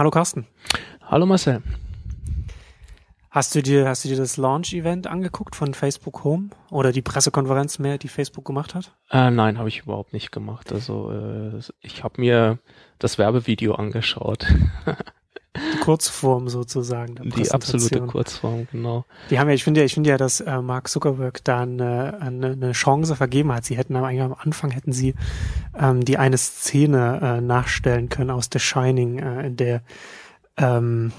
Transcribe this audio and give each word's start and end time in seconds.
Hallo 0.00 0.10
Carsten. 0.10 0.46
Hallo 1.02 1.26
Marcel. 1.26 1.62
Hast 3.30 3.54
du 3.54 3.60
dir, 3.60 3.86
hast 3.86 4.02
du 4.02 4.08
dir 4.08 4.16
das 4.16 4.38
Launch-Event 4.38 5.06
angeguckt 5.06 5.54
von 5.54 5.74
Facebook 5.74 6.24
Home 6.24 6.48
oder 6.70 6.90
die 6.90 7.02
Pressekonferenz 7.02 7.78
mehr, 7.78 7.98
die 7.98 8.08
Facebook 8.08 8.46
gemacht 8.46 8.74
hat? 8.74 8.96
Äh, 9.10 9.30
nein, 9.30 9.58
habe 9.58 9.68
ich 9.68 9.80
überhaupt 9.80 10.14
nicht 10.14 10.32
gemacht. 10.32 10.72
Also 10.72 11.12
äh, 11.12 11.60
ich 11.82 12.02
habe 12.02 12.18
mir 12.18 12.60
das 12.98 13.18
Werbevideo 13.18 13.74
angeschaut. 13.74 14.46
Kurzform 15.80 16.48
sozusagen. 16.48 17.16
Die 17.36 17.50
absolute 17.50 18.00
Kurzform, 18.02 18.68
genau. 18.70 19.04
Die 19.30 19.38
haben 19.38 19.48
ja, 19.48 19.54
ich 19.54 19.64
finde 19.64 19.80
ja, 19.80 19.86
ich 19.86 19.94
finde 19.94 20.10
ja, 20.10 20.16
dass 20.16 20.40
äh, 20.40 20.60
Mark 20.62 20.88
Zuckerberg 20.88 21.42
da 21.44 21.60
eine, 21.60 22.18
eine, 22.20 22.52
eine 22.52 22.72
Chance 22.72 23.16
vergeben 23.16 23.52
hat. 23.52 23.64
Sie 23.64 23.76
hätten 23.76 23.96
am, 23.96 24.04
eigentlich 24.04 24.22
am 24.22 24.36
Anfang 24.38 24.70
hätten 24.70 24.92
sie 24.92 25.14
ähm, 25.78 26.04
die 26.04 26.18
eine 26.18 26.38
Szene 26.38 27.20
äh, 27.22 27.40
nachstellen 27.40 28.08
können 28.08 28.30
aus 28.30 28.48
The 28.52 28.58
Shining, 28.58 29.18
äh, 29.18 29.46
in 29.46 29.56
der 29.56 29.82
ähm, 30.56 31.12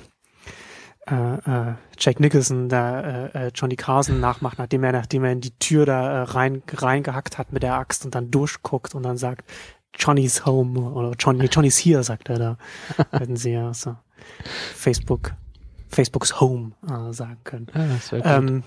äh, 1.09 1.33
äh, 1.33 1.73
Jack 1.97 2.19
Nicholson 2.19 2.69
da 2.69 3.01
äh, 3.01 3.47
äh, 3.47 3.51
Johnny 3.53 3.75
Carson 3.75 4.19
nachmacht, 4.19 4.57
nachdem 4.59 4.83
er, 4.83 4.91
nachdem 4.91 5.23
er 5.23 5.31
in 5.31 5.41
die 5.41 5.57
Tür 5.57 5.85
da 5.85 6.11
äh, 6.11 6.21
rein 6.23 6.63
reingehackt 6.71 7.37
hat 7.37 7.51
mit 7.51 7.63
der 7.63 7.75
Axt 7.75 8.05
und 8.05 8.15
dann 8.15 8.31
durchguckt 8.31 8.95
und 8.95 9.03
dann 9.03 9.17
sagt 9.17 9.49
Johnny's 9.97 10.45
home 10.45 10.79
oder 10.79 11.13
Johnny 11.19 11.45
Johnny's 11.45 11.77
here, 11.77 12.03
sagt 12.03 12.29
er 12.29 12.39
da. 12.39 12.57
Hätten 13.11 13.35
sie 13.35 13.51
ja 13.51 13.73
so. 13.73 13.95
Facebook, 14.75 15.33
Facebooks 15.89 16.39
Home 16.39 16.73
äh, 16.87 17.13
sagen 17.13 17.39
können. 17.43 17.67
Ja, 17.73 18.37
ähm, 18.37 18.63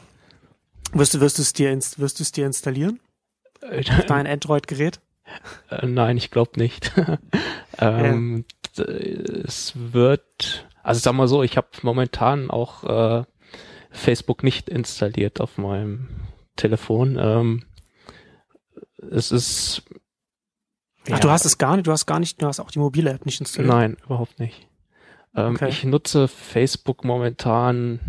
wirst 0.93 1.15
du, 1.15 1.21
wirst 1.21 1.39
du 1.39 1.43
es 1.43 1.53
dir, 1.53 1.75
wirst 1.75 2.19
du 2.19 2.23
es 2.23 2.33
dir 2.33 2.47
installieren? 2.47 3.01
Auf 3.63 4.07
dein 4.07 4.27
Android-Gerät? 4.27 5.01
Äh, 5.71 5.87
nein, 5.87 6.17
ich 6.17 6.31
glaube 6.31 6.59
nicht. 6.59 6.93
ähm, 7.79 8.45
ja. 8.77 8.85
Es 8.85 9.73
wird, 9.77 10.69
also 10.83 11.01
sag 11.01 11.15
mal 11.15 11.29
so, 11.29 11.43
ich 11.43 11.57
habe 11.57 11.69
momentan 11.83 12.51
auch 12.51 12.85
äh, 13.21 13.25
Facebook 13.91 14.43
nicht 14.43 14.69
installiert 14.69 15.41
auf 15.41 15.59
meinem 15.59 16.09
Telefon. 16.57 17.17
Ähm, 17.19 17.65
es 19.11 19.31
ist. 19.31 19.83
Ach, 21.05 21.11
ja, 21.11 21.19
du 21.19 21.31
hast 21.31 21.45
es 21.45 21.59
gar 21.59 21.77
nicht, 21.77 21.87
du 21.87 21.93
hast 21.93 22.07
gar 22.07 22.19
nicht, 22.19 22.41
du 22.43 22.47
hast 22.47 22.61
auch 22.61 22.71
die 22.71 22.79
mobile 22.79 23.11
App 23.11 23.27
nicht 23.27 23.41
installiert. 23.41 23.73
Nein, 23.73 23.97
überhaupt 24.05 24.39
nicht. 24.39 24.69
Ähm, 25.37 25.55
okay. 25.55 25.69
Ich 25.69 25.85
nutze 25.85 26.29
Facebook 26.29 27.05
momentan 27.05 28.01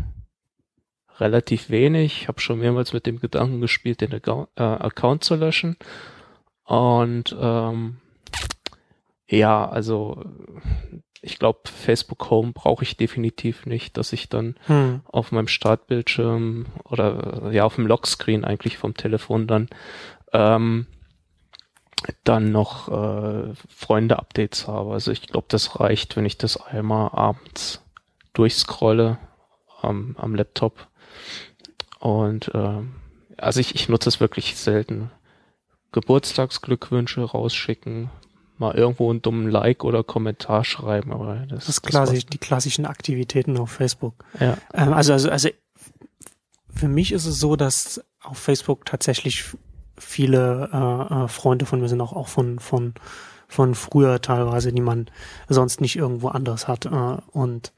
relativ 1.20 1.70
wenig. 1.70 2.22
Ich 2.22 2.28
habe 2.28 2.40
schon 2.40 2.60
mehrmals 2.60 2.94
mit 2.94 3.06
dem 3.06 3.20
Gedanken 3.20 3.62
gespielt, 3.62 4.02
den 4.02 4.14
Account, 4.14 4.50
äh, 4.56 4.64
Account 4.64 5.24
zu 5.24 5.36
löschen. 5.36 5.78
Und 6.66 7.36
ähm, 7.40 7.98
ja, 9.28 9.68
also 9.68 10.24
ich 11.22 11.40
glaube, 11.40 11.60
Facebook 11.66 12.30
Home 12.30 12.52
brauche 12.54 12.84
ich 12.84 12.98
definitiv 12.98 13.66
nicht, 13.66 13.98
dass 13.98 14.14
ich 14.14 14.30
dann 14.30 14.56
hm. 14.68 15.02
auf 15.06 15.32
meinem 15.32 15.48
Startbildschirm 15.48 16.68
oder 16.84 17.50
ja 17.52 17.66
auf 17.66 17.76
dem 17.76 17.88
Lockscreen 17.88 18.46
eigentlich 18.46 18.78
vom 18.78 18.96
Telefon 18.96 19.48
dann 19.48 19.70
ähm, 20.34 20.86
dann 22.24 22.52
noch 22.52 22.88
äh, 22.90 23.54
Freunde-Updates 23.70 24.68
habe. 24.68 24.94
Also 24.94 25.12
ich 25.12 25.22
glaube, 25.22 25.48
das 25.50 25.80
reicht, 25.80 26.16
wenn 26.16 26.26
ich 26.26 26.38
das 26.38 26.58
einmal 26.58 27.10
abends 27.14 27.82
durchscrolle 28.34 29.18
am, 29.82 30.16
am 30.20 30.36
Laptop. 30.36 30.88
Und 32.00 32.54
äh, 32.54 32.82
also 33.38 33.60
ich, 33.60 33.76
ich 33.76 33.90
nutze 33.90 34.10
es 34.10 34.20
wirklich 34.20 34.56
selten. 34.56 35.12
Geburtstagsglückwünsche 35.92 37.22
rausschicken, 37.22 38.10
mal 38.58 38.76
irgendwo 38.76 39.10
einen 39.10 39.22
dummen 39.22 39.50
Like 39.50 39.84
oder 39.84 40.04
Kommentar 40.04 40.66
schreiben, 40.66 41.14
aber 41.14 41.46
das, 41.48 41.66
das, 41.66 41.82
klassisch, 41.82 42.26
die 42.26 42.38
klassischen 42.38 42.86
Aktivitäten 42.86 43.58
auf 43.58 43.72
Facebook. 43.72 44.26
Ja. 44.40 44.58
Ähm, 44.74 44.94
also, 44.94 45.14
also, 45.14 45.30
also 45.30 45.50
für 46.74 46.90
mich 46.90 47.14
ist 47.14 47.26
es 47.26 47.40
so, 47.40 47.56
dass 47.56 48.04
auf 48.22 48.38
Facebook 48.38 48.86
tatsächlich 48.86 49.46
viele 49.98 50.70
äh, 50.72 51.24
äh, 51.24 51.28
Freunde 51.28 51.66
von 51.66 51.82
mir 51.82 51.90
sind 51.90 52.02
auch, 52.02 52.14
auch 52.14 52.28
von, 52.28 52.60
von, 52.60 52.94
von 53.48 53.76
früher 53.76 54.22
teilweise, 54.22 54.72
die 54.72 54.82
man 54.82 55.10
sonst 55.48 55.82
nicht 55.82 55.96
irgendwo 55.96 56.30
anders 56.30 56.68
hat. 56.68 56.86
Äh, 56.86 57.18
und 57.32 57.74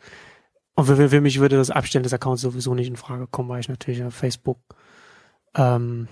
und 0.77 0.85
für, 0.85 1.09
für 1.09 1.21
mich 1.21 1.39
würde 1.39 1.57
das 1.57 1.71
Abstellen 1.71 2.03
des 2.03 2.13
Accounts 2.13 2.43
sowieso 2.43 2.75
nicht 2.75 2.87
in 2.87 2.97
Frage 2.97 3.25
kommen, 3.25 3.49
weil 3.49 3.59
ich 3.59 3.67
natürlich 3.67 4.03
auf 4.03 4.13
Facebook 4.13 4.59
ähm, 5.55 6.07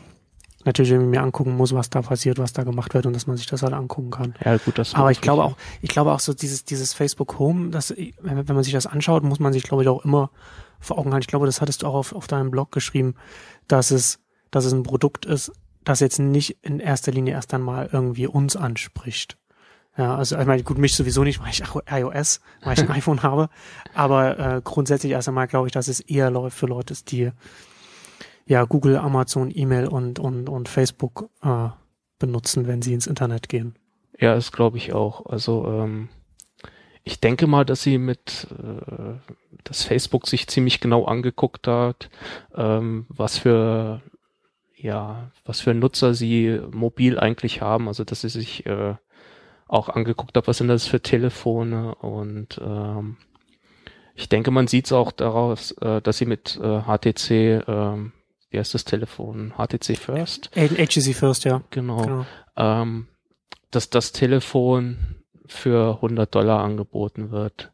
natürlich 0.65 0.91
mir 0.91 1.21
angucken 1.21 1.55
muss, 1.55 1.71
was 1.73 1.91
da 1.91 2.01
passiert, 2.01 2.39
was 2.39 2.51
da 2.51 2.63
gemacht 2.63 2.95
wird 2.95 3.05
und 3.05 3.13
dass 3.13 3.27
man 3.27 3.37
sich 3.37 3.45
das 3.45 3.61
halt 3.61 3.73
angucken 3.73 4.09
kann. 4.09 4.33
Ja, 4.43 4.57
gut, 4.57 4.79
das 4.79 4.95
Aber 4.95 5.11
ich 5.11 5.21
glaube 5.21 5.43
auch, 5.43 5.55
ich 5.83 5.89
glaube 5.89 6.11
auch 6.11 6.19
so 6.19 6.33
dieses, 6.33 6.65
dieses 6.65 6.93
Facebook 6.93 7.37
Home, 7.37 7.69
das, 7.69 7.93
wenn, 8.21 8.47
wenn 8.47 8.55
man 8.55 8.63
sich 8.63 8.73
das 8.73 8.87
anschaut, 8.87 9.23
muss 9.23 9.39
man 9.39 9.53
sich, 9.53 9.61
glaube 9.61 9.83
ich, 9.83 9.89
auch 9.89 10.03
immer 10.03 10.31
vor 10.79 10.97
Augen 10.97 11.11
halten. 11.11 11.21
Ich 11.21 11.27
glaube, 11.27 11.45
das 11.45 11.61
hattest 11.61 11.83
du 11.83 11.87
auch 11.87 11.93
auf, 11.93 12.13
auf 12.13 12.25
deinem 12.25 12.49
Blog 12.49 12.71
geschrieben, 12.71 13.13
dass 13.67 13.91
es, 13.91 14.19
dass 14.49 14.65
es 14.65 14.73
ein 14.73 14.81
Produkt 14.81 15.27
ist, 15.27 15.51
das 15.85 15.99
jetzt 15.99 16.19
nicht 16.19 16.57
in 16.61 16.79
erster 16.79 17.11
Linie 17.11 17.33
erst 17.33 17.53
einmal 17.53 17.89
irgendwie 17.91 18.27
uns 18.27 18.55
anspricht. 18.55 19.37
Ja, 19.97 20.17
also 20.17 20.37
ich 20.37 20.45
meine, 20.45 20.61
gut, 20.63 20.77
mich 20.77 20.95
sowieso 20.95 21.23
nicht, 21.23 21.39
weil 21.39 21.49
ich 21.49 21.63
iOS, 21.89 22.41
weil 22.63 22.73
ich 22.73 22.79
ein 22.79 22.91
iPhone 22.95 23.23
habe. 23.23 23.49
Aber 23.93 24.37
äh, 24.37 24.61
grundsätzlich 24.63 25.13
erst 25.13 25.29
einmal 25.29 25.47
glaube 25.47 25.67
ich, 25.67 25.73
dass 25.73 25.87
es 25.87 26.01
eher 26.01 26.29
läuft 26.29 26.57
für 26.57 26.65
Leute, 26.65 26.93
die 27.07 27.31
ja 28.45 28.65
Google, 28.65 28.97
Amazon, 28.97 29.51
E-Mail 29.53 29.87
und, 29.87 30.19
und, 30.19 30.49
und 30.49 30.67
Facebook 30.67 31.29
äh, 31.41 31.69
benutzen, 32.19 32.67
wenn 32.67 32.81
sie 32.81 32.93
ins 32.93 33.07
Internet 33.07 33.47
gehen. 33.47 33.75
Ja, 34.19 34.35
das 34.35 34.51
glaube 34.51 34.77
ich 34.77 34.93
auch. 34.93 35.25
Also 35.25 35.65
ähm, 35.67 36.09
ich 37.03 37.21
denke 37.21 37.47
mal, 37.47 37.65
dass 37.65 37.81
sie 37.81 37.97
mit 37.97 38.47
äh, 38.51 39.15
dass 39.63 39.83
Facebook 39.83 40.27
sich 40.27 40.47
ziemlich 40.47 40.79
genau 40.79 41.05
angeguckt 41.05 41.67
hat, 41.67 42.09
ähm, 42.55 43.05
was 43.09 43.37
für 43.37 44.01
ja, 44.75 45.31
was 45.45 45.61
für 45.61 45.73
Nutzer 45.73 46.13
sie 46.13 46.59
mobil 46.71 47.19
eigentlich 47.19 47.61
haben, 47.61 47.87
also 47.87 48.03
dass 48.03 48.21
sie 48.21 48.29
sich 48.29 48.65
äh, 48.65 48.95
auch 49.67 49.89
angeguckt 49.89 50.35
haben, 50.35 50.47
was 50.47 50.57
sind 50.57 50.67
das 50.67 50.85
für 50.85 51.01
Telefone 51.01 51.95
und 51.95 52.59
ähm, 52.61 53.17
ich 54.15 54.29
denke, 54.29 54.51
man 54.51 54.67
sieht 54.67 54.85
es 54.85 54.93
auch 54.93 55.11
daraus, 55.11 55.71
äh, 55.71 56.01
dass 56.01 56.17
sie 56.17 56.25
mit 56.25 56.57
äh, 56.61 56.81
HTC, 56.81 57.31
äh, 57.31 58.11
wie 58.49 58.59
heißt 58.59 58.73
das 58.73 58.85
Telefon? 58.85 59.53
HTC 59.57 59.97
First? 59.97 60.51
HTC 60.55 61.13
First, 61.13 61.43
ja. 61.43 61.61
Genau. 61.69 62.01
genau. 62.01 62.25
Ähm, 62.55 63.07
dass 63.71 63.89
das 63.89 64.13
Telefon 64.13 65.15
für 65.45 65.95
100 65.95 66.33
Dollar 66.33 66.63
angeboten 66.63 67.31
wird. 67.31 67.73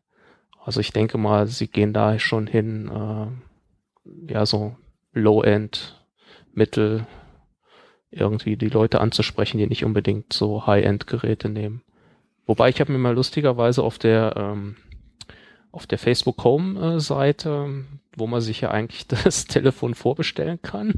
Also 0.63 0.79
ich 0.79 0.91
denke 0.91 1.19
mal, 1.19 1.45
sie 1.47 1.67
gehen 1.67 1.93
da 1.93 2.17
schon 2.17 2.47
hin, 2.47 2.89
äh, 2.89 4.33
ja, 4.33 4.45
so 4.47 4.75
Low-End 5.13 6.00
Mittel, 6.53 7.05
irgendwie 8.11 8.57
die 8.57 8.69
Leute 8.69 8.99
anzusprechen, 8.99 9.57
die 9.57 9.67
nicht 9.67 9.85
unbedingt 9.85 10.33
so 10.33 10.67
High-End-Geräte 10.67 11.49
nehmen. 11.49 11.81
Wobei 12.45 12.69
ich 12.69 12.81
habe 12.81 12.91
mir 12.91 12.97
mal 12.97 13.15
lustigerweise 13.15 13.83
auf 13.83 13.97
der 13.97 14.33
ähm, 14.35 14.75
auf 15.71 15.87
der 15.87 15.97
Facebook 15.97 16.43
Home 16.43 16.99
Seite, 16.99 17.85
wo 18.17 18.27
man 18.27 18.41
sich 18.41 18.61
ja 18.61 18.71
eigentlich 18.71 19.07
das 19.23 19.45
Telefon 19.45 19.95
vorbestellen 19.95 20.61
kann, 20.61 20.95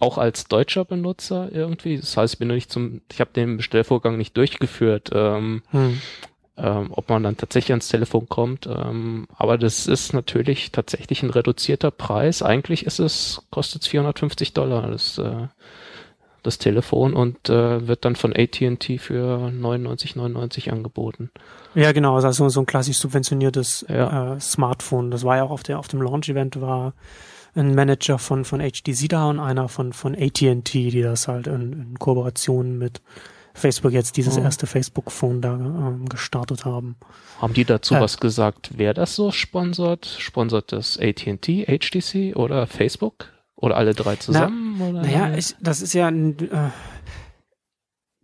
auch 0.00 0.16
als 0.16 0.46
deutscher 0.46 0.86
Benutzer 0.86 1.50
irgendwie. 1.52 1.98
Das 1.98 2.16
heißt, 2.16 2.34
ich 2.34 2.38
bin 2.38 2.48
noch 2.48 2.54
nicht 2.54 2.72
zum, 2.72 3.02
ich 3.12 3.20
habe 3.20 3.32
den 3.34 3.58
Bestellvorgang 3.58 4.16
nicht 4.16 4.36
durchgeführt. 4.36 5.10
Ähm, 5.12 5.62
hm 5.70 6.00
ähm, 6.58 6.88
ob 6.90 7.08
man 7.08 7.22
dann 7.22 7.36
tatsächlich 7.36 7.72
ans 7.72 7.88
Telefon 7.88 8.28
kommt. 8.28 8.66
Ähm, 8.66 9.26
aber 9.36 9.58
das 9.58 9.86
ist 9.86 10.12
natürlich 10.12 10.72
tatsächlich 10.72 11.22
ein 11.22 11.30
reduzierter 11.30 11.90
Preis. 11.90 12.42
Eigentlich 12.42 12.86
ist 12.86 12.98
es, 12.98 13.42
kostet 13.50 13.82
es 13.82 13.88
450 13.88 14.52
Dollar, 14.54 14.90
das, 14.90 15.18
äh, 15.18 15.48
das 16.42 16.58
Telefon 16.58 17.14
und 17.14 17.50
äh, 17.50 17.86
wird 17.86 18.04
dann 18.04 18.16
von 18.16 18.32
AT&T 18.34 18.98
für 18.98 19.50
99,99 19.52 20.70
angeboten. 20.70 21.30
Ja, 21.74 21.92
genau, 21.92 22.16
also 22.16 22.48
so 22.48 22.60
ein 22.60 22.66
klassisch 22.66 22.98
subventioniertes 22.98 23.84
ja. 23.88 24.34
äh, 24.34 24.40
Smartphone. 24.40 25.10
Das 25.10 25.24
war 25.24 25.36
ja 25.36 25.44
auch 25.44 25.50
auf, 25.50 25.62
der, 25.62 25.78
auf 25.78 25.88
dem 25.88 26.00
Launch-Event 26.00 26.60
war 26.60 26.94
ein 27.54 27.74
Manager 27.74 28.18
von, 28.18 28.44
von 28.44 28.60
HTC 28.60 29.08
da 29.08 29.28
und 29.28 29.40
einer 29.40 29.68
von, 29.68 29.92
von 29.92 30.14
AT&T, 30.14 30.90
die 30.90 31.02
das 31.02 31.26
halt 31.26 31.46
in, 31.46 31.72
in 31.72 31.98
Kooperation 31.98 32.78
mit 32.78 33.00
Facebook 33.56 33.92
jetzt 33.92 34.16
dieses 34.16 34.36
oh. 34.36 34.42
erste 34.42 34.66
Facebook-Phone 34.66 35.40
da 35.40 35.54
ähm, 35.54 36.08
gestartet 36.08 36.64
haben. 36.64 36.96
Haben 37.40 37.54
die 37.54 37.64
dazu 37.64 37.94
äh, 37.94 38.00
was 38.00 38.18
gesagt, 38.18 38.70
wer 38.76 38.94
das 38.94 39.16
so 39.16 39.30
sponsort? 39.32 40.06
Sponsort 40.06 40.72
das 40.72 40.98
AT&T, 40.98 41.64
HTC 41.66 42.36
oder 42.36 42.66
Facebook? 42.66 43.32
Oder 43.56 43.78
alle 43.78 43.94
drei 43.94 44.16
zusammen? 44.16 44.76
Na, 44.78 44.92
naja, 44.92 45.34
ich, 45.36 45.56
das 45.60 45.80
ist 45.80 45.94
ja 45.94 46.08
ein, 46.08 46.38
äh, 46.38 46.68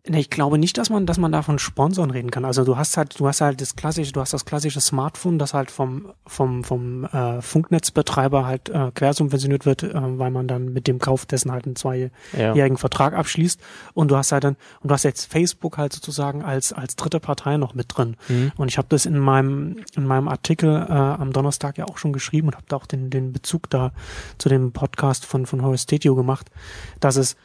Nee, 0.08 0.19
ich 0.19 0.31
glaube 0.31 0.58
nicht, 0.58 0.78
dass 0.78 0.90
man, 0.90 1.06
dass 1.06 1.19
man 1.19 1.31
davon 1.31 1.60
Sponsoren 1.60 2.10
reden 2.10 2.32
kann. 2.32 2.44
Also 2.44 2.64
du 2.64 2.76
hast 2.76 2.96
halt, 2.96 3.20
du 3.20 3.28
hast 3.28 3.40
halt 3.40 3.60
das 3.60 3.76
klassische, 3.76 4.10
du 4.10 4.20
hast 4.20 4.32
das 4.32 4.44
klassische 4.44 4.81
Smartphone, 4.81 5.38
das 5.38 5.54
halt 5.54 5.70
vom 5.70 6.12
vom 6.26 6.64
vom 6.64 7.04
äh, 7.04 7.40
Funknetzbetreiber 7.40 8.44
halt 8.44 8.69
äh, 8.69 8.90
quersubventioniert 8.93 9.64
wird, 9.64 9.84
äh, 9.84 9.93
weil 9.94 10.32
man 10.32 10.49
dann 10.49 10.72
mit 10.72 10.88
dem 10.88 10.99
Kauf 10.99 11.25
dessen 11.25 11.52
halt 11.52 11.66
einen 11.66 11.76
zweijährigen 11.76 12.75
ja. 12.75 12.76
Vertrag 12.76 13.14
abschließt. 13.14 13.60
Und 13.94 14.10
du 14.10 14.16
hast 14.16 14.32
halt 14.32 14.43
dann 14.43 14.56
und 14.81 14.90
du 14.90 14.93
hast 14.93 15.04
jetzt 15.04 15.31
Facebook 15.31 15.78
halt 15.78 15.93
sozusagen 15.93 16.43
als 16.43 16.72
als 16.72 16.96
dritte 16.96 17.20
Partei 17.20 17.56
noch 17.56 17.75
mit 17.75 17.96
drin. 17.96 18.16
Mhm. 18.28 18.50
Und 18.56 18.66
ich 18.66 18.78
habe 18.78 18.88
das 18.90 19.06
in 19.06 19.20
meinem 19.20 19.84
in 19.94 20.04
meinem 20.04 20.26
Artikel 20.26 20.69
äh, 20.69 20.93
am 20.93 21.32
Donnerstag 21.32 21.78
ja 21.78 21.84
auch 21.84 21.99
schon 21.99 22.12
geschrieben 22.12 22.49
und 22.49 22.56
habe 22.56 22.66
da 22.69 22.75
auch 22.75 22.87
den 22.87 23.10
den 23.10 23.32
Bezug 23.32 23.70
da 23.70 23.93
zu 24.38 24.49
dem 24.49 24.72
Podcast 24.72 25.26
von 25.26 25.46
von 25.46 25.62
Horace 25.62 25.87
Tetio 25.87 26.16
gemacht, 26.16 26.50
dass 26.99 27.14
es 27.14 27.37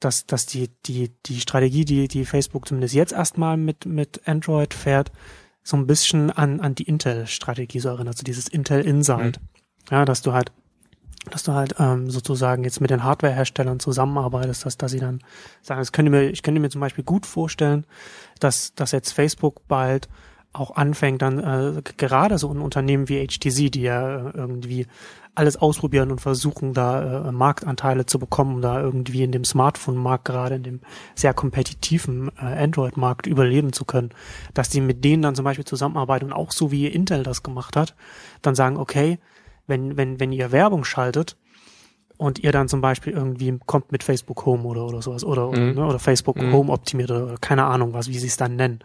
dass, 0.00 0.26
dass 0.26 0.46
die, 0.46 0.70
die, 0.86 1.12
die 1.26 1.40
Strategie, 1.40 1.84
die, 1.84 2.08
die 2.08 2.24
Facebook 2.24 2.68
zumindest 2.68 2.94
jetzt 2.94 3.12
erstmal 3.12 3.56
mit, 3.56 3.86
mit 3.86 4.26
Android 4.26 4.74
fährt, 4.74 5.10
so 5.62 5.76
ein 5.76 5.86
bisschen 5.86 6.30
an, 6.30 6.60
an 6.60 6.74
die 6.74 6.84
Intel-Strategie 6.84 7.80
so 7.80 7.88
erinnert, 7.88 8.14
also 8.14 8.24
dieses 8.24 8.48
Intel 8.48 8.82
Insight. 8.82 9.40
Mhm. 9.40 9.46
Ja, 9.90 10.04
dass 10.04 10.22
du 10.22 10.32
halt, 10.32 10.52
dass 11.30 11.42
du 11.42 11.52
halt 11.52 11.74
ähm, 11.78 12.10
sozusagen 12.10 12.62
jetzt 12.64 12.80
mit 12.80 12.90
den 12.90 13.02
Hardware-Herstellern 13.02 13.80
zusammenarbeitest, 13.80 14.64
dass, 14.64 14.76
dass 14.76 14.92
sie 14.92 15.00
dann 15.00 15.20
sagen, 15.62 15.80
das 15.80 15.92
könnte 15.92 16.10
mir, 16.10 16.30
ich 16.30 16.42
könnte 16.42 16.60
mir 16.60 16.70
zum 16.70 16.80
Beispiel 16.80 17.04
gut 17.04 17.26
vorstellen, 17.26 17.84
dass, 18.38 18.74
dass 18.74 18.92
jetzt 18.92 19.12
Facebook 19.12 19.66
bald 19.66 20.08
auch 20.52 20.76
anfängt, 20.76 21.22
dann 21.22 21.38
äh, 21.38 21.82
gerade 21.96 22.38
so 22.38 22.50
ein 22.50 22.60
Unternehmen 22.60 23.08
wie 23.08 23.26
HTC, 23.26 23.70
die 23.70 23.82
ja 23.82 24.28
äh, 24.28 24.32
irgendwie 24.34 24.86
alles 25.36 25.56
ausprobieren 25.56 26.10
und 26.10 26.20
versuchen, 26.20 26.72
da 26.74 27.28
äh, 27.28 27.32
Marktanteile 27.32 28.06
zu 28.06 28.18
bekommen, 28.18 28.62
da 28.62 28.80
irgendwie 28.80 29.22
in 29.22 29.32
dem 29.32 29.44
Smartphone-Markt, 29.44 30.24
gerade 30.24 30.56
in 30.56 30.62
dem 30.62 30.80
sehr 31.14 31.34
kompetitiven 31.34 32.30
äh, 32.38 32.62
Android-Markt 32.62 33.26
überleben 33.26 33.72
zu 33.72 33.84
können, 33.84 34.10
dass 34.54 34.68
die 34.68 34.80
mit 34.80 35.04
denen 35.04 35.22
dann 35.22 35.34
zum 35.34 35.44
Beispiel 35.44 35.64
zusammenarbeiten 35.64 36.26
und 36.26 36.32
auch 36.32 36.52
so 36.52 36.72
wie 36.72 36.86
Intel 36.86 37.22
das 37.22 37.42
gemacht 37.42 37.76
hat, 37.76 37.94
dann 38.42 38.54
sagen, 38.54 38.76
okay, 38.76 39.18
wenn, 39.66 39.96
wenn, 39.96 40.18
wenn 40.20 40.32
ihr 40.32 40.52
Werbung 40.52 40.84
schaltet, 40.84 41.36
und 42.18 42.38
ihr 42.38 42.50
dann 42.50 42.66
zum 42.66 42.80
Beispiel 42.80 43.12
irgendwie 43.12 43.58
kommt 43.66 43.92
mit 43.92 44.02
Facebook 44.02 44.46
Home 44.46 44.62
oder, 44.64 44.86
oder 44.86 45.02
sowas 45.02 45.22
oder, 45.22 45.50
mhm. 45.50 45.74
ne, 45.74 45.86
oder 45.86 45.98
Facebook 45.98 46.36
mhm. 46.36 46.50
Home 46.50 46.72
optimiert 46.72 47.10
oder, 47.10 47.36
keine 47.42 47.64
Ahnung 47.64 47.92
was, 47.92 48.08
wie 48.08 48.18
sie 48.18 48.28
es 48.28 48.38
dann 48.38 48.56
nennen 48.56 48.80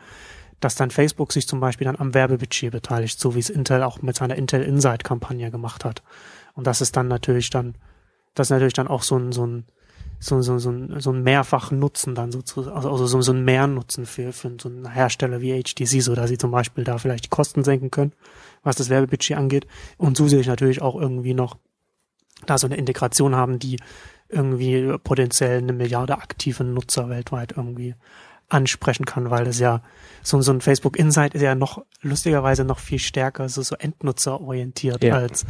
dass 0.62 0.76
dann 0.76 0.92
Facebook 0.92 1.34
sich 1.34 1.48
zum 1.48 1.60
Beispiel 1.60 1.86
dann 1.86 1.98
am 1.98 2.14
Werbebudget 2.14 2.72
beteiligt, 2.72 3.20
so 3.20 3.36
wie 3.36 3.40
es 3.40 3.50
Intel 3.50 3.84
auch 3.84 4.02
mit 4.02 4.16
seiner 4.16 4.36
Intel 4.36 4.62
Insight 4.62 5.04
Kampagne 5.04 5.52
gemacht 5.52 5.84
hat. 5.84 6.04
Und 6.54 6.68
das 6.68 6.82
ist 6.82 6.96
dann 6.96 7.08
natürlich 7.08 7.50
dann, 7.50 7.76
das 8.36 8.48
ist 8.48 8.52
natürlich 8.52 8.74
dann 8.74 8.88
auch 8.88 9.04
so 9.04 9.18
ein, 9.18 9.32
so 9.32 9.46
ein, 9.46 9.66
so, 10.20 10.42
so, 10.42 10.60
so, 10.60 10.72
ein, 10.72 11.00
so 11.00 11.12
ein 11.12 11.24
mehrfachen 11.24 11.80
Nutzen 11.80 12.14
dann 12.14 12.32
sozusagen, 12.32 12.76
also, 12.76 12.92
also 12.92 13.08
so, 13.08 13.22
so 13.22 13.34
ein 13.34 13.44
Mehrnutzen 13.44 14.06
für, 14.06 14.32
für 14.34 14.56
so 14.62 14.70
einen 14.70 14.92
Hersteller 14.92 15.42
wie 15.42 15.62
HTC, 15.62 16.02
so 16.02 16.14
dass 16.14 16.30
sie 16.30 16.38
zum 16.38 16.52
Beispiel 16.52 16.84
da 16.84 17.00
vielleicht 17.00 17.26
die 17.26 17.30
Kosten 17.30 17.64
senken 17.64 17.90
können, 17.90 18.14
was 18.64 18.76
das 18.76 18.90
Werbebudget 18.90 19.36
angeht 19.36 19.68
und 19.98 20.16
zusätzlich 20.16 20.48
natürlich 20.48 20.82
auch 20.82 20.96
irgendwie 20.96 21.34
noch 21.34 21.58
da 22.46 22.58
so 22.58 22.68
eine 22.68 22.78
Integration 22.78 23.36
haben, 23.36 23.58
die 23.58 23.80
irgendwie 24.30 24.96
potenziell 25.04 25.58
eine 25.58 25.74
Milliarde 25.74 26.18
aktive 26.18 26.64
Nutzer 26.64 27.10
weltweit 27.10 27.54
irgendwie 27.58 27.96
ansprechen 28.48 29.06
kann, 29.06 29.30
weil 29.30 29.46
das 29.46 29.60
ja 29.60 29.82
so, 30.24 30.42
so 30.42 30.52
ein 30.52 30.62
Facebook 30.62 30.98
Insight 30.98 31.34
ist 31.34 31.42
ja 31.42 31.56
noch 31.56 31.84
lustigerweise 32.02 32.64
noch 32.64 32.80
viel 32.80 33.00
stärker 33.00 33.50
so, 33.50 33.62
so 33.62 33.76
endnutzerorientiert 33.76 35.04
ja. 35.04 35.16
als 35.16 35.46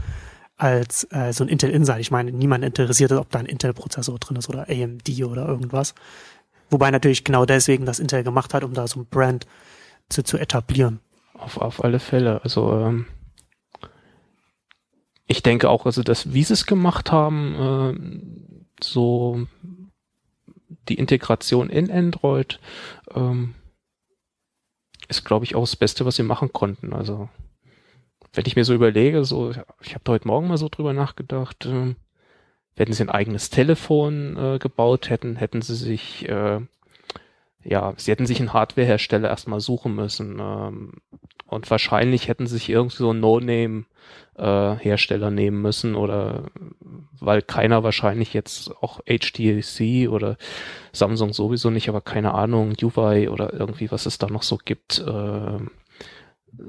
als 0.62 1.08
äh, 1.12 1.34
so 1.34 1.44
ein 1.44 1.48
Intel 1.48 1.72
Insight. 1.72 2.02
Ich 2.02 2.12
meine, 2.12 2.32
niemand 2.32 2.64
interessiert, 2.64 3.12
ob 3.14 3.32
da 3.32 3.40
ein 3.40 3.48
Intel-Prozessor 3.48 4.20
drin 4.20 4.38
ist 4.38 4.48
oder 4.48 4.70
AMD 4.70 5.10
oder 5.24 5.48
irgendwas. 5.48 5.96
Wobei 6.70 6.92
natürlich 6.92 7.24
genau 7.24 7.46
deswegen 7.46 7.86
das 7.86 8.00
Intel 8.00 8.24
gemacht 8.24 8.54
hat, 8.54 8.64
um 8.64 8.76
da 8.76 8.88
so 8.88 9.00
ein 9.00 9.08
Brand 9.08 9.48
zu, 10.10 10.24
zu 10.24 10.38
etablieren. 10.38 11.00
Auf, 11.34 11.58
auf 11.58 11.84
alle 11.84 12.00
Fälle. 12.00 12.44
Also 12.44 12.74
ähm, 12.74 13.08
ich 15.26 15.42
denke 15.42 15.68
auch, 15.68 15.88
also 15.88 16.04
dass 16.04 16.32
wie 16.32 16.44
sie 16.44 16.54
es 16.54 16.68
gemacht 16.68 17.12
haben, 17.12 18.22
äh, 18.80 18.84
so 18.84 19.48
die 20.90 20.96
Integration 20.96 21.72
in 21.72 21.90
Android 21.90 22.60
ähm, 23.16 23.56
ist, 25.08 25.26
glaube 25.26 25.46
ich, 25.46 25.56
auch 25.56 25.64
das 25.64 25.76
Beste, 25.76 26.06
was 26.06 26.18
sie 26.18 26.24
machen 26.24 26.54
konnten. 26.54 26.94
Also 26.94 27.30
wenn 28.34 28.46
ich 28.46 28.56
mir 28.56 28.66
so 28.66 28.74
überlege, 28.74 29.26
so 29.26 29.52
ich 29.82 29.94
habe 29.94 30.12
heute 30.12 30.28
Morgen 30.28 30.48
mal 30.48 30.58
so 30.58 30.70
drüber 30.70 30.94
nachgedacht, 30.94 31.66
äh, 31.66 31.96
wenn 32.76 32.94
sie 32.94 33.04
ein 33.04 33.10
eigenes 33.10 33.50
Telefon 33.50 34.38
äh, 34.38 34.60
gebaut 34.60 35.10
hätten, 35.10 35.36
hätten 35.36 35.62
sie 35.62 35.76
sich 35.76 36.28
äh, 36.30 36.62
ja, 37.64 37.94
sie 37.98 38.12
hätten 38.12 38.26
sich 38.26 38.40
einen 38.40 38.54
Hardwarehersteller 38.54 39.30
erstmal 39.30 39.60
suchen 39.60 39.96
müssen. 39.96 40.40
Ähm, 40.40 40.94
und 41.48 41.70
wahrscheinlich 41.70 42.28
hätten 42.28 42.48
sie 42.48 42.56
sich 42.56 42.70
irgendwie 42.70 42.98
so 42.98 43.10
einen 43.10 43.20
No-Name-Hersteller 43.20 45.28
äh, 45.28 45.32
nehmen 45.32 45.62
müssen 45.62 45.96
oder 45.96 46.46
weil 47.20 47.42
keiner 47.42 47.84
wahrscheinlich 47.84 48.34
jetzt 48.34 48.72
auch 48.82 49.02
HTC 49.06 50.08
oder 50.10 50.38
Samsung 50.94 51.34
sowieso 51.34 51.70
nicht, 51.70 51.90
aber 51.90 52.02
keine 52.02 52.34
Ahnung, 52.34 52.74
UI 52.82 53.28
oder 53.28 53.54
irgendwie, 53.54 53.92
was 53.92 54.06
es 54.06 54.18
da 54.18 54.28
noch 54.28 54.44
so 54.44 54.58
gibt, 54.64 55.00
äh, 55.00 55.60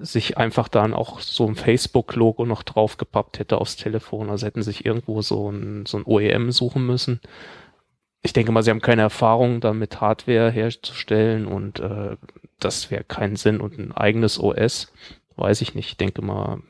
sich 0.00 0.38
einfach 0.38 0.68
dann 0.68 0.94
auch 0.94 1.20
so 1.20 1.46
ein 1.46 1.56
Facebook-Logo 1.56 2.46
noch 2.46 2.62
draufgepappt 2.62 3.38
hätte 3.38 3.58
aufs 3.58 3.76
Telefon. 3.76 4.30
Also 4.30 4.46
hätten 4.46 4.62
sich 4.62 4.86
irgendwo 4.86 5.22
so 5.22 5.50
ein, 5.50 5.86
so 5.86 5.98
ein 5.98 6.04
OEM 6.06 6.52
suchen 6.52 6.86
müssen 6.86 7.20
ich 8.22 8.32
denke 8.32 8.52
mal, 8.52 8.62
sie 8.62 8.70
haben 8.70 8.80
keine 8.80 9.02
Erfahrung 9.02 9.60
damit 9.60 10.00
Hardware 10.00 10.50
herzustellen 10.50 11.46
und 11.46 11.80
äh, 11.80 12.16
das 12.60 12.90
wäre 12.90 13.04
keinen 13.04 13.36
Sinn 13.36 13.60
und 13.60 13.78
ein 13.78 13.92
eigenes 13.92 14.38
OS, 14.38 14.92
weiß 15.36 15.60
ich 15.60 15.74
nicht. 15.74 15.88
Ich 15.88 15.96
denke 15.96 16.22
mal, 16.22 16.62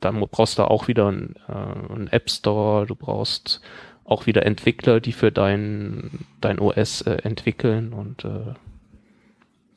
dann 0.00 0.18
brauchst 0.18 0.58
du 0.58 0.64
auch 0.64 0.88
wieder 0.88 1.06
einen, 1.06 1.36
äh, 1.48 1.52
einen 1.52 2.08
App 2.08 2.28
Store, 2.30 2.84
du 2.86 2.96
brauchst 2.96 3.60
auch 4.04 4.26
wieder 4.26 4.44
Entwickler, 4.44 4.98
die 4.98 5.12
für 5.12 5.30
dein, 5.30 6.26
dein 6.40 6.58
OS 6.58 7.02
äh, 7.02 7.18
entwickeln 7.22 7.92
und 7.92 8.24
äh, 8.24 8.54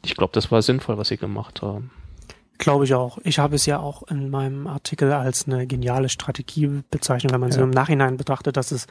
ich 0.03 0.15
glaube, 0.15 0.33
das 0.33 0.51
war 0.51 0.61
sinnvoll, 0.63 0.97
was 0.97 1.09
sie 1.09 1.17
gemacht 1.17 1.61
haben. 1.61 1.91
Glaube 2.59 2.85
ich 2.85 2.93
auch. 2.93 3.17
Ich 3.23 3.39
habe 3.39 3.55
es 3.55 3.65
ja 3.65 3.79
auch 3.79 4.03
in 4.03 4.29
meinem 4.29 4.67
Artikel 4.67 5.11
als 5.11 5.47
eine 5.47 5.65
geniale 5.65 6.07
Strategie 6.07 6.83
bezeichnet, 6.91 7.33
wenn 7.33 7.39
man 7.39 7.49
ja. 7.49 7.57
so 7.57 7.63
im 7.63 7.71
Nachhinein 7.71 8.15
betrachtet, 8.15 8.57
dass 8.57 8.71
es 8.71 8.85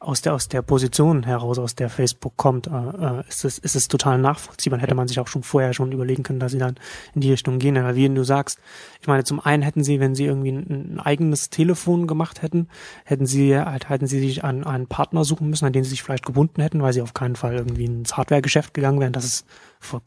aus 0.00 0.20
der 0.20 0.34
aus 0.34 0.48
der 0.48 0.62
Position 0.62 1.22
heraus, 1.22 1.58
aus 1.58 1.76
der 1.76 1.88
Facebook 1.88 2.36
kommt, 2.36 2.66
äh, 2.66 2.70
äh 2.70 3.22
ist 3.28 3.44
es 3.44 3.58
ist 3.58 3.76
es 3.76 3.88
total 3.88 4.18
nachvollziehbar. 4.18 4.80
Hätte 4.80 4.96
man 4.96 5.06
sich 5.06 5.20
auch 5.20 5.28
schon 5.28 5.44
vorher 5.44 5.72
schon 5.72 5.92
überlegen 5.92 6.24
können, 6.24 6.40
dass 6.40 6.52
sie 6.52 6.58
dann 6.58 6.74
in 7.14 7.20
die 7.20 7.30
Richtung 7.30 7.60
gehen. 7.60 7.76
Aber 7.78 7.94
wie 7.94 8.08
du 8.08 8.24
sagst, 8.24 8.58
ich 9.00 9.06
meine, 9.06 9.22
zum 9.22 9.38
einen 9.40 9.62
hätten 9.62 9.84
sie, 9.84 10.00
wenn 10.00 10.16
sie 10.16 10.24
irgendwie 10.24 10.50
ein, 10.50 10.94
ein 10.96 11.00
eigenes 11.00 11.50
Telefon 11.50 12.08
gemacht 12.08 12.42
hätten, 12.42 12.68
hätten 13.04 13.26
sie 13.26 13.56
halt 13.56 13.88
hätten 13.88 14.08
sie 14.08 14.18
sich 14.20 14.44
an 14.44 14.64
einen 14.64 14.88
Partner 14.88 15.24
suchen 15.24 15.48
müssen, 15.48 15.66
an 15.66 15.72
den 15.72 15.84
sie 15.84 15.90
sich 15.90 16.02
vielleicht 16.02 16.26
gebunden 16.26 16.60
hätten, 16.60 16.82
weil 16.82 16.92
sie 16.92 17.02
auf 17.02 17.14
keinen 17.14 17.36
Fall 17.36 17.54
irgendwie 17.54 17.84
ins 17.84 18.16
Hardware-Geschäft 18.16 18.74
gegangen 18.74 19.00
wären. 19.00 19.12
Das 19.12 19.24
ist 19.24 19.46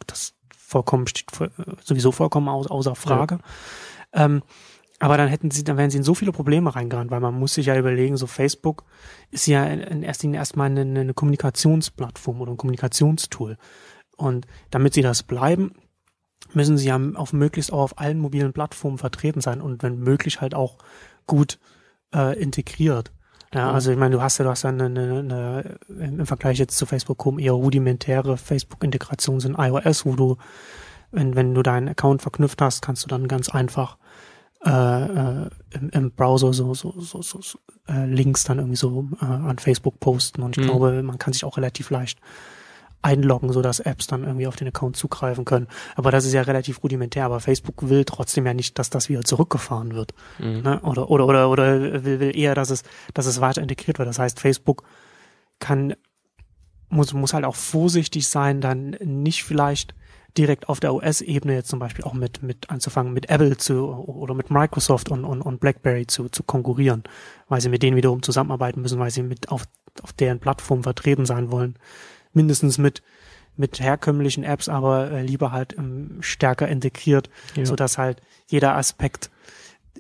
das 0.08 0.37
vollkommen, 0.68 1.08
steht 1.08 1.32
sowieso 1.84 2.12
vollkommen 2.12 2.50
aus, 2.50 2.68
außer 2.68 2.96
Frage. 2.96 3.40
Ja. 4.14 4.26
Ähm, 4.26 4.44
aber 5.00 5.16
dann 5.16 5.30
hätten 5.30 5.52
sie, 5.52 5.64
dann 5.64 5.78
wären 5.78 5.92
sie 5.92 5.98
in 5.98 6.04
so 6.04 6.16
viele 6.16 6.32
Probleme 6.32 6.76
reingerannt, 6.76 7.12
weil 7.12 7.20
man 7.20 7.36
muss 7.36 7.54
sich 7.54 7.68
ja 7.68 7.78
überlegen, 7.78 8.18
so 8.18 8.28
Facebook 8.28 8.84
ist 9.32 9.46
ja 9.46 9.64
in 9.66 10.04
erster 10.04 10.24
Linie 10.24 10.40
erstmal 10.40 10.72
eine, 10.72 10.82
eine 10.82 11.14
Kommunikationsplattform 11.14 12.42
oder 12.42 12.52
ein 12.52 12.58
Kommunikationstool. 12.58 13.58
Und 14.18 14.48
damit 14.72 14.94
sie 14.96 15.04
das 15.04 15.24
bleiben, 15.24 15.74
müssen 16.54 16.78
sie 16.78 16.88
ja 16.88 17.00
auf 17.14 17.32
möglichst 17.32 17.72
auch 17.72 17.82
auf 17.82 18.00
allen 18.00 18.20
mobilen 18.20 18.54
Plattformen 18.54 18.98
vertreten 18.98 19.42
sein 19.42 19.62
und 19.62 19.84
wenn 19.84 20.00
möglich 20.00 20.42
halt 20.42 20.56
auch 20.56 20.80
gut 21.28 21.60
äh, 22.14 22.38
integriert. 22.40 23.12
Ja, 23.54 23.72
also 23.72 23.92
ich 23.92 23.98
meine, 23.98 24.16
du 24.16 24.22
hast 24.22 24.38
ja, 24.40 24.44
du 24.44 24.52
hast 24.52 24.64
ja 24.64 24.70
eine, 24.70 24.86
eine, 24.86 25.20
eine 25.20 25.78
im 25.90 26.26
Vergleich 26.26 26.58
jetzt 26.60 26.78
zu 26.78 26.86
Facebook 26.86 27.24
Home 27.24 27.42
eher 27.42 27.54
rudimentäre 27.54 28.38
Facebook-Integrationen 28.38 29.42
in 29.42 29.56
iOS, 29.56 30.06
wo 30.06 30.16
du, 30.16 30.38
wenn, 31.12 31.36
wenn 31.36 31.54
du 31.54 31.64
deinen 31.64 31.88
Account 31.88 32.22
verknüpft 32.22 32.62
hast, 32.62 32.82
kannst 32.82 33.06
du 33.06 33.08
dann 33.08 33.28
ganz 33.28 33.50
einfach 33.50 33.98
äh, 34.66 34.70
äh, 34.70 35.50
im, 35.72 35.90
im 35.92 36.12
Browser 36.12 36.52
so, 36.52 36.74
so, 36.74 36.94
so, 37.00 37.22
so 37.22 37.40
äh, 37.88 38.06
Links 38.06 38.44
dann 38.44 38.58
irgendwie 38.58 38.76
so 38.76 39.08
äh, 39.22 39.26
an 39.26 39.60
Facebook 39.60 40.00
posten. 40.00 40.42
Und 40.42 40.58
ich 40.58 40.64
mhm. 40.64 40.70
glaube, 40.70 41.04
man 41.04 41.18
kann 41.18 41.32
sich 41.32 41.46
auch 41.46 41.58
relativ 41.58 41.90
leicht 41.90 42.20
einloggen, 43.02 43.52
so 43.52 43.62
dass 43.62 43.80
Apps 43.80 44.08
dann 44.08 44.24
irgendwie 44.24 44.48
auf 44.48 44.56
den 44.56 44.68
Account 44.68 44.98
zugreifen 44.98 45.46
können. 45.46 45.68
Aber 45.96 46.12
das 46.12 46.26
ist 46.26 46.34
ja 46.34 46.42
relativ 46.42 46.84
rudimentär. 46.84 47.26
Aber 47.26 47.40
Facebook 47.40 47.90
will 47.90 48.06
trotzdem 48.06 48.46
ja 48.46 48.54
nicht, 48.54 48.78
dass 48.80 48.90
das 48.90 49.10
wieder 49.10 49.24
zurückgefahren 49.24 49.94
wird. 49.94 50.14
Mhm. 50.40 50.62
Ne? 50.62 50.80
Oder, 50.82 51.10
oder, 51.10 51.28
oder, 51.28 51.50
oder 51.50 52.04
will, 52.04 52.20
will 52.20 52.36
eher, 52.36 52.56
dass 52.56 52.70
es, 52.70 52.84
dass 53.14 53.26
es 53.26 53.42
weiter 53.42 53.62
integriert 53.62 54.00
wird. 54.00 54.10
Das 54.10 54.20
heißt, 54.20 54.40
Facebook 54.40 54.84
kann, 55.60 55.94
muss, 56.90 57.14
muss 57.14 57.34
halt 57.34 57.46
auch 57.46 57.56
vorsichtig 57.56 58.28
sein, 58.28 58.62
dann 58.62 58.92
nicht 59.02 59.44
vielleicht 59.44 59.94
direkt 60.38 60.70
auf 60.70 60.80
der 60.80 60.94
OS-Ebene 60.94 61.56
jetzt 61.56 61.70
zum 61.70 61.80
Beispiel 61.80 62.06
auch 62.06 62.14
mit, 62.14 62.44
mit 62.44 62.70
anzufangen, 62.70 63.12
mit 63.12 63.30
Apple 63.30 63.58
zu 63.58 63.88
oder 63.88 64.36
mit 64.36 64.52
Microsoft 64.52 65.10
und, 65.10 65.26
und, 65.26 65.42
und 65.42 65.60
BlackBerry 65.60 66.06
zu, 66.06 66.30
zu 66.30 66.44
konkurrieren, 66.44 67.04
weil 67.48 67.60
sie 67.60 67.70
mit 67.70 67.82
denen 67.82 67.98
wiederum 67.98 68.22
zusammenarbeiten 68.22 68.82
müssen, 68.82 69.00
weil 69.00 69.10
sie 69.10 69.24
mit 69.24 69.50
auf, 69.50 69.64
auf 70.04 70.14
deren 70.14 70.40
Plattform 70.40 70.84
vertreten 70.84 71.26
sein 71.26 71.52
wollen 71.52 71.76
mindestens 72.34 72.78
mit 72.78 73.02
mit 73.60 73.80
herkömmlichen 73.80 74.44
Apps, 74.44 74.70
aber 74.70 75.10
äh, 75.12 75.24
lieber 75.24 75.52
halt 75.52 75.76
ähm, 75.78 76.18
stärker 76.22 76.68
integriert, 76.68 77.30
Ja. 77.56 77.66
so 77.66 77.76
dass 77.76 77.98
halt 77.98 78.22
jeder 78.46 78.76
Aspekt, 78.76 79.32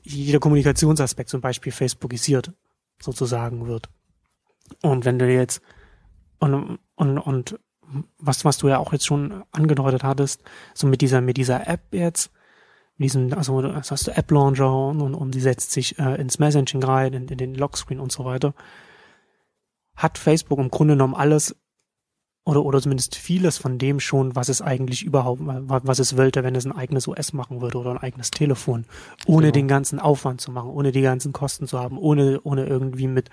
jeder 0.04 0.40
Kommunikationsaspekt 0.40 1.30
zum 1.30 1.42
Beispiel 1.42 1.72
Facebookisiert 1.72 2.52
sozusagen 3.02 3.66
wird. 3.68 3.90
Und 4.84 5.06
wenn 5.06 5.18
du 5.18 5.28
jetzt 5.28 5.62
und, 6.40 6.78
und, 6.96 7.18
und 7.18 7.60
was, 8.20 8.46
was 8.46 8.60
du 8.60 8.68
ja 8.68 8.78
auch 8.78 8.94
jetzt 8.94 9.08
schon 9.08 9.44
angedeutet 9.52 10.04
hattest, 10.04 10.44
so 10.76 10.86
mit 10.86 11.02
dieser, 11.02 11.22
mit 11.22 11.38
dieser 11.38 11.68
App 11.68 11.82
jetzt, 11.92 12.32
mit 12.98 13.06
diesem, 13.10 13.34
also 13.34 13.62
das 13.64 13.90
hast 13.90 14.06
du 14.08 14.16
App 14.16 14.30
Launcher 14.30 14.72
und, 14.90 15.02
und, 15.02 15.16
und 15.16 15.32
die 15.32 15.42
setzt 15.42 15.72
sich 15.72 15.98
äh, 15.98 16.16
ins 16.22 16.38
Messaging 16.38 16.84
rein, 16.84 17.14
in, 17.14 17.28
in 17.28 17.38
den 17.40 17.56
Lockscreen 17.56 18.00
und 18.00 18.12
so 18.12 18.24
weiter, 18.24 18.54
hat 19.96 20.20
Facebook 20.20 20.60
im 20.60 20.70
Grunde 20.70 20.94
genommen 20.94 21.16
alles 21.16 21.56
oder, 22.48 22.63
oder 22.63 22.82
zumindest 22.82 23.16
vieles 23.16 23.58
von 23.58 23.77
dem 23.77 24.00
schon, 24.00 24.36
was 24.36 24.48
es 24.50 24.62
eigentlich 24.62 25.04
überhaupt, 25.04 25.42
wa- 25.46 25.82
was 25.84 26.00
es 26.00 26.16
wollte, 26.16 26.44
wenn 26.44 26.56
es 26.56 26.66
ein 26.66 26.72
eigenes 26.72 27.08
OS 27.08 27.34
machen 27.34 27.62
würde 27.62 27.77
oder 27.77 27.92
ein 27.92 27.98
eigenes 27.98 28.32
Telefon, 28.32 28.86
ohne 29.25 29.48
Genau. 29.48 29.54
den 29.54 29.68
ganzen 29.68 30.00
Aufwand 30.00 30.39
zu 30.42 30.51
machen, 30.51 30.70
ohne 30.70 30.92
die 30.92 31.01
ganzen 31.01 31.34
Kosten 31.34 31.68
zu 31.68 31.80
haben, 31.80 31.98
ohne, 31.98 32.39
ohne 32.44 32.66
irgendwie 32.66 33.08
mit 33.08 33.30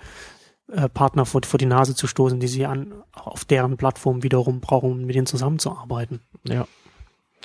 äh, 0.71 0.89
Partner 0.89 1.25
vor, 1.25 1.41
vor 1.45 1.57
die 1.57 1.65
Nase 1.65 1.95
zu 1.95 2.07
stoßen, 2.07 2.39
die 2.39 2.47
sie 2.47 2.65
an, 2.65 2.93
auf 3.13 3.45
deren 3.45 3.77
Plattform 3.77 4.21
wiederum 4.23 4.59
brauchen, 4.59 4.91
um 4.91 5.05
mit 5.05 5.15
denen 5.15 5.27
zusammenzuarbeiten. 5.27 6.19
Ja. 6.43 6.67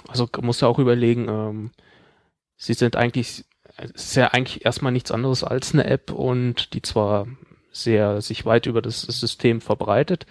Also 0.08 0.28
muss 0.42 0.60
ja 0.60 0.68
auch 0.68 0.78
überlegen, 0.78 1.28
ähm, 1.28 1.70
sie 2.56 2.74
sind 2.74 2.96
eigentlich, 2.96 3.44
es 3.76 4.06
ist 4.06 4.16
ja 4.16 4.28
eigentlich 4.28 4.64
erstmal 4.64 4.92
nichts 4.92 5.10
anderes 5.10 5.44
als 5.44 5.72
eine 5.72 5.84
App 5.84 6.10
und 6.10 6.72
die 6.74 6.82
zwar 6.82 7.26
sehr 7.72 8.20
sich 8.22 8.44
weit 8.46 8.66
über 8.66 8.82
das 8.82 9.02
System 9.02 9.60
verbreitet, 9.60 10.26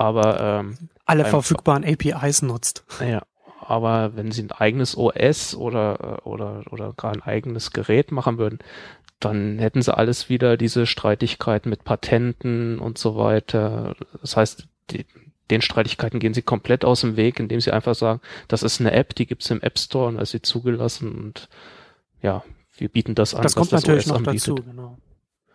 aber 0.00 0.40
ähm, 0.40 0.78
Alle 1.04 1.24
verfügbaren 1.24 1.84
APIs 1.84 2.42
nutzt. 2.42 2.84
naja, 3.00 3.22
aber 3.60 4.16
wenn 4.16 4.32
sie 4.32 4.42
ein 4.42 4.52
eigenes 4.52 4.96
OS 4.96 5.54
oder 5.54 6.26
oder 6.26 6.64
oder 6.70 6.92
gar 6.96 7.12
ein 7.12 7.22
eigenes 7.22 7.70
Gerät 7.72 8.10
machen 8.10 8.38
würden, 8.38 8.58
dann 9.20 9.58
hätten 9.58 9.82
sie 9.82 9.96
alles 9.96 10.28
wieder 10.28 10.56
diese 10.56 10.86
Streitigkeiten 10.86 11.68
mit 11.70 11.84
Patenten 11.84 12.78
und 12.78 12.96
so 12.98 13.16
weiter. 13.16 13.94
Das 14.22 14.36
heißt, 14.36 14.66
die, 14.90 15.04
den 15.50 15.60
Streitigkeiten 15.62 16.20
gehen 16.20 16.32
sie 16.34 16.42
komplett 16.42 16.84
aus 16.84 17.02
dem 17.02 17.16
Weg, 17.16 17.38
indem 17.38 17.60
sie 17.60 17.70
einfach 17.72 17.94
sagen, 17.94 18.20
das 18.48 18.62
ist 18.62 18.80
eine 18.80 18.92
App, 18.92 19.14
die 19.14 19.26
gibt's 19.26 19.50
im 19.50 19.60
App 19.60 19.78
Store 19.78 20.08
und 20.08 20.16
da 20.16 20.22
ist 20.22 20.30
sie 20.30 20.40
zugelassen 20.42 21.12
und 21.12 21.48
ja, 22.22 22.42
wir 22.76 22.88
bieten 22.88 23.14
das 23.14 23.34
an, 23.34 23.42
Das 23.42 23.54
kommt 23.56 23.72
was 23.72 23.82
natürlich 23.82 24.04
das 24.04 24.06
OS 24.06 24.20
noch 24.20 24.26
anbietet. 24.26 24.58
dazu, 24.58 24.62
genau. 24.64 24.98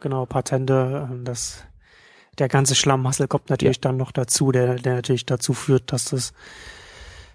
Genau, 0.01 0.25
Patente, 0.27 1.07
ähm, 1.11 1.23
das, 1.25 1.63
der 2.37 2.47
ganze 2.47 2.75
Schlammhassel 2.75 3.27
kommt 3.27 3.49
natürlich 3.49 3.81
dann 3.81 3.97
noch 3.97 4.11
dazu, 4.11 4.51
der, 4.51 4.75
der 4.75 4.95
natürlich 4.95 5.25
dazu 5.25 5.53
führt, 5.53 5.91
dass 5.91 6.05
das, 6.05 6.33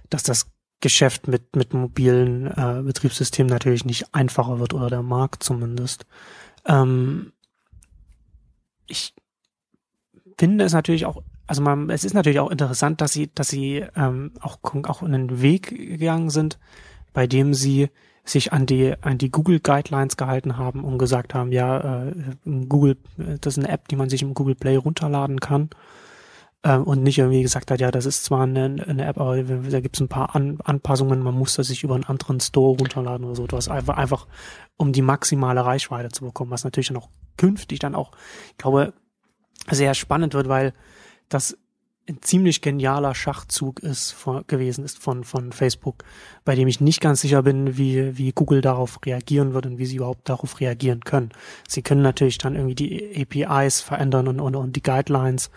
dass 0.09 0.23
das 0.23 0.47
Geschäft 0.81 1.29
mit, 1.29 1.57
mit 1.57 1.75
mobilen 1.75 2.47
äh, 2.47 2.83
Betriebssystemen 2.83 3.51
natürlich 3.51 3.85
nicht 3.85 4.15
einfacher 4.15 4.59
wird 4.59 4.73
oder 4.75 4.89
der 4.89 5.03
Markt 5.03 5.43
zumindest. 5.43 6.07
Ähm, 6.67 7.33
ich 8.87 9.15
finde 10.39 10.65
es 10.65 10.73
natürlich 10.73 11.05
auch, 11.05 11.23
also 11.47 11.61
man, 11.63 11.91
es 11.91 12.05
ist 12.05 12.15
natürlich 12.15 12.41
auch 12.41 12.51
interessant, 12.51 13.01
dass 13.01 13.13
sie, 13.13 13.31
dass 13.35 13.49
sie 13.49 13.85
ähm, 13.95 14.33
auch, 14.41 14.59
auch 14.63 15.03
in 15.03 15.15
einen 15.15 15.43
Weg 15.43 15.69
gegangen 15.69 16.31
sind, 16.31 16.59
bei 17.13 17.27
dem 17.27 17.53
sie 17.53 17.91
sich 18.25 18.53
an 18.53 18.67
die 18.67 18.95
an 19.01 19.19
die 19.19 19.31
Google 19.31 19.61
Guidelines 19.61 20.17
gehalten 20.17 20.57
haben 20.57 20.85
und 20.85 20.99
gesagt 20.99 21.35
haben, 21.35 21.53
ja, 21.53 22.05
äh, 22.09 22.13
Google, 22.69 22.97
äh, 23.19 23.39
das 23.41 23.57
ist 23.57 23.65
eine 23.65 23.73
App, 23.73 23.89
die 23.89 23.97
man 23.97 24.11
sich 24.11 24.23
im 24.23 24.35
Google 24.35 24.55
Play 24.55 24.77
runterladen 24.77 25.41
kann. 25.41 25.71
Ähm, 26.63 26.85
und 26.85 27.03
nicht 27.03 27.19
irgendwie 27.19 27.43
gesagt 27.43 27.71
hat, 27.71 27.81
ja, 27.81 27.91
das 27.91 28.05
ist 28.05 28.25
zwar 28.25 28.43
eine, 28.43 28.85
eine 28.87 29.07
App, 29.07 29.19
aber 29.19 29.43
da 29.43 29.81
gibt 29.81 29.97
es 29.97 30.01
ein 30.01 30.09
paar 30.09 30.37
an, 30.37 30.59
Anpassungen, 30.63 31.23
man 31.23 31.35
muss 31.35 31.55
das 31.55 31.69
sich 31.69 31.83
über 31.85 31.95
einen 31.95 32.05
anderen 32.05 32.39
Store 32.39 32.77
runterladen 32.77 33.25
oder 33.25 33.35
so, 33.35 33.45
etwas 33.45 33.69
einfach 33.69 33.97
einfach 33.97 34.27
um 34.77 34.93
die 34.93 35.01
maximale 35.01 35.65
Reichweite 35.65 36.11
zu 36.11 36.25
bekommen, 36.27 36.51
was 36.51 36.65
natürlich 36.65 36.89
dann 36.89 36.99
auch 36.99 37.09
künftig 37.39 37.79
dann 37.79 37.95
auch, 37.95 38.13
ich 38.51 38.59
glaube, 38.59 38.93
sehr 39.71 39.95
spannend 39.95 40.35
wird, 40.35 40.49
weil 40.49 40.75
das 41.31 41.57
ein 42.11 42.23
ziemlich 42.23 42.61
genialer 42.61 43.15
Schachzug 43.15 43.81
ist 43.81 44.11
von, 44.13 44.45
gewesen 44.47 44.85
ist 44.85 44.99
von 44.99 45.25
von 45.25 45.53
Facebook, 45.53 46.05
bei 46.45 46.55
dem 46.55 46.69
ich 46.69 46.81
nicht 46.81 47.01
ganz 47.01 47.21
sicher 47.21 47.43
bin, 47.43 47.79
wie 47.79 48.19
wie 48.19 48.33
Google 48.33 48.61
darauf 48.61 48.99
reagieren 49.05 49.55
wird 49.55 49.67
und 49.67 49.79
wie 49.79 49.87
sie 49.87 49.97
überhaupt 49.97 50.29
darauf 50.29 50.61
reagieren 50.61 51.01
können. 51.01 51.31
Sie 51.69 51.83
können 51.83 52.03
natürlich 52.03 52.39
dann 52.39 52.57
irgendwie 52.57 52.75
die 52.75 53.27
APIs 53.47 53.81
verändern 53.81 54.29
und 54.29 54.41
und, 54.41 54.57
und 54.57 54.77
die 54.77 54.83
Guidelines 54.83 55.51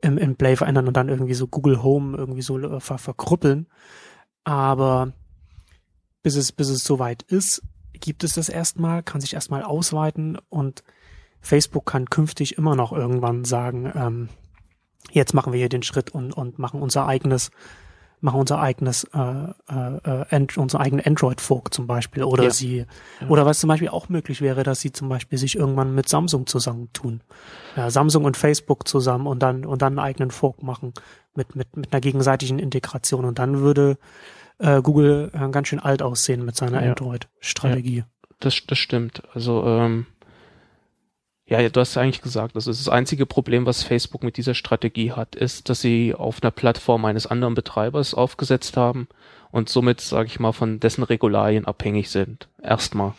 im, 0.00 0.18
im 0.18 0.36
Play 0.36 0.56
verändern 0.56 0.88
und 0.88 0.96
dann 0.96 1.08
irgendwie 1.08 1.34
so 1.34 1.46
Google 1.46 1.82
Home 1.82 2.16
irgendwie 2.16 2.42
so 2.42 2.58
äh, 2.58 2.80
ver, 2.80 2.98
verkrüppeln. 2.98 3.66
Aber 4.44 5.12
bis 6.22 6.36
es 6.36 6.52
bis 6.52 6.68
es 6.68 6.84
soweit 6.84 7.22
ist, 7.22 7.62
gibt 7.92 8.24
es 8.24 8.34
das 8.34 8.48
erstmal, 8.48 9.02
kann 9.02 9.20
sich 9.20 9.34
erstmal 9.34 9.62
ausweiten 9.62 10.38
und 10.48 10.82
Facebook 11.40 11.86
kann 11.86 12.08
künftig 12.08 12.58
immer 12.58 12.76
noch 12.76 12.92
irgendwann 12.92 13.44
sagen, 13.44 13.92
ähm, 13.94 14.28
jetzt 15.12 15.34
machen 15.34 15.52
wir 15.52 15.58
hier 15.58 15.68
den 15.68 15.82
Schritt 15.82 16.10
und, 16.10 16.32
und 16.32 16.58
machen 16.58 16.82
unser 16.82 17.06
eigenes, 17.06 17.50
machen 18.20 18.40
unser 18.40 18.60
eigenes, 18.60 19.04
äh, 19.14 19.50
äh, 19.68 20.46
unser 20.56 20.80
eigenen 20.80 21.04
Android-Fork 21.04 21.72
zum 21.72 21.86
Beispiel. 21.86 22.22
Oder 22.22 22.44
Ja. 22.44 22.50
sie, 22.50 22.84
Ja. 23.20 23.28
oder 23.28 23.46
was 23.46 23.60
zum 23.60 23.68
Beispiel 23.68 23.88
auch 23.88 24.08
möglich 24.08 24.40
wäre, 24.40 24.62
dass 24.62 24.80
sie 24.80 24.92
zum 24.92 25.08
Beispiel 25.08 25.38
sich 25.38 25.56
irgendwann 25.56 25.94
mit 25.94 26.08
Samsung 26.08 26.46
zusammentun. 26.46 27.22
Ja, 27.76 27.90
Samsung 27.90 28.24
und 28.24 28.36
Facebook 28.36 28.86
zusammen 28.86 29.26
und 29.26 29.40
dann, 29.42 29.64
und 29.64 29.82
dann 29.82 29.94
einen 29.98 30.06
eigenen 30.06 30.30
Fork 30.30 30.62
machen 30.62 30.92
mit, 31.34 31.56
mit, 31.56 31.76
mit 31.76 31.92
einer 31.92 32.00
gegenseitigen 32.00 32.58
Integration. 32.58 33.24
Und 33.24 33.38
dann 33.38 33.60
würde 33.60 33.96
äh, 34.58 34.82
Google 34.82 35.30
äh, 35.32 35.48
ganz 35.50 35.68
schön 35.68 35.80
alt 35.80 36.02
aussehen 36.02 36.44
mit 36.44 36.56
seiner. 36.56 36.80
Android-Strategie. 36.80 38.04
Das, 38.40 38.60
das 38.66 38.78
stimmt. 38.78 39.22
Also, 39.34 39.64
ähm, 39.66 40.06
ja, 41.50 41.68
du 41.68 41.80
hast 41.80 41.96
ja 41.96 42.02
eigentlich 42.02 42.22
gesagt, 42.22 42.54
also 42.54 42.70
das 42.70 42.88
einzige 42.88 43.26
Problem, 43.26 43.66
was 43.66 43.82
Facebook 43.82 44.22
mit 44.22 44.36
dieser 44.36 44.54
Strategie 44.54 45.10
hat, 45.10 45.34
ist, 45.34 45.68
dass 45.68 45.80
sie 45.80 46.14
auf 46.14 46.40
einer 46.42 46.52
Plattform 46.52 47.04
eines 47.04 47.26
anderen 47.26 47.54
Betreibers 47.54 48.14
aufgesetzt 48.14 48.76
haben 48.76 49.08
und 49.50 49.68
somit, 49.68 50.00
sage 50.00 50.28
ich 50.28 50.38
mal, 50.38 50.52
von 50.52 50.78
dessen 50.78 51.02
Regularien 51.02 51.64
abhängig 51.64 52.08
sind. 52.08 52.48
Erstmal. 52.62 53.14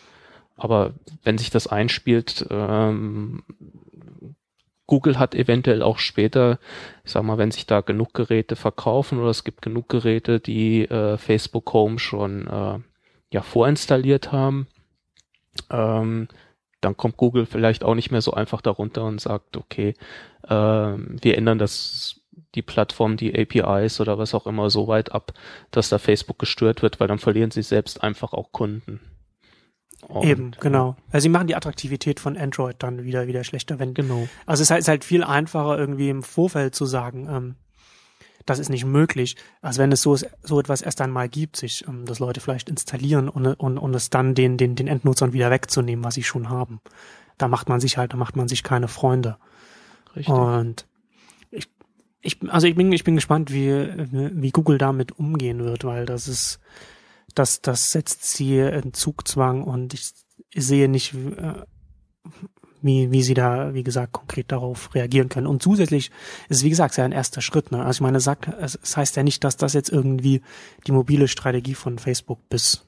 Aber 0.56 0.94
wenn 1.22 1.36
sich 1.36 1.50
das 1.50 1.66
einspielt, 1.66 2.46
ähm, 2.48 3.42
Google 4.86 5.18
hat 5.18 5.34
eventuell 5.34 5.82
auch 5.82 5.98
später, 5.98 6.58
ich 7.04 7.12
sag 7.12 7.24
mal, 7.24 7.36
wenn 7.36 7.50
sich 7.50 7.66
da 7.66 7.82
genug 7.82 8.14
Geräte 8.14 8.56
verkaufen 8.56 9.18
oder 9.18 9.28
es 9.28 9.44
gibt 9.44 9.60
genug 9.60 9.90
Geräte, 9.90 10.40
die 10.40 10.88
äh, 10.88 11.18
Facebook 11.18 11.70
Home 11.74 11.98
schon 11.98 12.46
äh, 12.46 12.78
ja 13.30 13.42
vorinstalliert 13.42 14.32
haben, 14.32 14.68
ähm, 15.70 16.28
dann 16.82 16.96
kommt 16.96 17.16
Google 17.16 17.46
vielleicht 17.46 17.84
auch 17.84 17.94
nicht 17.94 18.10
mehr 18.10 18.20
so 18.20 18.32
einfach 18.32 18.60
darunter 18.60 19.04
und 19.04 19.20
sagt, 19.20 19.56
okay, 19.56 19.94
ähm, 20.48 21.16
wir 21.22 21.38
ändern 21.38 21.58
das 21.58 22.20
die 22.54 22.62
Plattform, 22.62 23.16
die 23.16 23.34
APIs 23.38 24.00
oder 24.00 24.18
was 24.18 24.34
auch 24.34 24.46
immer 24.46 24.68
so 24.68 24.88
weit 24.88 25.12
ab, 25.12 25.32
dass 25.70 25.88
da 25.88 25.98
Facebook 25.98 26.38
gestört 26.38 26.82
wird, 26.82 27.00
weil 27.00 27.08
dann 27.08 27.18
verlieren 27.18 27.50
sie 27.50 27.62
selbst 27.62 28.02
einfach 28.02 28.32
auch 28.32 28.52
Kunden. 28.52 29.00
Und, 30.08 30.26
Eben, 30.26 30.50
genau. 30.60 30.96
Also 31.10 31.22
sie 31.22 31.28
machen 31.28 31.46
die 31.46 31.54
Attraktivität 31.54 32.18
von 32.18 32.36
Android 32.36 32.76
dann 32.80 33.04
wieder 33.04 33.26
wieder 33.28 33.44
schlechter, 33.44 33.78
wenn 33.78 33.94
Genau. 33.94 34.28
Also 34.46 34.62
es 34.62 34.66
ist 34.66 34.70
halt, 34.70 34.80
ist 34.80 34.88
halt 34.88 35.04
viel 35.04 35.22
einfacher, 35.22 35.78
irgendwie 35.78 36.10
im 36.10 36.22
Vorfeld 36.22 36.74
zu 36.74 36.86
sagen, 36.86 37.28
ähm, 37.30 37.54
das 38.46 38.58
ist 38.58 38.68
nicht 38.68 38.84
möglich, 38.84 39.36
als 39.60 39.78
wenn 39.78 39.92
es 39.92 40.02
so, 40.02 40.16
so 40.16 40.60
etwas 40.60 40.82
erst 40.82 41.00
einmal 41.00 41.28
gibt, 41.28 41.56
sich, 41.56 41.86
ähm, 41.88 42.04
dass 42.04 42.18
Leute 42.18 42.40
vielleicht 42.40 42.68
installieren 42.68 43.28
und, 43.28 43.46
und, 43.46 43.78
und 43.78 43.94
es 43.94 44.10
dann 44.10 44.34
den, 44.34 44.56
den, 44.56 44.74
den 44.74 44.88
Endnutzern 44.88 45.32
wieder 45.32 45.50
wegzunehmen, 45.50 46.04
was 46.04 46.14
sie 46.14 46.22
schon 46.22 46.48
haben. 46.48 46.80
Da 47.38 47.48
macht 47.48 47.68
man 47.68 47.80
sich 47.80 47.96
halt, 47.98 48.12
da 48.12 48.16
macht 48.16 48.36
man 48.36 48.48
sich 48.48 48.62
keine 48.62 48.88
Freunde. 48.88 49.36
Richtig. 50.14 50.34
Und 50.34 50.86
ich, 51.50 51.68
ich, 52.20 52.38
also 52.48 52.66
ich 52.66 52.74
bin, 52.74 52.92
ich 52.92 53.04
bin 53.04 53.14
gespannt, 53.14 53.52
wie, 53.52 53.70
wie 54.10 54.50
Google 54.50 54.78
damit 54.78 55.18
umgehen 55.18 55.64
wird, 55.64 55.84
weil 55.84 56.06
das 56.06 56.28
ist, 56.28 56.60
das, 57.34 57.62
das 57.62 57.92
setzt 57.92 58.24
sie 58.24 58.58
in 58.58 58.92
Zugzwang 58.92 59.62
und 59.62 59.94
ich 59.94 60.12
sehe 60.54 60.88
nicht, 60.88 61.14
äh, 61.14 61.62
wie, 62.82 63.10
wie 63.10 63.22
sie 63.22 63.34
da, 63.34 63.74
wie 63.74 63.82
gesagt, 63.82 64.12
konkret 64.12 64.50
darauf 64.52 64.94
reagieren 64.94 65.28
können. 65.28 65.46
Und 65.46 65.62
zusätzlich 65.62 66.10
ist 66.48 66.58
es, 66.58 66.64
wie 66.64 66.70
gesagt, 66.70 66.96
ja 66.96 67.04
ein 67.04 67.12
erster 67.12 67.40
Schritt. 67.40 67.72
Ne? 67.72 67.84
Also 67.84 67.98
ich 67.98 68.00
meine, 68.02 68.18
es 68.18 68.24
sagt, 68.24 68.48
es, 68.60 68.78
es 68.82 68.96
heißt 68.96 69.16
ja 69.16 69.22
nicht, 69.22 69.44
dass 69.44 69.56
das 69.56 69.72
jetzt 69.72 69.90
irgendwie 69.90 70.42
die 70.86 70.92
mobile 70.92 71.28
Strategie 71.28 71.74
von 71.74 71.98
Facebook 71.98 72.48
bis, 72.48 72.86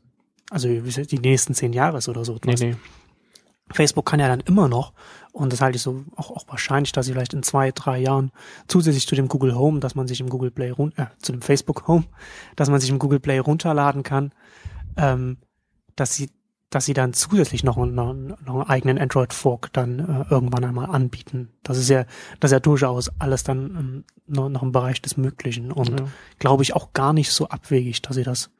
also 0.50 0.68
die 0.68 1.18
nächsten 1.18 1.54
zehn 1.54 1.72
Jahre 1.72 1.98
ist 1.98 2.08
oder 2.08 2.24
so. 2.24 2.38
nee, 2.44 2.54
nee. 2.58 2.76
Facebook 3.72 4.04
kann 4.04 4.20
ja 4.20 4.28
dann 4.28 4.40
immer 4.40 4.68
noch, 4.68 4.92
und 5.32 5.52
das 5.52 5.60
halte 5.60 5.76
ich 5.76 5.82
so 5.82 6.04
auch, 6.16 6.30
auch 6.30 6.44
wahrscheinlich, 6.48 6.92
dass 6.92 7.06
sie 7.06 7.12
vielleicht 7.12 7.32
in 7.32 7.42
zwei, 7.42 7.72
drei 7.72 7.98
Jahren 7.98 8.30
zusätzlich 8.68 9.06
zu 9.06 9.14
dem 9.14 9.26
Google 9.26 9.54
Home, 9.56 9.80
dass 9.80 9.94
man 9.94 10.06
sich 10.06 10.20
im 10.20 10.28
Google 10.28 10.50
Play 10.50 10.70
run 10.70 10.92
äh, 10.96 11.06
zu 11.18 11.32
dem 11.32 11.40
Facebook 11.40 11.88
Home, 11.88 12.04
dass 12.56 12.68
man 12.68 12.80
sich 12.80 12.90
im 12.90 12.98
Google 12.98 13.20
Play 13.20 13.38
runterladen 13.38 14.02
kann, 14.02 14.32
ähm, 14.96 15.38
dass 15.96 16.14
sie 16.14 16.30
dass 16.74 16.86
sie 16.86 16.94
dann 16.94 17.12
zusätzlich 17.12 17.62
noch, 17.62 17.76
noch, 17.76 18.14
noch 18.14 18.54
einen 18.54 18.62
eigenen 18.62 18.98
Android-Fork 18.98 19.72
dann 19.72 20.00
äh, 20.00 20.24
irgendwann 20.28 20.64
einmal 20.64 20.86
anbieten. 20.90 21.50
Das 21.62 21.78
ist 21.78 21.88
ja, 21.88 22.04
das 22.40 22.50
ist 22.50 22.52
ja 22.52 22.60
durchaus 22.60 23.12
alles 23.20 23.44
dann 23.44 23.58
ähm, 23.58 24.04
noch, 24.26 24.48
noch 24.48 24.62
im 24.62 24.72
Bereich 24.72 25.00
des 25.00 25.16
Möglichen 25.16 25.70
und 25.70 26.00
ja. 26.00 26.06
glaube 26.40 26.64
ich 26.64 26.74
auch 26.74 26.92
gar 26.92 27.12
nicht 27.12 27.30
so 27.30 27.48
abwegig, 27.48 28.02
dass 28.02 28.16
sie 28.16 28.24
das 28.24 28.50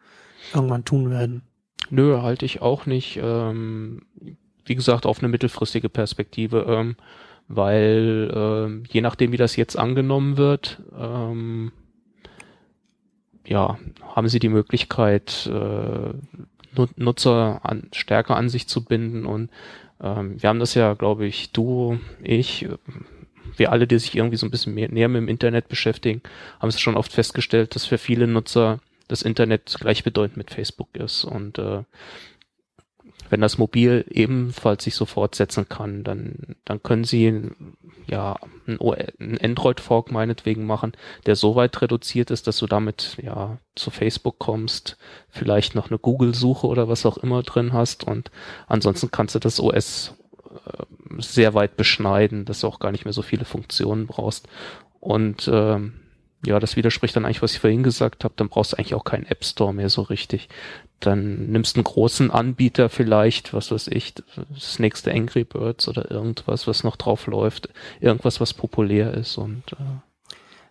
irgendwann 0.55 0.85
tun 0.85 1.11
werden. 1.11 1.43
Nö, 1.91 2.23
halte 2.23 2.47
ich 2.47 2.63
auch 2.63 2.87
nicht. 2.87 3.19
Ähm, 3.21 4.03
wie 4.65 4.75
gesagt, 4.77 5.07
auf 5.07 5.19
eine 5.19 5.29
mittelfristige 5.29 5.89
Perspektive, 5.89 6.67
ähm, 6.69 6.97
weil 7.49 8.33
ähm, 8.33 8.85
je 8.89 9.01
nachdem, 9.01 9.33
wie 9.33 9.37
das 9.39 9.57
jetzt 9.57 9.77
angenommen 9.77 10.37
wird, 10.37 10.81
ähm, 10.97 11.73
ja, 13.47 13.77
haben 14.15 14.29
sie 14.29 14.39
die 14.39 14.49
Möglichkeit, 14.49 15.51
äh, 15.53 16.15
Nutzer 16.97 17.61
an, 17.63 17.89
stärker 17.93 18.37
an 18.37 18.49
sich 18.49 18.69
zu 18.69 18.85
binden. 18.85 19.27
Und 19.27 19.51
ähm, 20.03 20.41
wir 20.41 20.49
haben 20.49 20.61
das 20.61 20.75
ja, 20.75 20.95
glaube 20.95 21.27
ich, 21.27 21.53
du, 21.53 21.99
ich, 22.23 22.69
wir 23.57 23.73
alle, 23.73 23.87
die 23.87 23.99
sich 23.99 24.17
irgendwie 24.17 24.37
so 24.37 24.47
ein 24.47 24.51
bisschen 24.51 24.75
mehr, 24.75 24.91
näher 24.91 25.09
mit 25.09 25.23
dem 25.23 25.29
Internet 25.29 25.69
beschäftigen, 25.69 26.23
haben 26.61 26.69
es 26.69 26.81
schon 26.81 26.97
oft 26.97 27.13
festgestellt, 27.13 27.75
dass 27.75 27.87
für 27.87 27.99
viele 27.99 28.27
Nutzer 28.27 28.81
das 29.09 29.23
Internet 29.23 29.77
gleichbedeutend 29.79 30.37
mit 30.37 30.51
Facebook 30.51 30.89
ist. 30.95 31.25
Und 31.25 31.59
äh, 31.59 31.83
wenn 33.35 33.41
das 33.41 33.59
mobil 33.59 34.05
ebenfalls 34.11 34.85
sich 34.85 34.95
so 34.95 35.07
fortsetzen 35.07 35.69
kann, 35.69 36.05
dann, 36.05 36.55
dann 36.65 36.81
können 36.85 37.03
sie 37.03 37.51
ja 38.07 38.37
einen 38.69 39.39
Android-Fork 39.43 40.13
meinetwegen 40.13 40.67
machen, 40.67 40.93
der 41.27 41.35
so 41.35 41.57
weit 41.57 41.83
reduziert 41.83 42.31
ist, 42.31 42.47
dass 42.47 42.59
du 42.59 42.69
damit 42.69 43.17
ja 43.21 43.59
zu 43.75 43.91
Facebook 43.91 44.39
kommst, 44.39 44.99
vielleicht 45.31 45.75
noch 45.75 45.91
eine 45.91 45.99
Google-Suche 45.99 46.69
oder 46.69 46.89
was 46.89 47.05
auch 47.07 47.17
immer 47.17 47.43
drin 47.43 47.73
hast 47.73 48.05
und 48.05 48.31
ansonsten 48.69 49.11
kannst 49.11 49.35
du 49.35 49.41
das 49.41 49.59
OS 49.59 50.15
äh, 50.67 50.85
sehr 51.19 51.55
weit 51.55 51.77
beschneiden, 51.77 52.45
dass 52.45 52.61
du 52.61 52.69
auch 52.69 52.79
gar 52.79 52.93
nicht 52.93 53.05
mehr 53.05 53.13
so 53.13 53.23
viele 53.23 53.45
Funktionen 53.45 54.07
brauchst. 54.07 54.47
Und 55.01 55.51
ähm, 55.53 56.04
ja, 56.47 56.61
das 56.61 56.77
widerspricht 56.77 57.17
dann 57.17 57.25
eigentlich, 57.25 57.43
was 57.43 57.53
ich 57.53 57.61
vorhin 57.61 57.83
gesagt 57.83 58.25
habe, 58.25 58.35
dann 58.37 58.49
brauchst 58.49 58.73
du 58.73 58.77
eigentlich 58.77 58.95
auch 58.95 59.05
keinen 59.05 59.27
App 59.27 59.45
Store 59.45 59.75
mehr 59.75 59.89
so 59.89 60.03
richtig. 60.03 60.49
Dann 61.01 61.51
nimmst 61.51 61.77
einen 61.77 61.85
großen 61.85 62.31
Anbieter 62.31 62.89
vielleicht, 62.89 63.53
was 63.53 63.71
weiß 63.71 63.89
ich, 63.89 64.15
das 64.53 64.79
nächste 64.79 65.13
Angry 65.13 65.45
Birds 65.45 65.89
oder 65.89 66.11
irgendwas, 66.11 66.67
was 66.67 66.85
noch 66.85 66.97
drauf 66.97 67.27
läuft, 67.27 67.69
irgendwas, 68.01 68.41
was 68.41 68.55
populär 68.55 69.15
ist 69.15 69.37
und 69.39 69.73
äh 69.73 70.01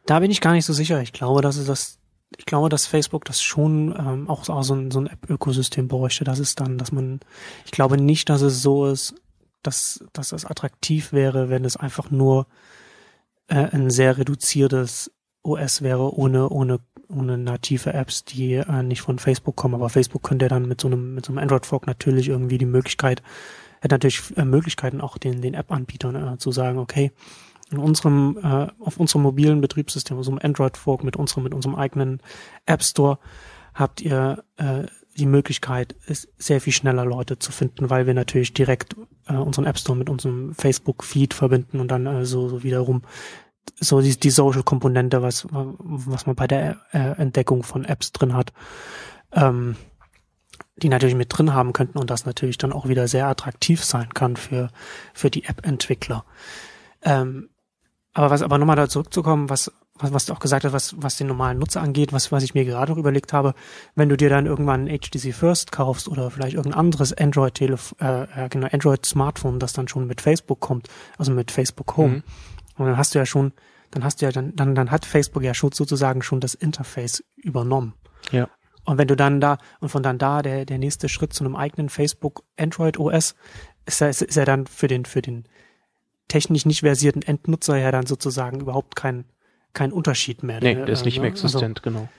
da 0.05 0.19
bin 0.19 0.31
ich 0.31 0.41
gar 0.41 0.53
nicht 0.53 0.65
so 0.65 0.73
sicher. 0.73 1.01
Ich 1.01 1.13
glaube, 1.13 1.41
dass 1.41 1.55
es 1.55 1.67
das, 1.67 1.99
ich 2.37 2.45
glaube, 2.45 2.69
dass 2.69 2.87
Facebook 2.87 3.25
das 3.25 3.41
schon 3.41 3.95
ähm, 3.97 4.29
auch, 4.29 4.47
auch 4.49 4.63
so 4.63 4.75
ein, 4.75 4.91
so 4.91 4.99
ein 4.99 5.07
App-Ökosystem 5.07 5.87
bräuchte. 5.87 6.23
Das 6.23 6.39
ist 6.39 6.59
dann, 6.59 6.77
dass 6.77 6.91
man, 6.91 7.21
ich 7.65 7.71
glaube 7.71 7.97
nicht, 7.97 8.29
dass 8.29 8.41
es 8.41 8.61
so 8.61 8.87
ist, 8.87 9.15
dass, 9.61 10.03
dass 10.11 10.29
das 10.29 10.45
attraktiv 10.45 11.13
wäre, 11.13 11.49
wenn 11.49 11.63
es 11.63 11.77
einfach 11.77 12.11
nur 12.11 12.47
äh, 13.47 13.55
ein 13.55 13.89
sehr 13.89 14.17
reduziertes 14.17 15.11
OS 15.43 15.81
wäre 15.81 16.13
ohne, 16.15 16.49
ohne, 16.49 16.79
ohne 17.09 17.37
native 17.37 17.93
Apps, 17.93 18.23
die 18.23 18.53
äh, 18.53 18.83
nicht 18.83 19.01
von 19.01 19.19
Facebook 19.19 19.55
kommen. 19.55 19.75
Aber 19.75 19.89
Facebook 19.89 20.23
könnte 20.23 20.45
ja 20.45 20.49
dann 20.49 20.67
mit 20.67 20.81
so 20.81 20.87
einem, 20.87 21.15
mit 21.15 21.25
so 21.25 21.31
einem 21.31 21.39
Android-Fork 21.39 21.85
natürlich 21.87 22.29
irgendwie 22.29 22.57
die 22.57 22.65
Möglichkeit, 22.65 23.21
hätte 23.81 23.95
natürlich 23.95 24.23
äh, 24.37 24.45
Möglichkeiten 24.45 25.01
auch 25.01 25.17
den, 25.17 25.41
den 25.41 25.53
App-Anbietern 25.53 26.15
äh, 26.15 26.37
zu 26.37 26.51
sagen, 26.51 26.79
okay, 26.79 27.11
in 27.71 27.79
unserem, 27.79 28.37
äh, 28.41 28.67
auf 28.79 28.97
unserem 28.97 29.23
mobilen 29.23 29.61
Betriebssystem, 29.61 30.17
unserem 30.17 30.39
Android-Fork 30.41 31.03
mit 31.03 31.15
unserem, 31.15 31.43
mit 31.43 31.53
unserem 31.53 31.75
eigenen 31.75 32.21
App 32.65 32.83
Store 32.83 33.19
habt 33.73 34.01
ihr 34.01 34.43
äh, 34.57 34.83
die 35.17 35.25
Möglichkeit, 35.25 35.95
sehr 36.37 36.61
viel 36.61 36.73
schneller 36.73 37.05
Leute 37.05 37.37
zu 37.37 37.51
finden, 37.51 37.89
weil 37.89 38.07
wir 38.07 38.13
natürlich 38.13 38.53
direkt 38.53 38.95
äh, 39.27 39.35
unseren 39.35 39.65
App 39.65 39.77
Store 39.77 39.97
mit 39.97 40.09
unserem 40.09 40.53
Facebook-Feed 40.55 41.33
verbinden 41.33 41.79
und 41.79 41.89
dann 41.89 42.05
äh, 42.05 42.25
so, 42.25 42.49
so 42.49 42.63
wiederum 42.63 43.03
so 43.79 44.01
die, 44.01 44.17
die 44.17 44.29
Social-Komponente, 44.29 45.21
was, 45.21 45.47
was 45.49 46.25
man 46.25 46.35
bei 46.35 46.47
der 46.47 46.77
äh, 46.91 47.19
Entdeckung 47.21 47.63
von 47.63 47.85
Apps 47.85 48.11
drin 48.11 48.33
hat, 48.33 48.53
ähm, 49.31 49.75
die 50.77 50.89
natürlich 50.89 51.15
mit 51.15 51.35
drin 51.35 51.53
haben 51.53 51.73
könnten 51.73 51.97
und 51.97 52.09
das 52.09 52.25
natürlich 52.25 52.57
dann 52.57 52.73
auch 52.73 52.87
wieder 52.87 53.07
sehr 53.07 53.27
attraktiv 53.27 53.83
sein 53.83 54.09
kann 54.13 54.35
für, 54.35 54.69
für 55.13 55.29
die 55.29 55.45
App-Entwickler. 55.45 56.25
Ähm, 57.03 57.49
aber 58.13 58.29
was, 58.29 58.41
aber 58.41 58.57
nochmal 58.57 58.75
da 58.75 58.87
zurückzukommen, 58.87 59.49
was, 59.49 59.71
was, 59.95 60.13
was 60.13 60.25
du 60.25 60.33
auch 60.33 60.39
gesagt 60.39 60.65
hast, 60.65 60.73
was, 60.73 60.95
was 60.97 61.17
den 61.17 61.27
normalen 61.27 61.59
Nutzer 61.59 61.81
angeht, 61.81 62.13
was, 62.13 62.31
was 62.31 62.43
ich 62.43 62.53
mir 62.53 62.65
gerade 62.65 62.91
noch 62.91 62.99
überlegt 62.99 63.33
habe, 63.33 63.55
wenn 63.95 64.09
du 64.09 64.17
dir 64.17 64.29
dann 64.29 64.45
irgendwann 64.45 64.87
ein 64.87 64.99
HTC 64.99 65.33
First 65.33 65.71
kaufst 65.71 66.07
oder 66.07 66.29
vielleicht 66.31 66.55
irgendein 66.55 66.79
anderes 66.79 67.13
Android-Telefon, 67.13 67.97
äh, 67.99 68.49
genau, 68.49 68.67
Android-Smartphone, 68.71 69.59
das 69.59 69.73
dann 69.73 69.87
schon 69.87 70.07
mit 70.07 70.21
Facebook 70.21 70.59
kommt, 70.59 70.89
also 71.17 71.31
mit 71.31 71.51
Facebook 71.51 71.97
Home, 71.97 72.15
mhm 72.15 72.23
und 72.77 72.85
dann 72.85 72.97
hast 72.97 73.13
du 73.13 73.19
ja 73.19 73.25
schon, 73.25 73.53
dann 73.91 74.03
hast 74.03 74.21
du 74.21 74.25
ja, 74.25 74.31
dann, 74.31 74.55
dann, 74.55 74.75
dann 74.75 74.91
hat 74.91 75.05
Facebook 75.05 75.43
ja 75.43 75.53
schon 75.53 75.71
sozusagen 75.71 76.21
schon 76.21 76.39
das 76.39 76.53
Interface 76.53 77.23
übernommen. 77.35 77.93
Ja. 78.31 78.49
Und 78.85 78.97
wenn 78.97 79.07
du 79.07 79.15
dann 79.15 79.39
da, 79.39 79.57
und 79.79 79.89
von 79.89 80.03
dann 80.03 80.17
da 80.17 80.41
der, 80.41 80.65
der 80.65 80.77
nächste 80.77 81.07
Schritt 81.09 81.33
zu 81.33 81.45
einem 81.45 81.55
eigenen 81.55 81.89
Facebook 81.89 82.43
Android 82.57 82.99
OS, 82.99 83.35
ist 83.85 84.01
ja, 84.01 84.07
ist, 84.07 84.21
ist 84.21 84.35
ja 84.35 84.45
dann 84.45 84.67
für 84.67 84.87
den, 84.87 85.05
für 85.05 85.21
den 85.21 85.45
technisch 86.27 86.65
nicht 86.65 86.81
versierten 86.81 87.21
Endnutzer 87.21 87.77
ja 87.77 87.91
dann 87.91 88.05
sozusagen 88.05 88.59
überhaupt 88.59 88.95
kein, 88.95 89.25
kein 89.73 89.91
Unterschied 89.93 90.43
mehr. 90.43 90.59
Nee, 90.61 90.75
der 90.75 90.89
ist 90.89 91.05
nicht 91.05 91.19
mehr 91.19 91.31
also 91.31 91.47
existent, 91.47 91.79
also, 91.79 91.99
genau. 91.99 92.09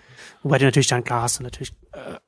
Wobei 0.42 0.58
du 0.58 0.64
natürlich 0.64 0.86
dann, 0.86 1.04
klar 1.04 1.22
hast 1.22 1.38
du 1.38 1.42
natürlich, 1.42 1.74
äh, 1.92 2.18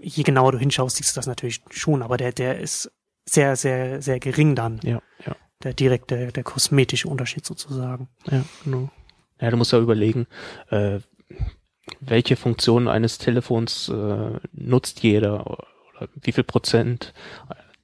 je 0.00 0.22
genauer 0.22 0.52
du 0.52 0.58
hinschaust, 0.58 0.96
siehst 0.96 1.16
du 1.16 1.18
das 1.18 1.26
natürlich 1.26 1.62
schon, 1.70 2.02
aber 2.02 2.16
der, 2.16 2.32
der 2.32 2.60
ist 2.60 2.92
sehr, 3.24 3.56
sehr, 3.56 4.02
sehr 4.02 4.20
gering 4.20 4.54
dann. 4.54 4.80
Ja, 4.82 5.00
ja 5.24 5.34
der 5.64 5.74
direkte, 5.74 6.32
der 6.32 6.44
kosmetische 6.44 7.08
Unterschied 7.08 7.44
sozusagen. 7.44 8.08
Ja, 8.30 8.44
genau. 8.62 8.90
Ja, 9.40 9.50
du 9.50 9.56
musst 9.56 9.72
ja 9.72 9.80
überlegen, 9.80 10.26
äh, 10.70 11.00
welche 12.00 12.36
Funktionen 12.36 12.88
eines 12.88 13.18
Telefons 13.18 13.88
äh, 13.88 14.38
nutzt 14.52 15.02
jeder 15.02 15.46
oder 15.46 16.08
wie 16.14 16.32
viel 16.32 16.44
Prozent 16.44 17.12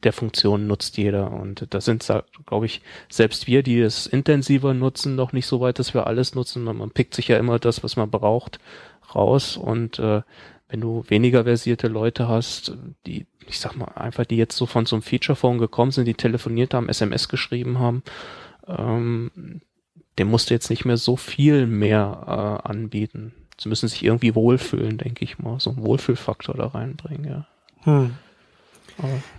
der 0.02 0.12
Funktionen 0.12 0.66
nutzt 0.66 0.96
jeder. 0.96 1.30
Und 1.32 1.66
da 1.70 1.80
sind, 1.80 2.06
glaube 2.46 2.66
ich, 2.66 2.80
selbst 3.10 3.46
wir, 3.46 3.62
die 3.62 3.80
es 3.80 4.06
intensiver 4.06 4.72
nutzen, 4.74 5.14
noch 5.14 5.32
nicht 5.32 5.46
so 5.46 5.60
weit, 5.60 5.78
dass 5.78 5.94
wir 5.94 6.06
alles 6.06 6.34
nutzen. 6.34 6.64
Man, 6.64 6.76
man 6.76 6.90
pickt 6.90 7.14
sich 7.14 7.28
ja 7.28 7.36
immer 7.36 7.58
das, 7.58 7.82
was 7.84 7.96
man 7.96 8.10
braucht, 8.10 8.60
raus. 9.14 9.56
Und 9.56 9.98
äh, 9.98 10.22
wenn 10.70 10.80
du 10.80 11.04
weniger 11.08 11.44
versierte 11.44 11.88
Leute 11.88 12.28
hast, 12.28 12.76
die 13.06 13.26
ich 13.50 13.58
sag 13.58 13.76
mal, 13.76 13.86
einfach 13.96 14.24
die 14.24 14.36
jetzt 14.36 14.56
so 14.56 14.66
von 14.66 14.86
so 14.86 14.96
einem 14.96 15.02
Feature-Phone 15.02 15.58
gekommen 15.58 15.90
sind, 15.90 16.06
die 16.06 16.14
telefoniert 16.14 16.72
haben, 16.72 16.88
SMS 16.88 17.28
geschrieben 17.28 17.78
haben, 17.78 18.02
ähm, 18.66 19.60
dem 20.18 20.28
musst 20.28 20.50
du 20.50 20.54
jetzt 20.54 20.70
nicht 20.70 20.84
mehr 20.84 20.96
so 20.96 21.16
viel 21.16 21.66
mehr 21.66 22.62
äh, 22.64 22.68
anbieten. 22.68 23.34
Sie 23.58 23.68
müssen 23.68 23.88
sich 23.88 24.04
irgendwie 24.04 24.34
wohlfühlen, 24.34 24.98
denke 24.98 25.24
ich 25.24 25.38
mal. 25.38 25.60
So 25.60 25.70
einen 25.70 25.82
Wohlfühlfaktor 25.82 26.54
da 26.54 26.68
reinbringen, 26.68 27.24
ja. 27.24 27.46
Hm. 27.82 28.14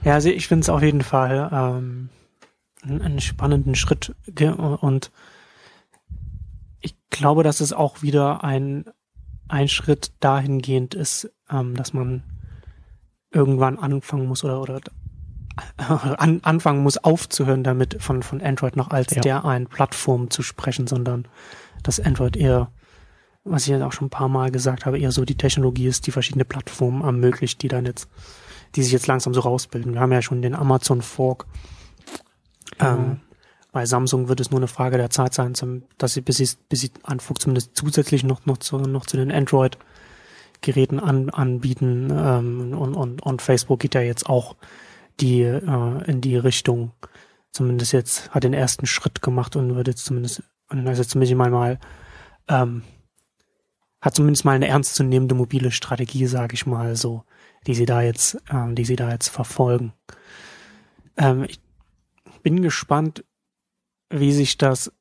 Ja, 0.03 0.15
also 0.15 0.29
ich 0.29 0.47
finde 0.47 0.61
es 0.63 0.69
auf 0.69 0.81
jeden 0.81 1.03
Fall 1.03 1.49
ähm, 1.51 2.09
einen 2.83 3.19
spannenden 3.19 3.75
Schritt 3.75 4.15
und 4.39 5.11
ich 6.79 6.95
glaube, 7.11 7.43
dass 7.43 7.59
es 7.59 7.73
auch 7.73 8.01
wieder 8.01 8.43
ein, 8.43 8.85
ein 9.51 9.67
Schritt 9.67 10.11
dahingehend 10.19 10.93
ist, 10.95 11.31
ähm, 11.49 11.75
dass 11.75 11.93
man 11.93 12.23
irgendwann 13.31 13.79
anfangen 13.79 14.27
muss 14.27 14.43
oder, 14.43 14.61
oder 14.61 14.81
an, 16.17 16.39
anfangen 16.43 16.83
muss 16.83 16.97
aufzuhören 16.97 17.63
damit 17.63 18.01
von, 18.01 18.23
von 18.23 18.41
Android 18.41 18.75
noch 18.75 18.89
als 18.89 19.13
ja. 19.13 19.21
der 19.21 19.45
einen 19.45 19.67
Plattform 19.67 20.29
zu 20.29 20.41
sprechen, 20.41 20.87
sondern 20.87 21.27
dass 21.83 21.99
Android 21.99 22.37
eher, 22.37 22.71
was 23.43 23.63
ich 23.63 23.69
jetzt 23.69 23.81
auch 23.81 23.91
schon 23.91 24.07
ein 24.07 24.11
paar 24.11 24.29
Mal 24.29 24.51
gesagt 24.51 24.85
habe, 24.85 24.99
eher 24.99 25.11
so 25.11 25.25
die 25.25 25.37
Technologie 25.37 25.87
ist, 25.87 26.07
die 26.07 26.11
verschiedene 26.11 26.45
Plattformen 26.45 27.03
ermöglicht, 27.03 27.61
die 27.61 27.67
dann 27.67 27.85
jetzt, 27.85 28.09
die 28.75 28.83
sich 28.83 28.91
jetzt 28.91 29.07
langsam 29.07 29.33
so 29.33 29.41
rausbilden. 29.41 29.93
Wir 29.93 30.01
haben 30.01 30.11
ja 30.11 30.21
schon 30.21 30.41
den 30.41 30.55
Amazon 30.55 31.01
Fork. 31.01 31.45
Mhm. 32.79 32.85
Ähm, 32.85 33.19
bei 33.71 33.85
Samsung 33.85 34.27
wird 34.27 34.39
es 34.39 34.51
nur 34.51 34.59
eine 34.59 34.67
Frage 34.67 34.97
der 34.97 35.09
Zeit 35.09 35.33
sein, 35.33 35.55
zum, 35.55 35.83
dass 35.97 36.13
sie 36.13 36.21
bis 36.21 36.37
sie, 36.37 36.49
bis 36.67 36.81
sie 36.81 36.91
anfangen, 37.03 37.39
zumindest 37.39 37.71
zusätzlich 37.75 38.23
noch, 38.23 38.45
noch 38.45 38.57
zu, 38.57 38.77
noch 38.77 39.05
zu 39.05 39.17
den 39.17 39.31
Android 39.31 39.77
Geräten 40.61 40.99
an, 40.99 41.29
anbieten 41.31 42.09
ähm, 42.11 42.77
und, 42.77 42.93
und, 42.93 43.23
und 43.23 43.41
Facebook 43.41 43.79
geht 43.79 43.95
ja 43.95 44.01
jetzt 44.01 44.29
auch 44.29 44.55
die 45.19 45.41
äh, 45.41 46.03
in 46.05 46.21
die 46.21 46.37
Richtung, 46.37 46.91
zumindest 47.51 47.93
jetzt 47.93 48.29
hat 48.29 48.43
den 48.43 48.53
ersten 48.53 48.85
Schritt 48.85 49.21
gemacht 49.21 49.55
und 49.55 49.75
wird 49.75 49.87
jetzt 49.87 50.05
zumindest, 50.05 50.43
also 50.67 51.03
zumindest 51.03 51.35
mal 51.35 51.79
ähm, 52.47 52.83
hat 54.01 54.15
zumindest 54.15 54.45
mal 54.45 54.53
eine 54.53 54.67
ernstzunehmende 54.67 55.35
mobile 55.35 55.71
Strategie, 55.71 56.25
sage 56.25 56.53
ich 56.53 56.65
mal 56.65 56.95
so, 56.95 57.23
die 57.67 57.75
sie 57.75 57.85
da 57.85 58.01
jetzt, 58.01 58.37
ähm, 58.51 58.75
die 58.75 58.85
sie 58.85 58.95
da 58.95 59.09
jetzt 59.11 59.29
verfolgen. 59.29 59.93
Ähm, 61.17 61.45
ich 61.47 61.59
bin 62.43 62.61
gespannt, 62.61 63.23
wie 64.11 64.31
sich 64.31 64.57
das 64.57 64.91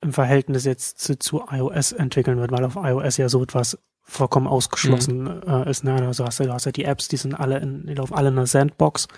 im 0.00 0.12
Verhältnis 0.12 0.64
jetzt 0.64 0.98
zu, 0.98 1.18
zu 1.18 1.42
iOS 1.50 1.92
entwickeln 1.92 2.38
wird, 2.38 2.52
weil 2.52 2.64
auf 2.64 2.76
iOS 2.76 3.16
ja 3.16 3.28
so 3.28 3.42
etwas 3.42 3.78
vollkommen 4.02 4.46
ausgeschlossen 4.46 5.22
mhm. 5.22 5.42
äh, 5.46 5.70
ist. 5.70 5.84
Ne? 5.84 5.94
Also 5.94 6.24
hast 6.24 6.40
du, 6.40 6.44
du 6.44 6.52
hast 6.52 6.64
ja 6.64 6.72
die 6.72 6.84
Apps, 6.84 7.08
die 7.08 7.16
sind 7.16 7.34
alle 7.34 7.58
in, 7.58 7.86
die 7.86 7.94
laufen 7.94 8.14
alle 8.14 8.28
in 8.28 8.38
einer 8.38 8.46
Sandbox. 8.46 9.08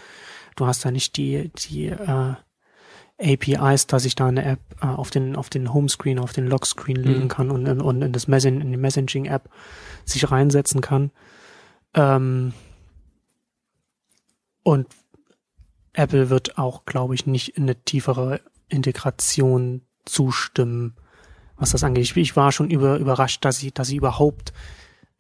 du 0.57 0.67
hast 0.67 0.85
da 0.85 0.91
nicht 0.91 1.17
die, 1.17 1.51
die 1.51 1.87
äh, 1.87 2.35
APIs, 3.21 3.87
dass 3.87 4.05
ich 4.05 4.15
da 4.15 4.27
eine 4.27 4.45
App 4.45 4.61
äh, 4.83 4.87
auf 4.87 5.11
den 5.11 5.37
auf 5.37 5.51
den 5.51 5.73
Homescreen, 5.73 6.19
auf 6.19 6.33
den 6.33 6.47
Lockscreen 6.47 7.01
mhm. 7.01 7.05
legen 7.05 7.29
kann 7.29 7.51
und, 7.51 7.69
und 7.69 8.03
in 8.03 8.13
das 8.13 8.27
Messen, 8.27 8.61
in 8.61 8.71
die 8.71 8.77
Messaging 8.77 9.27
App 9.27 9.49
sich 10.05 10.31
reinsetzen 10.31 10.81
kann. 10.81 11.11
Ähm, 11.95 12.53
und 14.63 14.89
Apple 15.93 16.31
wird 16.31 16.59
auch, 16.59 16.85
glaube 16.85 17.15
ich, 17.15 17.27
nicht 17.27 17.57
in 17.57 17.65
eine 17.65 17.77
tiefere 17.77 18.41
Integration 18.71 19.83
zustimmen, 20.05 20.97
was 21.57 21.71
das 21.71 21.85
angeht. 21.85 22.17
Ich, 22.17 22.37
war 22.37 22.53
schon 22.53 22.71
über, 22.71 22.99
überrascht, 22.99 23.45
dass 23.45 23.59
sie, 23.59 23.73
dass 23.73 23.89
sie 23.89 23.97
überhaupt 23.97 24.53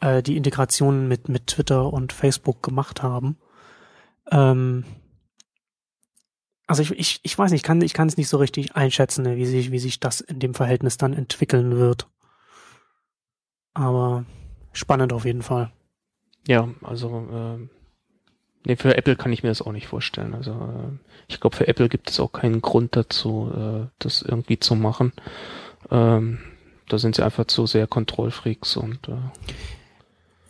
äh, 0.00 0.22
die 0.22 0.36
Integration 0.36 1.08
mit, 1.08 1.28
mit 1.28 1.48
Twitter 1.48 1.92
und 1.92 2.12
Facebook 2.12 2.62
gemacht 2.62 3.02
haben. 3.02 3.36
Ähm, 4.30 4.84
also 6.66 6.82
ich, 6.82 6.92
ich, 6.92 7.20
ich 7.22 7.36
weiß 7.36 7.50
nicht, 7.50 7.60
ich 7.60 7.66
kann, 7.66 7.82
ich 7.82 7.94
kann 7.94 8.08
es 8.08 8.16
nicht 8.16 8.28
so 8.28 8.36
richtig 8.36 8.76
einschätzen, 8.76 9.24
wie 9.36 9.46
sich, 9.46 9.72
wie 9.72 9.78
sich 9.78 9.98
das 9.98 10.20
in 10.20 10.38
dem 10.38 10.54
Verhältnis 10.54 10.96
dann 10.96 11.12
entwickeln 11.12 11.76
wird. 11.76 12.08
Aber 13.74 14.24
spannend 14.72 15.12
auf 15.12 15.24
jeden 15.24 15.42
Fall. 15.42 15.72
Ja, 16.46 16.68
also 16.82 17.26
äh, 17.30 17.79
nee, 18.64 18.76
für 18.76 18.96
Apple 18.96 19.16
kann 19.16 19.32
ich 19.32 19.42
mir 19.42 19.48
das 19.48 19.62
auch 19.62 19.72
nicht 19.72 19.88
vorstellen. 19.88 20.34
Also 20.34 20.52
äh, 20.52 20.98
ich 21.28 21.40
glaube, 21.40 21.56
für 21.56 21.68
Apple 21.68 21.88
gibt 21.88 22.10
es 22.10 22.20
auch 22.20 22.32
keinen 22.32 22.60
Grund 22.62 22.96
dazu, 22.96 23.52
äh, 23.54 23.86
das 23.98 24.22
irgendwie 24.22 24.58
zu 24.58 24.74
machen. 24.74 25.12
Ähm, 25.90 26.38
da 26.88 26.98
sind 26.98 27.14
sie 27.14 27.24
einfach 27.24 27.46
zu 27.46 27.66
sehr 27.66 27.86
Kontrollfreaks 27.86 28.76
und 28.76 29.08
äh, 29.08 29.12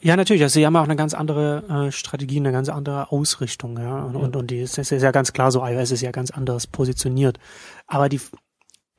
ja, 0.03 0.17
natürlich. 0.17 0.43
Also 0.43 0.55
sie 0.55 0.65
haben 0.65 0.77
auch 0.77 0.85
eine 0.85 0.97
ganz 0.97 1.13
andere 1.13 1.89
äh, 1.89 1.93
Strategie, 1.93 2.39
eine 2.39 2.53
ganz 2.53 2.69
andere 2.71 3.13
Ausrichtung, 3.13 3.79
ja. 3.79 4.03
Und, 4.05 4.15
ja. 4.15 4.21
und, 4.21 4.37
und 4.37 4.51
die 4.51 4.61
ist, 4.61 4.79
ist 4.79 4.91
ja 4.91 5.11
ganz 5.11 5.33
klar 5.33 5.53
so, 5.53 5.65
iOS 5.65 5.91
ist 5.91 6.01
ja 6.01 6.11
ganz 6.11 6.31
anders 6.31 6.67
positioniert. 6.67 7.39
Aber 7.87 8.09
die 8.09 8.21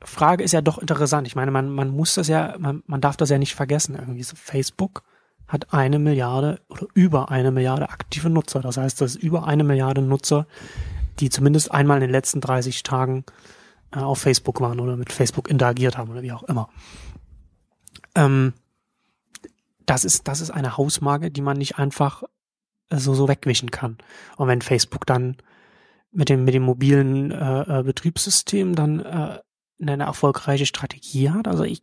Frage 0.00 0.44
ist 0.44 0.52
ja 0.52 0.60
doch 0.60 0.78
interessant. 0.78 1.26
Ich 1.26 1.34
meine, 1.34 1.50
man, 1.50 1.68
man 1.70 1.88
muss 1.90 2.14
das 2.14 2.28
ja, 2.28 2.54
man, 2.58 2.82
man 2.86 3.00
darf 3.00 3.16
das 3.16 3.30
ja 3.30 3.38
nicht 3.38 3.54
vergessen. 3.54 3.96
Irgendwie 3.96 4.22
so 4.22 4.36
Facebook 4.36 5.02
hat 5.52 5.74
eine 5.74 5.98
Milliarde 5.98 6.60
oder 6.68 6.86
über 6.94 7.30
eine 7.30 7.50
Milliarde 7.50 7.90
aktive 7.90 8.30
Nutzer. 8.30 8.60
Das 8.60 8.78
heißt, 8.78 9.00
das 9.02 9.16
ist 9.16 9.22
über 9.22 9.46
eine 9.46 9.64
Milliarde 9.64 10.00
Nutzer, 10.00 10.46
die 11.20 11.28
zumindest 11.28 11.70
einmal 11.70 11.98
in 11.98 12.02
den 12.02 12.10
letzten 12.10 12.40
30 12.40 12.82
Tagen 12.82 13.24
äh, 13.94 13.98
auf 13.98 14.18
Facebook 14.18 14.62
waren 14.62 14.80
oder 14.80 14.96
mit 14.96 15.12
Facebook 15.12 15.50
interagiert 15.50 15.98
haben 15.98 16.10
oder 16.10 16.22
wie 16.22 16.32
auch 16.32 16.44
immer. 16.44 16.70
Ähm, 18.14 18.54
das 19.84 20.06
ist, 20.06 20.26
das 20.26 20.40
ist 20.40 20.50
eine 20.50 20.78
Hausmarke, 20.78 21.30
die 21.30 21.42
man 21.42 21.58
nicht 21.58 21.78
einfach 21.78 22.22
äh, 22.88 22.96
so, 22.96 23.12
so 23.12 23.28
wegwischen 23.28 23.70
kann. 23.70 23.98
Und 24.38 24.48
wenn 24.48 24.62
Facebook 24.62 25.04
dann 25.04 25.36
mit 26.12 26.30
dem, 26.30 26.46
mit 26.46 26.54
dem 26.54 26.62
mobilen 26.62 27.30
äh, 27.30 27.80
äh, 27.80 27.82
Betriebssystem 27.82 28.74
dann 28.74 29.00
äh, 29.00 29.38
eine 29.82 30.04
erfolgreiche 30.04 30.64
Strategie 30.64 31.28
hat, 31.28 31.46
also 31.46 31.64
ich, 31.64 31.82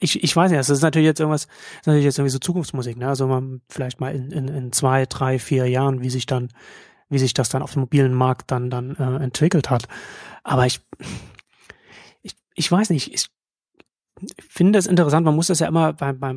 ich, 0.00 0.22
ich 0.22 0.34
weiß 0.34 0.50
nicht, 0.50 0.58
das 0.58 0.70
ist 0.70 0.82
natürlich 0.82 1.06
jetzt 1.06 1.20
irgendwas, 1.20 1.46
das 1.46 1.54
ist 1.80 1.86
natürlich 1.86 2.04
jetzt 2.04 2.18
irgendwie 2.18 2.32
so 2.32 2.38
Zukunftsmusik, 2.38 2.96
ne? 2.96 3.08
Also 3.08 3.26
man 3.26 3.62
vielleicht 3.68 4.00
mal 4.00 4.14
in, 4.14 4.30
in, 4.30 4.48
in 4.48 4.72
zwei, 4.72 5.06
drei, 5.06 5.38
vier 5.38 5.66
Jahren, 5.66 6.02
wie 6.02 6.10
sich 6.10 6.26
dann, 6.26 6.48
wie 7.08 7.18
sich 7.18 7.34
das 7.34 7.48
dann 7.48 7.62
auf 7.62 7.72
dem 7.72 7.80
mobilen 7.80 8.14
Markt 8.14 8.50
dann, 8.50 8.70
dann 8.70 8.94
äh, 8.96 9.22
entwickelt 9.22 9.70
hat. 9.70 9.88
Aber 10.44 10.66
ich, 10.66 10.80
ich, 12.22 12.36
ich 12.54 12.70
weiß 12.70 12.90
nicht, 12.90 13.12
ich, 13.12 13.28
finde 14.48 14.78
es 14.78 14.86
interessant, 14.86 15.24
man 15.24 15.34
muss 15.34 15.48
das 15.48 15.60
ja 15.60 15.68
immer 15.68 15.92
bei, 15.92 16.12
bei, 16.12 16.34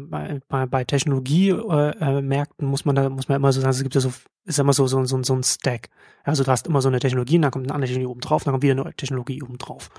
bei, 0.48 0.66
bei 0.66 0.84
Technologie-Märkten 0.84 2.66
äh, 2.66 2.70
muss 2.70 2.86
man 2.86 2.96
da, 2.96 3.10
muss 3.10 3.28
man 3.28 3.38
immer 3.38 3.52
so 3.52 3.62
sagen, 3.62 3.72
es 3.72 3.84
gibt 3.84 3.96
ja 3.96 4.02
so, 4.02 4.12
ist 4.46 4.60
immer 4.60 4.74
so, 4.74 4.88
so, 4.88 5.04
so, 5.06 5.22
so 5.24 5.34
ein 5.34 5.44
Stack. 5.44 5.90
Also 6.24 6.44
du 6.44 6.52
hast 6.52 6.68
immer 6.68 6.82
so 6.82 6.90
eine 6.90 7.00
Technologie, 7.00 7.40
dann 7.40 7.52
kommt 7.52 7.66
eine 7.66 7.74
andere 7.74 7.88
Technologie 7.88 8.12
oben 8.12 8.22
drauf, 8.22 8.44
dann 8.44 8.54
kommt 8.54 8.64
wieder 8.64 8.80
eine 8.80 8.94
Technologie 8.94 9.42
oben 9.42 9.58
drauf. 9.58 9.90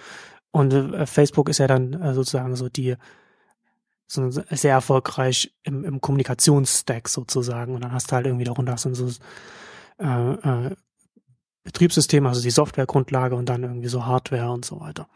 Und 0.50 0.72
äh, 0.72 1.06
Facebook 1.06 1.48
ist 1.48 1.58
ja 1.58 1.66
dann 1.66 1.94
äh, 1.94 2.14
sozusagen 2.14 2.54
so 2.56 2.68
die, 2.68 2.96
sehr 4.06 4.72
erfolgreich 4.72 5.54
im, 5.62 5.84
im 5.84 6.00
Kommunikationsstack 6.00 7.08
sozusagen. 7.08 7.74
Und 7.74 7.82
dann 7.82 7.92
hast 7.92 8.10
du 8.10 8.16
halt 8.16 8.26
irgendwie 8.26 8.44
darunter 8.44 8.76
so, 8.76 8.92
so 8.92 9.08
äh, 9.98 10.32
äh, 10.32 10.76
Betriebssystem, 11.64 12.26
also 12.26 12.42
die 12.42 12.50
Softwaregrundlage 12.50 13.36
und 13.36 13.48
dann 13.48 13.62
irgendwie 13.62 13.88
so 13.88 14.04
Hardware 14.04 14.50
und 14.50 14.64
so 14.64 14.80
weiter. 14.80 15.08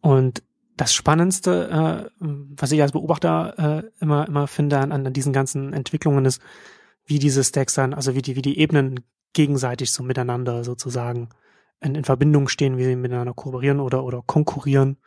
Und 0.00 0.42
das 0.76 0.94
Spannendste, 0.94 2.10
äh, 2.10 2.10
was 2.20 2.72
ich 2.72 2.82
als 2.82 2.92
Beobachter 2.92 3.82
äh, 3.84 3.90
immer 4.00 4.26
immer 4.26 4.46
finde 4.46 4.78
an, 4.78 4.92
an 4.92 5.12
diesen 5.12 5.32
ganzen 5.32 5.72
Entwicklungen 5.72 6.24
ist, 6.24 6.40
wie 7.06 7.18
diese 7.18 7.44
Stacks 7.44 7.74
dann, 7.74 7.94
also 7.94 8.14
wie 8.14 8.22
die 8.22 8.36
wie 8.36 8.42
die 8.42 8.58
Ebenen 8.58 9.00
gegenseitig 9.32 9.92
so 9.92 10.02
miteinander 10.02 10.64
sozusagen 10.64 11.28
in, 11.80 11.94
in 11.94 12.04
Verbindung 12.04 12.48
stehen, 12.48 12.76
wie 12.76 12.84
sie 12.84 12.96
miteinander 12.96 13.34
kooperieren 13.34 13.80
oder 13.80 14.04
oder 14.04 14.22
konkurrieren 14.26 14.98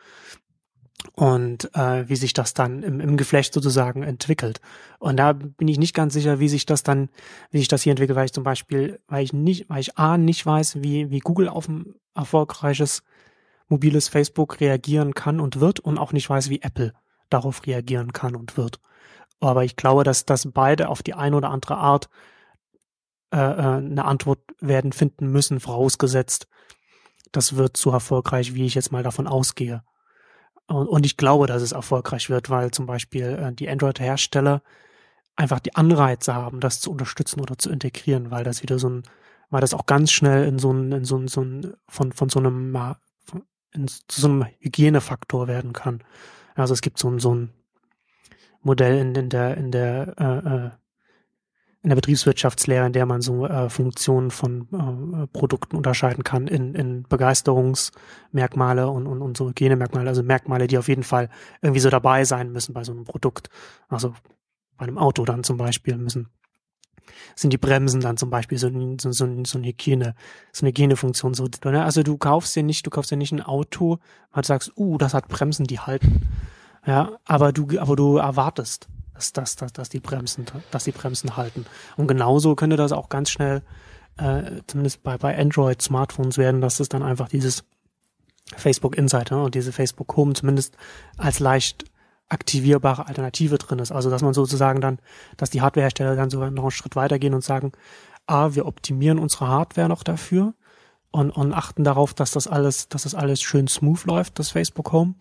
und 1.13 1.74
äh, 1.76 2.08
wie 2.10 2.15
sich 2.15 2.34
das 2.34 2.54
dann 2.54 2.84
im, 2.84 3.00
im 3.00 3.17
Geflecht 3.17 3.54
sozusagen 3.54 4.04
entwickelt. 4.04 4.62
Und 5.00 5.17
da 5.17 5.34
bin 5.34 5.67
ich 5.67 5.80
nicht 5.80 5.96
ganz 5.96 6.13
sicher, 6.13 6.39
wie 6.39 6.50
sich 6.50 6.65
das 6.65 6.84
dann, 6.84 7.10
wie 7.52 7.60
sich 7.60 7.67
das 7.67 7.82
hier 7.82 7.91
entwickelt, 7.91 8.15
weil 8.15 8.26
ich 8.26 8.34
zum 8.34 8.43
Beispiel, 8.43 9.00
weil 9.08 9.24
ich 9.24 9.34
nicht, 9.34 9.70
weil 9.70 9.80
ich 9.80 9.98
A 9.98 10.17
nicht 10.17 10.46
weiß, 10.46 10.82
wie, 10.82 11.10
wie 11.10 11.20
Google 11.20 11.50
auf 11.50 11.67
ein 11.67 11.96
erfolgreiches 12.15 13.04
mobiles 13.67 14.08
Facebook 14.08 14.60
reagieren 14.60 15.13
kann 15.13 15.39
und 15.39 15.60
wird 15.60 15.80
und 15.80 15.98
auch 15.98 16.13
nicht 16.13 16.30
weiß, 16.30 16.50
wie 16.50 16.62
Apple 16.62 16.93
darauf 17.30 17.65
reagieren 17.65 18.13
kann 18.13 18.36
und 18.36 18.58
wird. 18.58 18.80
Aber 19.39 19.63
ich 19.63 19.76
glaube, 19.76 20.04
dass, 20.04 20.26
dass 20.26 20.50
beide 20.52 20.89
auf 20.89 21.04
die 21.04 21.13
eine 21.13 21.36
oder 21.36 21.50
andere 21.50 21.78
Art 21.78 22.10
äh, 23.34 23.38
äh, 23.38 23.78
eine 23.78 24.06
Antwort 24.06 24.39
werden 24.60 24.93
finden 24.93 25.28
müssen, 25.28 25.60
vorausgesetzt, 25.60 26.48
das 27.32 27.56
wird 27.56 27.78
so 27.78 27.91
erfolgreich, 27.91 28.54
wie 28.54 28.65
ich 28.65 28.76
jetzt 28.76 28.91
mal 28.91 29.04
davon 29.04 29.28
ausgehe. 29.28 29.84
Und, 30.67 30.88
und 30.88 31.06
ich 31.06 31.17
glaube, 31.17 31.47
dass 31.47 31.62
es 31.62 31.71
erfolgreich 31.71 32.30
wird, 32.30 32.49
weil 32.49 32.71
zum 32.71 32.86
Beispiel 32.86 33.23
äh, 33.23 33.53
die 33.53 33.69
Android-Hersteller 33.69 34.62
einfach 35.36 35.60
die 35.60 35.75
Anreize 35.75 36.34
haben, 36.34 36.60
das 36.60 36.82
zu 36.82 36.91
unterstützen 36.91 37.41
oder 37.41 37.58
zu 37.58 37.69
integrieren, 37.69 38.32
weil 38.32 38.43
das 38.43 38.63
wieder 38.63 38.80
so 38.80 38.89
ein, 38.89 39.03
weil 39.49 39.62
das 39.62 39.73
auch 39.73 39.86
ganz 39.86 40.12
schnell 40.12 40.45
in 40.47 40.60
so 40.60 40.71
ein, 40.71 40.91
in 40.91 41.06
so 41.06 41.17
ein, 41.17 41.27
so 41.27 41.41
ein 41.41 41.73
von, 41.88 42.12
von 42.12 42.30
so 42.30 42.39
einem 42.39 42.75
in, 43.73 43.88
zu 43.88 44.21
so 44.21 44.27
einem 44.27 44.45
Hygienefaktor 44.60 45.47
werden 45.47 45.73
kann. 45.73 46.03
Also 46.56 46.73
es 46.73 46.82
gibt 46.82 46.97
so 46.97 47.10
ein, 47.10 47.19
so 47.19 47.34
ein 47.36 47.53
Modell 48.62 48.97
in, 48.97 49.15
in 49.15 49.30
der, 49.30 49.58
in 49.58 49.71
der, 49.71 50.15
äh, 50.17 50.56
äh, 50.56 50.69
in 51.84 51.90
der 51.90 51.96
Betriebswirtschaftslehre, 51.96 52.86
in 52.86 52.94
der 52.94 53.06
man 53.06 53.22
so 53.22 53.46
äh, 53.46 53.70
Funktionen 53.70 54.32
von 54.32 54.68
äh, 54.74 55.28
Produkten 55.28 55.76
unterscheiden 55.76 56.24
kann 56.24 56.48
in, 56.48 56.76
in 56.76 57.04
Begeisterungsmerkmale 57.04 58.90
und, 58.90 59.08
und, 59.08 59.22
und 59.22 59.38
so 59.38 59.48
Hygienemerkmale, 59.50 60.10
also 60.10 60.24
Merkmale, 60.24 60.68
die 60.68 60.78
auf 60.78 60.88
jeden 60.88 61.04
Fall 61.04 61.30
irgendwie 61.62 61.80
so 61.80 61.90
dabei 61.90 62.26
sein 62.26 62.52
müssen 62.52 62.74
bei 62.74 62.84
so 62.84 62.92
einem 62.92 63.06
Produkt. 63.06 63.50
Also 63.90 64.13
bei 64.78 64.86
einem 64.86 64.98
Auto 64.98 65.24
dann 65.24 65.44
zum 65.44 65.58
Beispiel 65.58 65.98
müssen 65.98 66.30
sind 67.36 67.54
die 67.54 67.58
Bremsen 67.58 68.02
dann 68.02 68.18
zum 68.18 68.30
Beispiel 68.30 68.58
so, 68.58 68.70
so, 69.00 69.12
so, 69.12 69.44
so 69.46 69.58
eine 69.58 69.68
Hygiene, 69.68 70.16
so 70.52 70.66
eine 70.66 70.70
Hygienefunktion. 70.70 71.34
So, 71.34 71.48
ne? 71.66 71.84
Also 71.84 72.04
du 72.04 72.18
kaufst 72.18 72.56
dir 72.56 72.63
nicht, 72.63 72.86
du 72.86 72.90
kaufst 72.90 73.12
dir 73.12 73.18
nicht 73.18 73.32
ein 73.32 73.42
Auto, 73.42 74.00
weil 74.32 74.42
du 74.42 74.48
sagst, 74.48 74.72
uh, 74.76 74.98
das 74.98 75.13
hat 75.13 75.28
Bremsen, 75.28 75.66
die 75.66 75.80
halten. 75.80 76.28
Ja, 76.86 77.18
aber 77.26 77.52
du, 77.52 77.80
aber 77.80 77.96
du 77.96 78.18
erwartest, 78.18 78.88
dass, 79.17 79.34
dass, 79.34 79.56
dass, 79.56 79.73
dass 79.73 79.89
die 79.89 79.99
Bremsen, 79.99 80.45
dass 80.71 80.84
die 80.84 80.91
Bremsen 80.91 81.36
halten. 81.36 81.65
Und 81.97 82.08
genauso 82.08 82.56
könnte 82.56 82.77
das 82.77 82.91
auch 82.91 83.10
ganz 83.10 83.32
schnell, 83.32 83.63
äh, 84.17 84.62
zumindest 84.67 85.03
bei, 85.03 85.17
bei 85.17 85.38
Android-Smartphones 85.38 86.38
werden, 86.38 86.62
dass 86.62 86.80
es 86.80 86.88
dann 86.88 87.03
einfach 87.03 87.27
dieses 87.27 87.63
Facebook 88.56 88.95
Insight 88.95 89.32
ne, 89.32 89.41
und 89.43 89.56
diese 89.56 89.71
Facebook 89.73 90.15
Home 90.15 90.34
zumindest 90.34 90.77
als 91.17 91.39
leicht 91.39 91.86
aktivierbare 92.30 93.08
Alternative 93.08 93.58
drin 93.58 93.80
ist. 93.80 93.91
Also 93.91 94.10
dass 94.10 94.21
man 94.21 94.34
sozusagen 94.34 94.82
dann, 94.82 94.99
dass 95.36 95.49
die 95.49 95.62
Hardwarehersteller 95.62 96.15
dann 96.15 96.30
sogar 96.30 96.51
noch 96.51 96.63
einen 96.63 96.71
Schritt 96.71 96.95
weitergehen 96.95 97.34
und 97.34 97.43
sagen, 97.43 97.71
ah, 98.27 98.53
wir 98.53 98.65
optimieren 98.65 99.17
unsere 99.17 99.47
Hardware 99.47 99.89
noch 99.89 100.03
dafür 100.03 100.53
und, 101.12 101.32
und 101.32 101.53
achten 101.53 101.84
darauf, 101.84 102.13
dass 102.13 102.32
das 102.32 102.47
alles, 102.47 102.89
dass 102.89 103.03
das 103.03 103.15
alles 103.15 103.41
schön 103.41 103.67
smooth 103.67 104.06
läuft, 104.06 104.39
das 104.39 104.51
Facebook 104.51 104.91
Home. 104.91 105.15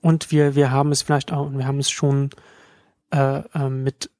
Und 0.00 0.30
wir, 0.30 0.54
wir 0.54 0.70
haben 0.70 0.92
es 0.92 1.02
vielleicht 1.02 1.32
auch, 1.32 1.50
wir 1.52 1.66
haben 1.66 1.78
es 1.78 1.90
schon 1.90 2.30
äh, 3.14 3.42
äh, 3.54 3.68
mit, 3.68 4.10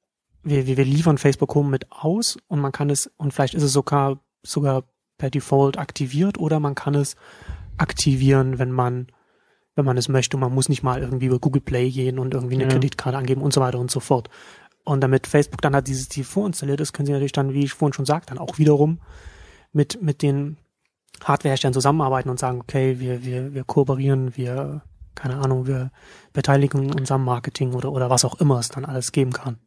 wir, 0.43 0.65
wir 0.65 0.85
liefern 0.85 1.17
Facebook 1.17 1.53
Home 1.55 1.69
mit 1.69 1.91
aus 1.91 2.37
und 2.47 2.59
man 2.59 2.71
kann 2.71 2.89
es, 2.89 3.11
und 3.17 3.33
vielleicht 3.33 3.53
ist 3.53 3.63
es 3.63 3.73
sogar, 3.73 4.19
sogar 4.43 4.83
per 5.17 5.29
Default 5.29 5.77
aktiviert 5.77 6.37
oder 6.37 6.59
man 6.59 6.75
kann 6.75 6.95
es 6.95 7.15
aktivieren, 7.77 8.59
wenn 8.59 8.71
man 8.71 9.07
wenn 9.75 9.85
man 9.85 9.97
es 9.97 10.07
möchte. 10.07 10.37
Und 10.37 10.41
man 10.41 10.53
muss 10.53 10.69
nicht 10.69 10.83
mal 10.83 11.01
irgendwie 11.01 11.25
über 11.25 11.39
Google 11.39 11.61
Play 11.61 11.89
gehen 11.89 12.17
und 12.17 12.33
irgendwie 12.33 12.55
eine 12.55 12.63
ja. 12.63 12.69
Kreditkarte 12.69 13.17
angeben 13.17 13.41
und 13.41 13.53
so 13.53 13.61
weiter 13.61 13.79
und 13.79 13.91
so 13.91 13.99
fort. 13.99 14.29
Und 14.83 15.01
damit 15.01 15.27
Facebook 15.27 15.61
dann 15.61 15.75
halt 15.75 15.87
dieses 15.87 16.09
Ziel 16.09 16.23
vorinstalliert 16.23 16.79
ist, 16.79 16.93
können 16.93 17.07
sie 17.07 17.11
natürlich 17.11 17.31
dann, 17.31 17.53
wie 17.53 17.65
ich 17.65 17.73
vorhin 17.73 17.93
schon 17.93 18.05
sagte, 18.05 18.33
dann 18.33 18.37
auch 18.37 18.57
wiederum 18.57 18.99
mit, 19.73 20.01
mit 20.01 20.21
den 20.21 20.57
Hardwareherstellern 21.23 21.73
zusammenarbeiten 21.73 22.29
und 22.29 22.39
sagen, 22.39 22.61
okay, 22.61 22.99
wir, 22.99 23.25
wir, 23.25 23.53
wir 23.53 23.63
kooperieren, 23.63 24.37
wir, 24.37 24.83
keine 25.15 25.37
Ahnung, 25.37 25.67
wir 25.67 25.91
beteiligen 26.33 26.93
uns 26.93 27.11
am 27.11 27.23
Marketing 27.23 27.73
oder, 27.73 27.91
oder 27.91 28.09
was 28.09 28.25
auch 28.25 28.39
immer 28.39 28.59
es 28.59 28.69
dann 28.69 28.85
alles 28.85 29.11
geben 29.11 29.31
kann. 29.31 29.57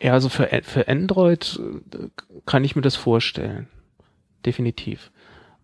Ja, 0.00 0.12
also 0.12 0.28
für, 0.28 0.48
für 0.62 0.88
Android 0.88 1.60
äh, 1.92 2.08
kann 2.46 2.64
ich 2.64 2.76
mir 2.76 2.82
das 2.82 2.96
vorstellen. 2.96 3.68
Definitiv. 4.44 5.10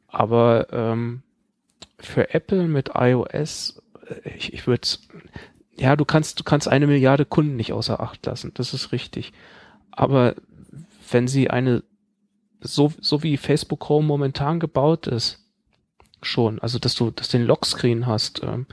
Aber 0.09 0.69
ähm, 0.73 1.23
für 1.99 2.35
Apple 2.35 2.67
mit 2.67 2.91
iOS, 2.95 3.83
äh, 4.07 4.31
ich, 4.31 4.53
ich 4.53 4.67
würde 4.67 4.89
ja, 5.81 5.97
du 5.97 6.05
kannst, 6.05 6.39
du 6.39 6.45
kannst 6.45 6.69
eine 6.69 6.87
Milliarde 6.87 7.25
Kunden 7.25 7.57
nicht 7.57 7.73
außer 7.73 8.01
Acht 8.01 8.27
lassen, 8.27 8.53
das 8.55 8.75
ist 8.75 8.93
richtig. 8.93 9.33
Aber 9.91 10.35
wenn 11.11 11.27
sie 11.27 11.49
eine, 11.49 11.83
so, 12.61 12.93
so 13.01 13.23
wie 13.23 13.39
Facebook 13.39 13.81
Chrome 13.81 14.07
momentan 14.07 14.61
gebaut 14.61 15.07
ist, 15.07 15.39
schon, 16.23 16.59
also 16.59 16.79
dass 16.79 16.95
du, 16.95 17.11
dass 17.11 17.31
du 17.31 17.39
den 17.39 17.47
Lockscreen 17.47 18.07
hast, 18.07 18.43
ähm, 18.43 18.67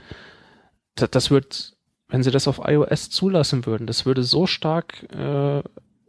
das, 1.00 1.10
das 1.10 1.30
wird, 1.30 1.76
wenn 2.08 2.22
sie 2.22 2.30
das 2.30 2.48
auf 2.48 2.60
iOS 2.64 3.10
zulassen 3.10 3.66
würden, 3.66 3.86
das 3.86 4.06
würde 4.06 4.22
so 4.22 4.46
stark 4.46 5.04
äh, 5.12 5.62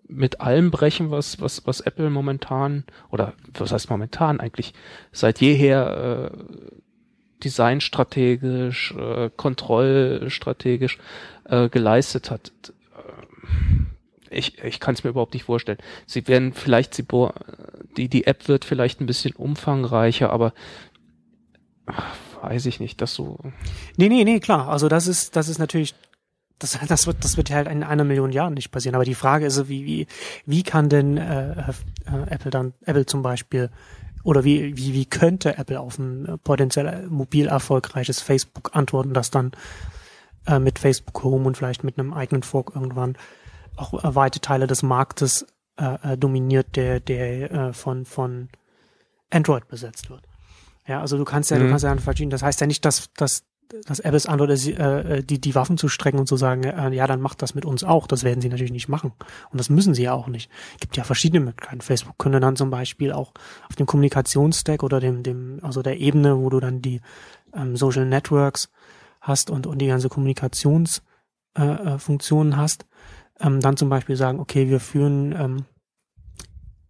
mit 0.08 0.41
allem 0.41 0.71
brechen, 0.71 1.12
was, 1.12 1.39
was, 1.39 1.65
was 1.67 1.82
Apple 1.82 2.10
momentan, 2.10 2.84
oder 3.12 3.34
was 3.54 3.71
heißt 3.71 3.89
momentan 3.89 4.39
eigentlich, 4.39 4.73
seit 5.12 5.39
jeher 5.39 6.32
äh, 6.34 6.38
designstrategisch, 7.43 8.93
äh, 8.97 9.30
kontrollstrategisch 9.36 10.97
äh, 11.45 11.69
geleistet 11.69 12.32
hat. 12.32 12.52
Ich, 14.32 14.63
ich 14.63 14.80
kann 14.80 14.93
es 14.93 15.04
mir 15.04 15.12
überhaupt 15.12 15.34
nicht 15.34 15.45
vorstellen. 15.45 15.80
Sie 16.06 16.28
werden 16.28 16.54
vielleicht, 16.54 16.93
sie 16.93 17.06
die, 17.97 18.10
die 18.10 18.28
App 18.28 18.47
wird 18.47 18.65
vielleicht 18.65 19.02
ein 19.02 19.08
bisschen 19.08 19.36
umfangreicher, 19.36 20.30
aber 20.32 20.54
weiß 22.41 22.65
ich 22.65 22.80
nicht, 22.80 23.02
dass 23.02 23.13
so. 23.13 23.38
Nee, 23.97 24.10
nee, 24.10 24.23
nee, 24.23 24.39
klar. 24.39 24.69
Also 24.69 24.88
das 24.89 25.08
ist, 25.08 25.36
das 25.36 25.47
ist 25.49 25.60
natürlich 25.60 25.95
das, 26.60 26.78
das 26.88 27.08
wird, 27.08 27.23
das 27.23 27.38
wird 27.38 27.49
halt 27.49 27.67
in 27.67 27.84
einer 27.84 28.04
Million 28.04 28.32
Jahren 28.32 28.54
nicht 28.54 28.71
passieren. 28.71 28.95
Aber 28.95 29.06
die 29.06 29.15
Frage 29.15 29.45
ist, 29.45 29.69
wie, 29.69 29.86
wie, 29.86 30.08
wie 30.45 30.63
kann 30.63 30.89
denn 30.89 31.17
äh, 31.17 31.52
äh, 31.52 32.30
Apple 32.30 32.52
dann, 32.52 32.73
Apple 32.86 33.06
zum 33.06 33.23
Beispiel, 33.23 33.69
oder 34.23 34.43
wie, 34.43 34.78
wie, 34.78 34.93
wie 34.93 35.06
könnte 35.06 35.58
Apple 35.58 35.80
auf 35.80 35.97
ein 35.97 36.39
potenziell 36.43 37.08
mobil 37.08 37.47
erfolgreiches 37.47 38.21
Facebook 38.21 38.75
antworten, 38.75 39.13
das 39.13 39.32
dann 39.32 39.52
äh, 40.45 40.60
mit 40.60 40.78
Facebook 40.78 41.23
Home 41.23 41.45
und 41.45 41.58
vielleicht 41.58 41.84
mit 41.84 41.97
einem 41.97 42.13
eigenen 42.13 42.43
Fork 42.43 42.73
irgendwann 42.75 43.17
auch 43.78 43.93
äh, 44.04 44.15
weite 44.15 44.41
Teile 44.41 44.67
des 44.67 44.84
Marktes 44.84 45.47
äh, 45.78 46.13
äh 46.13 46.17
dominiert, 46.17 46.75
der, 46.75 46.99
der 46.99 47.52
äh, 47.52 47.73
von, 47.73 48.06
von 48.06 48.49
Android 49.30 49.67
besetzt 49.69 50.10
wird. 50.10 50.28
Ja, 50.89 50.99
also 51.02 51.17
du 51.17 51.23
kannst 51.23 51.52
ja, 51.52 51.58
mhm. 51.58 51.63
du 51.63 51.69
kannst 51.69 51.84
ja 51.84 51.95
verschieden. 51.97 52.32
Das 52.32 52.41
heißt 52.41 52.60
ja 52.62 52.67
nicht, 52.67 52.84
dass, 52.84 53.13
dass 53.13 53.43
dass 53.86 53.99
Apples 53.99 54.25
Antwort 54.25 54.49
ist, 54.49 54.67
äh, 54.67 55.23
die, 55.23 55.39
die 55.39 55.54
Waffen 55.54 55.78
zu 55.78 55.89
strecken 55.89 56.17
und 56.17 56.25
zu 56.25 56.38
sagen, 56.38 56.63
äh, 56.63 56.91
ja, 56.91 57.06
dann 57.06 57.21
macht 57.21 57.43
das 57.43 57.54
mit 57.54 57.65
uns 57.65 57.84
auch. 57.84 58.08
Das 58.08 58.23
werden 58.23 58.41
sie 58.41 58.49
natürlich 58.49 58.71
nicht 58.71 58.89
machen. 58.89 59.12
Und 59.52 59.60
das 59.60 59.69
müssen 59.69 59.93
sie 59.93 60.02
ja 60.02 60.13
auch 60.13 60.25
nicht. 60.25 60.49
Gibt 60.80 60.97
ja 60.97 61.04
verschiedene 61.04 61.45
Möglichkeiten. 61.45 61.82
Facebook 61.82 62.17
könnte 62.17 62.39
dann 62.39 62.56
zum 62.56 62.71
Beispiel 62.71 63.12
auch 63.12 63.32
auf 63.69 63.75
dem 63.75 63.86
Kommunikationsstack 63.86 64.82
oder 64.82 64.99
dem, 64.99 65.21
dem, 65.21 65.60
also 65.62 65.84
der 65.84 65.99
Ebene, 65.99 66.39
wo 66.39 66.49
du 66.49 66.60
dann 66.60 66.82
die 66.82 66.99
ähm, 67.54 67.78
Social 67.78 68.08
Networks 68.08 68.71
hast 69.21 69.52
und, 69.52 69.67
und 69.67 69.78
die 69.78 69.88
ganze 69.88 70.10
Kommunikationsfunktionen 70.10 72.54
äh, 72.54 72.56
äh 72.56 72.58
hast, 72.58 72.88
ähm, 73.39 73.60
dann 73.60 73.78
zum 73.78 73.89
Beispiel 73.89 74.15
sagen, 74.15 74.39
okay, 74.39 74.67
wir 74.67 74.80
führen 74.80 75.32
ähm, 75.34 75.65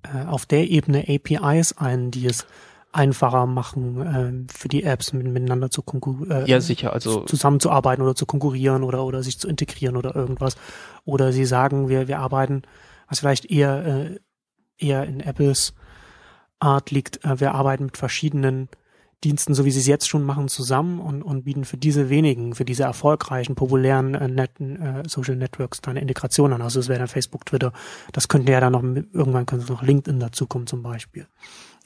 äh, 0.04 0.24
auf 0.26 0.46
der 0.46 0.70
Ebene 0.70 1.04
APIs 1.10 1.78
ein, 1.78 2.10
die 2.10 2.26
es 2.26 2.48
einfacher 2.92 3.46
machen 3.46 4.48
äh, 4.48 4.54
für 4.54 4.68
die 4.68 4.84
Apps 4.84 5.14
mit, 5.14 5.28
miteinander 5.28 5.70
zu 5.70 5.82
konkurrieren. 5.82 6.46
Äh, 6.46 6.50
ja, 6.50 6.62
sicher, 6.62 6.94
also 6.94 7.22
zusammenzuarbeiten 7.22 8.04
oder 8.04 8.16
zu 8.16 8.26
konkurrieren 8.26 8.84
oder 8.84 9.06
oder 9.06 9.22
sich 9.24 9.40
zu 9.40 9.48
integrieren 9.48 9.96
oder 9.96 10.16
irgendwas. 10.16 10.56
Oder 11.06 11.32
sie 11.32 11.46
sagen, 11.46 11.90
wir 11.90 12.08
wir 12.08 12.20
arbeiten, 12.20 12.64
was 13.08 13.20
vielleicht 13.20 13.46
eher 13.46 13.86
äh, 13.86 14.20
eher 14.78 15.06
in 15.06 15.20
Apples 15.20 15.74
Art 16.60 16.92
liegt, 16.92 17.24
äh, 17.24 17.40
wir 17.40 17.54
arbeiten 17.54 17.86
mit 17.86 17.98
verschiedenen 17.98 18.70
Diensten, 19.24 19.54
so 19.54 19.66
wie 19.66 19.72
sie 19.72 19.82
es 19.82 19.88
jetzt 19.88 20.08
schon 20.08 20.24
machen, 20.24 20.48
zusammen 20.48 21.00
und, 21.00 21.22
und 21.24 21.44
bieten 21.44 21.66
für 21.66 21.76
diese 21.76 22.10
wenigen, 22.10 22.56
für 22.56 22.64
diese 22.64 22.84
erfolgreichen, 22.84 23.54
populären, 23.54 24.16
äh, 24.16 24.28
netten 24.28 24.82
äh, 24.82 25.04
Social 25.08 25.36
Networks 25.36 25.82
dann 25.82 25.92
eine 25.92 26.02
Integration 26.02 26.54
an. 26.54 26.62
Also 26.62 26.80
es 26.80 26.88
wäre 26.88 27.00
dann 27.00 27.08
Facebook, 27.08 27.46
Twitter. 27.46 27.74
Das 28.14 28.30
könnte 28.30 28.52
ja 28.52 28.62
dann 28.62 28.72
noch, 28.72 28.84
irgendwann 28.84 29.46
könnte 29.46 29.72
noch 29.72 29.84
LinkedIn 29.84 30.20
dazukommen 30.20 30.68
zum 30.68 30.82
Beispiel 30.82 31.28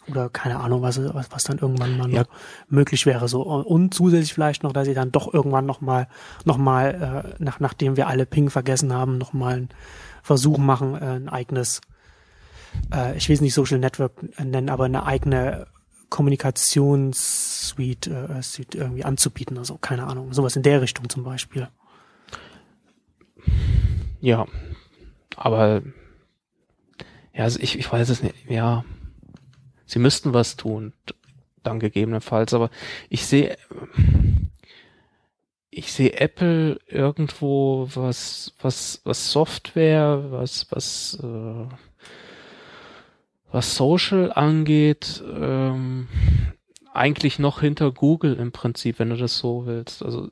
oder 0.09 0.29
keine 0.29 0.59
Ahnung, 0.59 0.81
was, 0.81 1.01
was, 1.13 1.31
was 1.31 1.45
dann 1.45 1.59
irgendwann 1.59 1.97
mal 1.97 2.09
ja. 2.09 2.25
möglich 2.67 3.05
wäre. 3.05 3.27
So 3.27 3.43
und 3.43 3.93
zusätzlich 3.93 4.33
vielleicht 4.33 4.63
noch, 4.63 4.71
dass 4.73 4.85
sie 4.85 4.93
dann 4.93 5.11
doch 5.11 5.33
irgendwann 5.33 5.65
noch 5.65 5.81
mal, 5.81 6.07
noch 6.45 6.57
mal 6.57 7.35
äh, 7.39 7.43
nach, 7.43 7.59
nachdem 7.59 7.97
wir 7.97 8.07
alle 8.07 8.25
Ping 8.25 8.49
vergessen 8.49 8.93
haben, 8.93 9.17
noch 9.17 9.33
mal 9.33 9.55
einen 9.55 9.67
Versuch 10.21 10.57
machen, 10.57 10.95
äh, 10.95 11.15
ein 11.15 11.27
eigenes, 11.29 11.81
äh, 12.93 13.17
ich 13.17 13.27
will 13.29 13.35
es 13.35 13.41
nicht 13.41 13.53
Social 13.53 13.79
Network 13.79 14.13
nennen, 14.39 14.69
aber 14.69 14.85
eine 14.85 15.05
eigene 15.05 15.67
Kommunikationssuite 16.09 18.37
äh, 18.37 18.41
Suite 18.41 18.75
irgendwie 18.75 19.03
anzubieten. 19.03 19.57
Also 19.57 19.77
keine 19.77 20.07
Ahnung, 20.07 20.31
sowas 20.33 20.55
in 20.55 20.63
der 20.63 20.81
Richtung 20.81 21.09
zum 21.09 21.23
Beispiel. 21.23 21.67
Ja, 24.21 24.45
aber 25.35 25.81
ja, 27.33 27.43
also 27.45 27.59
ich, 27.59 27.79
ich 27.79 27.91
weiß 27.91 28.09
es 28.09 28.21
nicht. 28.21 28.35
Ja, 28.47 28.85
Sie 29.93 29.99
müssten 29.99 30.33
was 30.33 30.55
tun, 30.55 30.91
dann 31.61 31.79
gegebenenfalls, 31.79 32.55
aber 32.55 32.71
ich 33.09 33.27
sehe, 33.27 33.55
ich 35.69 35.91
sehe 35.93 36.13
Apple 36.13 36.79
irgendwo 36.87 37.87
was, 37.93 38.55
was, 38.59 39.01
was 39.03 39.31
Software, 39.31 40.31
was, 40.31 40.65
was, 40.71 41.19
äh, 41.21 41.67
was 43.51 43.75
Social 43.75 44.33
angeht, 44.33 45.23
ähm, 45.31 46.07
eigentlich 46.91 47.37
noch 47.37 47.61
hinter 47.61 47.91
Google 47.91 48.33
im 48.33 48.51
Prinzip, 48.51 48.97
wenn 48.97 49.11
du 49.11 49.17
das 49.17 49.37
so 49.37 49.67
willst. 49.67 50.01
Also 50.01 50.31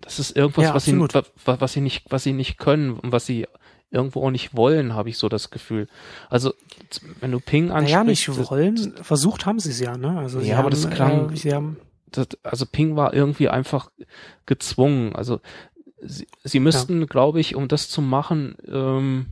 das 0.00 0.18
ist 0.18 0.36
irgendwas, 0.36 0.64
ja, 0.64 0.74
was 0.74 0.84
sie, 0.84 0.98
was 0.98 1.72
sie 1.72 1.80
nicht, 1.80 2.10
was 2.10 2.24
sie 2.24 2.32
nicht 2.32 2.58
können 2.58 2.94
und 2.94 3.12
was 3.12 3.24
sie 3.24 3.46
irgendwo 3.90 4.24
auch 4.24 4.30
nicht 4.30 4.56
wollen, 4.56 4.94
habe 4.94 5.08
ich 5.08 5.18
so 5.18 5.28
das 5.28 5.50
Gefühl. 5.50 5.88
Also 6.28 6.52
wenn 7.20 7.32
du 7.32 7.40
Ping 7.40 7.70
ansprichst. 7.70 7.92
Ja, 7.92 8.04
nicht 8.04 8.50
wollen, 8.50 8.94
versucht 9.02 9.46
haben 9.46 9.58
sie 9.58 9.70
es 9.70 9.80
ja, 9.80 9.96
ne? 9.96 10.18
Also 10.18 10.40
ja, 10.40 10.58
aber 10.58 10.64
haben, 10.64 10.70
das 10.70 10.90
klang, 10.90 11.32
äh, 11.32 11.36
sie 11.36 11.54
haben 11.54 11.78
das, 12.12 12.28
also 12.42 12.66
Ping 12.66 12.96
war 12.96 13.14
irgendwie 13.14 13.48
einfach 13.48 13.90
gezwungen. 14.46 15.14
Also 15.14 15.40
sie, 16.02 16.26
sie 16.44 16.60
müssten, 16.60 17.00
ja. 17.00 17.06
glaube 17.06 17.40
ich, 17.40 17.54
um 17.54 17.68
das 17.68 17.88
zu 17.88 18.02
machen, 18.02 18.56
ähm, 18.66 19.26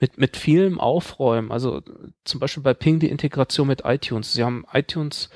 mit, 0.00 0.18
mit 0.18 0.36
vielem 0.36 0.80
aufräumen. 0.80 1.52
Also 1.52 1.82
zum 2.24 2.40
Beispiel 2.40 2.62
bei 2.62 2.74
Ping 2.74 2.98
die 2.98 3.10
Integration 3.10 3.68
mit 3.68 3.82
iTunes. 3.84 4.32
Sie 4.32 4.44
haben 4.44 4.64
iTunes, 4.72 5.30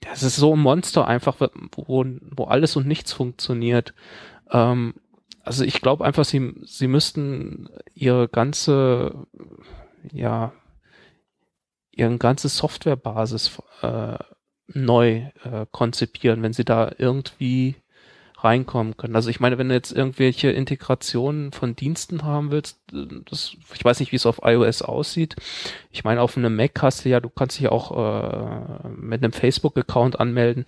das 0.00 0.22
ist 0.22 0.36
so 0.36 0.54
ein 0.54 0.60
Monster 0.60 1.06
einfach, 1.06 1.36
wo, 1.40 2.04
wo 2.30 2.44
alles 2.44 2.76
und 2.76 2.86
nichts 2.86 3.12
funktioniert. 3.12 3.94
Ähm, 4.50 4.94
also 5.44 5.64
ich 5.64 5.80
glaube 5.80 6.04
einfach, 6.04 6.24
sie, 6.24 6.54
sie 6.62 6.86
müssten 6.86 7.68
ihre 7.94 8.28
ganze, 8.28 9.26
ja, 10.12 10.52
ihre 11.90 12.16
ganze 12.18 12.48
Softwarebasis 12.48 13.58
äh, 13.82 14.18
neu 14.68 15.30
äh, 15.44 15.66
konzipieren, 15.70 16.42
wenn 16.42 16.52
sie 16.52 16.64
da 16.64 16.92
irgendwie 16.96 17.76
reinkommen 18.38 18.96
können. 18.96 19.14
Also 19.14 19.30
ich 19.30 19.40
meine, 19.40 19.58
wenn 19.58 19.68
du 19.68 19.74
jetzt 19.74 19.92
irgendwelche 19.92 20.50
Integrationen 20.50 21.52
von 21.52 21.76
Diensten 21.76 22.24
haben 22.24 22.50
willst, 22.50 22.80
das, 22.90 23.56
ich 23.74 23.84
weiß 23.84 24.00
nicht, 24.00 24.10
wie 24.10 24.16
es 24.16 24.26
auf 24.26 24.40
iOS 24.42 24.82
aussieht. 24.82 25.36
Ich 25.90 26.02
meine, 26.02 26.20
auf 26.20 26.36
einem 26.36 26.56
Mac 26.56 26.82
hast 26.82 27.04
du 27.04 27.08
ja, 27.08 27.20
du 27.20 27.28
kannst 27.28 27.58
dich 27.58 27.68
auch 27.68 27.92
äh, 27.92 28.88
mit 28.88 29.22
einem 29.22 29.32
Facebook-Account 29.32 30.18
anmelden 30.18 30.64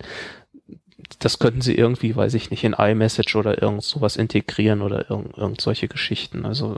das 1.19 1.39
könnten 1.39 1.61
sie 1.61 1.75
irgendwie, 1.75 2.15
weiß 2.15 2.33
ich 2.33 2.49
nicht, 2.49 2.63
in 2.63 2.73
iMessage 2.73 3.35
oder 3.35 3.61
irgend 3.61 3.83
sowas 3.83 4.15
integrieren 4.15 4.81
oder 4.81 5.09
irgend, 5.09 5.37
irgend 5.37 5.61
solche 5.61 5.87
Geschichten. 5.87 6.45
Also 6.45 6.77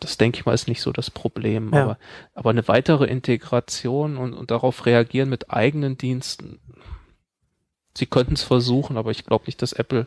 das 0.00 0.16
denke 0.16 0.38
ich 0.38 0.46
mal 0.46 0.54
ist 0.54 0.68
nicht 0.68 0.82
so 0.82 0.92
das 0.92 1.10
Problem. 1.10 1.72
Ja. 1.72 1.82
Aber, 1.82 1.98
aber 2.34 2.50
eine 2.50 2.68
weitere 2.68 3.06
Integration 3.06 4.16
und, 4.16 4.34
und 4.34 4.50
darauf 4.50 4.86
reagieren 4.86 5.28
mit 5.28 5.50
eigenen 5.50 5.98
Diensten, 5.98 6.60
sie 7.96 8.06
könnten 8.06 8.34
es 8.34 8.42
versuchen, 8.42 8.96
aber 8.96 9.10
ich 9.10 9.24
glaube 9.24 9.46
nicht, 9.46 9.60
dass 9.62 9.72
Apple 9.72 10.06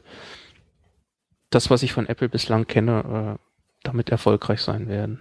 das, 1.50 1.70
was 1.70 1.84
ich 1.84 1.92
von 1.92 2.08
Apple 2.08 2.30
bislang 2.30 2.66
kenne, 2.66 3.38
äh, 3.38 3.46
damit 3.84 4.10
erfolgreich 4.10 4.62
sein 4.62 4.88
werden. 4.88 5.20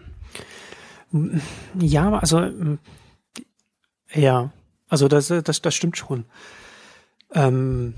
Ja, 1.75 2.17
also 2.19 2.49
ja, 4.13 4.53
also 4.89 5.09
das, 5.09 5.29
das, 5.29 5.61
das 5.61 5.75
stimmt 5.75 5.97
schon. 5.97 6.25
Ähm, 7.33 7.95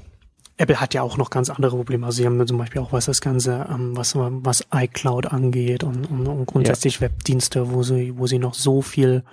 Apple 0.63 0.81
hat 0.81 0.95
ja 0.95 1.03
auch 1.03 1.17
noch 1.17 1.31
ganz 1.31 1.51
andere 1.51 1.77
Probleme. 1.77 2.07
Also 2.07 2.19
sie 2.19 2.27
haben 2.27 2.47
zum 2.47 2.57
Beispiel 2.57 2.81
auch 2.81 2.93
was 2.93 3.07
das 3.07 3.21
Ganze, 3.21 3.67
ähm, 3.69 3.97
was, 3.97 4.15
was 4.15 4.65
iCloud 4.73 5.27
angeht 5.27 5.83
und, 5.83 6.09
und, 6.09 6.27
und 6.29 6.47
grundsätzlich 6.47 6.95
ja. 6.95 7.01
Webdienste, 7.03 7.73
wo 7.73 7.83
sie, 7.83 8.17
wo 8.17 8.29
sie 8.29 8.39
noch 8.39 8.55
so 8.55 8.81
viel 8.81 9.25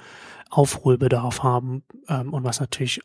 Aufholbedarf 0.50 1.44
haben 1.44 1.84
ähm, 2.08 2.34
und 2.34 2.44
was 2.44 2.60
natürlich 2.60 3.02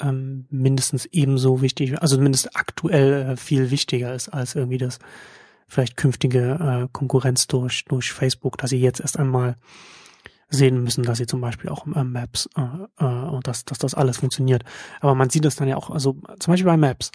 ähm, 0.00 0.46
mindestens 0.50 1.06
ebenso 1.06 1.62
wichtig, 1.62 2.00
also 2.02 2.16
zumindest 2.16 2.56
aktuell 2.56 3.30
äh, 3.30 3.36
viel 3.36 3.70
wichtiger 3.70 4.14
ist 4.14 4.28
als 4.28 4.56
irgendwie 4.56 4.78
das 4.78 4.98
vielleicht 5.68 5.96
künftige 5.96 6.58
äh, 6.60 6.88
Konkurrenz 6.92 7.46
durch, 7.46 7.84
durch 7.84 8.12
Facebook, 8.12 8.58
dass 8.58 8.70
sie 8.70 8.80
jetzt 8.80 9.00
erst 9.00 9.16
einmal 9.16 9.56
sehen 10.48 10.82
müssen, 10.82 11.04
dass 11.04 11.18
sie 11.18 11.26
zum 11.26 11.40
Beispiel 11.40 11.70
auch 11.70 11.86
äh, 11.86 12.04
Maps 12.04 12.48
äh, 12.56 12.62
äh, 12.98 13.04
und 13.04 13.46
dass, 13.46 13.64
dass 13.64 13.78
das 13.78 13.94
alles 13.94 14.18
funktioniert. 14.18 14.64
Aber 15.00 15.14
man 15.14 15.30
sieht 15.30 15.44
das 15.44 15.56
dann 15.56 15.68
ja 15.68 15.76
auch, 15.76 15.90
also 15.90 16.16
zum 16.38 16.52
Beispiel 16.52 16.66
bei 16.66 16.76
Maps, 16.76 17.10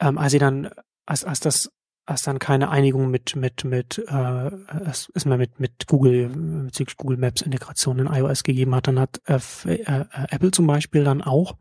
ähm, 0.00 0.18
als 0.18 0.32
sie 0.32 0.38
dann, 0.38 0.70
als, 1.06 1.24
als 1.24 1.40
das, 1.40 1.70
als 2.06 2.22
dann 2.22 2.38
keine 2.38 2.68
Einigung 2.68 3.10
mit 3.10 3.34
mit 3.34 3.64
mit 3.64 3.98
äh, 4.08 4.50
es 4.86 5.08
ist 5.14 5.24
mehr 5.24 5.38
mit 5.38 5.58
mit 5.58 5.86
Google 5.86 6.28
bezüglich 6.66 6.98
Google 6.98 7.16
Maps 7.16 7.40
Integration 7.40 7.98
in 7.98 8.06
iOS 8.06 8.44
gegeben 8.44 8.74
hat, 8.74 8.88
dann 8.88 9.00
hat 9.00 9.22
äh, 9.24 9.38
äh, 9.64 10.04
Apple 10.28 10.50
zum 10.50 10.66
Beispiel 10.66 11.02
dann 11.02 11.22
auch 11.22 11.56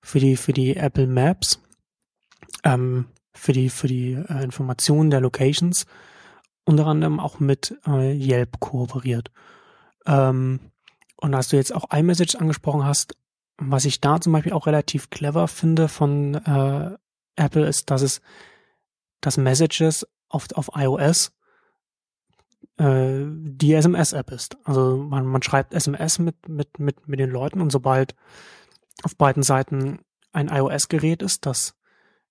für 0.00 0.18
die 0.18 0.36
für 0.36 0.54
die 0.54 0.76
Apple 0.76 1.06
Maps 1.06 1.60
ähm, 2.64 3.06
für 3.34 3.52
die 3.52 3.68
für 3.68 3.86
die 3.86 4.12
äh, 4.12 4.44
Informationen 4.44 5.10
der 5.10 5.20
Locations 5.20 5.84
unter 6.64 6.86
anderem 6.86 7.20
auch 7.20 7.38
mit 7.38 7.78
äh, 7.86 8.12
Yelp 8.16 8.58
kooperiert. 8.60 9.30
Ähm, 10.06 10.60
und 11.16 11.34
als 11.34 11.48
du 11.48 11.56
jetzt 11.56 11.74
auch 11.74 11.90
iMessage 11.92 12.36
angesprochen 12.36 12.84
hast, 12.84 13.16
was 13.58 13.84
ich 13.84 14.00
da 14.00 14.20
zum 14.20 14.32
Beispiel 14.32 14.52
auch 14.52 14.66
relativ 14.66 15.10
clever 15.10 15.48
finde 15.48 15.88
von 15.88 16.34
äh, 16.34 16.96
Apple 17.36 17.66
ist, 17.66 17.90
dass 17.90 18.02
es 18.02 18.20
dass 19.20 19.38
Messages 19.38 20.06
auf, 20.28 20.46
auf 20.54 20.70
iOS 20.74 21.32
äh, 22.78 23.24
die 23.26 23.72
SMS-App 23.72 24.30
ist. 24.30 24.56
Also 24.64 24.96
man, 24.96 25.26
man 25.26 25.42
schreibt 25.42 25.74
SMS 25.74 26.18
mit, 26.18 26.48
mit, 26.48 26.78
mit, 26.78 27.08
mit 27.08 27.18
den 27.18 27.30
Leuten 27.30 27.60
und 27.60 27.70
sobald 27.70 28.14
auf 29.02 29.16
beiden 29.16 29.42
Seiten 29.42 30.00
ein 30.32 30.48
iOS-Gerät 30.48 31.22
ist, 31.22 31.46
das 31.46 31.74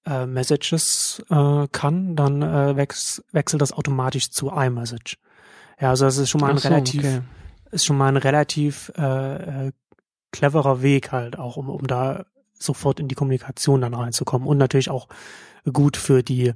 äh, 0.06 0.26
Messages 0.26 1.24
äh, 1.30 1.68
kann, 1.72 2.16
dann 2.16 2.42
äh, 2.42 2.76
wechs, 2.76 3.24
wechselt 3.32 3.62
das 3.62 3.74
automatisch 3.74 4.30
zu 4.30 4.52
iMessage. 4.52 5.18
Ja, 5.80 5.90
also 5.90 6.06
das 6.06 6.18
ist 6.18 6.30
schon 6.30 6.42
mal 6.42 6.52
ein 6.52 6.58
so, 6.58 6.70
relativ, 6.70 7.04
okay. 7.04 7.22
Ist 7.72 7.86
schon 7.86 7.98
mal 7.98 8.08
ein 8.08 8.18
relativ 8.18 8.92
äh, 8.98 9.68
äh, 9.68 9.72
cleverer 10.32 10.82
Weg 10.82 11.12
halt 11.12 11.38
auch, 11.38 11.58
um, 11.58 11.70
um 11.70 11.88
da 11.88 12.26
sofort 12.54 13.00
in 13.00 13.08
die 13.08 13.16
Kommunikation 13.16 13.82
dann 13.82 13.94
reinzukommen 13.94 14.48
und 14.48 14.58
natürlich 14.58 14.90
auch 14.90 15.08
gut 15.72 15.98
für 15.98 16.24
die 16.24 16.54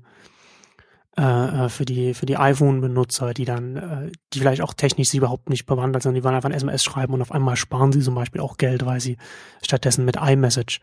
äh, 1.18 1.66
äh 1.66 1.70
für 1.70 1.86
die 1.86 2.14
für 2.14 2.26
die 2.26 2.38
iPhone-Benutzer, 2.38 3.34
die 3.34 3.46
dann, 3.46 4.12
die 4.34 4.40
vielleicht 4.40 4.62
auch 4.62 4.74
technisch 4.74 5.10
sie 5.10 5.18
überhaupt 5.18 5.50
nicht 5.50 5.66
bewandert 5.66 6.04
sind, 6.04 6.14
die 6.14 6.24
wollen 6.24 6.36
einfach 6.36 6.50
ein 6.50 6.56
SMS 6.56 6.84
schreiben 6.84 7.14
und 7.14 7.22
auf 7.22 7.32
einmal 7.32 7.58
sparen 7.58 7.92
sie 7.92 8.02
zum 8.02 8.16
Beispiel 8.16 8.42
auch 8.42 8.58
Geld, 8.58 8.86
weil 8.86 9.02
sie 9.02 9.18
stattdessen 9.62 10.06
mit 10.06 10.16
iMessage 10.16 10.80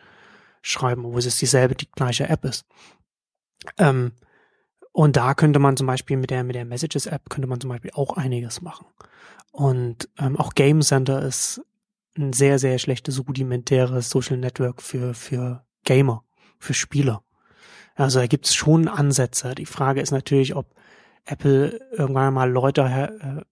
schreiben, 0.62 1.04
wo 1.04 1.16
es 1.16 1.36
dieselbe, 1.36 1.74
die 1.74 1.90
gleiche 1.90 2.28
App 2.28 2.44
ist. 2.44 2.66
Ähm, 3.78 4.12
und 4.96 5.18
da 5.18 5.34
könnte 5.34 5.58
man 5.58 5.76
zum 5.76 5.86
Beispiel 5.86 6.16
mit 6.16 6.30
der, 6.30 6.42
mit 6.42 6.56
der 6.56 6.64
Messages-App 6.64 7.28
könnte 7.28 7.46
man 7.46 7.60
zum 7.60 7.68
Beispiel 7.68 7.90
auch 7.92 8.16
einiges 8.16 8.62
machen. 8.62 8.86
Und 9.52 10.08
ähm, 10.18 10.38
auch 10.38 10.54
Game 10.54 10.80
Center 10.80 11.20
ist 11.20 11.60
ein 12.16 12.32
sehr, 12.32 12.58
sehr 12.58 12.78
schlechtes, 12.78 13.18
rudimentäres 13.28 14.08
Social 14.08 14.38
Network 14.38 14.80
für, 14.80 15.12
für 15.12 15.66
Gamer, 15.84 16.24
für 16.58 16.72
Spieler. 16.72 17.22
Also 17.94 18.20
da 18.20 18.26
gibt 18.26 18.46
es 18.46 18.54
schon 18.54 18.88
Ansätze. 18.88 19.54
Die 19.54 19.66
Frage 19.66 20.00
ist 20.00 20.12
natürlich, 20.12 20.56
ob 20.56 20.74
Apple 21.26 21.78
irgendwann 21.92 22.32
mal 22.32 22.50
Leute 22.50 22.80
äh, 23.20 23.42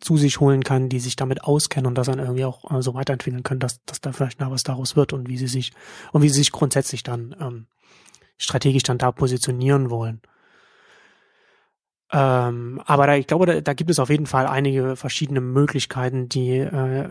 zu 0.00 0.16
sich 0.16 0.40
holen 0.40 0.64
kann, 0.64 0.88
die 0.88 1.00
sich 1.00 1.16
damit 1.16 1.44
auskennen 1.44 1.86
und 1.86 1.98
das 1.98 2.06
dann 2.06 2.18
irgendwie 2.18 2.46
auch 2.46 2.70
äh, 2.72 2.80
so 2.80 2.94
weiterentwickeln 2.94 3.42
können, 3.42 3.60
dass, 3.60 3.84
dass 3.84 4.00
da 4.00 4.12
vielleicht 4.12 4.40
noch 4.40 4.50
was 4.50 4.62
daraus 4.62 4.96
wird 4.96 5.12
und 5.12 5.28
wie 5.28 5.36
sie 5.36 5.48
sich 5.48 5.74
und 6.12 6.22
wie 6.22 6.30
sie 6.30 6.38
sich 6.38 6.50
grundsätzlich 6.50 7.02
dann 7.02 7.36
ähm, 7.38 7.66
strategisch 8.38 8.84
dann 8.84 8.96
da 8.96 9.12
positionieren 9.12 9.90
wollen. 9.90 10.22
Ähm, 12.14 12.80
aber 12.86 13.08
da, 13.08 13.16
ich 13.16 13.26
glaube, 13.26 13.46
da, 13.46 13.60
da 13.60 13.72
gibt 13.72 13.90
es 13.90 13.98
auf 13.98 14.08
jeden 14.08 14.26
Fall 14.26 14.46
einige 14.46 14.94
verschiedene 14.94 15.40
Möglichkeiten, 15.40 16.28
die 16.28 16.58
äh, 16.58 17.08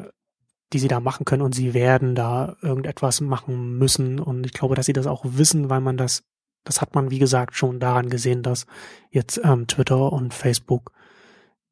die 0.72 0.80
sie 0.80 0.88
da 0.88 1.00
machen 1.00 1.26
können 1.26 1.44
und 1.44 1.54
sie 1.54 1.76
werden 1.76 2.16
da 2.16 2.56
irgendetwas 2.62 3.22
machen 3.22 3.78
müssen 3.78 4.20
und 4.20 4.44
ich 4.46 4.54
glaube, 4.54 4.74
dass 4.74 4.88
sie 4.88 4.94
das 4.94 5.06
auch 5.06 5.24
wissen, 5.24 5.70
weil 5.70 5.82
man 5.82 5.98
das 5.98 6.24
das 6.64 6.82
hat 6.82 6.96
man 6.96 7.12
wie 7.12 7.20
gesagt 7.20 7.56
schon 7.56 7.80
daran 7.80 8.10
gesehen, 8.10 8.42
dass 8.42 8.66
jetzt 9.12 9.40
ähm, 9.44 9.68
Twitter 9.68 10.12
und 10.14 10.34
Facebook 10.34 10.94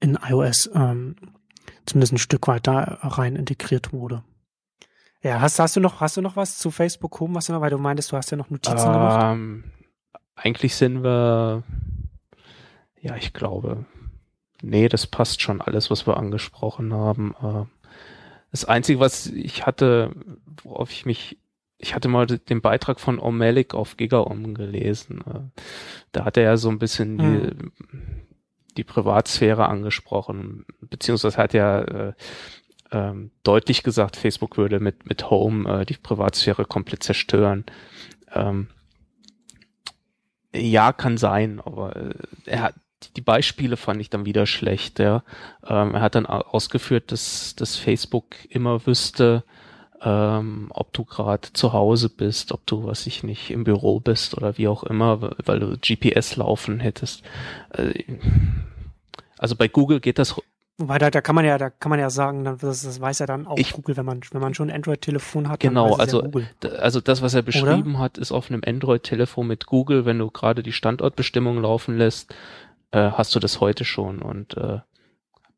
in 0.02 0.20
iOS 0.22 0.70
ähm, 0.76 1.16
zumindest 1.86 2.14
ein 2.14 2.18
Stück 2.18 2.48
weit 2.48 2.68
da 2.68 3.00
rein 3.02 3.36
integriert 3.38 3.94
wurde. 3.94 4.24
Ja, 5.24 5.40
hast, 5.40 5.60
hast 5.60 5.76
du 5.76 5.80
noch, 5.80 6.02
hast 6.02 6.18
du 6.18 6.22
noch 6.22 6.36
was 6.36 6.58
zu 6.58 6.72
Facebook 6.72 7.20
Home, 7.20 7.36
was 7.36 7.46
du 7.46 7.54
noch, 7.54 7.62
weil 7.62 7.70
du 7.70 7.78
meintest, 7.78 8.12
du 8.12 8.18
hast 8.18 8.32
ja 8.32 8.38
noch 8.38 8.50
Notizen 8.50 8.88
ähm, 8.88 8.94
gemacht? 8.94 9.38
Eigentlich 10.36 10.76
sind 10.76 11.04
wir, 11.04 11.64
ja, 13.02 13.16
ich 13.16 13.34
glaube, 13.34 13.86
nee, 14.62 14.88
das 14.88 15.08
passt 15.08 15.42
schon 15.42 15.62
alles, 15.62 15.90
was 15.90 16.08
wir 16.08 16.18
angesprochen 16.18 16.94
haben. 16.94 17.36
Äh, 17.42 17.66
das 18.52 18.66
Einzige, 18.66 19.00
was 19.00 19.28
ich 19.28 19.66
hatte, 19.66 20.12
worauf 20.64 20.92
ich 20.92 21.06
mich, 21.06 21.38
ich 21.78 21.96
hatte 21.96 22.10
mal 22.10 22.28
den 22.28 22.62
Beitrag 22.62 23.00
von 23.00 23.20
O'Malley 23.20 23.74
auf 23.74 23.98
GigaOM 23.98 24.54
gelesen. 24.54 25.22
Äh, 25.22 25.62
da 26.12 26.26
hat 26.26 26.38
er 26.38 26.44
ja 26.44 26.58
so 26.58 26.70
ein 26.70 26.80
bisschen 26.80 27.18
die, 27.18 27.24
hm 27.24 27.72
die 28.78 28.84
Privatsphäre 28.84 29.68
angesprochen, 29.68 30.66
beziehungsweise 30.82 31.38
hat 31.38 31.54
ja 31.54 31.82
äh, 31.82 32.14
ähm, 32.92 33.32
deutlich 33.44 33.84
gesagt, 33.84 34.16
Facebook 34.16 34.58
würde 34.58 34.80
mit, 34.80 35.08
mit 35.08 35.30
Home 35.30 35.82
äh, 35.82 35.86
die 35.86 35.96
Privatsphäre 35.96 36.66
komplett 36.66 37.04
zerstören. 37.04 37.66
Ähm, 38.34 38.68
ja, 40.54 40.92
kann 40.92 41.18
sein, 41.18 41.62
aber 41.62 41.96
äh, 41.96 42.14
er 42.46 42.62
hat 42.62 42.76
die 43.16 43.22
Beispiele 43.22 43.78
fand 43.78 44.02
ich 44.02 44.10
dann 44.10 44.26
wieder 44.26 44.46
schlecht. 44.46 45.00
Ja. 45.00 45.24
Ähm, 45.66 45.96
er 45.96 46.02
hat 46.02 46.16
dann 46.16 46.26
ausgeführt, 46.26 47.12
dass, 47.12 47.56
dass 47.56 47.76
Facebook 47.76 48.36
immer 48.50 48.86
wüsste, 48.86 49.44
ähm, 50.04 50.68
ob 50.72 50.94
du 50.94 51.06
gerade 51.06 51.54
zu 51.54 51.74
Hause 51.74 52.10
bist, 52.10 52.52
ob 52.52 52.66
du, 52.66 52.86
was 52.86 53.06
ich 53.06 53.24
nicht, 53.24 53.52
im 53.52 53.64
Büro 53.64 54.00
bist 54.00 54.36
oder 54.36 54.58
wie 54.58 54.68
auch 54.68 54.84
immer, 54.84 55.36
weil 55.46 55.60
du 55.60 55.78
GPS 55.78 56.36
laufen 56.36 56.80
hättest. 56.80 57.24
Äh, 57.74 58.04
also 59.38 59.56
bei 59.56 59.68
Google 59.68 60.00
geht 60.00 60.18
das. 60.18 60.36
Wobei 60.78 60.98
da, 60.98 61.12
da 61.12 61.22
kann 61.22 61.36
man 61.36 61.46
ja, 61.46 61.60
da 61.60 61.70
kann 61.70 61.92
man 61.92 62.00
ja 62.00 62.10
sagen, 62.10 62.44
das, 62.44 62.60
das 62.60 63.00
weiß 63.00 63.20
ja 63.20 63.28
dann 63.28 63.46
auch 63.46 63.58
ich, 63.58 63.74
Google, 63.74 63.98
wenn 63.98 64.06
man, 64.06 64.22
wenn 64.32 64.42
man 64.42 64.56
schon 64.56 64.70
ein 64.72 64.76
Android-Telefon 64.76 65.50
hat. 65.50 65.60
Genau, 65.60 65.96
also, 65.96 66.24
ja 66.24 66.70
also 66.80 67.02
das, 67.02 67.22
was 67.22 67.36
er 67.36 67.44
beschrieben 67.44 67.96
Oder? 67.96 68.00
hat, 68.00 68.18
ist 68.18 68.32
auf 68.32 68.50
einem 68.50 68.62
Android-Telefon 68.66 69.46
mit 69.46 69.68
Google, 69.68 70.06
wenn 70.06 70.18
du 70.18 70.32
gerade 70.32 70.64
die 70.64 70.72
Standortbestimmung 70.72 71.62
laufen 71.62 71.98
lässt, 71.98 72.34
äh, 72.92 73.12
hast 73.12 73.36
du 73.36 73.40
das 73.40 73.60
heute 73.60 73.86
schon. 73.86 74.22
Und 74.22 74.58
äh, 74.58 74.80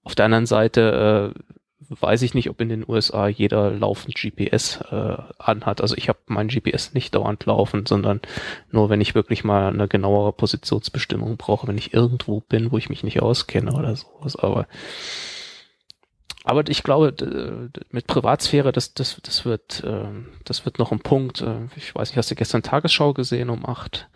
auf 0.04 0.16
der 0.16 0.26
anderen 0.26 0.46
Seite 0.46 1.34
äh, 1.36 1.40
weiß 1.90 2.22
ich 2.22 2.34
nicht, 2.34 2.50
ob 2.50 2.62
in 2.62 2.70
den 2.70 2.86
USA 2.88 3.28
jeder 3.28 3.72
laufend 3.72 4.16
GPS 4.16 4.80
äh, 4.92 5.18
anhat. 5.38 5.82
Also 5.82 5.96
ich 5.96 6.10
habe 6.10 6.20
mein 6.28 6.48
GPS 6.48 6.94
nicht 6.94 7.16
dauernd 7.16 7.46
laufen, 7.46 7.86
sondern 7.86 8.22
nur, 8.72 8.90
wenn 8.90 9.02
ich 9.02 9.16
wirklich 9.16 9.44
mal 9.44 9.68
eine 9.68 9.88
genauere 9.88 10.34
Positionsbestimmung 10.34 11.38
brauche, 11.38 11.68
wenn 11.68 11.78
ich 11.78 11.94
irgendwo 11.94 12.42
bin, 12.42 12.72
wo 12.72 12.78
ich 12.78 12.90
mich 12.90 13.04
nicht 13.04 13.22
auskenne 13.22 13.74
oder 13.74 13.96
sowas. 13.96 14.36
Aber 14.36 14.68
aber 16.46 16.68
ich 16.70 16.84
glaube, 16.84 17.70
mit 17.92 18.08
Privatsphäre, 18.08 18.74
das, 18.74 18.94
das, 18.94 19.18
das 19.24 19.46
wird, 19.46 19.82
äh, 19.86 20.10
das 20.44 20.66
wird 20.66 20.78
noch 20.78 20.92
ein 20.92 21.00
Punkt. 21.00 21.42
Äh, 21.42 21.68
ich 21.78 21.96
weiß 21.96 22.10
nicht, 22.10 22.18
hast 22.18 22.32
du 22.32 22.36
gestern 22.36 22.64
Tagesschau 22.64 23.14
gesehen 23.14 23.50
um 23.50 23.66
acht? 23.66 24.10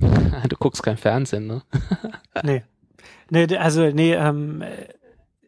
Du 0.48 0.56
guckst 0.56 0.82
kein 0.82 0.96
Fernsehen, 0.96 1.46
ne? 1.46 1.62
nee. 2.42 2.62
Nee, 3.30 3.56
also 3.56 3.90
nee, 3.90 4.12
ähm, 4.14 4.62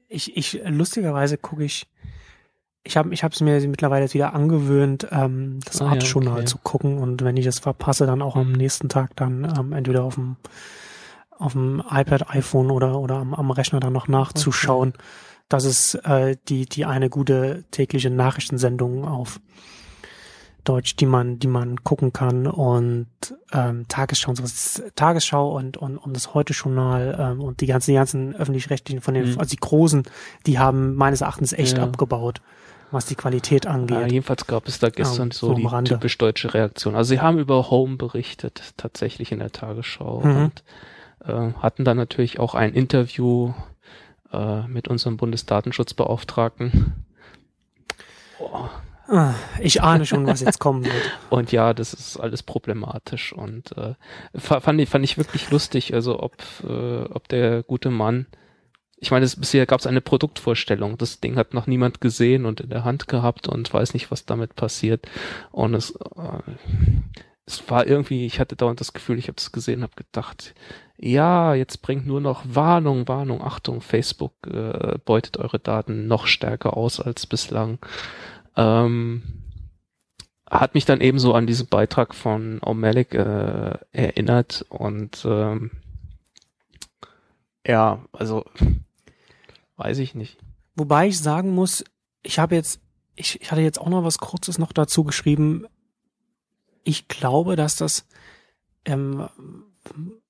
ich, 0.09 0.37
ich 0.37 0.61
lustigerweise 0.65 1.37
gucke 1.37 1.65
ich, 1.65 1.87
ich 2.85 2.97
habe 2.97 3.13
ich 3.13 3.23
es 3.23 3.41
mir 3.41 3.61
mittlerweile 3.69 4.13
wieder 4.13 4.35
angewöhnt, 4.35 5.07
ähm, 5.11 5.61
das 5.65 5.83
ah, 5.83 5.89
Art-Journal 5.89 6.35
ja, 6.35 6.39
okay. 6.39 6.47
zu 6.47 6.59
gucken 6.59 6.99
und 6.99 7.23
wenn 7.23 7.37
ich 7.37 7.45
das 7.45 7.59
verpasse, 7.59 8.07
dann 8.07 8.23
auch 8.23 8.37
am 8.37 8.53
nächsten 8.53 8.89
Tag 8.89 9.17
dann 9.17 9.53
ähm, 9.59 9.73
entweder 9.73 10.05
auf 10.05 10.15
dem 10.15 10.37
auf 11.39 11.53
dem 11.53 11.83
iPad, 11.91 12.31
iPhone 12.31 12.71
oder 12.71 12.99
oder 12.99 13.17
am, 13.17 13.35
am 13.35 13.51
Rechner 13.51 13.81
dann 13.81 13.93
noch 13.93 14.09
nachzuschauen. 14.09 14.91
Okay. 14.91 15.05
Das 15.49 15.65
ist 15.65 15.95
äh, 15.97 16.37
die 16.49 16.67
die 16.67 16.87
eine 16.87 17.11
gute 17.11 17.65
tägliche 17.71 18.11
Nachrichtensendung 18.11 19.05
auf 19.05 19.41
Deutsch, 20.69 20.97
die 20.97 21.07
man, 21.07 21.39
die 21.39 21.47
man 21.47 21.83
gucken 21.83 22.13
kann 22.13 22.47
und 22.47 23.07
ähm, 23.53 23.87
Tagesschau 23.89 24.31
und 24.31 24.37
sowas. 24.37 24.83
Tagesschau 24.95 25.57
und, 25.57 25.77
und, 25.77 25.97
und 25.97 26.15
das 26.15 26.35
Heute-Journal 26.35 27.17
ähm, 27.19 27.41
und 27.41 27.61
die 27.61 27.67
ganzen, 27.67 27.93
die 27.93 27.97
ganzen 27.97 28.35
öffentlich-rechtlichen 28.35 29.01
von 29.01 29.15
den, 29.15 29.33
mhm. 29.33 29.39
also 29.39 29.51
die 29.51 29.61
großen, 29.61 30.05
die 30.47 30.59
haben 30.59 30.95
meines 30.95 31.21
Erachtens 31.21 31.53
echt 31.53 31.79
ja. 31.79 31.85
abgebaut, 31.85 32.41
was 32.91 33.07
die 33.07 33.15
Qualität 33.15 33.67
angeht. 33.67 33.99
Ja, 33.99 34.07
jedenfalls 34.07 34.47
gab 34.47 34.67
es 34.67 34.79
da 34.79 34.91
gestern 34.91 35.29
ja, 35.29 35.35
so, 35.35 35.49
so 35.49 35.55
die 35.55 35.67
Rande. 35.67 35.93
typisch 35.93 36.19
deutsche 36.19 36.53
Reaktion. 36.53 36.97
Also 36.97 37.11
sie 37.11 37.21
haben 37.21 37.39
über 37.39 37.71
Home 37.71 37.97
berichtet, 37.97 38.75
tatsächlich 38.77 39.33
in 39.33 39.39
der 39.39 39.53
Tagesschau 39.53 40.21
mhm. 40.25 40.37
und 40.37 40.65
äh, 41.25 41.53
hatten 41.61 41.85
dann 41.85 41.97
natürlich 41.97 42.41
auch 42.41 42.55
ein 42.55 42.75
Interview 42.75 43.53
äh, 44.33 44.67
mit 44.67 44.89
unserem 44.89 45.17
Bundesdatenschutzbeauftragten. 45.17 47.05
Boah 48.39 48.71
Ah, 48.71 48.83
ich 49.61 49.83
ahne 49.83 50.07
schon, 50.07 50.27
was 50.27 50.41
jetzt 50.41 50.59
kommen 50.59 50.85
wird. 50.85 50.95
und 51.31 51.53
ja, 51.53 51.75
das 51.75 51.95
ist 51.95 52.19
alles 52.19 52.43
problematisch 52.43 53.33
und 53.33 53.77
äh, 53.77 53.95
fand, 54.35 54.81
ich, 54.81 54.89
fand 54.89 55.05
ich 55.05 55.17
wirklich 55.17 55.51
lustig, 55.51 55.95
also 55.95 56.21
ob, 56.21 56.37
äh, 56.69 57.05
ob 57.05 57.29
der 57.29 57.63
gute 57.63 57.91
Mann 57.91 58.27
ich 58.99 59.11
meine, 59.11 59.25
es, 59.25 59.37
bisher 59.37 59.67
gab 59.67 59.81
es 59.81 59.87
eine 59.87 60.01
Produktvorstellung. 60.01 60.97
Das 60.97 61.21
Ding 61.21 61.37
hat 61.37 61.53
noch 61.53 61.67
niemand 61.67 62.01
gesehen 62.01 62.47
und 62.47 62.61
in 62.61 62.71
der 62.71 62.85
Hand 62.85 63.09
gehabt 63.09 63.47
und 63.47 63.73
weiß 63.73 63.95
nicht, 63.95 64.11
was 64.11 64.25
damit 64.25 64.57
passiert. 64.57 65.07
Und 65.53 65.75
es, 65.75 65.91
äh, 65.91 66.53
es 67.45 67.69
war 67.71 67.87
irgendwie, 67.87 68.27
ich 68.27 68.41
hatte 68.41 68.57
dauernd 68.57 68.81
das 68.81 68.95
Gefühl, 68.95 69.19
ich 69.19 69.29
habe 69.29 69.37
es 69.39 69.53
gesehen, 69.53 69.83
habe 69.83 69.93
gedacht, 69.95 70.55
ja, 70.99 71.55
jetzt 71.55 71.83
bringt 71.83 72.07
nur 72.07 72.23
noch 72.23 72.43
Warnung, 72.49 73.07
Warnung, 73.07 73.43
Achtung, 73.43 73.83
Facebook 73.83 74.33
äh, 74.47 74.99
beutet 75.05 75.37
eure 75.37 75.59
Daten 75.59 76.07
noch 76.07 76.27
stärker 76.27 76.77
aus 76.77 76.99
als 76.99 77.27
bislang. 77.27 77.79
Ähm, 78.57 79.23
hat 80.49 80.75
mich 80.75 80.85
dann 80.85 81.01
ebenso 81.01 81.35
an 81.35 81.47
diesen 81.47 81.67
Beitrag 81.67 82.15
von 82.15 82.61
O'Malley 82.61 83.15
äh, 83.15 83.79
erinnert 83.93 84.65
und 84.69 85.25
ähm, 85.29 85.71
ja, 87.67 88.05
also 88.13 88.45
weiß 89.77 89.99
ich 89.99 90.15
nicht. 90.15 90.39
Wobei 90.77 91.09
ich 91.09 91.19
sagen 91.19 91.51
muss, 91.51 91.85
ich 92.23 92.39
habe 92.39 92.55
jetzt, 92.55 92.81
ich, 93.15 93.41
ich 93.41 93.51
hatte 93.51 93.63
jetzt 93.63 93.81
auch 93.81 93.89
noch 93.89 94.05
was 94.05 94.19
Kurzes 94.19 94.59
noch 94.59 94.73
dazu 94.73 95.05
geschrieben. 95.05 95.67
Ich 96.85 97.09
glaube, 97.09 97.57
dass 97.57 97.77
das, 97.77 98.07
ähm, 98.85 99.29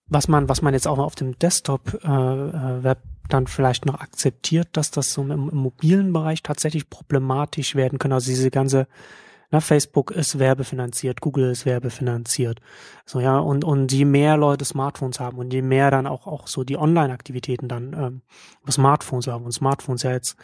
was 0.09 0.29
man, 0.29 0.49
was 0.49 0.63
man 0.63 0.75
jetzt 0.75 0.87
auch 0.87 0.97
mal 0.97 1.05
auf 1.05 1.15
dem 1.15 1.39
Desktop-Web 1.39 2.05
äh, 2.05 2.91
äh 2.91 2.97
dann 3.29 3.49
vielleicht 3.49 3.87
noch 3.87 4.01
akzeptiert, 4.01 4.69
dass 4.73 4.93
das 4.93 5.13
so 5.13 5.23
im, 5.23 5.31
im 5.33 5.57
mobilen 5.57 6.13
Bereich 6.13 6.45
tatsächlich 6.45 6.89
problematisch 6.89 7.75
werden 7.75 7.99
kann. 7.99 8.13
Also 8.13 8.31
diese 8.31 8.53
ganze 8.53 8.87
na, 9.51 9.61
Facebook 9.61 10.11
ist 10.11 10.39
werbefinanziert, 10.39 11.21
Google 11.21 11.51
ist 11.51 11.67
werbefinanziert. 11.67 12.61
So, 13.05 13.21
ja, 13.21 13.39
und, 13.39 13.65
und 13.65 13.93
je 13.93 14.05
mehr 14.05 14.37
Leute 14.37 14.65
Smartphones 14.65 15.21
haben 15.21 15.39
und 15.39 15.53
je 15.53 15.63
mehr 15.63 15.91
dann 15.91 16.07
auch, 16.07 16.27
auch 16.27 16.49
so 16.49 16.65
die 16.65 16.77
Online-Aktivitäten 16.77 17.69
dann 17.69 17.93
ähm, 17.93 18.23
Smartphones 18.71 19.29
haben. 19.29 19.45
Und 19.45 19.53
Smartphones 19.53 20.03
ja 20.03 20.13
jetzt, 20.13 20.37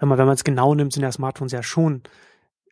wenn 0.00 0.08
man, 0.08 0.18
wenn 0.18 0.26
man 0.26 0.34
es 0.34 0.44
genau 0.44 0.74
nimmt, 0.74 0.92
sind 0.92 1.04
ja 1.04 1.12
Smartphones 1.12 1.52
ja 1.52 1.62
schon 1.62 2.02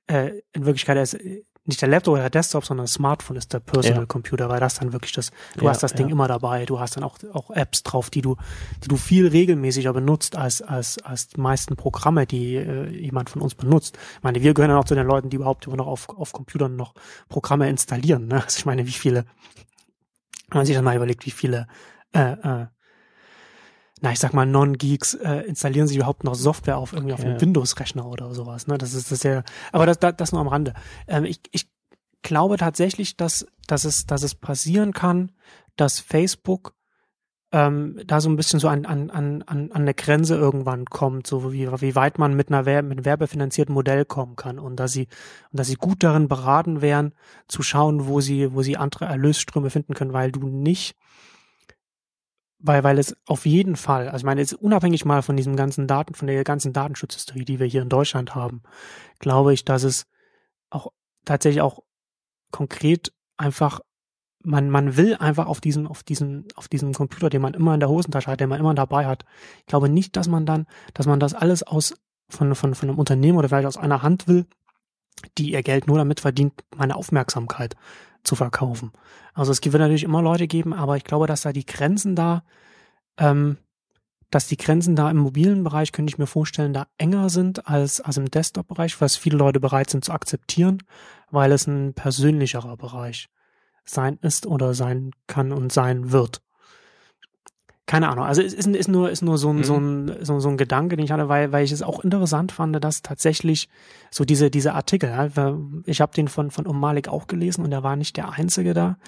äh, 0.08 0.40
in 0.52 0.66
Wirklichkeit 0.66 0.96
erst 0.96 1.18
nicht 1.66 1.82
der 1.82 1.88
Laptop 1.88 2.14
oder 2.14 2.22
der 2.22 2.30
Desktop, 2.30 2.64
sondern 2.64 2.84
das 2.84 2.94
Smartphone 2.94 3.36
ist 3.36 3.52
der 3.52 3.60
Personal 3.60 4.02
ja. 4.02 4.06
Computer, 4.06 4.48
weil 4.48 4.60
das 4.60 4.74
dann 4.78 4.92
wirklich 4.92 5.12
das, 5.12 5.30
du 5.56 5.64
ja, 5.64 5.70
hast 5.70 5.82
das 5.82 5.94
Ding 5.94 6.08
immer 6.08 6.28
dabei, 6.28 6.64
du 6.64 6.78
hast 6.78 6.96
dann 6.96 7.04
auch, 7.04 7.18
auch 7.32 7.50
Apps 7.50 7.82
drauf, 7.82 8.10
die 8.10 8.22
du, 8.22 8.36
die 8.84 8.88
du 8.88 8.96
viel 8.96 9.26
regelmäßiger 9.26 9.92
benutzt 9.92 10.36
als, 10.36 10.62
als, 10.62 10.98
als 11.02 11.28
die 11.28 11.40
meisten 11.40 11.76
Programme, 11.76 12.26
die 12.26 12.56
äh, 12.56 12.88
jemand 12.88 13.30
von 13.30 13.42
uns 13.42 13.54
benutzt. 13.54 13.98
Ich 14.16 14.22
meine, 14.22 14.42
wir 14.42 14.54
gehören 14.54 14.70
dann 14.70 14.78
auch 14.78 14.84
zu 14.84 14.94
den 14.94 15.06
Leuten, 15.06 15.30
die 15.30 15.36
überhaupt 15.36 15.66
immer 15.66 15.76
noch 15.76 15.86
auf, 15.86 16.08
auf 16.08 16.32
Computern 16.32 16.76
noch 16.76 16.94
Programme 17.28 17.68
installieren. 17.68 18.28
Ne? 18.28 18.42
Also 18.44 18.58
ich 18.58 18.66
meine, 18.66 18.86
wie 18.86 18.92
viele, 18.92 19.24
wenn 20.48 20.58
man 20.58 20.66
sich 20.66 20.74
dann 20.74 20.84
mal 20.84 20.96
überlegt, 20.96 21.26
wie 21.26 21.30
viele 21.30 21.66
äh, 22.12 22.32
äh, 22.32 22.66
na, 24.00 24.12
ich 24.12 24.18
sag 24.18 24.34
mal, 24.34 24.46
Non-Geeks 24.46 25.14
äh, 25.14 25.40
installieren 25.46 25.86
sich 25.86 25.96
überhaupt 25.96 26.24
noch 26.24 26.34
Software 26.34 26.76
auf 26.76 26.92
irgendwie 26.92 27.14
auf 27.14 27.20
ja. 27.20 27.26
einem 27.26 27.40
Windows-Rechner 27.40 28.06
oder 28.06 28.34
sowas. 28.34 28.66
Ne? 28.66 28.76
Das 28.76 28.92
ist 28.92 29.10
das 29.10 29.22
ja, 29.22 29.42
aber 29.72 29.86
das, 29.86 29.98
das, 29.98 30.16
das 30.16 30.32
nur 30.32 30.40
am 30.40 30.48
Rande. 30.48 30.74
Ähm, 31.08 31.24
ich, 31.24 31.40
ich 31.52 31.68
glaube 32.22 32.58
tatsächlich, 32.58 33.16
dass, 33.16 33.46
dass, 33.66 33.84
es, 33.84 34.06
dass 34.06 34.22
es 34.22 34.34
passieren 34.34 34.92
kann, 34.92 35.32
dass 35.76 36.00
Facebook 36.00 36.74
ähm, 37.52 38.00
da 38.06 38.20
so 38.20 38.28
ein 38.28 38.36
bisschen 38.36 38.60
so 38.60 38.68
an, 38.68 38.84
an, 38.84 39.10
an, 39.10 39.42
an 39.46 39.70
eine 39.72 39.94
Grenze 39.94 40.34
irgendwann 40.34 40.84
kommt, 40.84 41.26
so 41.26 41.52
wie, 41.52 41.70
wie 41.80 41.94
weit 41.94 42.18
man 42.18 42.34
mit 42.34 42.48
einer 42.48 42.82
mit 42.82 42.92
einem 42.92 43.04
werbefinanzierten 43.04 43.72
Modell 43.72 44.04
kommen 44.04 44.36
kann 44.36 44.58
und 44.58 44.76
dass 44.76 44.92
sie, 44.92 45.06
und 45.52 45.60
dass 45.60 45.68
sie 45.68 45.76
gut 45.76 46.02
darin 46.02 46.28
beraten 46.28 46.82
wären, 46.82 47.14
zu 47.48 47.62
schauen, 47.62 48.08
wo 48.08 48.20
sie, 48.20 48.52
wo 48.52 48.62
sie 48.62 48.76
andere 48.76 49.06
Erlösströme 49.06 49.70
finden 49.70 49.94
können, 49.94 50.12
weil 50.12 50.32
du 50.32 50.48
nicht 50.48 50.96
weil, 52.58 52.82
weil 52.84 52.98
es 52.98 53.16
auf 53.26 53.46
jeden 53.46 53.76
Fall, 53.76 54.06
also 54.06 54.18
ich 54.18 54.24
meine, 54.24 54.40
jetzt 54.40 54.54
unabhängig 54.54 55.04
mal 55.04 55.22
von 55.22 55.36
diesem 55.36 55.56
ganzen 55.56 55.86
Daten, 55.86 56.14
von 56.14 56.26
der 56.26 56.42
ganzen 56.44 56.72
Datenschutzhistorie, 56.72 57.44
die 57.44 57.60
wir 57.60 57.66
hier 57.66 57.82
in 57.82 57.88
Deutschland 57.88 58.34
haben, 58.34 58.62
glaube 59.18 59.52
ich, 59.52 59.64
dass 59.64 59.82
es 59.82 60.06
auch 60.70 60.92
tatsächlich 61.24 61.60
auch 61.60 61.82
konkret 62.50 63.12
einfach, 63.36 63.80
man, 64.42 64.70
man 64.70 64.96
will 64.96 65.16
einfach 65.16 65.46
auf 65.46 65.60
diesem, 65.60 65.86
auf 65.86 66.02
diesem, 66.02 66.46
auf 66.54 66.68
diesem 66.68 66.92
Computer, 66.92 67.28
den 67.28 67.42
man 67.42 67.54
immer 67.54 67.74
in 67.74 67.80
der 67.80 67.88
Hosentasche 67.88 68.30
hat, 68.30 68.40
den 68.40 68.48
man 68.48 68.60
immer 68.60 68.74
dabei 68.74 69.06
hat. 69.06 69.24
Ich 69.60 69.66
glaube 69.66 69.88
nicht, 69.88 70.16
dass 70.16 70.28
man 70.28 70.46
dann, 70.46 70.66
dass 70.94 71.06
man 71.06 71.20
das 71.20 71.34
alles 71.34 71.62
aus, 71.62 71.94
von, 72.28 72.54
von, 72.54 72.74
von 72.74 72.88
einem 72.88 72.98
Unternehmen 72.98 73.38
oder 73.38 73.48
vielleicht 73.48 73.66
aus 73.66 73.76
einer 73.76 74.02
Hand 74.02 74.28
will, 74.28 74.46
die 75.38 75.52
ihr 75.52 75.62
Geld 75.62 75.86
nur 75.86 75.98
damit 75.98 76.20
verdient, 76.20 76.64
meine 76.76 76.96
Aufmerksamkeit 76.96 77.76
zu 78.26 78.34
verkaufen. 78.34 78.92
Also 79.34 79.52
es 79.52 79.62
wird 79.64 79.74
natürlich 79.74 80.04
immer 80.04 80.22
Leute 80.22 80.46
geben, 80.46 80.72
aber 80.72 80.96
ich 80.96 81.04
glaube, 81.04 81.26
dass 81.26 81.42
da 81.42 81.52
die 81.52 81.66
Grenzen 81.66 82.16
da, 82.16 82.42
ähm, 83.18 83.58
dass 84.30 84.48
die 84.48 84.56
Grenzen 84.56 84.96
da 84.96 85.10
im 85.10 85.18
mobilen 85.18 85.62
Bereich, 85.62 85.92
könnte 85.92 86.10
ich 86.10 86.18
mir 86.18 86.26
vorstellen, 86.26 86.72
da 86.72 86.86
enger 86.98 87.30
sind 87.30 87.68
als, 87.68 88.00
als 88.00 88.16
im 88.16 88.30
Desktop-Bereich, 88.30 89.00
was 89.00 89.16
viele 89.16 89.38
Leute 89.38 89.60
bereit 89.60 89.90
sind 89.90 90.04
zu 90.04 90.12
akzeptieren, 90.12 90.82
weil 91.30 91.52
es 91.52 91.66
ein 91.66 91.94
persönlicherer 91.94 92.76
Bereich 92.76 93.28
sein 93.84 94.18
ist 94.20 94.46
oder 94.46 94.74
sein 94.74 95.12
kann 95.26 95.52
und 95.52 95.72
sein 95.72 96.10
wird 96.10 96.42
keine 97.86 98.08
Ahnung, 98.08 98.24
also 98.24 98.42
es 98.42 98.52
ist, 98.52 98.66
ist 98.66 98.88
nur, 98.88 99.10
ist 99.10 99.22
nur 99.22 99.38
so 99.38 99.50
ein, 99.50 99.58
mhm. 99.58 99.64
so, 99.64 99.76
ein, 99.76 100.12
so, 100.22 100.40
so 100.40 100.48
ein 100.48 100.56
Gedanke, 100.56 100.96
den 100.96 101.04
ich 101.04 101.12
hatte, 101.12 101.28
weil, 101.28 101.52
weil 101.52 101.64
ich 101.64 101.70
es 101.70 101.82
auch 101.82 102.02
interessant 102.02 102.50
fand, 102.50 102.82
dass 102.82 103.02
tatsächlich 103.02 103.68
so 104.10 104.24
diese, 104.24 104.50
diese 104.50 104.74
Artikel, 104.74 105.08
ja, 105.08 105.56
ich 105.84 106.00
habe 106.00 106.12
den 106.12 106.26
von, 106.26 106.50
von 106.50 106.66
Um 106.66 106.80
Malik 106.80 107.08
auch 107.08 107.28
gelesen 107.28 107.64
und 107.64 107.70
er 107.70 107.84
war 107.84 107.94
nicht 107.94 108.16
der 108.16 108.32
Einzige 108.32 108.74
da, 108.74 108.98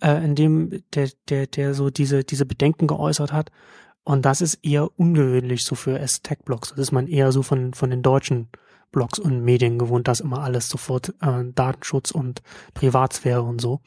äh, 0.00 0.24
in 0.24 0.36
dem 0.36 0.82
der, 0.94 1.10
der, 1.28 1.48
der 1.48 1.74
so 1.74 1.90
diese, 1.90 2.22
diese 2.22 2.46
Bedenken 2.46 2.86
geäußert 2.86 3.32
hat. 3.32 3.50
Und 4.04 4.24
das 4.24 4.42
ist 4.42 4.58
eher 4.62 4.88
ungewöhnlich 4.98 5.64
so 5.64 5.74
für 5.74 5.98
S-Tech-Blogs. 5.98 6.70
Das 6.70 6.78
ist 6.78 6.92
man 6.92 7.08
eher 7.08 7.32
so 7.32 7.42
von, 7.42 7.74
von 7.74 7.90
den 7.90 8.02
deutschen 8.02 8.48
Blogs 8.92 9.18
und 9.18 9.42
Medien 9.42 9.78
gewohnt, 9.78 10.06
dass 10.06 10.20
immer 10.20 10.40
alles 10.40 10.68
sofort 10.68 11.14
äh, 11.20 11.44
Datenschutz 11.54 12.12
und 12.12 12.42
Privatsphäre 12.74 13.42
und 13.42 13.60
so. 13.60 13.80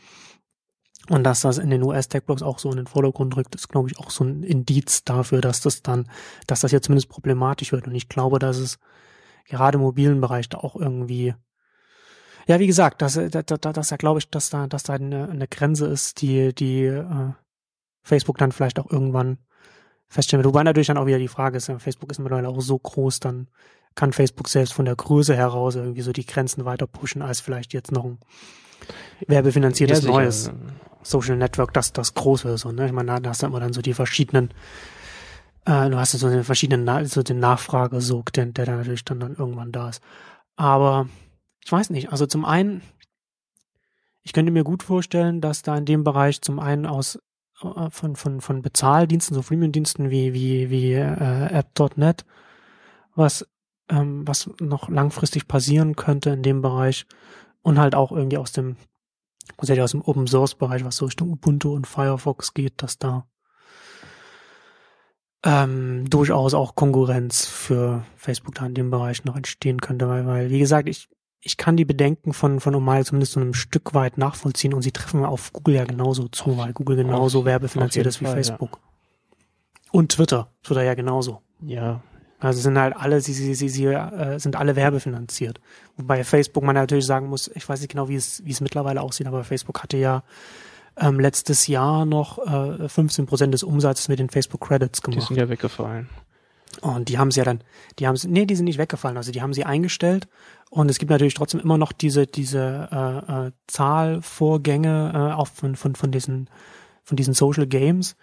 Und 1.10 1.24
dass 1.24 1.42
das 1.42 1.58
in 1.58 1.70
den 1.70 1.84
US-Tech-Blogs 1.84 2.42
auch 2.42 2.60
so 2.60 2.70
in 2.70 2.78
den 2.78 2.88
Vordergrund 2.88 3.36
rückt, 3.38 3.56
ist, 3.56 3.70
glaube 3.70 3.90
ich, 3.90 3.98
auch 3.98 4.10
so 4.10 4.26
ein 4.26 4.44
Indiz 4.44 5.04
dafür, 5.04 5.40
dass 5.40 5.62
das 5.62 5.82
dann, 5.82 6.10
dass 6.48 6.60
das 6.60 6.72
ja 6.72 6.82
zumindest 6.82 7.10
problematisch 7.10 7.72
wird. 7.72 7.88
Und 7.88 7.96
ich 7.96 8.10
glaube, 8.10 8.40
dass 8.40 8.58
es 8.58 8.78
gerade 9.46 9.78
im 9.78 9.84
mobilen 9.84 10.20
Bereich 10.20 10.50
da 10.50 10.58
auch 10.58 10.76
irgendwie, 10.76 11.34
ja, 12.48 12.60
wie 12.60 12.68
gesagt, 12.68 13.02
dass, 13.02 13.14
dass, 13.14 13.46
dass 13.46 13.88
da 13.88 13.96
glaube 13.96 14.20
ich, 14.20 14.30
dass 14.30 14.50
da, 14.50 14.68
dass 14.68 14.84
da 14.84 14.94
eine, 14.94 15.30
eine 15.30 15.48
Grenze 15.48 15.88
ist, 15.88 16.22
die, 16.22 16.54
die 16.54 16.84
äh, 16.84 17.32
Facebook 18.04 18.38
dann 18.38 18.52
vielleicht 18.52 18.80
auch 18.80 18.92
irgendwann 18.92 19.38
feststellen 20.10 20.44
wird. 20.44 20.54
Wobei 20.54 20.64
natürlich 20.64 20.88
dann 20.88 20.98
auch 20.98 21.06
wieder 21.06 21.20
die 21.20 21.28
Frage 21.28 21.58
ist, 21.58 21.68
ja, 21.68 21.80
Facebook 21.80 22.12
ist 22.12 22.20
mittlerweile 22.20 22.50
auch 22.50 22.62
so 22.62 22.78
groß, 22.78 23.22
dann 23.22 23.48
kann 23.96 24.14
Facebook 24.14 24.48
selbst 24.48 24.74
von 24.74 24.86
der 24.86 24.96
Größe 24.96 25.36
heraus 25.36 25.76
irgendwie 25.76 26.02
so 26.02 26.12
die 26.12 26.26
Grenzen 26.26 26.66
weiter 26.66 26.88
pushen, 26.88 27.22
als 27.22 27.42
vielleicht 27.42 27.74
jetzt 27.74 27.92
noch 27.92 28.06
ein 28.06 28.20
werbefinanziertes 29.28 30.04
ja, 30.04 30.10
neues 30.10 30.52
Social 31.04 31.38
Network, 31.38 31.74
das 31.74 31.94
das 31.94 32.14
große 32.14 32.50
ist. 32.50 32.66
Und, 32.66 32.76
ne? 32.76 32.86
Ich 32.86 32.92
meine, 32.92 33.22
da 33.22 33.30
hast 33.30 33.42
du 33.42 33.48
immer 33.48 33.60
dann 33.60 33.74
so 33.74 33.82
die 33.82 33.94
verschiedenen, 33.94 34.52
äh, 35.66 35.90
du 35.90 35.98
hast 35.98 36.12
so 36.12 36.30
den 36.30 36.44
verschiedenen, 36.44 37.06
so 37.06 37.24
den 37.24 37.40
Nachfragesog, 37.40 38.34
der, 38.34 38.48
der 38.48 38.66
dann 38.66 38.78
natürlich 38.78 39.06
dann, 39.06 39.20
dann 39.20 39.36
irgendwann 39.36 39.72
da 39.72 39.90
ist. 39.90 40.02
Aber 40.56 41.08
ich 41.64 41.72
weiß 41.72 41.90
nicht, 41.90 42.12
also 42.12 42.26
zum 42.26 42.46
einen, 42.46 42.82
ich 44.24 44.34
könnte 44.34 44.52
mir 44.52 44.64
gut 44.64 44.84
vorstellen, 44.84 45.42
dass 45.42 45.62
da 45.62 45.78
in 45.78 45.86
dem 45.86 46.04
Bereich 46.04 46.42
zum 46.42 46.60
einen 46.60 46.86
aus 46.86 47.20
äh, 47.62 47.90
von, 47.90 48.16
von, 48.16 48.42
von 48.42 48.62
Bezahldiensten, 48.62 49.36
so 49.36 49.42
Freemium-Diensten 49.42 50.10
wie, 50.10 50.34
wie, 50.34 50.70
wie 50.70 50.94
äh, 50.94 51.54
App.net, 51.54 52.26
was, 53.16 53.48
ähm, 53.90 54.28
was 54.28 54.50
noch 54.60 54.90
langfristig 54.90 55.48
passieren 55.48 55.96
könnte 55.96 56.32
in 56.32 56.44
dem 56.44 56.62
Bereich 56.62 57.06
und 57.68 57.80
halt 57.80 57.96
auch 57.96 58.14
irgendwie 58.14 58.38
aus 58.38 58.54
dem 58.54 58.78
tatsächlich 59.58 59.84
aus 59.84 59.92
dem 59.92 60.02
Open 60.02 60.26
Source 60.26 60.56
Bereich, 60.56 60.86
was 60.86 60.96
so 60.96 61.06
Richtung 61.06 61.30
Ubuntu 61.30 61.74
und 61.74 61.86
Firefox 61.86 62.54
geht, 62.54 62.82
dass 62.82 62.98
da 62.98 63.28
ähm, 65.44 66.10
durchaus 66.10 66.54
auch 66.54 66.76
Konkurrenz 66.76 67.46
für 67.46 68.06
Facebook 68.16 68.56
da 68.56 68.66
in 68.66 68.74
dem 68.74 68.90
Bereich 68.90 69.26
noch 69.26 69.36
entstehen 69.36 69.82
könnte, 69.82 70.08
weil, 70.08 70.26
weil 70.26 70.50
wie 70.50 70.60
gesagt, 70.60 70.88
ich 70.88 71.10
ich 71.42 71.58
kann 71.58 71.76
die 71.76 71.86
Bedenken 71.86 72.32
von 72.32 72.62
von 72.62 72.74
Omal 72.74 73.06
zumindest 73.06 73.34
so 73.34 73.42
einem 73.42 73.54
Stück 73.54 73.94
weit 73.94 74.18
nachvollziehen 74.18 74.74
und 74.74 74.82
sie 74.82 74.94
treffen 74.94 75.26
auf 75.26 75.52
Google 75.52 75.76
ja 75.76 75.84
genauso 75.84 76.30
zu, 76.30 76.58
weil 76.58 76.72
Google 76.72 76.96
genauso 76.96 77.44
werbefinanziert 77.44 78.08
ist 78.08 78.22
wie 78.22 78.26
Fall, 78.26 78.36
Facebook. 78.36 78.80
Ja. 78.82 79.90
Und 79.92 80.14
Twitter, 80.14 80.54
Twitter 80.64 80.84
ja 80.84 80.94
genauso. 80.94 81.42
Ja, 81.62 82.02
also 82.40 82.62
sind 82.62 82.78
halt 82.78 82.96
alle, 82.96 83.20
sie, 83.22 83.34
sie, 83.34 83.56
sie, 83.56 83.70
sie 83.70 83.86
äh, 83.86 84.40
sind 84.40 84.56
alle 84.56 84.76
werbefinanziert. 84.76 85.60
Wobei 85.96 86.24
Facebook 86.24 86.64
man 86.64 86.76
natürlich 86.76 87.06
sagen 87.06 87.28
muss, 87.28 87.50
ich 87.56 87.68
weiß 87.68 87.82
nicht 87.82 87.92
genau, 87.92 88.10
wie 88.10 88.16
es, 88.16 88.44
wie 88.46 88.52
es 88.52 88.62
mittlerweile 88.62 89.02
aussieht, 89.02 89.28
aber 89.28 89.44
Facebook 89.44 89.82
hatte 89.82 89.98
ja 89.98 90.24
ähm, 90.98 91.20
letztes 91.20 91.68
Jahr 91.68 92.06
noch 92.06 92.38
äh, 92.46 92.88
15 92.90 93.26
Prozent 93.26 93.54
des 93.54 93.64
Umsatzes 93.64 94.08
mit 94.08 94.20
den 94.20 94.30
Facebook 94.30 94.62
Credits 94.62 95.02
gemacht. 95.02 95.22
Die 95.22 95.26
sind 95.26 95.38
ja 95.38 95.50
weggefallen. 95.50 96.10
Und 96.82 97.10
die 97.10 97.18
haben 97.18 97.32
sie 97.32 97.40
ja 97.40 97.46
dann, 97.46 97.62
die 97.98 98.08
haben 98.08 98.18
sie, 98.18 98.28
nee, 98.28 98.46
die 98.46 98.56
sind 98.56 98.66
nicht 98.66 98.78
weggefallen, 98.78 99.18
also 99.18 99.32
die 99.32 99.42
haben 99.42 99.54
sie 99.54 99.64
eingestellt. 99.64 100.28
Und 100.70 100.90
es 100.90 101.00
gibt 101.00 101.10
natürlich 101.10 101.34
trotzdem 101.34 101.60
immer 101.60 101.78
noch 101.78 101.92
diese, 101.92 102.28
diese 102.28 102.90
äh, 102.92 103.48
äh, 103.48 103.52
Zahlvorgänge 103.68 105.12
äh, 105.14 105.34
auch 105.34 105.48
von, 105.48 105.76
von, 105.76 105.96
von 105.96 106.12
diesen, 106.12 106.50
von 107.04 107.16
diesen 107.16 107.34
Social 107.34 107.66
Games, 107.66 108.16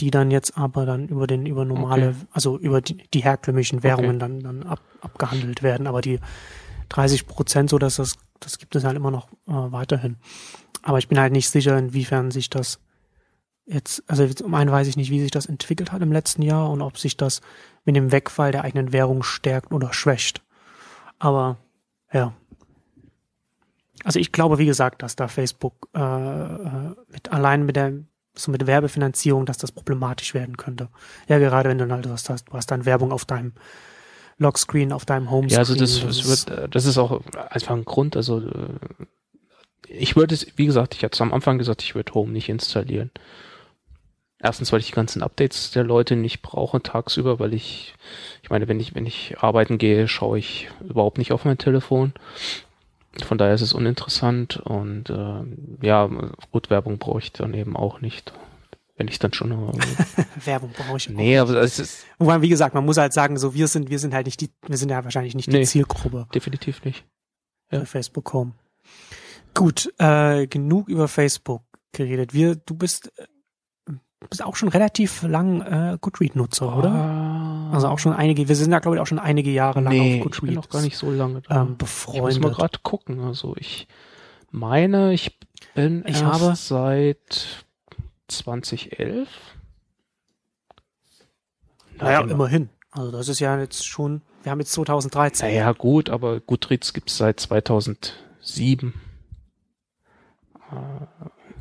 die 0.00 0.10
dann 0.10 0.30
jetzt 0.30 0.56
aber 0.56 0.86
dann 0.86 1.08
über 1.08 1.26
den, 1.26 1.46
über 1.46 1.64
normale, 1.64 2.08
Okay. 2.08 2.26
also 2.32 2.58
über 2.58 2.80
die, 2.80 2.98
die 3.12 3.20
herkömmlichen 3.20 3.82
Währungen 3.82 4.18
dann, 4.18 4.40
dann 4.40 4.62
ab, 4.62 4.80
abgehandelt 5.00 5.62
werden. 5.62 5.86
Aber 5.86 6.00
die 6.00 6.20
30 6.90 7.26
Prozent, 7.26 7.70
so 7.70 7.78
dass 7.78 7.96
das, 7.96 8.16
das 8.40 8.58
gibt 8.58 8.76
es 8.76 8.84
halt 8.84 8.96
immer 8.96 9.10
noch 9.10 9.28
äh, 9.46 9.52
weiterhin. 9.72 10.16
Aber 10.82 10.98
ich 10.98 11.08
bin 11.08 11.18
halt 11.18 11.32
nicht 11.32 11.50
sicher, 11.50 11.76
inwiefern 11.76 12.30
sich 12.30 12.48
das 12.48 12.78
jetzt, 13.66 14.02
also 14.06 14.22
jetzt 14.22 14.40
um 14.40 14.54
einen 14.54 14.70
weiß 14.70 14.86
ich 14.86 14.96
nicht, 14.96 15.10
wie 15.10 15.20
sich 15.20 15.30
das 15.30 15.46
entwickelt 15.46 15.92
hat 15.92 16.00
im 16.02 16.12
letzten 16.12 16.42
Jahr 16.42 16.70
und 16.70 16.80
ob 16.80 16.98
sich 16.98 17.16
das 17.16 17.40
mit 17.84 17.96
dem 17.96 18.12
Wegfall 18.12 18.52
der 18.52 18.64
eigenen 18.64 18.92
Währung 18.92 19.22
stärkt 19.22 19.72
oder 19.72 19.92
schwächt. 19.92 20.42
Aber 21.18 21.58
ja. 22.12 22.32
Also 24.04 24.20
ich 24.20 24.30
glaube, 24.30 24.58
wie 24.58 24.66
gesagt, 24.66 25.02
dass 25.02 25.16
da 25.16 25.26
Facebook 25.26 25.88
äh, 25.94 26.00
äh, 26.00 26.94
mit 27.08 27.32
allein 27.32 27.66
mit 27.66 27.76
der 27.76 27.92
so 28.34 28.50
mit 28.50 28.66
Werbefinanzierung, 28.66 29.46
dass 29.46 29.58
das 29.58 29.72
problematisch 29.72 30.34
werden 30.34 30.56
könnte. 30.56 30.88
Ja, 31.28 31.38
gerade 31.38 31.68
wenn 31.68 31.78
du 31.78 31.90
halt 31.90 32.08
was 32.08 32.28
hast, 32.30 32.48
du 32.48 32.52
hast 32.52 32.70
dann 32.70 32.84
Werbung 32.84 33.12
auf 33.12 33.24
deinem 33.24 33.52
Lockscreen, 34.38 34.92
auf 34.92 35.04
deinem 35.04 35.30
Homescreen. 35.30 35.54
Ja, 35.54 35.58
also 35.58 35.74
das, 35.74 36.00
das 36.00 36.18
es 36.18 36.24
ist- 36.24 36.48
wird, 36.48 36.58
äh, 36.58 36.68
das 36.68 36.84
ist 36.86 36.98
auch 36.98 37.20
einfach 37.50 37.74
ein 37.74 37.84
Grund. 37.84 38.16
Also 38.16 38.40
äh, 38.40 39.04
ich 39.88 40.16
würde 40.16 40.34
es, 40.34 40.46
wie 40.56 40.66
gesagt, 40.66 40.94
ich 40.94 41.02
hatte 41.02 41.20
am 41.22 41.32
Anfang 41.32 41.58
gesagt, 41.58 41.82
ich 41.82 41.94
würde 41.94 42.14
Home 42.14 42.32
nicht 42.32 42.48
installieren. 42.48 43.10
Erstens, 44.40 44.70
weil 44.72 44.78
ich 44.78 44.86
die 44.86 44.92
ganzen 44.92 45.22
Updates 45.22 45.72
der 45.72 45.82
Leute 45.82 46.14
nicht 46.14 46.42
brauche 46.42 46.80
tagsüber, 46.80 47.40
weil 47.40 47.54
ich, 47.54 47.94
ich 48.42 48.50
meine, 48.50 48.68
wenn 48.68 48.78
ich, 48.78 48.94
wenn 48.94 49.04
ich 49.06 49.38
arbeiten 49.40 49.78
gehe, 49.78 50.06
schaue 50.06 50.38
ich 50.38 50.68
überhaupt 50.88 51.18
nicht 51.18 51.32
auf 51.32 51.44
mein 51.44 51.58
Telefon. 51.58 52.12
Von 53.24 53.38
daher 53.38 53.54
ist 53.54 53.60
es 53.62 53.72
uninteressant 53.72 54.56
und 54.58 55.10
äh, 55.10 55.86
ja, 55.86 56.08
gut, 56.52 56.70
Werbung 56.70 56.98
brauche 56.98 57.18
ich 57.20 57.32
dann 57.32 57.54
eben 57.54 57.76
auch 57.76 58.00
nicht. 58.00 58.32
Wenn 58.96 59.06
ich 59.08 59.18
dann 59.20 59.32
schon. 59.32 59.52
Äh, 59.52 59.78
Werbung 60.46 60.70
brauche 60.76 60.96
ich. 60.96 61.08
auch. 61.08 61.12
nee, 61.14 61.38
aber 61.38 61.54
es 61.62 61.78
ist 61.78 62.04
Wobei, 62.18 62.42
wie 62.42 62.48
gesagt, 62.48 62.74
man 62.74 62.84
muss 62.84 62.96
halt 62.96 63.12
sagen, 63.12 63.36
so 63.38 63.54
wir 63.54 63.68
sind, 63.68 63.90
wir 63.90 63.98
sind 64.00 64.12
halt 64.12 64.26
nicht 64.26 64.40
die, 64.40 64.50
wir 64.66 64.76
sind 64.76 64.90
ja 64.90 65.04
wahrscheinlich 65.04 65.34
nicht 65.34 65.46
die 65.52 65.56
Nee. 65.56 65.64
Zielgruppe 65.64 66.26
definitiv 66.34 66.84
nicht. 66.84 67.04
Ja. 67.70 67.84
Facebook 67.84 68.32
Home. 68.32 68.52
Gut, 69.54 69.92
äh, 69.98 70.46
genug 70.46 70.88
über 70.88 71.06
Facebook 71.08 71.62
geredet. 71.92 72.32
Wir, 72.34 72.56
du 72.56 72.74
bist, 72.74 73.12
äh, 73.18 73.92
bist 74.28 74.42
auch 74.44 74.56
schon 74.56 74.68
relativ 74.68 75.22
lang 75.22 75.62
äh, 75.62 75.98
Goodread-Nutzer, 76.00 76.76
oder? 76.76 76.90
Ah. 76.90 77.37
Also 77.72 77.88
auch 77.88 77.98
schon 77.98 78.12
einige, 78.12 78.48
wir 78.48 78.56
sind 78.56 78.72
ja 78.72 78.78
glaube 78.78 78.96
ich 78.96 79.00
auch 79.00 79.06
schon 79.06 79.18
einige 79.18 79.50
Jahre 79.50 79.80
lang 79.80 79.92
nee, 79.92 80.20
auf 80.24 80.34
ich 80.34 80.40
bin 80.40 80.54
noch 80.54 80.68
gar 80.68 80.82
nicht 80.82 80.96
so 80.96 81.10
lange 81.10 81.42
da. 81.42 81.62
ähm, 81.62 81.76
Ich 81.80 81.88
muss 81.88 82.06
mal 82.06 82.16
befreundet. 82.18 82.54
gerade 82.54 82.78
gucken. 82.82 83.20
Also 83.20 83.54
ich 83.56 83.88
meine, 84.50 85.12
ich 85.12 85.38
bin 85.74 86.04
Ich 86.06 86.20
erst 86.22 86.24
habe- 86.42 86.54
seit 86.56 87.64
2011. 88.28 89.28
Naja, 91.98 92.20
Nein, 92.20 92.30
immerhin. 92.30 92.68
Also 92.90 93.10
das 93.10 93.28
ist 93.28 93.40
ja 93.40 93.58
jetzt 93.58 93.86
schon, 93.86 94.22
wir 94.42 94.52
haben 94.52 94.60
jetzt 94.60 94.72
2013. 94.72 95.48
Naja, 95.48 95.72
gut, 95.72 96.10
aber 96.10 96.40
Goodreads 96.40 96.92
gibt's 96.92 97.16
seit 97.16 97.40
2007. 97.40 98.94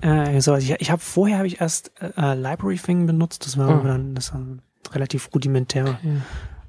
Äh, 0.01 0.41
so, 0.41 0.55
ich 0.55 0.69
ich 0.79 0.91
habe 0.91 1.01
vorher 1.01 1.37
habe 1.37 1.47
ich 1.47 1.59
erst 1.59 1.91
äh, 2.01 2.35
Library 2.35 2.77
Thing 2.77 3.07
benutzt, 3.07 3.45
das 3.45 3.57
war 3.57 3.69
Ah. 3.69 3.83
dann 3.87 4.13
das 4.15 4.33
war 4.33 4.41
relativ 4.95 5.29
rudimentär 5.33 5.99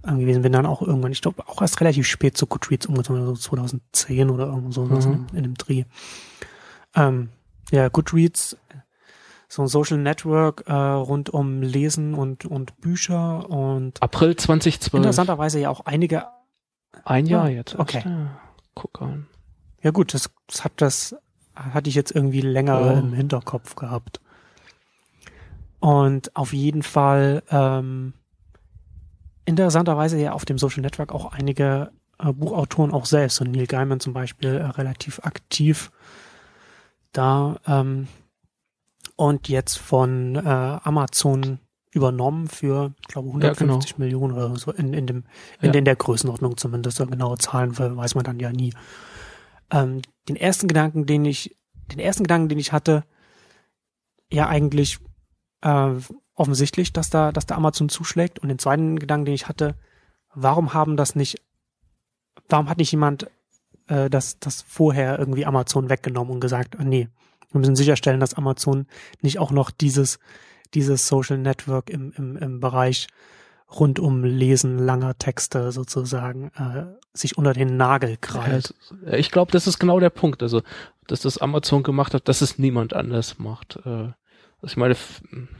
äh, 0.04 0.12
gewesen. 0.16 0.42
Bin 0.42 0.52
dann 0.52 0.66
auch 0.66 0.82
irgendwann, 0.82 1.12
ich 1.12 1.22
glaube 1.22 1.46
auch 1.48 1.60
erst 1.62 1.80
relativ 1.80 2.06
spät 2.06 2.36
zu 2.36 2.46
Goodreads 2.46 2.86
umgezogen, 2.86 3.20
also 3.22 3.34
2010 3.34 4.30
oder 4.30 4.46
irgendwo 4.46 4.70
so 4.72 4.90
was 4.90 5.06
Mhm. 5.06 5.12
in, 5.12 5.26
dem- 5.26 5.36
in 5.36 5.42
dem 5.44 5.54
Dreh. 5.54 5.84
Ähm, 6.94 7.28
ja, 7.70 7.88
Goodreads, 7.88 8.56
so 9.48 9.62
ein 9.62 9.68
Social 9.68 9.98
Network 9.98 10.64
äh, 10.66 10.72
rund 10.72 11.30
um 11.30 11.62
Lesen 11.62 12.14
und 12.14 12.44
und 12.44 12.78
Bücher 12.80 13.48
und 13.48 14.02
April 14.02 14.36
2012. 14.36 14.94
interessanterweise 14.94 15.58
ja 15.60 15.70
auch 15.70 15.80
einige. 15.86 16.26
Ein 17.04 17.26
Jahr 17.26 17.48
Ja, 17.48 17.56
jetzt. 17.56 17.78
okay. 17.78 18.02
Ja, 18.04 18.38
guck 18.74 19.00
an. 19.02 19.26
Ja 19.82 19.90
gut, 19.90 20.12
das, 20.14 20.30
das 20.48 20.64
hat 20.64 20.72
das 20.76 21.14
hatte 21.54 21.88
ich 21.88 21.94
jetzt 21.94 22.10
irgendwie 22.14 22.40
länger 22.40 22.80
Oh. 22.80 22.98
im 22.98 23.12
Hinterkopf 23.12 23.74
gehabt. 23.76 24.20
Und 25.80 26.34
auf 26.34 26.52
jeden 26.52 26.82
Fall 26.82 27.42
ähm, 27.50 28.14
interessanterweise 29.44 30.18
ja 30.20 30.32
auf 30.32 30.44
dem 30.44 30.58
Social 30.58 30.82
Network 30.82 31.12
auch 31.12 31.32
einige 31.32 31.92
äh, 32.18 32.32
Buchautoren 32.32 32.92
auch 32.92 33.06
selbst 33.06 33.40
und 33.40 33.52
Neil 33.52 33.66
Gaiman 33.66 34.00
zum 34.00 34.12
Beispiel 34.12 34.56
äh, 34.56 34.64
relativ 34.66 35.20
aktiv 35.24 35.90
da 37.12 37.58
ähm, 37.66 38.08
und 39.16 39.48
jetzt 39.48 39.76
von 39.78 40.36
äh, 40.36 40.40
Amazon 40.48 41.58
übernommen 41.92 42.48
für, 42.48 42.92
ich 43.00 43.08
glaube, 43.08 43.28
150 43.28 43.98
Millionen 43.98 44.34
oder 44.34 44.54
so 44.56 44.72
in, 44.72 44.92
in 44.92 45.06
dem 45.06 45.24
in, 45.60 45.72
Ja. 45.72 45.78
in 45.78 45.84
der 45.84 45.96
Größenordnung 45.96 46.56
zumindest. 46.56 46.98
So 46.98 47.06
genaue 47.06 47.38
Zahlen 47.38 47.76
weiß 47.78 48.14
man 48.14 48.24
dann 48.24 48.38
ja 48.40 48.52
nie. 48.52 48.74
Ähm, 49.70 50.02
den 50.28 50.36
ersten 50.36 50.68
Gedanken, 50.68 51.06
den 51.06 51.24
ich, 51.24 51.56
den 51.90 51.98
ersten 51.98 52.24
Gedanken, 52.24 52.48
den 52.50 52.58
ich 52.58 52.72
hatte, 52.72 53.04
ja 54.30 54.46
eigentlich 54.48 54.98
äh, 55.62 55.90
offensichtlich, 56.34 56.92
dass 56.92 57.10
da, 57.10 57.32
dass 57.32 57.46
da 57.46 57.56
Amazon 57.56 57.88
zuschlägt. 57.88 58.38
Und 58.38 58.48
den 58.48 58.58
zweiten 58.58 58.98
Gedanken, 58.98 59.26
den 59.26 59.34
ich 59.34 59.48
hatte, 59.48 59.74
warum 60.34 60.74
haben 60.74 60.96
das 60.96 61.14
nicht, 61.14 61.42
warum 62.48 62.68
hat 62.68 62.78
nicht 62.78 62.92
jemand 62.92 63.30
äh, 63.88 64.08
das, 64.08 64.38
das 64.38 64.62
vorher 64.62 65.18
irgendwie 65.18 65.46
Amazon 65.46 65.90
weggenommen 65.90 66.34
und 66.34 66.40
gesagt, 66.40 66.76
ah, 66.78 66.84
nee, 66.84 67.08
wir 67.50 67.60
müssen 67.60 67.76
sicherstellen, 67.76 68.20
dass 68.20 68.34
Amazon 68.34 68.86
nicht 69.22 69.38
auch 69.38 69.50
noch 69.50 69.70
dieses, 69.70 70.18
dieses 70.74 71.08
Social 71.08 71.38
Network 71.38 71.90
im, 71.90 72.12
im, 72.12 72.36
im 72.36 72.60
Bereich 72.60 73.08
rund 73.70 73.98
um 73.98 74.24
Lesen 74.24 74.78
langer 74.78 75.18
Texte 75.18 75.72
sozusagen 75.72 76.50
äh, 76.56 76.86
sich 77.12 77.36
unter 77.36 77.52
den 77.52 77.76
Nagel 77.76 78.16
krallt. 78.16 78.74
Ja, 79.04 79.12
Ich 79.14 79.30
glaube, 79.30 79.52
das 79.52 79.66
ist 79.66 79.78
genau 79.78 80.00
der 80.00 80.10
Punkt. 80.10 80.42
Also, 80.42 80.62
dass 81.06 81.20
das 81.20 81.38
Amazon 81.38 81.82
gemacht 81.82 82.14
hat, 82.14 82.28
dass 82.28 82.40
es 82.40 82.58
niemand 82.58 82.94
anders 82.94 83.38
macht. 83.38 83.78
Äh, 83.84 84.10
Also 84.60 84.72
ich 84.72 84.76
meine, 84.76 84.96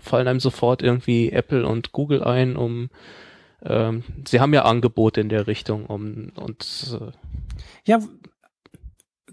fallen 0.01 0.29
einem 0.29 0.41
sofort 0.41 0.83
irgendwie 0.83 1.31
Apple 1.31 1.67
und 1.67 1.93
Google 1.93 2.23
ein, 2.25 2.57
um 2.57 2.91
ähm, 3.63 4.05
sie 4.27 4.41
haben 4.41 4.55
ja 4.55 4.65
Angebote 4.65 5.21
in 5.21 5.29
der 5.29 5.47
Richtung, 5.47 5.87
um 5.87 6.31
und 6.37 6.97
äh, 7.01 7.13
Ja, 7.85 8.01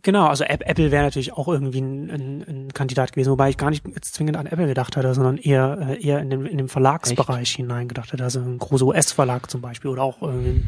genau. 0.01 0.27
Also 0.27 0.43
App- 0.43 0.67
Apple 0.67 0.91
wäre 0.91 1.03
natürlich 1.03 1.33
auch 1.33 1.47
irgendwie 1.47 1.81
ein, 1.81 2.09
ein, 2.09 2.41
ein 2.47 2.73
Kandidat 2.73 3.13
gewesen, 3.13 3.31
wobei 3.31 3.49
ich 3.49 3.57
gar 3.57 3.69
nicht 3.69 3.83
zwingend 4.05 4.37
an 4.37 4.45
Apple 4.47 4.67
gedacht 4.67 4.97
hatte, 4.97 5.13
sondern 5.13 5.37
eher 5.37 5.77
äh, 5.89 6.03
eher 6.03 6.19
in 6.19 6.29
den 6.29 6.45
in 6.45 6.57
den 6.57 6.67
Verlagsbereich 6.69 7.51
hinein 7.55 7.87
gedacht 7.87 8.13
hatte. 8.13 8.23
Also 8.23 8.39
ein 8.39 8.57
großer 8.57 8.85
US-Verlag 8.85 9.49
zum 9.49 9.61
Beispiel 9.61 9.89
oder 9.91 10.03
auch 10.03 10.21
irgendwie 10.21 10.63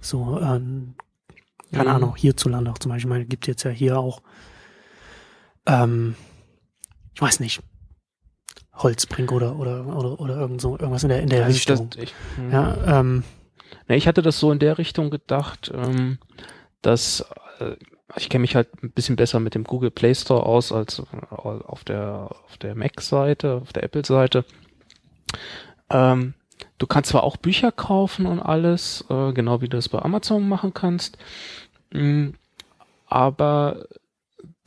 so 0.00 0.38
ähm, 0.40 0.94
keine 1.72 1.90
Mhm. 1.90 1.96
Ahnung 1.96 2.16
hierzulande 2.16 2.70
auch 2.70 2.78
zum 2.78 2.90
Beispiel. 2.90 3.08
Ich 3.08 3.14
meine, 3.14 3.26
gibt 3.26 3.46
jetzt 3.46 3.64
ja 3.64 3.70
hier 3.70 3.98
auch 3.98 4.22
ähm, 5.66 6.14
ich 7.14 7.20
weiß 7.22 7.40
nicht 7.40 7.60
Holzbrink 8.76 9.32
oder 9.32 9.56
oder 9.56 9.86
oder 9.86 10.20
oder 10.20 10.36
irgend 10.36 10.60
so 10.60 10.72
irgendwas 10.72 11.02
in 11.02 11.08
der 11.08 11.22
in 11.22 11.28
der 11.28 11.44
also 11.44 11.56
ich, 11.56 11.64
das, 11.64 11.80
Richtung. 11.80 12.02
ich, 12.02 12.14
hm. 12.36 12.52
ja, 12.52 13.00
ähm, 13.00 13.24
Ne, 13.88 13.96
ich 13.96 14.06
hatte 14.06 14.22
das 14.22 14.38
so 14.38 14.50
in 14.52 14.58
der 14.58 14.78
Richtung 14.78 15.10
gedacht, 15.10 15.70
ähm, 15.74 16.18
dass 16.82 17.24
äh, 17.60 17.76
ich 18.16 18.28
kenne 18.28 18.42
mich 18.42 18.54
halt 18.54 18.68
ein 18.82 18.92
bisschen 18.92 19.16
besser 19.16 19.40
mit 19.40 19.54
dem 19.54 19.64
Google 19.64 19.90
Play 19.90 20.14
Store 20.14 20.44
aus 20.44 20.72
als 20.72 21.00
äh, 21.00 21.02
auf 21.30 21.84
der 21.84 22.28
auf 22.46 22.56
der 22.58 22.74
Mac-Seite, 22.74 23.60
auf 23.62 23.72
der 23.72 23.84
Apple-Seite. 23.84 24.44
Ähm, 25.90 26.34
du 26.78 26.86
kannst 26.86 27.10
zwar 27.10 27.24
auch 27.24 27.36
Bücher 27.36 27.72
kaufen 27.72 28.26
und 28.26 28.40
alles, 28.40 29.04
äh, 29.08 29.32
genau 29.32 29.60
wie 29.60 29.68
du 29.68 29.76
es 29.76 29.88
bei 29.88 30.00
Amazon 30.00 30.48
machen 30.48 30.74
kannst, 30.74 31.18
mh, 31.92 32.32
aber 33.06 33.86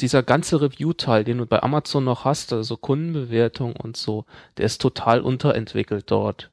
dieser 0.01 0.23
ganze 0.23 0.61
Review-Teil, 0.61 1.23
den 1.23 1.39
du 1.39 1.45
bei 1.45 1.61
Amazon 1.61 2.03
noch 2.03 2.25
hast, 2.25 2.53
also 2.53 2.77
Kundenbewertung 2.77 3.75
und 3.75 3.97
so, 3.97 4.25
der 4.57 4.65
ist 4.65 4.81
total 4.81 5.21
unterentwickelt 5.21 6.09
dort. 6.09 6.51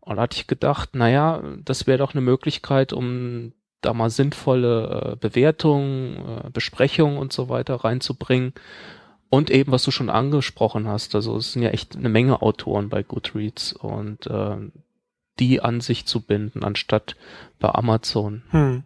Und 0.00 0.16
da 0.16 0.22
hatte 0.22 0.36
ich 0.36 0.46
gedacht, 0.46 0.94
naja, 0.94 1.42
das 1.64 1.86
wäre 1.86 1.98
doch 1.98 2.14
eine 2.14 2.22
Möglichkeit, 2.22 2.92
um 2.92 3.52
da 3.80 3.92
mal 3.92 4.10
sinnvolle 4.10 5.12
äh, 5.12 5.16
Bewertungen, 5.16 6.16
äh, 6.16 6.50
Besprechungen 6.50 7.18
und 7.18 7.32
so 7.32 7.48
weiter 7.48 7.76
reinzubringen. 7.76 8.54
Und 9.30 9.50
eben, 9.50 9.72
was 9.72 9.84
du 9.84 9.90
schon 9.90 10.08
angesprochen 10.08 10.88
hast, 10.88 11.14
also 11.14 11.36
es 11.36 11.52
sind 11.52 11.62
ja 11.62 11.70
echt 11.70 11.96
eine 11.96 12.08
Menge 12.08 12.40
Autoren 12.40 12.88
bei 12.88 13.02
Goodreads 13.02 13.74
und 13.74 14.26
äh, 14.26 14.56
die 15.38 15.60
an 15.60 15.80
sich 15.80 16.06
zu 16.06 16.22
binden, 16.22 16.64
anstatt 16.64 17.16
bei 17.58 17.68
Amazon. 17.68 18.42
hm. 18.50 18.82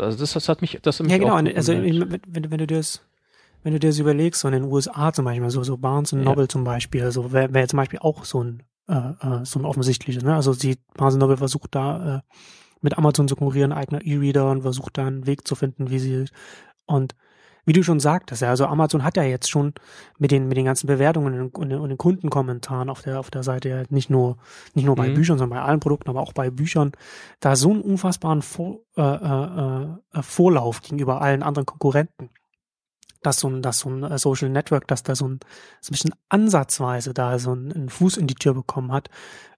Also 0.00 0.18
das, 0.18 0.32
das 0.32 0.48
hat 0.48 0.60
mich, 0.60 0.78
das 0.82 0.98
hat 0.98 1.04
mich 1.04 1.12
Ja, 1.12 1.18
genau. 1.18 1.34
Also 1.36 1.72
wenn, 1.72 2.20
wenn, 2.26 2.42
du 2.42 2.66
dir 2.66 2.78
das, 2.78 3.02
wenn 3.62 3.72
du 3.72 3.78
dir 3.78 3.88
das 3.88 3.98
überlegst, 3.98 4.40
so 4.40 4.48
in 4.48 4.54
den 4.54 4.64
USA 4.64 5.12
zum 5.12 5.24
Beispiel, 5.24 5.50
so, 5.50 5.62
so 5.62 5.76
Barnes 5.76 6.12
Ja. 6.12 6.18
Noble 6.18 6.48
zum 6.48 6.64
Beispiel, 6.64 7.02
also 7.02 7.32
wäre 7.32 7.52
wär 7.52 7.68
zum 7.68 7.78
Beispiel 7.78 7.98
auch 8.00 8.24
so 8.24 8.42
ein, 8.42 8.62
äh, 8.88 8.94
äh, 8.94 9.44
so 9.44 9.58
ein 9.58 9.64
offensichtliches, 9.64 10.22
ne? 10.22 10.34
Also 10.34 10.54
die 10.54 10.78
Barnes 10.94 11.16
Noble 11.16 11.36
versucht 11.36 11.74
da 11.74 12.16
äh, 12.16 12.20
mit 12.80 12.96
Amazon 12.98 13.28
zu 13.28 13.36
konkurrieren, 13.36 13.72
eigener 13.72 14.04
E-Reader 14.04 14.50
und 14.50 14.62
versucht 14.62 14.98
da 14.98 15.06
einen 15.06 15.26
Weg 15.26 15.46
zu 15.48 15.54
finden, 15.54 15.90
wie 15.90 15.98
sie 15.98 16.26
und 16.86 17.14
wie 17.66 17.72
du 17.72 17.82
schon 17.82 17.98
sagtest, 17.98 18.42
ja, 18.42 18.48
also 18.48 18.66
Amazon 18.66 19.02
hat 19.02 19.16
ja 19.16 19.24
jetzt 19.24 19.50
schon 19.50 19.74
mit 20.18 20.30
den, 20.30 20.46
mit 20.46 20.56
den 20.56 20.64
ganzen 20.64 20.86
Bewertungen 20.86 21.50
und, 21.50 21.72
und 21.72 21.88
den 21.88 21.98
Kundenkommentaren 21.98 22.88
auf 22.88 23.02
der, 23.02 23.18
auf 23.18 23.30
der 23.30 23.42
Seite, 23.42 23.68
ja, 23.68 23.82
nicht 23.90 24.08
nur, 24.08 24.38
nicht 24.74 24.84
nur 24.84 24.94
bei 24.94 25.08
mhm. 25.08 25.14
Büchern, 25.14 25.36
sondern 25.36 25.58
bei 25.58 25.64
allen 25.64 25.80
Produkten, 25.80 26.08
aber 26.08 26.22
auch 26.22 26.32
bei 26.32 26.48
Büchern, 26.48 26.92
da 27.40 27.56
so 27.56 27.72
einen 27.72 27.82
unfassbaren 27.82 28.42
Vor, 28.42 28.78
äh, 28.96 29.02
äh, 29.02 29.86
äh, 30.14 30.22
Vorlauf 30.22 30.80
gegenüber 30.80 31.20
allen 31.20 31.42
anderen 31.42 31.66
Konkurrenten. 31.66 32.30
Dass 33.22 33.40
so 33.40 33.48
ein, 33.48 33.60
dass 33.60 33.80
so 33.80 33.88
ein 33.88 34.04
äh, 34.04 34.18
Social 34.18 34.48
Network, 34.48 34.86
dass 34.86 35.02
da 35.02 35.16
so 35.16 35.26
ein, 35.26 35.40
so 35.80 35.90
ein 35.90 35.94
bisschen 35.94 36.14
ansatzweise 36.28 37.12
da 37.12 37.40
so 37.40 37.52
ein, 37.52 37.72
einen 37.72 37.88
Fuß 37.88 38.18
in 38.18 38.28
die 38.28 38.36
Tür 38.36 38.54
bekommen 38.54 38.92
hat, 38.92 39.10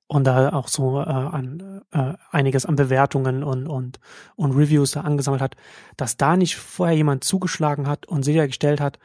und 0.08 0.24
da 0.24 0.52
auch 0.52 0.68
so 0.68 0.98
äh, 0.98 1.04
an, 1.04 1.82
äh, 1.92 2.14
einiges 2.30 2.66
an 2.66 2.76
Bewertungen 2.76 3.44
und, 3.44 3.66
und, 3.68 4.00
und 4.36 4.52
Reviews 4.52 4.92
da 4.92 5.02
angesammelt 5.02 5.42
hat, 5.42 5.54
dass 5.96 6.16
da 6.16 6.36
nicht 6.36 6.56
vorher 6.56 6.96
jemand 6.96 7.24
zugeschlagen 7.24 7.86
hat 7.86 8.06
und 8.06 8.24
sichergestellt 8.24 8.80
hat, 8.80 8.98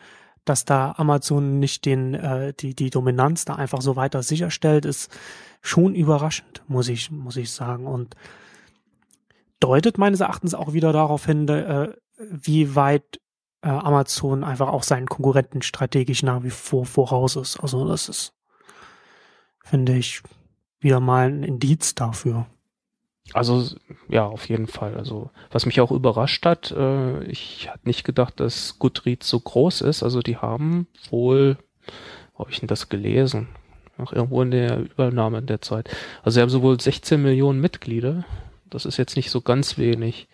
dass 0.46 0.66
da 0.66 0.94
Amazon 0.98 1.60
nicht 1.60 1.86
den, 1.86 2.14
äh, 2.14 2.54
die, 2.54 2.74
die 2.74 2.90
Dominanz 2.90 3.46
da 3.46 3.56
einfach 3.56 3.82
so 3.82 3.96
weiter 3.98 4.24
sicherstellt, 4.24 4.86
ist 4.86 5.12
schon 5.62 5.94
überraschend, 5.94 6.64
muss 6.68 6.88
ich, 6.88 7.12
muss 7.12 7.36
ich 7.36 7.52
sagen. 7.52 7.86
Und 7.86 8.16
deutet 9.60 9.98
meines 9.98 10.22
Erachtens 10.22 10.54
auch 10.54 10.72
wieder 10.72 10.94
darauf 10.94 11.26
hin, 11.26 11.48
äh, 11.50 11.90
wie 12.18 12.76
weit 12.76 13.20
äh, 13.62 13.68
Amazon 13.68 14.46
einfach 14.46 14.70
auch 14.70 14.84
seinen 14.84 15.08
Konkurrenten 15.08 15.62
strategisch 15.62 16.24
nach 16.24 16.44
wie 16.44 16.50
vor 16.50 16.86
voraus 16.86 17.36
ist. 17.36 17.60
Also 17.60 17.88
das 17.88 18.08
ist, 18.08 18.34
finde 19.64 19.96
ich, 19.96 20.22
wieder 20.84 21.00
mal 21.00 21.28
ein 21.28 21.44
Indiz 21.44 21.96
dafür. 21.96 22.46
Also 23.32 23.66
ja, 24.10 24.26
auf 24.26 24.50
jeden 24.50 24.68
Fall. 24.68 24.96
Also 24.96 25.30
was 25.52 25.66
mich 25.66 25.80
auch 25.80 25.92
überrascht 25.92 26.46
hat, 26.46 26.72
äh, 26.72 27.24
ich 27.24 27.70
hatte 27.70 27.88
nicht 27.88 28.04
gedacht, 28.04 28.40
dass 28.40 28.80
Goodreads 28.80 29.30
so 29.30 29.40
groß 29.40 29.82
ist. 29.82 30.04
Also 30.04 30.22
die 30.22 30.38
haben 30.38 30.88
wohl, 31.10 31.58
wo 32.34 32.40
habe 32.40 32.52
ich 32.52 32.60
denn 32.60 32.68
das 32.68 32.90
gelesen? 32.90 33.48
Auch 33.98 34.12
irgendwo 34.12 34.42
in 34.42 34.52
der 34.52 34.80
Übernahme 34.80 35.38
in 35.38 35.46
der 35.46 35.62
Zeit. 35.62 35.90
Also 36.24 36.36
sie 36.36 36.42
haben 36.42 36.50
sowohl 36.50 36.80
16 36.80 37.22
Millionen 37.22 37.62
Mitglieder. 37.62 38.26
Das 38.70 38.86
ist 38.86 38.98
jetzt 38.98 39.16
nicht 39.16 39.30
so 39.30 39.42
ganz 39.42 39.78
wenig. 39.78 40.28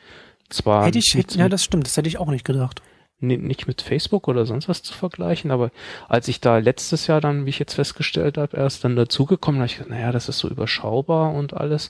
Zwar 0.50 0.86
hätte 0.86 0.98
ich, 0.98 1.14
hätte, 1.14 1.38
ja, 1.38 1.50
das 1.50 1.64
stimmt. 1.64 1.86
Das 1.86 1.96
hätte 1.96 2.08
ich 2.08 2.18
auch 2.18 2.30
nicht 2.30 2.46
gedacht 2.46 2.82
nicht 3.20 3.68
mit 3.68 3.82
Facebook 3.82 4.28
oder 4.28 4.46
sonst 4.46 4.70
was 4.70 4.82
zu 4.82 4.94
vergleichen, 4.94 5.52
aber 5.52 5.72
als 6.08 6.28
ich 6.28 6.40
da 6.40 6.58
letztes 6.58 7.08
Jahr 7.08 7.22
dann, 7.22 7.46
wie 7.46 7.50
ich 7.50 7.60
jetzt 7.60 7.74
festgestellt 7.74 8.38
habe, 8.38 8.58
erst 8.58 8.84
dann 8.84 8.96
dazugekommen, 8.96 9.60
habe 9.60 9.68
ich 9.68 9.78
gedacht, 9.78 9.90
naja, 9.90 10.12
das 10.12 10.30
ist 10.30 10.40
so 10.40 10.48
überschaubar 10.48 11.34
und 11.34 11.54
alles. 11.54 11.90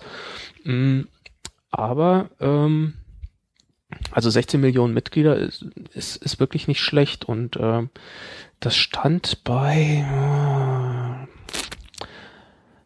Mm, 0.64 1.02
aber 1.72 2.30
ähm, 2.40 2.96
also 4.12 4.30
16 4.30 4.60
Millionen 4.60 4.94
Mitglieder 4.94 5.36
ist, 5.36 5.66
ist, 5.94 6.16
ist 6.18 6.40
wirklich 6.40 6.68
nicht 6.68 6.82
schlecht 6.82 7.26
und 7.26 7.58
ähm, 7.60 7.90
das 8.60 8.76
stand 8.76 9.44
bei 9.44 10.06
äh, 10.06 11.28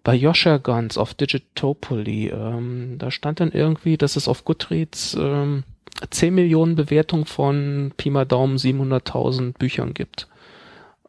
bei 0.03 0.15
Joshua 0.15 0.57
Guns 0.57 0.97
auf 0.97 1.13
Digitopoly. 1.13 2.27
Ähm, 2.29 2.97
da 2.99 3.09
stand 3.09 3.39
dann 3.39 3.51
irgendwie, 3.51 3.97
dass 3.97 4.17
es 4.17 4.27
auf 4.27 4.43
Goodreads 4.43 5.15
ähm, 5.17 5.63
10 6.09 6.33
Millionen 6.33 6.75
Bewertungen 6.75 7.25
von 7.25 7.93
Pi 7.97 8.09
mal 8.09 8.25
Daumen 8.25 8.57
700.000 8.57 9.57
Büchern 9.57 9.93
gibt. 9.93 10.27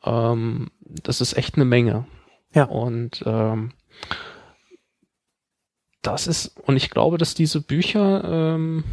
Ähm, 0.05 0.70
das 0.80 1.20
ist 1.20 1.37
echt 1.37 1.57
eine 1.57 1.64
Menge. 1.64 2.07
Ja. 2.53 2.64
Und 2.64 3.22
ähm, 3.26 3.72
das 6.03 6.26
ist, 6.26 6.59
und 6.61 6.76
ich 6.76 6.91
glaube, 6.91 7.18
dass 7.18 7.35
diese 7.35 7.61
Bücher 7.61 8.22
ähm, 8.24 8.85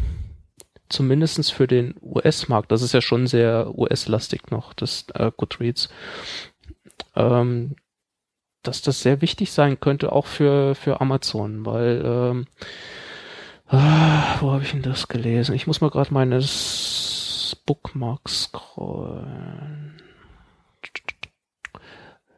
zumindestens 0.89 1.49
für 1.49 1.67
den 1.67 1.95
US-Markt, 2.01 2.71
das 2.71 2.81
ist 2.81 2.93
ja 2.93 3.01
schon 3.01 3.27
sehr 3.27 3.77
US-lastig 3.77 4.49
noch, 4.51 4.73
das 4.73 5.05
äh, 5.13 5.31
Goodreads, 5.35 5.89
ähm, 7.15 7.75
dass 8.63 8.81
das 8.81 9.01
sehr 9.01 9.21
wichtig 9.21 9.51
sein 9.51 9.79
könnte, 9.79 10.11
auch 10.11 10.27
für, 10.27 10.75
für 10.75 11.01
Amazon, 11.01 11.65
weil 11.65 12.01
ähm, 12.05 12.45
Ah, 13.73 14.35
wo 14.41 14.51
habe 14.51 14.63
ich 14.63 14.71
denn 14.71 14.81
das 14.81 15.07
gelesen? 15.07 15.55
Ich 15.55 15.65
muss 15.65 15.79
mal 15.79 15.89
gerade 15.89 16.13
meine 16.13 16.43
Bookmarks 17.65 18.43
scrollen. 18.43 20.01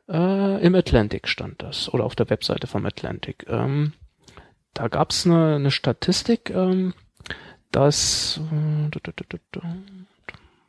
Äh, 0.08 0.64
Im 0.64 0.76
Atlantic 0.76 1.28
stand 1.28 1.64
das 1.64 1.92
oder 1.92 2.04
auf 2.04 2.14
der 2.14 2.30
Webseite 2.30 2.68
vom 2.68 2.86
Atlantic. 2.86 3.48
Ähm, 3.48 3.94
da 4.76 4.88
gab 4.90 5.10
es 5.10 5.26
eine, 5.26 5.56
eine 5.56 5.72
Statistik, 5.72 6.52
ähm, 6.52 6.94
dass 7.72 8.40
äh, 8.52 8.92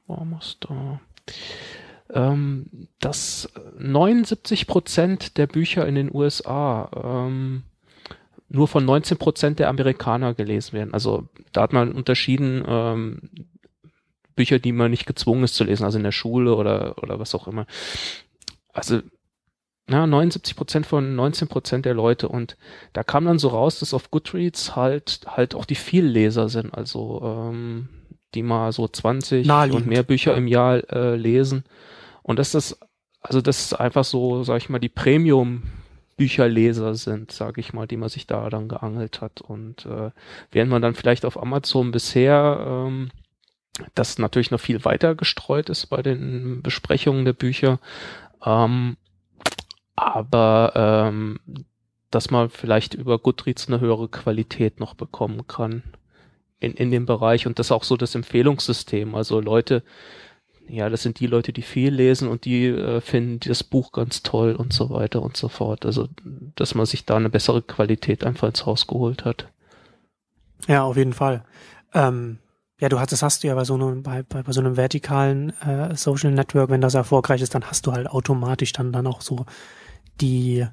warum 0.07 0.39
ist 0.41 0.59
da? 0.61 0.99
Ähm, 2.09 2.89
dass 3.01 3.53
79 3.79 4.67
Prozent 4.67 5.37
der 5.37 5.47
Bücher 5.47 5.87
in 5.87 5.95
den 5.95 6.15
USA 6.15 6.91
ähm, 7.27 7.65
nur 8.55 8.69
von 8.69 8.85
19 8.85 9.19
Prozent 9.19 9.59
der 9.59 9.69
Amerikaner 9.69 10.33
gelesen 10.33 10.75
werden. 10.75 10.95
Also 10.95 11.29
da 11.53 11.63
hat 11.63 11.73
man 11.73 11.93
unterschieden 11.93 12.65
ähm, 12.67 13.19
Bücher, 14.37 14.59
die 14.59 14.73
man 14.73 14.91
nicht 14.91 15.07
gezwungen 15.07 15.45
ist 15.45 15.57
zu 15.57 15.65
lesen, 15.65 15.85
also 15.85 15.99
in 15.99 16.05
der 16.05 16.13
Schule 16.13 16.55
oder, 16.55 17.03
oder 17.03 17.19
was 17.19 17.35
auch 17.35 17.49
immer. 17.49 17.67
Also 18.73 19.01
ja, 19.91 20.07
79 20.07 20.57
Prozent 20.57 20.87
von 20.87 21.15
19 21.15 21.49
Prozent 21.49 21.85
der 21.85 21.95
Leute 21.95 22.29
und 22.29 22.57
da 22.93 23.03
kam 23.03 23.27
dann 23.27 23.39
so 23.39 23.49
raus, 23.49 23.81
dass 23.81 23.93
auf 23.93 24.11
Goodreads 24.11 24.77
halt 24.77 25.21
halt 25.27 25.55
auch 25.55 25.67
die 25.67 25.75
Vielleser 25.75 26.49
sind, 26.49 26.73
also 26.73 27.21
ähm, 27.23 27.89
die 28.35 28.43
mal 28.43 28.73
so 28.73 28.89
20 28.89 29.47
Naheliegend. 29.47 29.83
und 29.83 29.89
mehr 29.89 30.03
Bücher 30.05 30.35
im 30.37 30.47
Jahr 30.47 30.91
äh, 30.91 31.17
lesen 31.17 31.65
und 32.23 32.39
dass 32.39 32.53
das 32.53 32.79
also 33.21 33.41
das 33.41 33.67
ist 33.67 33.75
einfach 33.75 34.05
so, 34.05 34.45
sag 34.45 34.59
ich 34.59 34.69
mal, 34.69 34.79
die 34.79 34.89
Premium 34.89 35.63
Bücherleser 36.17 36.95
sind, 36.95 37.33
sage 37.33 37.61
ich 37.61 37.73
mal, 37.73 37.87
die 37.87 37.97
man 37.97 38.09
sich 38.09 38.27
da 38.27 38.49
dann 38.51 38.69
geangelt 38.69 39.21
hat. 39.21 39.41
Und 39.41 39.87
äh, 39.87 40.11
während 40.51 40.71
man 40.71 40.83
dann 40.83 40.95
vielleicht 40.95 41.25
auf 41.25 41.41
Amazon 41.41 41.91
bisher 41.91 42.65
ähm, 42.67 43.11
das 43.95 44.19
natürlich 44.19 44.51
noch 44.51 44.61
viel 44.61 44.85
weiter 44.85 45.15
gestreut 45.15 45.69
ist 45.69 45.87
bei 45.87 46.03
den 46.03 46.63
Besprechungen 46.63 47.25
der 47.25 47.33
Bücher, 47.33 47.81
ähm, 48.45 48.97
aber 49.97 50.73
ähm, 50.77 51.41
dass 52.11 52.31
man 52.31 52.51
vielleicht 52.51 52.95
über 52.95 53.19
Goodreads 53.19 53.67
eine 53.67 53.81
höhere 53.81 54.09
Qualität 54.09 54.79
noch 54.79 54.95
bekommen 54.95 55.47
kann 55.49 55.83
in, 56.61 56.75
in 56.75 56.91
dem 56.91 57.07
Bereich 57.07 57.47
und 57.47 57.59
das 57.59 57.73
auch 57.73 57.83
so 57.83 57.97
das 57.97 58.15
Empfehlungssystem. 58.15 59.15
Also 59.15 59.41
Leute, 59.41 59.83
ja, 60.69 60.89
das 60.89 61.03
sind 61.03 61.21
die 61.21 61.27
Leute, 61.27 61.53
die 61.53 61.63
viel 61.63 61.93
lesen 61.93 62.29
und 62.29 62.45
die 62.45 62.67
äh, 62.67 63.01
finden 63.01 63.41
das 63.49 63.63
Buch 63.63 63.93
ganz 63.93 64.23
toll 64.23 64.55
und 64.55 64.73
so 64.73 64.91
weiter 64.91 65.23
und 65.23 65.37
so 65.37 65.49
fort. 65.49 65.85
Also, 65.85 66.09
dass 66.55 66.75
man 66.75 66.87
sich 66.87 67.05
da 67.05 67.17
eine 67.17 67.31
bessere 67.31 67.63
Qualität 67.63 68.25
einfach 68.25 68.49
ins 68.49 68.67
Haus 68.67 68.87
geholt 68.87 69.25
hat. 69.25 69.49
Ja, 70.67 70.85
auf 70.85 70.97
jeden 70.97 71.13
Fall. 71.13 71.45
Ähm, 71.93 72.39
ja, 72.81 72.89
du 72.89 72.99
hast, 72.99 73.13
das 73.13 73.23
hast 73.23 73.43
du 73.43 73.49
ja 73.49 73.55
bei 73.55 73.65
so 73.65 73.75
einem, 73.75 74.03
bei, 74.03 74.23
bei, 74.23 74.43
bei 74.43 74.53
so 74.53 74.61
einem 74.61 74.77
vertikalen 74.77 75.51
äh, 75.61 75.95
Social 75.97 76.33
Network, 76.33 76.71
wenn 76.71 76.81
das 76.81 76.95
erfolgreich 76.95 77.43
ist, 77.43 77.55
dann 77.55 77.65
hast 77.65 77.87
du 77.87 77.93
halt 77.93 78.09
automatisch 78.09 78.73
dann, 78.73 78.93
dann 78.93 79.07
auch 79.07 79.21
so 79.21 79.47
die 80.21 80.67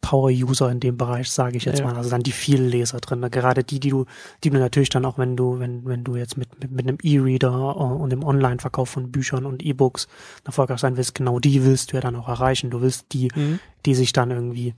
Power-User 0.00 0.70
in 0.70 0.80
dem 0.80 0.96
Bereich, 0.96 1.30
sage 1.30 1.56
ich 1.56 1.64
jetzt 1.64 1.80
ja. 1.80 1.86
mal. 1.86 1.96
Also 1.96 2.10
dann 2.10 2.22
die 2.22 2.32
vielen 2.32 2.68
Leser 2.68 2.98
drin. 2.98 3.20
Gerade 3.30 3.64
die, 3.64 3.80
die 3.80 3.90
du, 3.90 4.06
die 4.44 4.50
du 4.50 4.58
natürlich 4.58 4.88
dann 4.88 5.04
auch, 5.04 5.18
wenn 5.18 5.36
du, 5.36 5.58
wenn, 5.58 5.84
wenn 5.84 6.04
du 6.04 6.16
jetzt 6.16 6.36
mit, 6.36 6.48
mit, 6.60 6.70
mit 6.70 6.88
einem 6.88 6.98
E-Reader 7.02 7.76
und 7.76 8.10
dem 8.10 8.24
Online-Verkauf 8.24 8.88
von 8.88 9.10
Büchern 9.10 9.44
und 9.44 9.62
E-Books 9.62 10.08
erfolgreich 10.44 10.80
sein 10.80 10.96
willst, 10.96 11.14
genau 11.14 11.40
die 11.40 11.64
willst 11.64 11.92
du 11.92 11.96
ja 11.96 12.00
dann 12.00 12.16
auch 12.16 12.28
erreichen. 12.28 12.70
Du 12.70 12.80
willst 12.80 13.12
die, 13.12 13.28
mhm. 13.34 13.58
die 13.86 13.94
sich 13.94 14.12
dann 14.12 14.30
irgendwie 14.30 14.74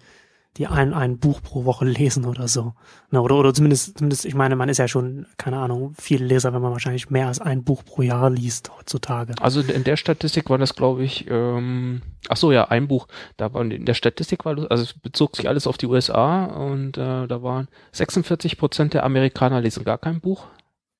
die 0.57 0.67
ein, 0.67 0.93
ein 0.93 1.19
Buch 1.19 1.43
pro 1.43 1.65
Woche 1.65 1.85
lesen 1.85 2.25
oder 2.25 2.49
so. 2.49 2.75
Na, 3.11 3.21
oder, 3.21 3.37
oder 3.37 3.55
zumindest, 3.55 3.99
zumindest, 3.99 4.25
ich 4.25 4.35
meine, 4.35 4.57
man 4.57 4.69
ist 4.69 4.79
ja 4.79 4.89
schon, 4.89 5.27
keine 5.37 5.59
Ahnung, 5.59 5.95
viel 5.97 6.23
Leser, 6.23 6.53
wenn 6.53 6.61
man 6.61 6.73
wahrscheinlich 6.73 7.09
mehr 7.09 7.29
als 7.29 7.41
ein 7.41 7.63
Buch 7.63 7.85
pro 7.85 8.03
Jahr 8.03 8.31
liest 8.31 8.71
heutzutage. 8.77 9.35
Also 9.41 9.61
in 9.61 9.85
der 9.85 9.97
Statistik 9.97 10.51
war 10.51 10.59
das, 10.59 10.75
glaube 10.75 11.05
ich, 11.05 11.27
ähm, 11.31 12.03
ach 12.29 12.37
so, 12.37 12.51
ja, 12.51 12.69
ein 12.69 12.89
Buch. 12.89 13.07
Da 13.37 13.55
war 13.55 13.63
in 13.63 13.87
der 13.87 13.95
Statistik 13.95 14.45
war, 14.45 14.57
also 14.71 14.83
es 14.83 14.95
bezog 14.95 15.37
sich 15.37 15.49
alles 15.49 15.67
auf 15.67 15.79
die 15.79 15.87
USA 15.87 16.47
und 16.47 16.99
äh, 16.99 17.27
da 17.29 17.43
waren 17.43 17.69
46 17.93 18.59
Prozent 18.59 18.95
der 18.95 19.05
Amerikaner 19.05 19.61
lesen 19.61 19.85
gar 19.85 19.99
kein 19.99 20.21
Buch. 20.21 20.47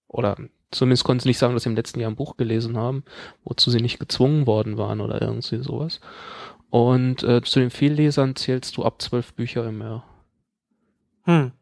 Oder 0.07 0.37
zumindest 0.71 1.05
konnten 1.05 1.23
sie 1.23 1.29
nicht 1.29 1.39
sagen, 1.39 1.55
dass 1.55 1.65
sie 1.65 1.71
im 1.71 1.77
letzten 1.77 2.01
Jahr 2.01 2.11
ein 2.11 2.17
Buch 2.17 2.37
gelesen 2.37 2.77
haben, 2.77 3.05
wozu 3.45 3.71
sie 3.71 3.81
nicht 3.81 3.99
gezwungen 3.99 4.47
worden 4.47 4.79
waren 4.79 5.01
oder 5.01 5.21
irgendwie 5.21 5.63
sowas. 5.63 6.01
Und 6.71 7.23
äh, 7.25 7.43
zu 7.43 7.61
den 7.61 7.71
Viellesern 7.71 8.37
zählst 8.37 8.77
du 8.77 8.85
ab 8.85 9.03
zwölf 9.03 9.35
Bücher 9.35 9.67
im 9.69 9.81
Jahr. 9.81 10.05
Hm. 11.25 11.53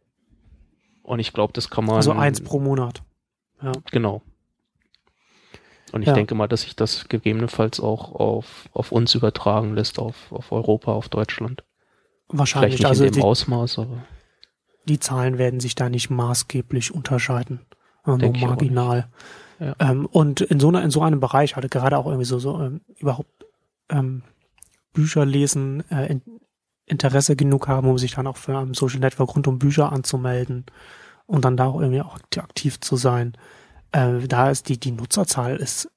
Und 1.03 1.19
ich 1.19 1.33
glaube, 1.33 1.55
das 1.55 1.71
kann 1.71 1.87
man. 1.87 1.97
Also 1.97 2.13
eins 2.13 2.43
pro 2.43 2.61
Monat. 2.61 3.03
Ja. 3.63 3.73
Genau. 3.91 4.23
Und 5.93 6.03
ich 6.03 6.09
ja. 6.09 6.15
denke 6.15 6.35
mal, 6.35 6.49
dass 6.49 6.63
sich 6.63 6.77
das 6.77 7.09
gegebenenfalls 7.09 7.81
auch 7.81 8.15
auf, 8.15 8.69
auf 8.73 8.93
uns 8.93 9.15
übertragen 9.15 9.75
lässt, 9.75 9.99
auf, 9.99 10.31
auf 10.31 10.53
Europa, 10.53 10.93
auf 10.93 11.09
Deutschland. 11.09 11.65
Wahrscheinlich. 12.29 12.77
Vielleicht 12.77 12.83
nicht 12.83 12.89
also 12.89 13.05
in 13.05 13.13
dem 13.13 13.21
die, 13.21 13.27
Ausmaß, 13.27 13.79
aber. 13.79 14.05
Die 14.87 15.01
Zahlen 15.01 15.39
werden 15.39 15.61
sich 15.61 15.75
da 15.75 15.89
nicht 15.89 16.11
maßgeblich 16.11 16.93
unterscheiden. 16.93 17.61
Nur 18.05 18.19
marginal. 18.19 19.09
Ja. 19.61 19.75
Ähm, 19.81 20.07
und 20.07 20.41
in 20.43 20.61
so, 20.61 20.69
einer, 20.69 20.83
in 20.83 20.91
so 20.91 21.03
einem 21.03 21.21
Bereich 21.21 21.57
hatte 21.57 21.69
gerade 21.69 21.99
auch 21.99 22.07
irgendwie 22.07 22.25
so, 22.25 22.39
so 22.39 22.61
ähm, 22.61 22.81
überhaupt 22.99 23.47
ähm, 23.91 24.23
Bücher 24.99 25.25
lesen, 25.25 25.89
äh, 25.91 26.11
in, 26.11 26.23
Interesse 26.85 27.37
genug 27.37 27.69
haben, 27.69 27.89
um 27.89 27.99
sich 27.99 28.17
dann 28.17 28.27
auch 28.27 28.37
für 28.37 28.59
ein 28.59 28.75
Social 28.75 28.99
Network 28.99 29.37
rund 29.37 29.47
um 29.47 29.61
Bücher 29.61 29.93
anzumelden 29.93 30.67
und 31.27 31.45
dann 31.45 31.57
da 31.57 31.67
auch 31.67 31.81
irgendwie 31.81 32.01
auch 32.01 32.19
aktiv 32.37 32.81
zu 32.81 32.97
sein. 32.97 33.35
Äh, 33.93 34.27
da 34.27 34.51
ist 34.51 34.69
die, 34.69 34.81
die 34.81 34.91
Nutzerzahl 34.91 35.57
ist 35.57 35.89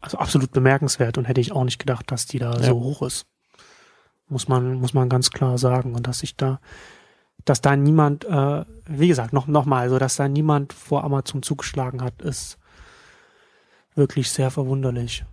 also 0.00 0.18
absolut 0.18 0.52
bemerkenswert 0.52 1.18
und 1.18 1.24
hätte 1.24 1.40
ich 1.40 1.50
auch 1.50 1.64
nicht 1.64 1.80
gedacht, 1.80 2.12
dass 2.12 2.26
die 2.26 2.38
da 2.38 2.52
ja. 2.52 2.62
so 2.62 2.80
hoch 2.80 3.02
ist. 3.02 3.26
Muss 4.28 4.46
man, 4.46 4.74
muss 4.74 4.94
man 4.94 5.08
ganz 5.08 5.30
klar 5.30 5.58
sagen. 5.58 5.96
Und 5.96 6.06
dass 6.06 6.20
sich 6.20 6.36
da, 6.36 6.60
dass 7.44 7.60
da 7.62 7.74
niemand, 7.74 8.26
äh, 8.26 8.64
wie 8.86 9.08
gesagt, 9.08 9.32
noch, 9.32 9.48
noch 9.48 9.64
mal, 9.64 9.80
also 9.80 9.98
dass 9.98 10.14
da 10.14 10.28
niemand 10.28 10.72
vor 10.72 11.02
Amazon 11.02 11.42
zugeschlagen 11.42 12.00
hat, 12.00 12.22
ist 12.22 12.58
wirklich 13.96 14.30
sehr 14.30 14.52
verwunderlich. 14.52 15.24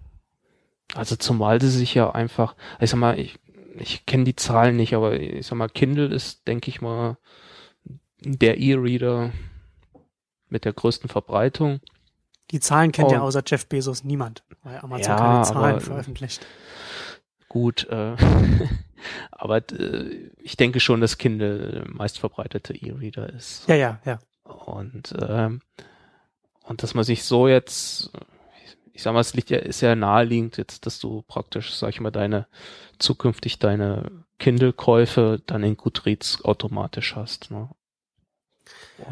Also 0.94 1.16
zumal 1.16 1.62
sie 1.62 1.70
sich 1.70 1.94
ja 1.94 2.12
einfach, 2.12 2.56
ich 2.80 2.90
sag 2.90 3.00
mal, 3.00 3.20
ich, 3.20 3.40
ich 3.78 4.06
kenne 4.06 4.24
die 4.24 4.36
Zahlen 4.36 4.76
nicht, 4.76 4.94
aber 4.94 5.20
ich 5.20 5.48
sag 5.48 5.58
mal, 5.58 5.70
Kindle 5.70 6.14
ist, 6.14 6.48
denke 6.48 6.70
ich 6.70 6.82
mal, 6.82 7.18
der 8.20 8.58
E-Reader 8.60 9.32
mit 10.50 10.66
der 10.66 10.74
größten 10.74 11.10
Verbreitung. 11.10 11.80
Die 12.52 12.60
Zahlen 12.60 12.92
kennt 12.92 13.12
ja 13.12 13.22
außer 13.22 13.44
Jeff 13.46 13.68
Bezos 13.68 14.04
niemand, 14.04 14.44
weil 14.64 14.78
Amazon 14.78 15.12
ja, 15.12 15.18
keine 15.18 15.44
Zahlen 15.44 15.76
aber, 15.76 15.82
veröffentlicht. 15.82 16.46
Gut, 17.50 17.88
äh, 17.90 18.16
aber 19.32 19.58
äh, 19.58 20.30
ich 20.38 20.56
denke 20.56 20.80
schon, 20.80 21.02
dass 21.02 21.18
Kindle 21.18 21.86
meist 21.88 22.20
verbreitete 22.20 22.76
E-Reader 22.76 23.34
ist. 23.34 23.68
Ja, 23.68 23.76
ja, 23.76 24.00
ja. 24.06 24.20
Und 24.44 25.16
ähm, 25.20 25.62
und 26.68 26.84
dass 26.84 26.94
man 26.94 27.04
sich 27.04 27.24
so 27.24 27.48
jetzt 27.48 28.12
ich 28.96 29.04
sag 29.04 29.14
mal, 29.14 29.20
es 29.20 29.34
liegt 29.34 29.50
ja, 29.50 29.58
ist 29.58 29.82
ja 29.82 29.94
naheliegend 29.94 30.56
jetzt, 30.56 30.86
dass 30.86 31.00
du 31.00 31.22
praktisch, 31.28 31.74
sag 31.74 31.90
ich 31.90 32.00
mal, 32.00 32.12
deine, 32.12 32.48
zukünftig 32.98 33.60
deine 33.60 34.10
Kindle-Käufe 34.40 35.42
dann 35.46 35.64
in 35.64 35.76
Goodreads 35.76 36.44
automatisch 36.46 37.16
hast, 37.16 37.52
ne? 37.52 37.70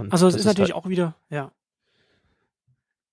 also 0.09 0.27
es 0.27 0.36
ist 0.36 0.45
natürlich 0.45 0.73
halt, 0.73 0.86
auch 0.86 0.89
wieder, 0.89 1.15
ja. 1.29 1.51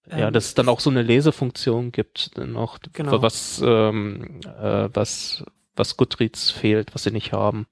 Ja, 0.08 0.28
ähm, 0.28 0.32
dass 0.32 0.46
es 0.46 0.54
dann 0.54 0.68
auch 0.68 0.78
so 0.78 0.90
eine 0.90 1.02
Lesefunktion 1.02 1.90
gibt, 1.90 2.38
noch, 2.38 2.78
genau. 2.92 3.20
was, 3.20 3.60
ähm, 3.64 4.40
äh, 4.44 4.88
was, 4.94 5.44
was 5.74 5.96
Goodreads 5.96 6.52
fehlt, 6.52 6.94
was 6.94 7.02
sie 7.02 7.10
nicht 7.10 7.32
haben. 7.32 7.66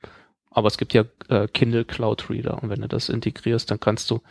Aber 0.50 0.66
es 0.66 0.76
gibt 0.76 0.92
ja 0.92 1.04
äh, 1.28 1.46
Kindle 1.46 1.84
Cloud 1.84 2.30
Reader 2.30 2.62
und 2.62 2.68
wenn 2.68 2.80
du 2.80 2.88
das 2.88 3.08
integrierst, 3.08 3.70
dann 3.70 3.78
kannst 3.78 4.10
du, 4.10 4.22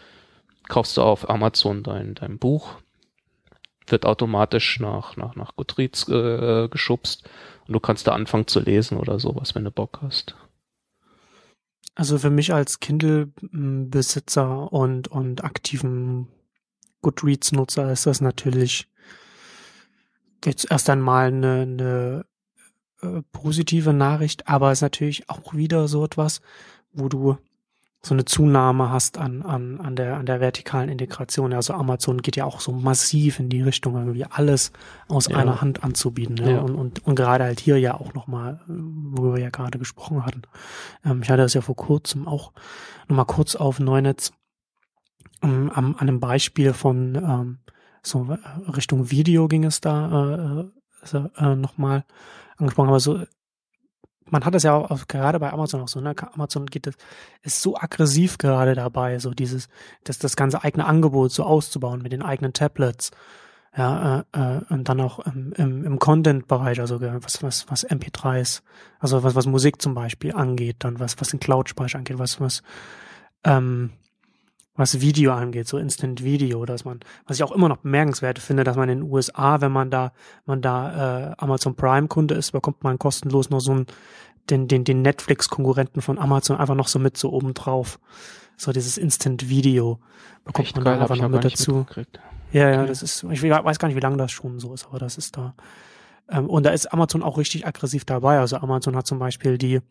kaufst 0.68 0.98
du 0.98 1.02
auf 1.02 1.30
Amazon 1.30 1.84
dein, 1.84 2.16
dein 2.16 2.38
Buch, 2.38 2.76
wird 3.88 4.06
automatisch 4.06 4.80
nach, 4.80 5.18
nach, 5.18 5.36
nach 5.36 5.56
Goodreads 5.56 6.08
äh, 6.10 6.68
geschubst 6.70 7.28
und 7.68 7.74
du 7.74 7.80
kannst 7.80 8.08
da 8.08 8.14
anfangen 8.14 8.48
zu 8.48 8.60
lesen 8.60 8.98
oder 8.98 9.20
sowas, 9.20 9.56
wenn 9.56 9.64
du 9.64 9.72
Bock 9.72 10.00
hast. 10.02 10.36
Also 11.96 12.20
für 12.20 12.30
mich 12.30 12.54
als 12.54 12.80
Kindle-Besitzer 12.80 14.72
und, 14.72 15.08
und 15.08 15.44
aktiven 15.44 16.28
Goodreads-Nutzer 17.02 17.92
ist 17.92 18.06
das 18.06 18.22
natürlich 18.22 18.88
jetzt 20.46 20.70
erst 20.70 20.90
einmal 20.90 21.28
eine, 21.28 21.62
eine 21.62 22.26
äh, 23.02 23.22
positive 23.32 23.94
Nachricht, 23.94 24.48
aber 24.48 24.72
es 24.72 24.80
ist 24.80 24.84
natürlich 24.84 25.30
auch 25.30 25.54
wieder 25.54 25.88
so 25.88 26.06
etwas, 26.06 26.42
wo 26.94 27.10
du 27.10 27.38
so 28.08 28.16
eine 28.16 28.26
Zunahme 28.26 28.90
hast 28.90 29.18
an, 29.18 29.42
an, 29.42 29.80
an, 29.82 29.96
der, 29.96 30.18
an 30.18 30.26
der 30.26 30.40
vertikalen 30.40 30.90
Integration. 30.90 31.54
Also 31.54 31.74
Amazon 31.74 32.22
geht 32.22 32.36
ja 32.36 32.46
auch 32.46 32.60
so 32.60 32.72
massiv 32.72 33.40
in 33.40 33.50
die 33.50 33.62
Richtung, 33.62 33.96
irgendwie 33.96 34.26
alles 34.26 34.72
aus 35.08 35.28
ja. 35.28 35.38
einer 35.38 35.62
Hand 35.62 35.84
anzubieten. 35.84 36.38
Ja. 36.38 36.50
ja. 36.50 36.60
Und, 36.62 36.76
und, 36.76 37.06
und 37.06 37.16
gerade 37.16 37.44
halt 37.44 37.60
hier 37.60 37.78
ja 37.80 37.96
auch 37.96 38.14
nochmal, 38.14 38.62
wo 38.68 39.34
wir 39.34 39.42
ja 39.42 39.50
gerade 39.50 39.78
gesprochen 39.78 40.26
hatten. 40.26 40.44
Ähm, 41.06 41.22
ich 41.22 41.30
hatte 41.30 41.42
das 41.42 41.54
ja 41.54 41.62
vor 41.62 41.76
kurzem 41.76 42.28
auch 42.28 42.54
nochmal 43.08 43.26
kurz 43.26 43.56
auf 43.56 43.80
Neunetz 43.80 44.32
ähm, 45.44 45.70
an 45.74 45.96
einem 46.00 46.20
Beispiel 46.20 46.74
von 46.74 47.16
ähm, 47.16 47.60
so 48.02 48.26
äh, 48.32 48.72
Richtung 48.72 49.12
Video 49.12 49.48
ging 49.48 49.66
es 49.66 49.82
da 49.82 50.64
äh, 51.12 51.18
äh, 51.18 51.30
äh 51.38 51.56
nochmal 51.56 52.06
angesprochen, 52.58 52.90
aber 52.90 53.00
so 53.00 53.20
man 54.30 54.46
hat 54.46 54.56
es 54.56 54.64
ja 54.64 54.76
auch 54.76 55.08
gerade 55.08 55.40
bei 55.40 55.52
Amazon 55.52 55.82
auch 55.82 55.88
so, 55.88 56.00
ne? 56.00 56.16
Amazon 56.34 56.66
geht 56.66 56.88
das, 56.88 56.96
ist 57.42 57.62
so 57.62 57.78
aggressiv 57.78 58.38
gerade 58.38 58.76
dabei, 58.76 59.20
so 59.20 59.32
dieses, 59.32 59.70
das, 60.04 60.20
das 60.20 60.36
ganze 60.36 60.64
eigene 60.64 60.86
Angebot 60.86 61.32
so 61.32 61.44
auszubauen 61.44 62.02
mit 62.02 62.12
den 62.12 62.22
eigenen 62.22 62.54
Tablets. 62.54 63.12
Ja, 63.76 64.26
äh, 64.34 64.40
äh, 64.40 64.62
und 64.70 64.90
dann 64.90 65.00
auch 65.02 65.20
im, 65.20 65.54
im, 65.54 65.86
im 65.86 66.00
Content-Bereich, 66.00 66.80
also 66.80 67.00
was, 67.00 67.44
was, 67.44 67.70
was 67.70 67.88
MP3s, 67.88 68.64
also 69.00 69.22
was, 69.22 69.36
was 69.36 69.46
Musik 69.46 69.82
zum 69.82 69.94
Beispiel 69.94 70.34
angeht, 70.34 70.78
dann 70.80 71.00
was, 71.00 71.20
was 71.20 71.30
den 71.30 71.40
Cloud-Speicher 71.40 72.00
angeht, 72.00 72.18
was, 72.18 72.42
was, 72.42 72.64
ähm, 73.44 73.92
was 74.78 75.02
Video 75.02 75.34
angeht, 75.34 75.68
so 75.68 75.78
Instant 75.78 76.24
Video, 76.24 76.66
dass 76.66 76.86
man, 76.86 77.00
was 77.26 77.38
ich 77.38 77.44
auch 77.44 77.52
immer 77.52 77.68
noch 77.68 77.78
bemerkenswert 77.78 78.40
finde, 78.40 78.64
dass 78.64 78.78
man 78.78 78.90
in 78.90 79.00
den 79.00 79.12
USA, 79.12 79.60
wenn 79.60 79.72
man 79.72 79.90
da, 79.90 80.14
man 80.46 80.62
da 80.62 81.32
äh, 81.32 81.36
Amazon 81.38 81.76
Prime 81.76 82.08
Kunde 82.08 82.36
ist, 82.36 82.52
bekommt 82.52 82.84
man 82.84 83.00
kostenlos 83.00 83.50
noch 83.50 83.60
so 83.60 83.72
einen, 83.72 83.88
den, 84.50 84.68
den, 84.68 84.84
den 84.84 85.02
Netflix-Konkurrenten 85.02 86.02
von 86.02 86.18
Amazon 86.20 86.58
einfach 86.58 86.76
noch 86.76 86.88
so 86.88 87.00
mit 87.00 87.18
so 87.18 87.32
oben 87.32 87.54
drauf. 87.54 88.00
So 88.56 88.72
dieses 88.72 88.98
Instant 88.98 89.50
Video 89.50 90.00
bekommt 90.46 90.68
Echt 90.68 90.76
man 90.76 90.86
geil, 90.86 90.96
da 90.96 91.02
einfach 91.02 91.18
noch 91.18 91.30
mit 91.30 91.44
dazu. 91.44 91.86
Ja, 92.52 92.70
ja, 92.70 92.80
okay. 92.80 92.88
das 92.88 93.04
ist, 93.04 93.24
ich 93.24 93.44
weiß 93.44 93.78
gar 93.78 93.88
nicht, 93.88 93.98
wie 93.98 94.02
lange 94.02 94.18
das 94.18 94.32
schon 94.32 94.60
so 94.60 94.74
ist, 94.74 94.86
aber 94.86 95.00
das 95.00 95.18
ist 95.18 95.36
da. 95.36 95.54
Ähm, 96.30 96.50
und 96.50 96.64
da 96.66 96.72
ist 96.72 96.88
Amazon 96.94 97.24
auch 97.24 97.38
richtig 97.38 97.66
aggressiv 97.66 98.06
dabei. 98.06 98.40
Also 98.40 98.58
Amazon 98.58 98.96
hat 98.96 99.08
zum 99.08 99.20
Beispiel 99.20 99.58
die 99.58 99.82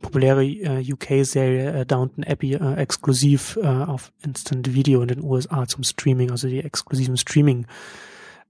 populäre 0.00 0.44
äh, 0.44 0.92
UK-Serie 0.92 1.80
äh, 1.80 1.86
Downton 1.86 2.24
Abbey 2.24 2.54
äh, 2.54 2.74
exklusiv 2.74 3.58
äh, 3.62 3.66
auf 3.66 4.12
Instant 4.24 4.72
Video 4.74 5.02
in 5.02 5.08
den 5.08 5.22
USA 5.22 5.66
zum 5.66 5.84
Streaming, 5.84 6.30
also 6.30 6.48
die 6.48 6.60
exklusiven 6.60 7.16
Streaming 7.16 7.66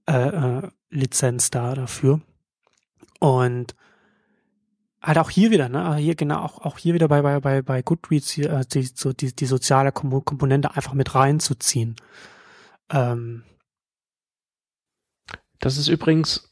äh, 0.07 0.29
äh, 0.29 0.69
Lizenz 0.89 1.51
da 1.51 1.75
dafür. 1.75 2.21
Und 3.19 3.75
halt 5.01 5.17
auch 5.17 5.29
hier 5.29 5.51
wieder, 5.51 5.67
ne, 5.67 5.95
hier 5.95 6.15
genau, 6.15 6.39
auch, 6.39 6.59
auch 6.61 6.77
hier 6.77 6.93
wieder 6.93 7.07
bei, 7.07 7.21
bei, 7.21 7.39
bei, 7.39 7.61
bei 7.61 7.81
Goodreads 7.81 8.29
hier, 8.31 8.51
äh, 8.51 8.65
die, 8.65 8.83
so 8.83 9.13
die, 9.13 9.35
die 9.35 9.45
soziale 9.45 9.91
Komponente 9.91 10.75
einfach 10.75 10.93
mit 10.93 11.13
reinzuziehen. 11.15 11.95
Ähm. 12.89 13.43
Das 15.59 15.77
ist 15.77 15.89
übrigens, 15.89 16.51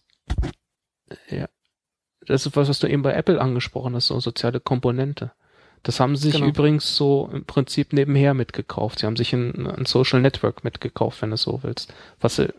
ja, 1.30 1.47
das 2.26 2.45
ist 2.45 2.55
was, 2.55 2.70
was 2.70 2.80
du 2.80 2.88
eben 2.88 3.01
bei 3.01 3.14
Apple 3.14 3.41
angesprochen 3.41 3.95
hast, 3.95 4.07
so 4.07 4.20
soziale 4.20 4.60
Komponente. 4.60 5.32
Das 5.84 5.99
haben 5.99 6.16
sie 6.16 6.28
sich 6.28 6.36
genau. 6.36 6.47
übrigens 6.47 6.95
so 6.95 7.30
im 7.32 7.45
Prinzip 7.45 7.93
nebenher 7.93 8.34
mitgekauft. 8.34 8.99
Sie 8.99 9.05
haben 9.05 9.16
sich 9.16 9.34
ein, 9.34 9.66
ein 9.66 9.86
Social 9.86 10.22
Network 10.22 10.64
mitgekauft, 10.64 11.22
wenn 11.22 11.32
du 11.32 11.38
so 11.38 11.64
willst. 11.64 11.93
Was 12.20 12.36
sie, 12.36 12.53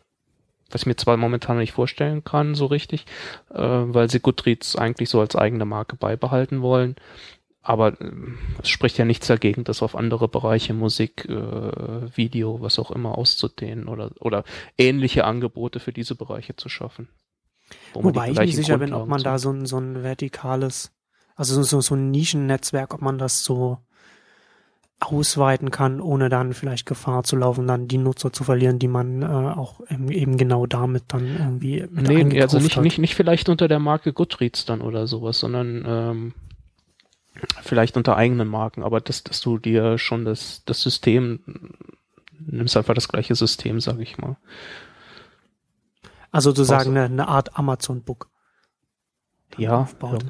was 0.70 0.82
ich 0.82 0.86
mir 0.86 0.96
zwar 0.96 1.16
momentan 1.16 1.58
nicht 1.58 1.72
vorstellen 1.72 2.24
kann, 2.24 2.54
so 2.54 2.66
richtig, 2.66 3.04
äh, 3.50 3.58
weil 3.58 4.08
sie 4.08 4.20
Goodreads 4.20 4.76
eigentlich 4.76 5.10
so 5.10 5.20
als 5.20 5.36
eigene 5.36 5.66
Marke 5.66 5.96
beibehalten 5.96 6.62
wollen. 6.62 6.96
Aber 7.62 8.00
äh, 8.00 8.10
es 8.62 8.70
spricht 8.70 8.96
ja 8.96 9.04
nichts 9.04 9.26
dagegen, 9.26 9.64
das 9.64 9.82
auf 9.82 9.94
andere 9.94 10.28
Bereiche, 10.28 10.72
Musik, 10.72 11.26
äh, 11.28 12.16
Video, 12.16 12.62
was 12.62 12.78
auch 12.78 12.90
immer 12.90 13.18
auszudehnen 13.18 13.86
oder, 13.86 14.12
oder 14.20 14.44
ähnliche 14.78 15.24
Angebote 15.24 15.78
für 15.78 15.92
diese 15.92 16.14
Bereiche 16.14 16.56
zu 16.56 16.70
schaffen. 16.70 17.08
Wobei 17.94 18.30
ich 18.30 18.38
nicht 18.38 18.56
sicher 18.56 18.78
bin, 18.78 18.92
ob 18.92 19.08
man 19.08 19.22
da 19.22 19.38
so 19.38 19.50
ein, 19.50 19.66
so 19.66 19.78
ein 19.78 20.02
vertikales, 20.02 20.92
also 21.36 21.62
so, 21.62 21.80
so 21.80 21.94
ein 21.94 22.10
Nischennetzwerk, 22.10 22.94
ob 22.94 23.02
man 23.02 23.18
das 23.18 23.44
so 23.44 23.78
ausweiten 25.00 25.70
kann, 25.70 26.00
ohne 26.00 26.28
dann 26.28 26.52
vielleicht 26.52 26.84
Gefahr 26.84 27.24
zu 27.24 27.36
laufen, 27.36 27.66
dann 27.66 27.88
die 27.88 27.96
Nutzer 27.96 28.32
zu 28.32 28.44
verlieren, 28.44 28.78
die 28.78 28.88
man 28.88 29.22
äh, 29.22 29.26
auch 29.26 29.80
eben 29.90 30.36
genau 30.36 30.66
damit 30.66 31.04
dann 31.08 31.36
irgendwie 31.38 31.86
mit 31.90 32.08
Nee, 32.08 32.42
also 32.42 32.58
nicht, 32.58 32.76
hat. 32.76 32.84
nicht, 32.84 32.98
nicht 32.98 33.14
vielleicht 33.14 33.48
unter 33.48 33.66
der 33.66 33.78
Marke 33.78 34.12
Goodreads 34.12 34.66
dann 34.66 34.82
oder 34.82 35.06
sowas, 35.06 35.38
sondern 35.38 35.84
ähm, 35.86 36.34
vielleicht 37.62 37.96
unter 37.96 38.16
eigenen 38.16 38.46
Marken, 38.46 38.82
aber 38.82 39.00
dass, 39.00 39.24
dass 39.24 39.40
du 39.40 39.56
dir 39.56 39.96
schon 39.96 40.26
das, 40.26 40.62
das 40.66 40.82
System 40.82 41.40
nimmst 42.38 42.76
einfach 42.76 42.94
das 42.94 43.08
gleiche 43.08 43.34
System, 43.34 43.80
sag 43.80 44.00
ich 44.00 44.18
mal. 44.18 44.36
Also 46.32 46.50
sozusagen 46.50 46.90
eine, 46.90 47.04
eine 47.04 47.28
Art 47.28 47.56
Amazon-Book. 47.58 48.28
Ja, 49.56 49.88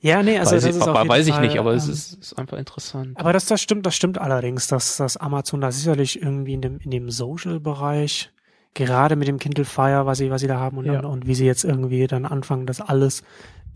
ja, 0.00 0.22
nee, 0.22 0.38
also 0.38 0.52
weiß 0.52 0.62
das 0.62 0.70
ich, 0.70 0.80
ist 0.80 0.88
auf 0.88 1.08
weiß 1.08 1.26
ich 1.26 1.34
Fall, 1.34 1.46
nicht, 1.46 1.58
aber 1.58 1.72
ähm, 1.72 1.76
es 1.76 1.88
ist, 1.88 2.14
ist, 2.14 2.38
einfach 2.38 2.56
interessant. 2.56 3.18
Aber 3.18 3.34
das, 3.34 3.44
das 3.46 3.60
stimmt, 3.60 3.84
das 3.84 3.94
stimmt 3.94 4.18
allerdings, 4.18 4.66
dass, 4.66 4.96
dass 4.96 5.18
Amazon 5.18 5.60
da 5.60 5.70
sicherlich 5.70 6.22
irgendwie 6.22 6.54
in 6.54 6.62
dem, 6.62 6.78
in 6.78 6.90
dem 6.90 7.10
Social-Bereich, 7.10 8.32
gerade 8.72 9.14
mit 9.16 9.28
dem 9.28 9.38
Kindle 9.38 9.66
Fire, 9.66 10.06
was 10.06 10.16
sie, 10.18 10.30
was 10.30 10.40
sie 10.40 10.48
da 10.48 10.58
haben 10.58 10.78
und, 10.78 10.86
ja. 10.86 11.00
und, 11.00 11.04
und, 11.04 11.26
wie 11.26 11.34
sie 11.34 11.44
jetzt 11.44 11.64
irgendwie 11.64 12.06
dann 12.06 12.24
anfangen, 12.24 12.66
das 12.66 12.80
alles 12.80 13.22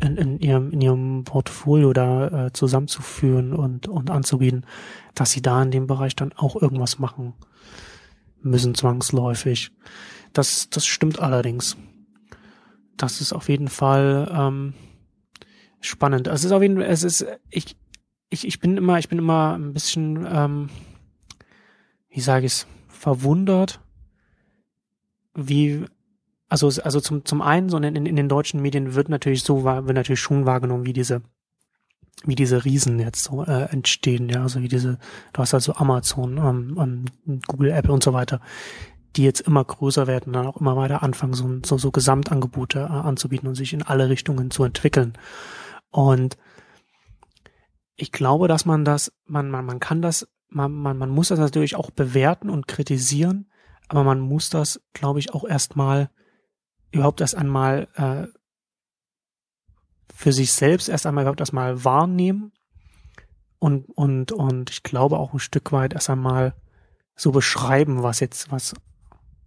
in, 0.02 0.16
in 0.16 0.38
ihrem, 0.38 0.70
in 0.70 0.80
ihrem 0.80 1.24
Portfolio 1.24 1.92
da 1.92 2.46
äh, 2.46 2.52
zusammenzuführen 2.52 3.52
und, 3.52 3.86
und 3.86 4.10
anzubieten, 4.10 4.64
dass 5.14 5.32
sie 5.32 5.42
da 5.42 5.62
in 5.62 5.70
dem 5.70 5.86
Bereich 5.86 6.16
dann 6.16 6.32
auch 6.32 6.56
irgendwas 6.56 6.98
machen 6.98 7.34
müssen, 8.42 8.74
zwangsläufig. 8.74 9.70
Das, 10.32 10.70
das 10.70 10.86
stimmt 10.86 11.20
allerdings. 11.20 11.76
Das 12.96 13.20
ist 13.20 13.32
auf 13.32 13.48
jeden 13.48 13.68
Fall 13.68 14.30
ähm, 14.34 14.74
spannend. 15.80 16.26
Es 16.26 16.44
ist 16.44 16.52
auf 16.52 16.62
jeden 16.62 16.76
Fall, 16.76 16.86
es 16.86 17.02
ist, 17.02 17.26
ich, 17.50 17.76
ich, 18.28 18.46
ich 18.46 18.60
bin 18.60 18.76
immer, 18.76 18.98
ich 18.98 19.08
bin 19.08 19.18
immer 19.18 19.54
ein 19.54 19.72
bisschen, 19.72 20.26
ähm, 20.30 20.70
wie 22.10 22.20
sage 22.20 22.46
ich 22.46 22.52
es, 22.52 22.66
verwundert, 22.88 23.80
wie 25.34 25.86
also, 26.50 26.66
also 26.82 27.00
zum, 27.00 27.24
zum 27.24 27.42
einen, 27.42 27.68
so 27.68 27.78
in, 27.78 27.94
in 27.94 28.16
den 28.16 28.28
deutschen 28.28 28.60
Medien 28.60 28.94
wird 28.94 29.08
natürlich 29.08 29.44
so, 29.44 29.64
wird 29.64 29.94
natürlich 29.94 30.20
schon 30.20 30.46
wahrgenommen, 30.46 30.84
wie 30.84 30.92
diese, 30.92 31.22
wie 32.24 32.34
diese 32.34 32.64
Riesen 32.64 32.98
jetzt 32.98 33.24
so 33.24 33.44
äh, 33.44 33.70
entstehen, 33.70 34.28
ja, 34.28 34.42
also 34.42 34.60
wie 34.60 34.68
diese, 34.68 34.98
du 35.32 35.40
hast 35.40 35.54
also 35.54 35.74
Amazon, 35.74 36.36
ähm, 36.36 37.06
ähm, 37.26 37.40
Google, 37.46 37.70
Apple 37.70 37.92
und 37.92 38.02
so 38.02 38.12
weiter, 38.12 38.40
die 39.16 39.24
jetzt 39.24 39.40
immer 39.40 39.64
größer 39.64 40.06
werden 40.06 40.26
und 40.28 40.32
dann 40.34 40.46
auch 40.46 40.58
immer 40.58 40.76
weiter 40.76 41.02
anfangen, 41.02 41.32
so, 41.32 41.60
so, 41.64 41.78
so 41.78 41.90
Gesamtangebote 41.90 42.80
äh, 42.80 42.82
anzubieten 42.82 43.48
und 43.48 43.54
sich 43.54 43.72
in 43.72 43.82
alle 43.82 44.08
Richtungen 44.08 44.50
zu 44.50 44.64
entwickeln. 44.64 45.14
Und 45.90 46.36
ich 47.96 48.12
glaube, 48.12 48.48
dass 48.48 48.66
man 48.66 48.84
das, 48.84 49.12
man, 49.26 49.50
man, 49.50 49.64
man 49.64 49.80
kann 49.80 50.02
das, 50.02 50.28
man, 50.48 50.72
man, 50.72 50.98
man 50.98 51.10
muss 51.10 51.28
das 51.28 51.38
natürlich 51.38 51.76
auch 51.76 51.90
bewerten 51.90 52.50
und 52.50 52.68
kritisieren, 52.68 53.50
aber 53.88 54.04
man 54.04 54.20
muss 54.20 54.50
das, 54.50 54.80
glaube 54.92 55.18
ich, 55.18 55.34
auch 55.34 55.44
erstmal 55.44 56.10
überhaupt 56.92 57.20
erst 57.20 57.34
einmal 57.34 57.88
äh, 57.94 58.26
für 60.14 60.32
sich 60.32 60.52
selbst 60.52 60.88
erst 60.88 61.06
einmal 61.06 61.24
überhaupt 61.24 61.40
erstmal 61.40 61.84
wahrnehmen 61.84 62.52
und 63.58 63.88
und 63.94 64.32
und 64.32 64.70
ich 64.70 64.82
glaube 64.82 65.18
auch 65.18 65.32
ein 65.32 65.38
Stück 65.38 65.72
weit 65.72 65.92
erst 65.92 66.10
einmal 66.10 66.54
so 67.16 67.32
beschreiben, 67.32 68.02
was 68.02 68.20
jetzt 68.20 68.50
was 68.50 68.74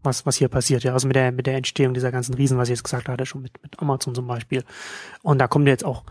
was 0.04 0.26
was 0.26 0.36
hier 0.38 0.50
passiert 0.50 0.84
ja 0.84 0.94
also 0.94 1.08
mit 1.08 1.16
der 1.16 1.32
mit 1.32 1.48
der 1.48 1.58
Entstehung 1.58 1.94
dieser 1.94 2.12
ganzen 2.12 2.34
Riesen, 2.36 2.58
was 2.58 2.70
ich 2.70 2.76
jetzt 2.76 2.84
gesagt 2.84 3.10
hatte 3.10 3.26
schon 3.26 3.42
mit 3.42 3.62
mit 3.64 3.80
Amazon 3.80 4.16
zum 4.16 4.28
Beispiel 4.28 4.64
und 5.22 5.40
da 5.40 5.48
kommen 5.48 5.68
jetzt 5.68 5.86
auch 5.86 6.04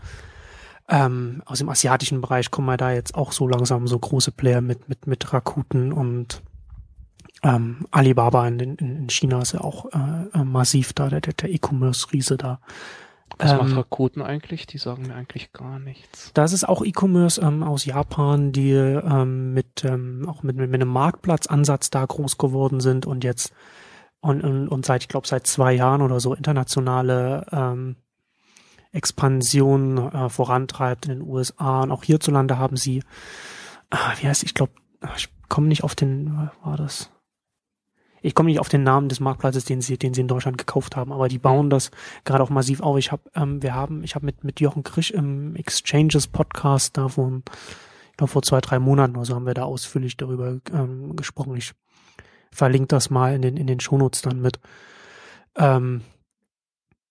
ähm, 0.89 1.41
aus 1.45 1.59
dem 1.59 1.69
asiatischen 1.69 2.19
Bereich 2.19 2.51
kommen 2.51 2.67
wir 2.67 2.77
da 2.77 2.91
jetzt 2.91 3.15
auch 3.15 3.31
so 3.31 3.47
langsam 3.47 3.87
so 3.87 3.97
große 3.97 4.31
Player 4.31 4.61
mit 4.61 4.89
mit 4.89 5.07
mit 5.07 5.31
Rakuten 5.31 5.93
und 5.93 6.41
ähm, 7.43 7.85
Alibaba 7.91 8.47
in, 8.47 8.59
in, 8.59 8.77
in 8.77 9.09
China 9.09 9.41
ist 9.41 9.53
ja 9.53 9.61
auch 9.61 9.85
äh, 9.93 10.39
äh 10.39 10.43
massiv 10.43 10.93
da, 10.93 11.09
der, 11.09 11.19
der 11.19 11.49
E-Commerce-Riese 11.49 12.37
da. 12.37 12.59
Was 13.37 13.51
ähm, 13.51 13.57
macht 13.57 13.75
Rakuten 13.75 14.21
eigentlich? 14.21 14.67
Die 14.67 14.77
sagen 14.77 15.03
mir 15.07 15.15
eigentlich 15.15 15.51
gar 15.53 15.79
nichts. 15.79 16.31
Das 16.33 16.53
ist 16.53 16.67
auch 16.67 16.83
E-Commerce 16.83 17.41
ähm, 17.41 17.63
aus 17.63 17.85
Japan, 17.85 18.51
die 18.51 18.71
ähm, 18.71 19.53
mit 19.53 19.83
ähm, 19.83 20.27
auch 20.27 20.43
mit, 20.43 20.55
mit 20.55 20.73
einem 20.73 20.89
Marktplatzansatz 20.89 21.89
da 21.89 22.05
groß 22.05 22.37
geworden 22.37 22.79
sind 22.79 23.05
und 23.05 23.23
jetzt 23.23 23.53
und, 24.21 24.41
und, 24.41 24.69
und 24.69 24.85
seit, 24.85 25.01
ich 25.01 25.09
glaube, 25.09 25.27
seit 25.27 25.45
zwei 25.47 25.73
Jahren 25.73 26.01
oder 26.01 26.21
so 26.21 26.33
internationale 26.33 27.45
ähm, 27.51 27.97
Expansion 28.93 29.97
äh, 29.97 30.29
vorantreibt 30.29 31.07
in 31.07 31.19
den 31.19 31.27
USA 31.27 31.81
und 31.81 31.91
auch 31.91 32.03
hierzulande 32.03 32.57
haben 32.57 32.77
sie, 32.77 33.03
ah, 33.89 34.13
wie 34.21 34.27
heißt, 34.27 34.43
ich 34.43 34.53
glaube, 34.53 34.71
ich 35.17 35.27
komme 35.49 35.67
nicht 35.67 35.83
auf 35.83 35.95
den, 35.95 36.49
war 36.63 36.77
das? 36.77 37.11
Ich 38.23 38.33
komme 38.33 38.49
nicht 38.49 38.59
auf 38.59 38.69
den 38.69 38.83
Namen 38.83 39.09
des 39.09 39.19
Marktplatzes, 39.19 39.65
den 39.65 39.81
sie, 39.81 39.97
den 39.97 40.13
sie 40.13 40.21
in 40.21 40.27
Deutschland 40.29 40.57
gekauft 40.57 40.95
haben, 40.95 41.11
aber 41.11 41.27
die 41.27 41.37
bauen 41.37 41.69
das 41.69 41.91
gerade 42.23 42.41
auch 42.41 42.49
massiv 42.49 42.81
auf. 42.81 42.97
Ich 42.97 43.11
habe, 43.11 43.23
ähm, 43.35 43.61
wir 43.61 43.75
haben, 43.75 44.03
ich 44.03 44.15
habe 44.15 44.25
mit 44.25 44.43
mit 44.43 44.61
Jochen 44.61 44.83
Krisch 44.83 45.11
im 45.11 45.55
Exchanges 45.55 46.27
Podcast 46.27 46.97
da 46.97 47.09
vor, 47.09 47.41
ich 48.11 48.17
glaube 48.17 48.31
vor 48.31 48.41
zwei 48.41 48.61
drei 48.61 48.79
Monaten 48.79 49.17
oder 49.17 49.25
so 49.25 49.35
haben 49.35 49.45
wir 49.45 49.53
da 49.53 49.63
ausführlich 49.63 50.15
darüber 50.15 50.57
ähm, 50.71 51.15
gesprochen. 51.17 51.55
Ich 51.57 51.73
verlinke 52.51 52.87
das 52.87 53.09
mal 53.09 53.35
in 53.35 53.41
den 53.41 53.57
in 53.57 53.67
den 53.67 53.81
Shownotes 53.81 54.21
dann 54.21 54.41
mit. 54.41 54.59
Ähm, 55.55 56.01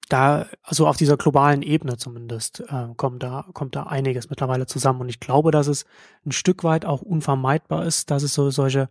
da, 0.08 0.46
also 0.62 0.86
auf 0.86 0.96
dieser 0.96 1.16
globalen 1.16 1.62
Ebene 1.62 1.96
zumindest, 1.96 2.60
äh, 2.68 2.88
kommt 2.96 3.22
da, 3.22 3.46
kommt 3.54 3.76
da 3.76 3.84
einiges 3.84 4.28
mittlerweile 4.28 4.66
zusammen. 4.66 5.00
Und 5.00 5.08
ich 5.08 5.20
glaube, 5.20 5.50
dass 5.52 5.68
es 5.68 5.86
ein 6.26 6.32
Stück 6.32 6.64
weit 6.64 6.84
auch 6.84 7.00
unvermeidbar 7.00 7.86
ist, 7.86 8.10
dass 8.10 8.22
es 8.22 8.34
so 8.34 8.50
solche 8.50 8.90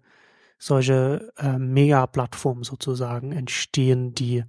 solche 0.62 1.34
äh, 1.38 1.58
Mega-Plattformen 1.58 2.64
sozusagen 2.64 3.32
entstehen, 3.32 4.14
die 4.14 4.44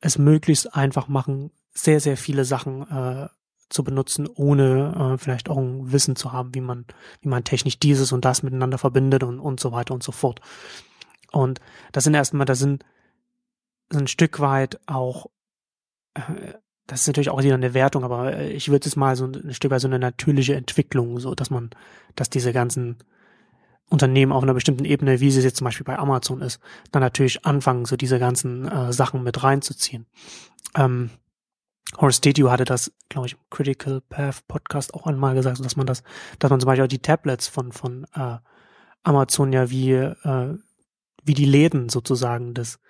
es 0.00 0.16
möglichst 0.16 0.72
einfach 0.72 1.08
machen, 1.08 1.50
sehr, 1.72 1.98
sehr 1.98 2.16
viele 2.16 2.44
Sachen 2.44 2.88
äh, 2.88 3.28
zu 3.68 3.82
benutzen, 3.82 4.28
ohne 4.32 5.14
äh, 5.14 5.18
vielleicht 5.18 5.50
auch 5.50 5.58
ein 5.58 5.90
Wissen 5.90 6.14
zu 6.14 6.32
haben, 6.32 6.54
wie 6.54 6.60
man, 6.60 6.86
wie 7.22 7.28
man 7.28 7.42
technisch 7.42 7.80
dieses 7.80 8.12
und 8.12 8.24
das 8.24 8.44
miteinander 8.44 8.78
verbindet 8.78 9.24
und, 9.24 9.40
und 9.40 9.58
so 9.58 9.72
weiter 9.72 9.94
und 9.94 10.04
so 10.04 10.12
fort. 10.12 10.40
Und 11.32 11.60
das 11.90 12.04
sind 12.04 12.14
erstmal, 12.14 12.46
das 12.46 12.60
sind, 12.60 12.84
das 13.88 13.96
sind 13.96 14.04
ein 14.04 14.08
Stück 14.08 14.38
weit 14.38 14.78
auch, 14.86 15.26
äh, 16.14 16.52
das 16.86 17.00
ist 17.00 17.08
natürlich 17.08 17.30
auch 17.30 17.42
wieder 17.42 17.54
eine 17.54 17.74
Wertung, 17.74 18.04
aber 18.04 18.38
ich 18.42 18.68
würde 18.68 18.88
es 18.88 18.94
mal 18.94 19.16
so 19.16 19.24
ein 19.24 19.54
Stück 19.54 19.72
weit 19.72 19.80
so 19.80 19.88
eine 19.88 19.98
natürliche 19.98 20.54
Entwicklung, 20.54 21.18
so 21.18 21.34
dass 21.34 21.50
man, 21.50 21.70
dass 22.14 22.30
diese 22.30 22.52
ganzen 22.52 22.98
Unternehmen 23.88 24.32
auf 24.32 24.42
einer 24.42 24.54
bestimmten 24.54 24.84
Ebene, 24.84 25.20
wie 25.20 25.30
sie 25.30 25.42
jetzt 25.42 25.56
zum 25.56 25.66
Beispiel 25.66 25.84
bei 25.84 25.98
Amazon 25.98 26.40
ist, 26.40 26.60
dann 26.92 27.02
natürlich 27.02 27.44
anfangen, 27.44 27.84
so 27.84 27.96
diese 27.96 28.18
ganzen 28.18 28.66
äh, 28.66 28.92
Sachen 28.92 29.22
mit 29.22 29.42
reinzuziehen. 29.42 30.06
Ähm, 30.74 31.10
Horace 31.98 32.20
Didio 32.20 32.50
hatte 32.50 32.64
das, 32.64 32.92
glaube 33.08 33.26
ich, 33.26 33.34
im 33.34 33.38
Critical 33.50 34.00
Path 34.00 34.46
Podcast 34.48 34.94
auch 34.94 35.06
einmal 35.06 35.34
gesagt, 35.34 35.62
dass 35.62 35.76
man 35.76 35.86
das, 35.86 36.02
dass 36.38 36.50
man 36.50 36.60
zum 36.60 36.66
Beispiel 36.66 36.84
auch 36.84 36.88
die 36.88 37.00
Tablets 37.00 37.48
von 37.48 37.72
von 37.72 38.06
äh, 38.14 38.38
Amazon 39.02 39.52
ja 39.52 39.70
wie 39.70 39.92
äh, 39.92 40.58
wie 41.24 41.34
die 41.34 41.44
Läden 41.44 41.88
sozusagen 41.88 42.54
des 42.54 42.80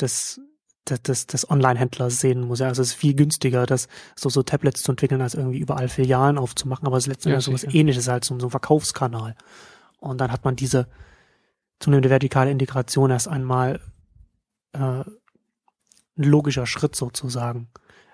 des 0.00 0.40
des, 0.88 1.28
des 1.28 1.48
Online-Händlers 1.48 2.18
sehen 2.18 2.40
muss. 2.40 2.58
Ja, 2.58 2.66
also 2.66 2.82
es 2.82 2.88
ist 2.88 2.94
viel 2.94 3.14
günstiger, 3.14 3.66
das 3.66 3.86
so 4.16 4.28
so 4.28 4.42
Tablets 4.42 4.82
zu 4.82 4.92
entwickeln, 4.92 5.20
als 5.20 5.34
irgendwie 5.34 5.60
überall 5.60 5.88
Filialen 5.88 6.38
aufzumachen. 6.38 6.86
Aber 6.86 6.96
es 6.96 7.04
ist 7.04 7.08
letztendlich 7.08 7.46
ja, 7.46 7.52
so 7.52 7.52
was 7.52 7.74
Ähnliches 7.74 8.08
als 8.08 8.26
so, 8.26 8.38
so 8.40 8.46
ein 8.46 8.50
Verkaufskanal. 8.50 9.36
Und 10.02 10.20
dann 10.20 10.32
hat 10.32 10.44
man 10.44 10.56
diese 10.56 10.88
zunehmende 11.78 12.10
vertikale 12.10 12.50
Integration 12.50 13.10
erst 13.10 13.28
einmal 13.28 13.80
äh, 14.72 14.78
ein 14.78 15.04
logischer 16.16 16.66
Schritt 16.66 16.94
sozusagen. 16.94 17.68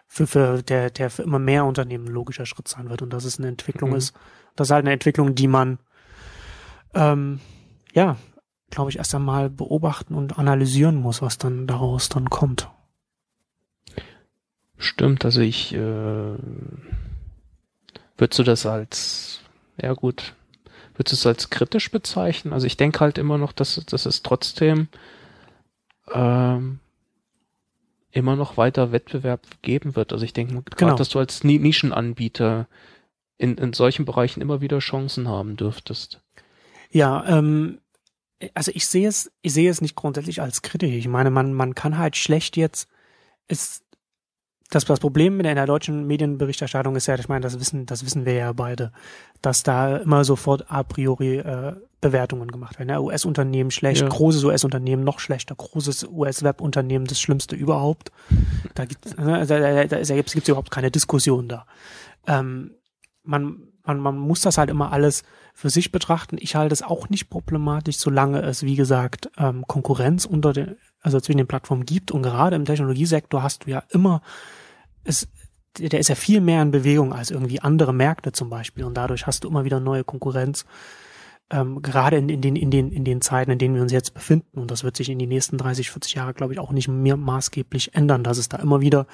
Für, 0.07 0.26
für 0.26 0.62
der, 0.62 0.91
der 0.91 1.11
für 1.11 1.22
immer 1.22 1.39
mehr 1.39 1.66
Unternehmen 1.66 2.07
ein 2.07 2.12
logischer 2.12 2.47
Schritt 2.47 2.68
sein 2.68 2.89
wird. 2.89 3.03
Und 3.03 3.12
dass 3.12 3.24
es 3.24 3.39
eine 3.39 3.49
Entwicklung 3.49 3.91
mhm. 3.91 3.97
ist. 3.97 4.14
Das 4.57 4.68
ist 4.68 4.72
halt 4.72 4.84
eine 4.84 4.93
Entwicklung, 4.93 5.34
die 5.34 5.49
man 5.49 5.78
ähm, 6.95 7.41
ja, 7.93 8.16
glaube 8.70 8.91
ich, 8.91 8.99
erst 8.99 9.14
einmal 9.14 9.51
beobachten 9.51 10.14
und 10.14 10.39
analysieren 10.39 10.97
muss, 10.97 11.22
was 11.22 11.39
dann 11.39 11.66
daraus 11.66 12.09
dann 12.09 12.30
kommt. 12.30 12.70
Stimmt, 14.76 15.24
also 15.24 15.41
ich 15.41 15.74
äh, 15.74 16.36
würdest 18.16 18.39
du 18.39 18.43
das 18.45 18.64
als 18.66 19.41
ja 19.80 19.93
gut, 19.93 20.34
Würdest 20.99 21.12
du 21.12 21.14
es 21.14 21.26
als 21.26 21.51
kritisch 21.51 21.92
bezeichnen? 21.92 22.53
Also 22.53 22.66
ich 22.66 22.76
denke 22.76 22.99
halt 22.99 23.18
immer 23.18 23.38
noch, 23.38 23.53
dass, 23.53 23.76
dass 23.86 24.05
es 24.05 24.22
trotzdem 24.24 24.88
ähm, 26.12 26.80
immer 28.11 28.34
noch 28.34 28.57
weiter 28.57 28.90
Wettbewerb 28.90 29.46
geben 29.62 29.94
wird. 29.94 30.12
Also 30.12 30.24
ich 30.24 30.32
denke 30.32 30.55
gerade, 30.55 30.76
genau. 30.76 30.96
dass 30.96 31.09
du 31.09 31.20
als 31.20 31.44
Nischenanbieter 31.44 32.66
in, 33.36 33.57
in 33.57 33.72
solchen 33.72 34.05
Bereichen 34.07 34.40
immer 34.40 34.61
wieder 34.61 34.80
Chancen 34.80 35.28
haben 35.28 35.57
dürftest. 35.57 36.20
Ja, 36.90 37.24
ähm, 37.28 37.78
also 38.55 38.72
ich 38.74 38.86
sehe 38.86 39.07
es, 39.07 39.30
ich 39.42 39.53
sehe 39.53 39.70
es 39.70 39.80
nicht 39.80 39.94
grundsätzlich 39.94 40.42
als 40.42 40.62
kritisch. 40.62 40.94
Ich 40.94 41.07
meine, 41.07 41.30
man, 41.30 41.53
man 41.53 41.76
kann 41.76 41.96
halt 41.96 42.16
schlecht 42.16 42.57
jetzt, 42.57 42.88
es 43.46 43.82
das, 44.71 44.85
das 44.85 45.01
Problem 45.01 45.41
in 45.41 45.45
der 45.55 45.66
deutschen 45.66 46.07
Medienberichterstattung 46.07 46.95
ist 46.97 47.07
ja, 47.07 47.14
ich 47.14 47.29
meine, 47.29 47.41
das 47.41 47.59
wissen, 47.59 47.87
das 47.87 48.05
wissen 48.05 48.27
wir 48.27 48.35
ja 48.35 48.53
beide, 48.53 48.93
dass 49.41 49.62
da 49.62 49.97
immer 49.97 50.25
sofort 50.25 50.71
a 50.71 50.83
priori 50.83 51.39
äh, 51.39 51.75
Bewertungen 52.01 52.49
gemacht 52.49 52.79
werden. 52.79 52.91
Ja, 52.91 53.01
US-Unternehmen 53.01 53.71
schlecht, 53.71 54.03
ja. 54.03 54.09
großes 54.09 54.45
US-Unternehmen 54.45 55.05
noch 55.05 55.21
schlechter, 55.21 55.55
großes 55.55 56.09
US-Web-Unternehmen 56.11 57.07
das 57.07 57.21
Schlimmste 57.21 57.57
überhaupt. 57.57 58.12
Da 58.75 58.85
gibt 58.85 59.19
ne, 59.19 59.47
da, 59.47 59.59
da, 59.59 59.85
da, 59.87 60.03
da 60.03 60.14
gibt's 60.14 60.35
überhaupt 60.35 60.71
keine 60.71 60.91
Diskussion 60.91 61.49
da. 61.49 61.64
Ähm, 62.27 62.73
man, 63.23 63.62
man, 63.85 63.99
man 63.99 64.19
muss 64.19 64.43
das 64.43 64.59
halt 64.59 64.69
immer 64.69 64.93
alles 64.93 65.23
für 65.55 65.71
sich 65.71 65.91
betrachten. 65.91 66.37
Ich 66.39 66.55
halte 66.55 66.75
es 66.75 66.83
auch 66.83 67.09
nicht 67.09 67.31
problematisch, 67.31 67.97
solange 67.97 68.43
es, 68.43 68.62
wie 68.62 68.77
gesagt, 68.77 69.31
ähm, 69.39 69.64
Konkurrenz 69.66 70.27
unter 70.27 70.53
den, 70.53 70.77
also 71.01 71.21
zwischen 71.21 71.39
den 71.39 71.49
Plattformen 71.49 71.87
gibt. 71.87 72.11
Und 72.11 72.23
gerade 72.23 72.55
im 72.55 72.64
Technologiesektor 72.64 73.43
hast 73.43 73.64
du 73.64 73.71
ja 73.71 73.83
immer 73.91 74.23
es, 75.09 75.28
der 75.78 75.98
ist 75.98 76.09
ja 76.09 76.14
viel 76.14 76.40
mehr 76.40 76.62
in 76.62 76.70
Bewegung 76.70 77.12
als 77.12 77.30
irgendwie 77.30 77.61
andere 77.61 77.92
Märkte 77.94 78.32
zum 78.32 78.50
Beispiel 78.50 78.84
und 78.84 78.94
dadurch 78.94 79.26
hast 79.26 79.44
du 79.44 79.48
immer 79.48 79.64
wieder 79.64 79.80
neue 79.80 80.04
Konkurrenz. 80.04 80.64
ähm, 81.50 81.80
gerade 81.80 82.18
in, 82.18 82.28
in, 82.28 82.42
den, 82.42 82.56
in, 82.56 82.70
den, 82.70 82.92
in 82.92 83.04
den 83.04 83.22
Zeiten, 83.22 83.50
in 83.50 83.59
denen 83.59 83.74
wir 83.74 83.80
uns 83.80 83.92
jetzt 83.92 84.12
befinden, 84.12 84.59
und 84.59 84.70
das 84.70 84.84
wird 84.84 84.96
sich 84.98 85.09
in 85.09 85.18
die 85.18 85.26
nächsten 85.26 85.56
30, 85.56 85.90
40 85.90 86.14
Jahre, 86.14 86.34
glaube 86.34 86.52
ich, 86.52 86.59
auch 86.59 86.72
nicht 86.72 86.88
mehr 86.88 87.16
maßgeblich 87.16 87.94
ändern, 87.94 88.22
dass 88.22 88.36
es 88.36 88.50
da 88.50 88.59
immer 88.59 88.82
wieder 88.82 89.06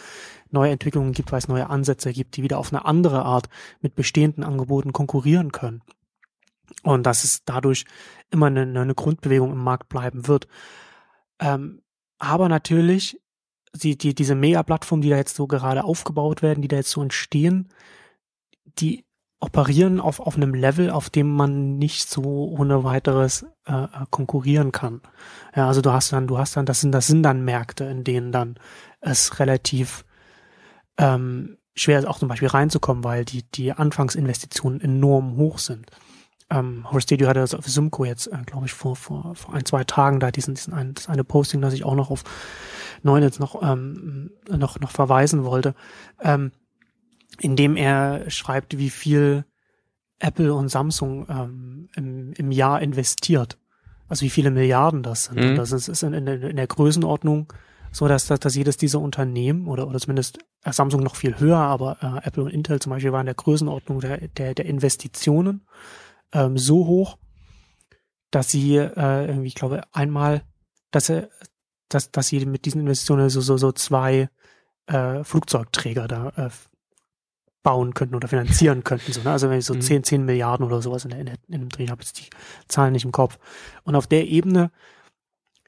neue 0.51 0.73
Entwicklungen 0.73 1.13
gibt, 1.13 1.31
weil 1.31 1.39
es 1.39 1.49
neue 1.49 1.71
Ansätze 1.71 2.13
gibt, 2.13 2.37
die 2.37 2.43
wieder 2.43 2.59
auf 2.59 2.73
eine 2.73 2.85
andere 2.85 3.25
Art 3.25 3.49
mit 3.81 3.95
bestehenden 3.95 4.43
Angeboten 4.43 4.93
konkurrieren 4.93 5.53
können. 5.53 5.83
Und 6.83 7.05
dass 7.07 7.23
es 7.23 7.45
dadurch 7.45 7.85
immer 8.31 8.47
eine, 8.47 8.63
eine 8.63 8.95
Grundbewegung 8.95 9.53
im 9.53 9.63
Markt 9.63 9.89
bleiben 9.89 10.27
wird. 10.27 10.49
Ähm, 11.39 11.83
aber 12.19 12.49
natürlich, 12.49 13.21
die, 13.75 13.99
die, 13.99 14.15
diese 14.15 14.35
Mega-Plattformen, 14.35 15.03
die 15.03 15.11
da 15.11 15.17
jetzt 15.17 15.37
so 15.37 15.47
gerade 15.47 15.85
aufgebaut 15.85 16.43
werden, 16.43 16.63
die 16.63 16.69
da 16.69 16.77
jetzt 16.77 16.91
so 16.91 17.03
entstehen, 17.03 17.69
die 18.79 19.05
operieren 19.41 20.01
auf, 20.01 20.21
auf 20.21 20.37
einem 20.37 20.55
Level, 20.55 20.91
auf 20.91 21.11
dem 21.11 21.31
man 21.31 21.77
nicht 21.77 22.09
so 22.09 22.23
ohne 22.23 22.83
weiteres 22.83 23.45
äh, 23.67 23.85
äh, 23.85 23.89
konkurrieren 24.11 24.73
kann. 24.73 25.03
Ja, 25.55 25.69
also 25.69 25.83
du 25.83 25.93
hast 25.93 26.13
dann, 26.13 26.27
du 26.27 26.39
hast 26.39 26.57
dann, 26.57 26.65
das 26.67 26.81
sind, 26.81 26.93
das 26.93 27.07
sind 27.07 27.23
dann 27.23 27.45
Märkte, 27.45 27.85
in 27.85 28.05
denen 28.05 28.33
dann 28.33 28.57
es 29.01 29.39
relativ 29.41 30.07
ähm, 30.97 31.59
schwer 31.75 31.99
ist, 31.99 32.07
auch 32.07 32.19
zum 32.19 32.29
Beispiel 32.29 32.49
reinzukommen, 32.49 33.05
weil 33.05 33.25
die, 33.25 33.43
die 33.43 33.73
Anfangsinvestitionen 33.73 34.81
enorm 34.81 35.37
hoch 35.37 35.59
sind. 35.59 35.91
Ähm, 36.55 36.87
Studio 36.99 37.29
hatte 37.29 37.41
das 37.41 37.55
auf 37.55 37.67
Symco 37.67 38.05
jetzt, 38.05 38.29
äh, 38.29 38.39
glaube 38.47 38.67
ich, 38.67 38.73
vor, 38.73 38.97
vor, 38.97 39.35
vor 39.35 39.55
ein, 39.55 39.65
zwei 39.65 39.85
Tagen 39.85 40.21
da 40.21 40.31
diesen, 40.31 40.55
diesen 40.55 40.73
ein, 40.73 40.95
das 40.95 41.09
eine 41.09 41.25
Posting, 41.25 41.61
das 41.61 41.75
ich 41.75 41.85
auch 41.85 41.95
noch 41.95 42.11
auf 42.11 42.23
neun 43.03 43.23
jetzt 43.23 43.41
noch, 43.41 43.63
ähm, 43.63 44.31
noch, 44.49 44.79
noch 44.79 44.91
verweisen 44.91 45.45
wollte. 45.45 45.75
Ähm, 46.23 46.53
indem 47.41 47.77
er 47.77 48.31
schreibt, 48.31 48.79
wie 48.79 48.91
viel 48.91 49.45
Apple 50.21 50.55
und 50.55 50.69
Samsung 50.69 51.27
ähm, 51.29 51.89
im, 51.97 52.33
im 52.35 52.53
Jahr 52.53 52.81
investiert. 52.81 53.59
Also 54.09 54.23
wie 54.23 54.31
viele 54.31 54.51
Milliarden 54.51 55.03
das 55.03 55.25
sind. 55.25 55.41
Mhm. 55.41 55.57
Das 55.57 55.73
ist, 55.73 55.89
ist 55.89 56.03
in, 56.05 56.13
in, 56.13 56.27
in, 56.27 56.57
der 56.57 56.67
Größenordnung 56.67 57.53
so, 57.91 58.07
dass, 58.07 58.27
dass, 58.27 58.41
dass 58.41 58.55
jedes 58.55 58.77
dieser 58.77 59.01
Unternehmen 59.01 59.67
oder, 59.67 59.89
oder 59.89 59.99
zumindest 59.99 60.39
äh, 60.63 60.73
Samsung 60.73 61.03
noch 61.03 61.17
viel 61.17 61.39
höher, 61.39 61.59
aber 61.59 61.97
äh, 62.01 62.27
Apple 62.27 62.45
und 62.45 62.51
Intel 62.51 62.81
zum 62.81 62.91
Beispiel 62.91 63.13
waren 63.13 63.23
in 63.23 63.27
der 63.27 63.35
Größenordnung 63.35 64.01
der, 64.01 64.29
der, 64.29 64.55
der 64.55 64.67
Investitionen 64.67 65.67
ähm, 66.35 66.59
so 66.59 66.87
hoch, 66.87 67.17
dass 68.31 68.51
sie 68.51 68.77
äh, 68.77 69.27
irgendwie, 69.27 69.49
ich 69.49 69.55
glaube, 69.55 69.83
einmal, 69.93 70.43
dass, 70.91 71.09
er, 71.09 71.31
dass, 71.89 72.11
dass 72.11 72.29
sie 72.29 72.45
mit 72.45 72.67
diesen 72.67 72.81
Investitionen 72.81 73.31
so, 73.31 73.41
so, 73.41 73.57
so 73.57 73.73
zwei 73.73 74.29
äh, 74.87 75.25
Flugzeugträger 75.25 76.09
da 76.09 76.29
äh, 76.37 76.51
bauen 77.63 77.95
könnten 77.95 78.17
oder 78.17 78.29
finanzieren 78.29 78.85
könnten. 78.85 79.13
So, 79.13 79.23
ne? 79.23 79.31
Also 79.31 79.49
wenn 79.49 79.59
ich 79.59 79.65
so 79.65 79.75
mhm. 79.75 79.81
10, 79.81 80.05
10 80.05 80.25
Milliarden 80.25 80.67
oder 80.67 80.83
sowas 80.83 81.05
in, 81.05 81.11
der, 81.11 81.21
in, 81.21 81.27
der, 81.27 81.37
in 81.49 81.61
dem 81.61 81.69
Dreh 81.71 81.89
habe, 81.89 82.03
jetzt 82.03 82.19
die 82.19 82.31
Zahlen 82.69 82.93
nicht 82.93 83.05
im 83.05 83.13
Kopf. 83.13 83.39
Und 83.85 83.95
auf 83.95 84.07
der 84.07 84.27
Ebene 84.27 84.71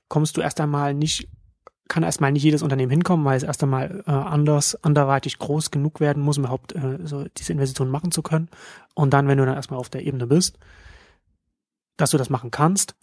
kommst 0.09 0.37
du 0.37 0.41
erst 0.41 0.61
einmal 0.61 0.93
nicht, 0.93 1.29
kann 1.89 2.03
erstmal 2.03 2.33
nicht 2.33 2.43
jedes 2.43 2.63
Unternehmen 2.63 2.91
hinkommen, 2.91 3.25
weil 3.25 3.37
es 3.37 3.43
erst 3.43 3.63
einmal 3.63 4.03
äh, 4.07 4.11
anders, 4.11 4.83
anderweitig 4.83 5.39
groß 5.39 5.71
genug 5.71 6.01
werden 6.01 6.23
muss, 6.23 6.39
um 6.39 6.45
überhaupt 6.45 6.75
äh, 6.75 6.99
so 7.05 7.25
diese 7.37 7.53
Investitionen 7.53 7.91
machen 7.91 8.11
zu 8.11 8.23
können. 8.23 8.49
Und 8.95 9.13
dann, 9.13 9.29
wenn 9.29 9.39
du 9.39 9.47
dann 9.47 9.55
erstmal 9.55 9.79
auf 9.79 9.89
der 9.89 10.05
Ebene 10.05 10.27
bist, 10.27 10.59
dass 11.97 12.11
du 12.11 12.19
das 12.19 12.31
machen 12.31 12.51
kannst, 12.51 12.95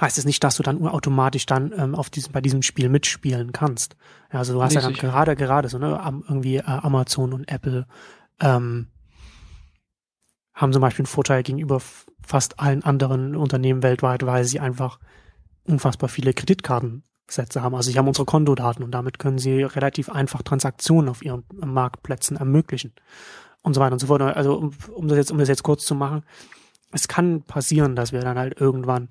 heißt 0.00 0.18
es 0.18 0.24
nicht, 0.24 0.42
dass 0.44 0.56
du 0.56 0.62
dann 0.62 0.86
automatisch 0.86 1.46
dann 1.46 1.72
ähm, 1.76 1.94
auf 1.94 2.10
diesem, 2.10 2.32
bei 2.32 2.40
diesem 2.40 2.62
Spiel 2.62 2.88
mitspielen 2.88 3.52
kannst. 3.52 3.96
Ja, 4.32 4.38
also 4.38 4.54
du 4.54 4.62
hast 4.62 4.70
nee, 4.70 4.76
ja 4.76 4.82
dann 4.82 4.94
sicher. 4.94 5.08
gerade, 5.08 5.36
gerade 5.36 5.68
so, 5.68 5.78
ne, 5.78 6.00
irgendwie 6.28 6.56
äh, 6.56 6.62
Amazon 6.62 7.32
und 7.32 7.50
Apple 7.50 7.86
ähm, 8.40 8.88
haben 10.54 10.72
zum 10.72 10.82
Beispiel 10.82 11.04
einen 11.04 11.12
Vorteil 11.12 11.42
gegenüber 11.42 11.80
fast 12.24 12.58
allen 12.60 12.84
anderen 12.84 13.36
Unternehmen 13.36 13.82
weltweit, 13.82 14.24
weil 14.24 14.44
sie 14.44 14.60
einfach 14.60 14.98
unfassbar 15.64 16.08
viele 16.08 16.32
Kreditkartensätze 17.28 17.62
haben. 17.62 17.74
Also 17.74 17.90
sie 17.90 17.98
haben 17.98 18.08
unsere 18.08 18.24
Kontodaten 18.24 18.82
und 18.82 18.90
damit 18.92 19.18
können 19.18 19.38
sie 19.38 19.62
relativ 19.62 20.08
einfach 20.08 20.42
Transaktionen 20.42 21.08
auf 21.08 21.24
ihren 21.24 21.44
Marktplätzen 21.54 22.36
ermöglichen 22.36 22.92
und 23.62 23.74
so 23.74 23.80
weiter 23.80 23.92
und 23.92 24.00
so 24.00 24.06
fort. 24.06 24.22
Also 24.22 24.56
um, 24.56 24.72
um 24.94 25.08
das 25.08 25.18
jetzt, 25.18 25.30
um 25.30 25.38
das 25.38 25.48
jetzt 25.48 25.62
kurz 25.62 25.84
zu 25.84 25.94
machen, 25.94 26.24
es 26.92 27.06
kann 27.06 27.42
passieren, 27.42 27.96
dass 27.96 28.12
wir 28.12 28.20
dann 28.20 28.38
halt 28.38 28.60
irgendwann 28.60 29.08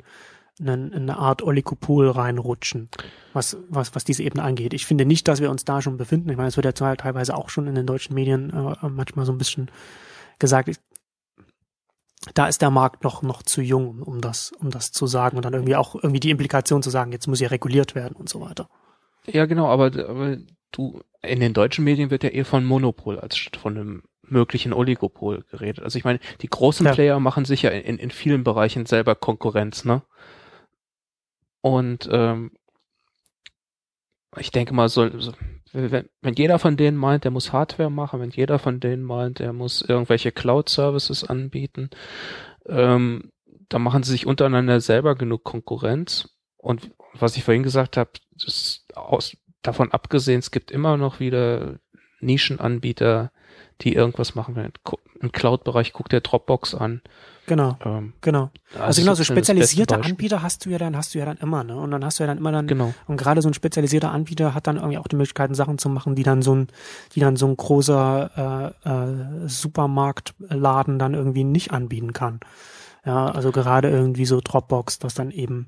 eine, 0.59 0.91
eine 0.93 1.17
Art 1.17 1.43
Oligopol 1.43 2.09
reinrutschen, 2.09 2.89
was, 3.33 3.57
was, 3.69 3.93
was 3.93 4.03
diese 4.03 4.23
Ebene 4.23 4.43
angeht. 4.43 4.73
Ich 4.73 4.87
finde 4.87 5.05
nicht, 5.05 5.27
dass 5.27 5.39
wir 5.39 5.51
uns 5.51 5.65
da 5.65 5.83
schon 5.83 5.97
befinden. 5.97 6.29
Ich 6.29 6.37
meine, 6.37 6.49
es 6.49 6.57
wird 6.57 6.65
ja 6.65 6.95
teilweise 6.95 7.37
auch 7.37 7.49
schon 7.49 7.67
in 7.67 7.75
den 7.75 7.85
deutschen 7.85 8.15
Medien 8.15 8.49
äh, 8.49 8.89
manchmal 8.89 9.25
so 9.27 9.31
ein 9.31 9.37
bisschen 9.37 9.69
gesagt. 10.39 10.69
Ich, 10.69 10.77
da 12.33 12.47
ist 12.47 12.61
der 12.61 12.71
Markt 12.71 13.03
noch, 13.03 13.21
noch 13.21 13.43
zu 13.43 13.61
jung, 13.61 14.01
um 14.01 14.21
das, 14.21 14.51
um 14.51 14.69
das 14.69 14.91
zu 14.91 15.07
sagen 15.07 15.37
und 15.37 15.45
dann 15.45 15.53
irgendwie 15.53 15.75
auch 15.75 15.95
irgendwie 15.95 16.19
die 16.19 16.31
Implikation 16.31 16.83
zu 16.83 16.89
sagen, 16.89 17.11
jetzt 17.11 17.27
muss 17.27 17.39
ja 17.39 17.47
reguliert 17.49 17.95
werden 17.95 18.15
und 18.15 18.29
so 18.29 18.41
weiter. 18.41 18.69
Ja, 19.25 19.45
genau, 19.45 19.67
aber, 19.67 19.85
aber 19.85 20.37
du, 20.71 21.01
in 21.21 21.39
den 21.39 21.53
deutschen 21.53 21.83
Medien 21.83 22.09
wird 22.09 22.23
ja 22.23 22.29
eher 22.29 22.45
von 22.45 22.65
Monopol 22.65 23.19
als 23.19 23.49
von 23.59 23.77
einem 23.77 24.03
möglichen 24.23 24.73
Oligopol 24.73 25.43
geredet. 25.49 25.83
Also 25.83 25.97
ich 25.97 26.03
meine, 26.03 26.19
die 26.41 26.49
großen 26.49 26.85
ja. 26.85 26.93
Player 26.93 27.19
machen 27.19 27.45
sich 27.45 27.61
ja 27.61 27.69
in, 27.69 27.97
in 27.97 28.11
vielen 28.11 28.43
Bereichen 28.43 28.85
selber 28.85 29.15
Konkurrenz, 29.15 29.85
ne? 29.85 30.01
Und 31.61 32.07
ähm, 32.11 32.51
ich 34.37 34.51
denke 34.51 34.73
mal, 34.73 34.89
so, 34.89 35.19
so 35.19 35.33
wenn, 35.73 36.09
wenn 36.21 36.33
jeder 36.33 36.59
von 36.59 36.77
denen 36.77 36.97
meint, 36.97 37.23
der 37.23 37.31
muss 37.31 37.53
Hardware 37.53 37.89
machen, 37.89 38.19
wenn 38.19 38.31
jeder 38.31 38.59
von 38.59 38.79
denen 38.79 39.03
meint, 39.03 39.39
der 39.39 39.53
muss 39.53 39.81
irgendwelche 39.81 40.31
Cloud-Services 40.31 41.23
anbieten, 41.23 41.89
ähm, 42.67 43.31
da 43.69 43.79
machen 43.79 44.03
sie 44.03 44.11
sich 44.11 44.25
untereinander 44.25 44.79
selber 44.79 45.15
genug 45.15 45.43
Konkurrenz. 45.43 46.29
Und 46.57 46.91
was 47.13 47.37
ich 47.37 47.43
vorhin 47.43 47.63
gesagt 47.63 47.97
habe, 47.97 48.11
davon 49.61 49.91
abgesehen, 49.91 50.39
es 50.39 50.51
gibt 50.51 50.71
immer 50.71 50.97
noch 50.97 51.19
wieder 51.19 51.79
Nischenanbieter, 52.19 53.31
die 53.81 53.93
irgendwas 53.93 54.35
machen. 54.35 54.71
Im 55.19 55.31
Cloud-Bereich 55.31 55.93
guckt 55.93 56.11
der 56.11 56.21
Dropbox 56.21 56.75
an. 56.75 57.01
Genau, 57.47 57.77
ähm, 57.85 58.11
genau. 58.19 58.49
Also, 58.73 58.83
also 58.83 59.01
genau, 59.01 59.13
so 59.13 59.23
spezialisierte 59.23 59.95
Anbieter 59.95 60.43
hast 60.43 60.65
du 60.65 60.69
ja 60.69 60.77
dann, 60.77 60.97
hast 60.97 61.15
du 61.15 61.19
ja 61.19 61.23
dann 61.23 61.37
immer, 61.37 61.63
ne? 61.63 61.77
Und 61.77 61.91
dann 61.91 62.03
hast 62.03 62.19
du 62.19 62.23
ja 62.23 62.27
dann 62.27 62.37
immer 62.37 62.51
dann, 62.51 62.67
genau. 62.67 62.93
und 63.07 63.15
gerade 63.15 63.41
so 63.41 63.49
ein 63.49 63.53
spezialisierter 63.53 64.11
Anbieter 64.11 64.53
hat 64.53 64.67
dann 64.67 64.75
irgendwie 64.75 64.97
auch 64.97 65.07
die 65.07 65.15
Möglichkeiten, 65.15 65.55
Sachen 65.55 65.77
zu 65.77 65.87
machen, 65.87 66.13
die 66.13 66.23
dann 66.23 66.41
so 66.41 66.53
ein, 66.53 66.67
die 67.15 67.21
dann 67.21 67.37
so 67.37 67.47
ein 67.47 67.55
großer 67.55 68.75
äh, 68.83 68.89
äh, 68.89 69.47
Supermarktladen 69.47 70.99
dann 70.99 71.13
irgendwie 71.13 71.45
nicht 71.45 71.71
anbieten 71.71 72.11
kann. 72.11 72.41
Ja, 73.05 73.27
also 73.27 73.53
gerade 73.53 73.89
irgendwie 73.89 74.25
so 74.25 74.41
Dropbox, 74.43 74.99
das 74.99 75.13
dann 75.13 75.31
eben 75.31 75.67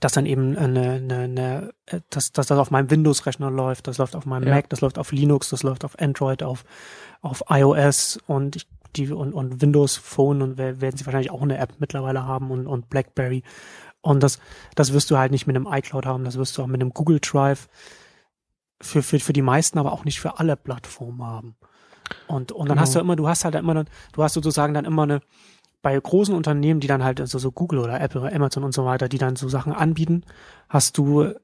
dass 0.00 0.12
dann 0.12 0.24
eben 0.26 0.56
eine, 0.56 0.92
eine, 0.92 1.18
eine 1.18 1.74
dass, 2.08 2.32
dass 2.32 2.46
das 2.46 2.58
auf 2.58 2.70
meinem 2.70 2.90
Windows-Rechner 2.90 3.50
läuft, 3.50 3.86
das 3.86 3.98
läuft 3.98 4.16
auf 4.16 4.24
meinem 4.24 4.48
ja. 4.48 4.54
Mac, 4.54 4.70
das 4.70 4.80
läuft 4.80 4.98
auf 4.98 5.12
Linux, 5.12 5.50
das 5.50 5.62
läuft 5.62 5.84
auf 5.84 6.00
Android, 6.00 6.42
auf, 6.42 6.64
auf 7.20 7.44
iOS 7.50 8.18
und 8.26 8.56
ich 8.56 8.66
die 8.96 9.10
und, 9.10 9.32
und 9.32 9.60
Windows 9.60 9.96
Phone 9.96 10.42
und 10.42 10.58
werden 10.58 10.96
sie 10.96 11.06
wahrscheinlich 11.06 11.30
auch 11.30 11.42
eine 11.42 11.58
App 11.58 11.74
mittlerweile 11.78 12.24
haben 12.24 12.50
und, 12.50 12.66
und 12.66 12.88
BlackBerry. 12.88 13.42
Und 14.00 14.22
das, 14.22 14.38
das 14.74 14.92
wirst 14.92 15.10
du 15.10 15.18
halt 15.18 15.32
nicht 15.32 15.46
mit 15.46 15.56
einem 15.56 15.66
iCloud 15.70 16.06
haben, 16.06 16.24
das 16.24 16.36
wirst 16.36 16.58
du 16.58 16.62
auch 16.62 16.66
mit 16.66 16.80
einem 16.80 16.92
Google 16.92 17.20
Drive 17.20 17.68
für, 18.80 19.02
für, 19.02 19.18
für 19.18 19.32
die 19.32 19.42
meisten, 19.42 19.78
aber 19.78 19.92
auch 19.92 20.04
nicht 20.04 20.20
für 20.20 20.38
alle 20.38 20.56
Plattformen 20.56 21.22
haben. 21.24 21.56
Und, 22.26 22.52
und 22.52 22.68
dann 22.68 22.76
genau. 22.76 22.82
hast 22.82 22.94
du 22.94 23.00
immer, 23.00 23.16
du 23.16 23.28
hast 23.28 23.44
halt 23.44 23.54
immer, 23.54 23.84
du 24.12 24.22
hast 24.22 24.34
sozusagen 24.34 24.74
dann 24.74 24.84
immer 24.84 25.04
eine, 25.04 25.20
bei 25.80 25.98
großen 25.98 26.34
Unternehmen, 26.34 26.80
die 26.80 26.86
dann 26.86 27.04
halt, 27.04 27.20
also 27.20 27.38
so 27.38 27.52
Google 27.52 27.78
oder 27.78 28.00
Apple 28.00 28.20
oder 28.20 28.32
Amazon 28.34 28.64
und 28.64 28.72
so 28.72 28.84
weiter, 28.84 29.08
die 29.08 29.18
dann 29.18 29.36
so 29.36 29.48
Sachen 29.48 29.72
anbieten, 29.72 30.24
hast 30.68 30.98
du 30.98 31.34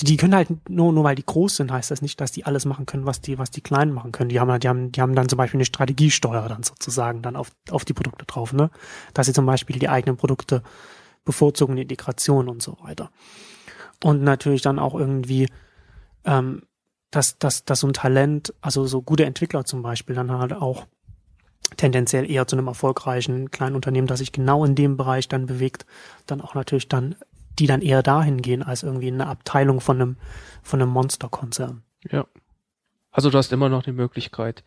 die 0.00 0.16
können 0.16 0.34
halt 0.34 0.68
nur, 0.68 0.92
nur 0.92 1.04
weil 1.04 1.14
die 1.14 1.24
groß 1.24 1.56
sind, 1.56 1.70
heißt 1.70 1.90
das 1.90 2.02
nicht, 2.02 2.20
dass 2.20 2.32
die 2.32 2.44
alles 2.44 2.64
machen 2.64 2.84
können, 2.84 3.06
was 3.06 3.20
die, 3.20 3.38
was 3.38 3.50
die 3.50 3.60
Kleinen 3.60 3.92
machen 3.92 4.10
können. 4.10 4.28
Die 4.28 4.40
haben, 4.40 4.58
die 4.58 4.68
haben, 4.68 4.90
die 4.90 5.00
haben 5.00 5.14
dann 5.14 5.28
zum 5.28 5.36
Beispiel 5.36 5.58
eine 5.58 5.64
Strategiesteuer 5.64 6.48
dann 6.48 6.64
sozusagen 6.64 7.22
dann 7.22 7.36
auf, 7.36 7.52
auf 7.70 7.84
die 7.84 7.92
Produkte 7.92 8.24
drauf, 8.24 8.52
ne? 8.52 8.70
Dass 9.12 9.26
sie 9.26 9.32
zum 9.32 9.46
Beispiel 9.46 9.78
die 9.78 9.88
eigenen 9.88 10.16
Produkte 10.16 10.62
bevorzugen, 11.24 11.78
Integration 11.78 12.48
und 12.48 12.60
so 12.60 12.76
weiter. 12.82 13.10
Und 14.02 14.22
natürlich 14.22 14.62
dann 14.62 14.80
auch 14.80 14.94
irgendwie, 14.94 15.48
ähm, 16.24 16.62
dass, 17.10 17.38
dass, 17.38 17.64
dass 17.64 17.80
so 17.80 17.86
ein 17.86 17.92
Talent, 17.92 18.52
also 18.60 18.86
so 18.86 19.00
gute 19.00 19.24
Entwickler 19.24 19.64
zum 19.64 19.82
Beispiel, 19.82 20.16
dann 20.16 20.32
halt 20.32 20.52
auch 20.52 20.86
tendenziell 21.76 22.28
eher 22.28 22.46
zu 22.46 22.56
einem 22.56 22.66
erfolgreichen 22.66 23.50
kleinen 23.50 23.76
Unternehmen, 23.76 24.06
das 24.06 24.18
sich 24.18 24.32
genau 24.32 24.64
in 24.64 24.74
dem 24.74 24.96
Bereich 24.96 25.28
dann 25.28 25.46
bewegt, 25.46 25.86
dann 26.26 26.40
auch 26.40 26.54
natürlich 26.54 26.88
dann 26.88 27.14
die 27.58 27.66
dann 27.66 27.82
eher 27.82 28.02
dahin 28.02 28.42
gehen 28.42 28.62
als 28.62 28.82
irgendwie 28.82 29.08
eine 29.08 29.26
Abteilung 29.26 29.80
von 29.80 30.00
einem, 30.00 30.16
von 30.62 30.80
einem 30.80 30.90
Monsterkonzern. 30.90 31.82
Ja. 32.10 32.26
Also 33.10 33.30
du 33.30 33.38
hast 33.38 33.52
immer 33.52 33.68
noch 33.68 33.82
die 33.82 33.92
Möglichkeit, 33.92 34.64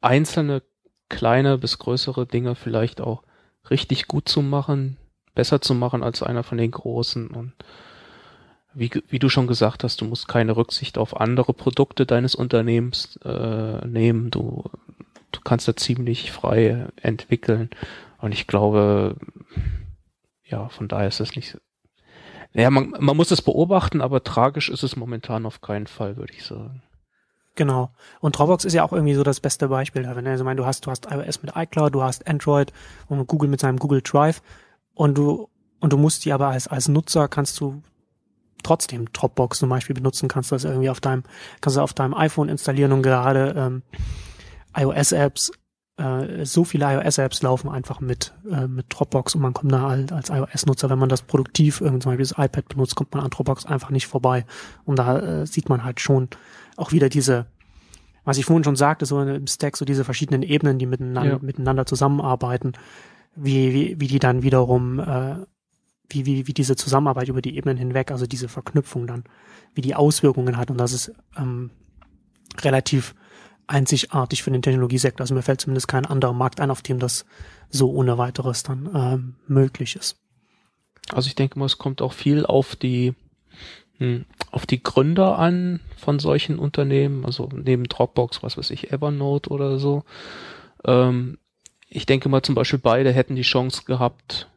einzelne 0.00 0.62
kleine 1.08 1.58
bis 1.58 1.78
größere 1.78 2.26
Dinge 2.26 2.54
vielleicht 2.54 3.00
auch 3.00 3.22
richtig 3.68 4.08
gut 4.08 4.28
zu 4.28 4.40
machen, 4.40 4.96
besser 5.34 5.60
zu 5.60 5.74
machen 5.74 6.02
als 6.02 6.22
einer 6.22 6.42
von 6.42 6.58
den 6.58 6.70
großen 6.70 7.28
und 7.28 7.52
wie, 8.74 8.90
wie 9.08 9.18
du 9.18 9.28
schon 9.28 9.46
gesagt 9.46 9.84
hast, 9.84 10.00
du 10.00 10.04
musst 10.04 10.28
keine 10.28 10.56
Rücksicht 10.56 10.98
auf 10.98 11.20
andere 11.20 11.52
Produkte 11.52 12.06
deines 12.06 12.34
Unternehmens 12.34 13.16
äh, 13.24 13.86
nehmen. 13.86 14.30
Du, 14.30 14.64
du 15.30 15.40
kannst 15.44 15.68
da 15.68 15.76
ziemlich 15.76 16.32
frei 16.32 16.86
entwickeln. 16.96 17.70
Und 18.18 18.32
ich 18.32 18.46
glaube, 18.46 19.16
ja, 20.44 20.68
von 20.68 20.88
daher 20.88 21.08
ist 21.08 21.20
es 21.20 21.36
nicht. 21.36 21.58
Ja, 22.54 22.70
man, 22.70 22.94
man 22.98 23.16
muss 23.16 23.30
es 23.30 23.42
beobachten, 23.42 24.00
aber 24.00 24.24
tragisch 24.24 24.68
ist 24.68 24.82
es 24.82 24.96
momentan 24.96 25.46
auf 25.46 25.60
keinen 25.60 25.86
Fall, 25.86 26.16
würde 26.16 26.34
ich 26.34 26.44
sagen. 26.44 26.82
Genau. 27.54 27.90
Und 28.20 28.38
Dropbox 28.38 28.64
ist 28.64 28.72
ja 28.72 28.82
auch 28.82 28.92
irgendwie 28.92 29.14
so 29.14 29.22
das 29.22 29.40
beste 29.40 29.68
Beispiel 29.68 30.04
da. 30.04 30.16
Wenn 30.16 30.26
also, 30.26 30.44
mein, 30.44 30.56
du 30.56 30.64
hast, 30.64 30.86
du 30.86 30.90
hast 30.90 31.10
iOS 31.10 31.42
mit 31.42 31.52
iCloud, 31.54 31.94
du 31.94 32.02
hast 32.02 32.26
Android 32.26 32.72
und 33.08 33.26
Google 33.26 33.48
mit 33.48 33.60
seinem 33.60 33.78
Google 33.78 34.00
Drive 34.02 34.42
und 34.94 35.16
du, 35.16 35.48
und 35.80 35.92
du 35.92 35.98
musst 35.98 36.24
die 36.24 36.32
aber 36.32 36.48
als, 36.48 36.68
als 36.68 36.88
Nutzer 36.88 37.28
kannst 37.28 37.60
du 37.60 37.82
trotzdem 38.62 39.12
Dropbox 39.12 39.58
zum 39.58 39.68
Beispiel 39.68 39.94
benutzen, 39.94 40.28
kannst 40.28 40.50
du 40.50 40.54
das 40.54 40.64
irgendwie 40.64 40.88
auf 40.88 41.00
deinem, 41.00 41.24
kannst 41.60 41.76
du 41.76 41.82
auf 41.82 41.92
deinem 41.92 42.14
iPhone 42.14 42.48
installieren 42.48 42.92
und 42.92 43.02
gerade 43.02 43.54
ähm, 43.56 43.82
iOS-Apps, 44.76 45.52
äh, 46.02 46.44
so 46.44 46.64
viele 46.64 46.86
iOS-Apps 46.86 47.42
laufen 47.42 47.68
einfach 47.68 48.00
mit, 48.00 48.34
äh, 48.50 48.66
mit 48.66 48.86
Dropbox 48.88 49.34
und 49.34 49.42
man 49.42 49.52
kommt 49.52 49.72
da 49.72 49.88
als, 49.88 50.12
als 50.12 50.30
iOS-Nutzer, 50.30 50.90
wenn 50.90 50.98
man 50.98 51.08
das 51.08 51.22
produktiv, 51.22 51.80
irgendwie 51.80 52.00
zum 52.00 52.12
Beispiel 52.12 52.26
das 52.26 52.44
iPad 52.44 52.68
benutzt, 52.68 52.96
kommt 52.96 53.14
man 53.14 53.22
an 53.22 53.30
Dropbox 53.30 53.66
einfach 53.66 53.90
nicht 53.90 54.06
vorbei. 54.06 54.44
Und 54.84 54.98
da 54.98 55.18
äh, 55.18 55.46
sieht 55.46 55.68
man 55.68 55.84
halt 55.84 56.00
schon 56.00 56.28
auch 56.76 56.92
wieder 56.92 57.08
diese, 57.08 57.46
was 58.24 58.38
ich 58.38 58.44
vorhin 58.44 58.64
schon 58.64 58.76
sagte, 58.76 59.06
so 59.06 59.20
im 59.22 59.46
Stack, 59.46 59.76
so 59.76 59.84
diese 59.84 60.04
verschiedenen 60.04 60.42
Ebenen, 60.42 60.78
die 60.78 60.86
miteinander, 60.86 61.34
ja. 61.34 61.38
miteinander 61.40 61.86
zusammenarbeiten, 61.86 62.72
wie, 63.34 63.72
wie, 63.72 64.00
wie 64.00 64.08
die 64.08 64.18
dann 64.18 64.42
wiederum 64.42 64.98
äh, 64.98 65.36
wie, 66.08 66.26
wie, 66.26 66.46
wie 66.46 66.52
diese 66.52 66.76
Zusammenarbeit 66.76 67.28
über 67.28 67.40
die 67.40 67.56
Ebenen 67.56 67.78
hinweg, 67.78 68.10
also 68.10 68.26
diese 68.26 68.48
Verknüpfung 68.48 69.06
dann, 69.06 69.24
wie 69.74 69.80
die 69.80 69.94
Auswirkungen 69.94 70.56
hat. 70.56 70.70
Und 70.70 70.78
das 70.78 70.92
ist 70.92 71.12
ähm, 71.38 71.70
relativ 72.60 73.14
einzigartig 73.66 74.42
für 74.42 74.50
den 74.50 74.62
Technologiesektor. 74.62 75.22
Also 75.22 75.34
mir 75.34 75.42
fällt 75.42 75.60
zumindest 75.60 75.88
kein 75.88 76.06
anderer 76.06 76.32
Markt 76.32 76.60
ein, 76.60 76.70
auf 76.70 76.82
dem 76.82 76.98
das 76.98 77.24
so 77.70 77.90
ohne 77.90 78.18
weiteres 78.18 78.62
dann 78.62 78.90
ähm, 78.94 79.34
möglich 79.46 79.96
ist. 79.96 80.16
Also 81.10 81.28
ich 81.28 81.34
denke 81.34 81.58
mal, 81.58 81.66
es 81.66 81.78
kommt 81.78 82.02
auch 82.02 82.12
viel 82.12 82.46
auf 82.46 82.76
die 82.76 83.14
hm, 83.98 84.24
auf 84.50 84.66
die 84.66 84.82
Gründer 84.82 85.38
an 85.38 85.80
von 85.96 86.18
solchen 86.18 86.58
Unternehmen, 86.58 87.24
also 87.24 87.48
neben 87.52 87.84
Dropbox, 87.84 88.42
was 88.42 88.56
weiß 88.56 88.70
ich, 88.70 88.92
Evernote 88.92 89.50
oder 89.50 89.78
so. 89.78 90.04
Ähm, 90.84 91.38
ich 91.88 92.06
denke 92.06 92.28
mal 92.28 92.42
zum 92.42 92.54
Beispiel 92.54 92.78
beide 92.78 93.12
hätten 93.12 93.36
die 93.36 93.42
Chance 93.42 93.82
gehabt, 93.84 94.50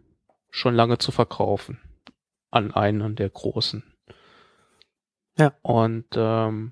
schon 0.49 0.74
lange 0.74 0.97
zu 0.97 1.12
verkaufen 1.12 1.80
an 2.49 2.72
einen 2.72 3.16
der 3.16 3.30
großen. 3.30 3.84
Ja. 5.38 5.53
Und 5.62 6.06
ähm, 6.16 6.72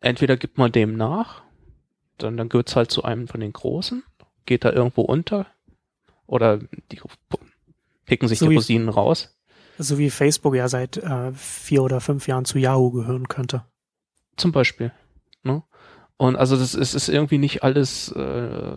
entweder 0.00 0.36
gibt 0.36 0.58
man 0.58 0.72
dem 0.72 0.96
nach, 0.96 1.42
dann, 2.18 2.36
dann 2.36 2.48
gehört 2.48 2.68
es 2.68 2.76
halt 2.76 2.90
zu 2.90 3.04
einem 3.04 3.28
von 3.28 3.40
den 3.40 3.52
großen, 3.52 4.02
geht 4.46 4.64
da 4.64 4.72
irgendwo 4.72 5.02
unter 5.02 5.46
oder 6.26 6.58
die 6.90 7.00
picken 8.06 8.28
sich 8.28 8.38
so 8.38 8.48
die 8.48 8.56
Rosinen 8.56 8.88
raus. 8.88 9.36
So 9.78 9.98
wie 9.98 10.10
Facebook 10.10 10.54
ja 10.54 10.68
seit 10.68 10.96
äh, 10.98 11.32
vier 11.32 11.82
oder 11.82 12.00
fünf 12.00 12.28
Jahren 12.28 12.44
zu 12.44 12.58
Yahoo 12.58 12.90
gehören 12.90 13.28
könnte. 13.28 13.64
Zum 14.36 14.52
Beispiel. 14.52 14.92
Ne? 15.42 15.62
Und 16.16 16.36
also 16.36 16.56
das 16.56 16.74
ist, 16.74 16.94
ist 16.94 17.08
irgendwie 17.08 17.38
nicht 17.38 17.62
alles 17.64 18.12
äh, 18.12 18.76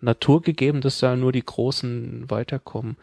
naturgegeben, 0.00 0.80
dass 0.80 0.98
da 0.98 1.16
nur 1.16 1.32
die 1.32 1.44
Großen 1.44 2.30
weiterkommen. 2.30 2.96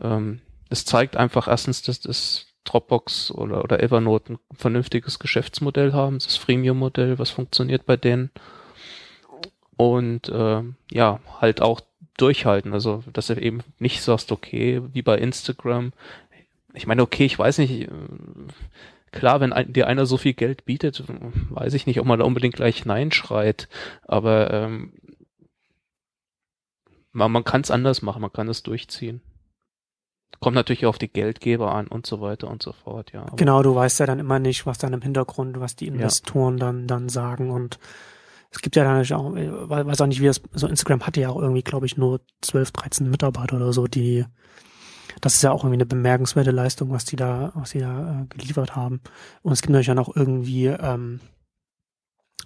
Ähm, 0.00 0.40
es 0.70 0.84
zeigt 0.84 1.16
einfach 1.16 1.48
erstens, 1.48 1.82
dass 1.82 2.00
das 2.00 2.46
Dropbox 2.64 3.30
oder, 3.30 3.62
oder 3.62 3.82
Evernote 3.82 4.34
ein 4.34 4.38
vernünftiges 4.52 5.18
Geschäftsmodell 5.18 5.92
haben, 5.92 6.18
das 6.18 6.36
Freemium-Modell, 6.36 7.18
was 7.18 7.30
funktioniert 7.30 7.84
bei 7.84 7.96
denen. 7.96 8.30
Und 9.76 10.28
äh, 10.28 10.62
ja, 10.90 11.20
halt 11.40 11.62
auch 11.62 11.80
durchhalten. 12.16 12.72
Also, 12.72 13.02
dass 13.12 13.26
du 13.26 13.34
eben 13.34 13.60
nicht 13.78 14.02
sagst, 14.02 14.32
okay, 14.32 14.82
wie 14.92 15.02
bei 15.02 15.18
Instagram. 15.18 15.92
Ich 16.72 16.86
meine, 16.86 17.02
okay, 17.02 17.24
ich 17.24 17.38
weiß 17.38 17.58
nicht, 17.58 17.82
äh, 17.82 17.88
klar, 19.12 19.40
wenn 19.40 19.52
ein, 19.52 19.72
dir 19.72 19.86
einer 19.86 20.06
so 20.06 20.16
viel 20.16 20.34
Geld 20.34 20.64
bietet, 20.64 21.04
weiß 21.50 21.74
ich 21.74 21.86
nicht, 21.86 22.00
ob 22.00 22.06
man 22.06 22.18
da 22.18 22.24
unbedingt 22.24 22.56
gleich 22.56 22.84
Nein 22.84 23.12
schreit. 23.12 23.68
Aber 24.06 24.52
ähm, 24.52 24.92
man, 27.12 27.32
man 27.32 27.44
kann 27.44 27.62
es 27.62 27.70
anders 27.70 28.02
machen, 28.02 28.22
man 28.22 28.32
kann 28.32 28.48
es 28.48 28.62
durchziehen. 28.62 29.22
Kommt 30.40 30.56
natürlich 30.56 30.84
auf 30.84 30.98
die 30.98 31.08
Geldgeber 31.08 31.74
an 31.74 31.86
und 31.86 32.06
so 32.06 32.20
weiter 32.20 32.48
und 32.48 32.62
so 32.62 32.72
fort, 32.72 33.12
ja. 33.12 33.24
Genau, 33.36 33.62
du 33.62 33.74
weißt 33.74 34.00
ja 34.00 34.06
dann 34.06 34.18
immer 34.18 34.40
nicht, 34.40 34.66
was 34.66 34.78
dann 34.78 34.92
im 34.92 35.00
Hintergrund, 35.00 35.60
was 35.60 35.76
die 35.76 35.86
Investoren 35.86 36.58
ja. 36.58 36.66
dann, 36.66 36.86
dann 36.86 37.08
sagen 37.08 37.50
und 37.50 37.78
es 38.54 38.62
gibt 38.62 38.76
ja 38.76 38.84
dann 38.84 39.00
auch, 39.00 39.36
ich 39.36 39.50
weiß 39.50 40.00
auch 40.00 40.06
nicht, 40.06 40.20
wie 40.20 40.26
das, 40.26 40.40
so 40.52 40.68
Instagram 40.68 41.04
hatte 41.04 41.20
ja 41.20 41.28
auch 41.28 41.40
irgendwie, 41.40 41.62
glaube 41.62 41.86
ich, 41.86 41.96
nur 41.96 42.20
12, 42.42 42.70
13 42.70 43.10
Mitarbeiter 43.10 43.56
oder 43.56 43.72
so, 43.72 43.88
die, 43.88 44.24
das 45.20 45.34
ist 45.34 45.42
ja 45.42 45.50
auch 45.50 45.64
irgendwie 45.64 45.78
eine 45.78 45.86
bemerkenswerte 45.86 46.52
Leistung, 46.52 46.90
was 46.90 47.04
die 47.04 47.16
da, 47.16 47.50
was 47.54 47.70
die 47.70 47.80
da 47.80 48.22
äh, 48.22 48.26
geliefert 48.26 48.76
haben. 48.76 49.00
Und 49.42 49.52
es 49.52 49.60
gibt 49.60 49.72
natürlich 49.72 49.88
dann 49.88 49.98
auch 49.98 50.14
irgendwie 50.14 50.66
ähm, 50.66 51.18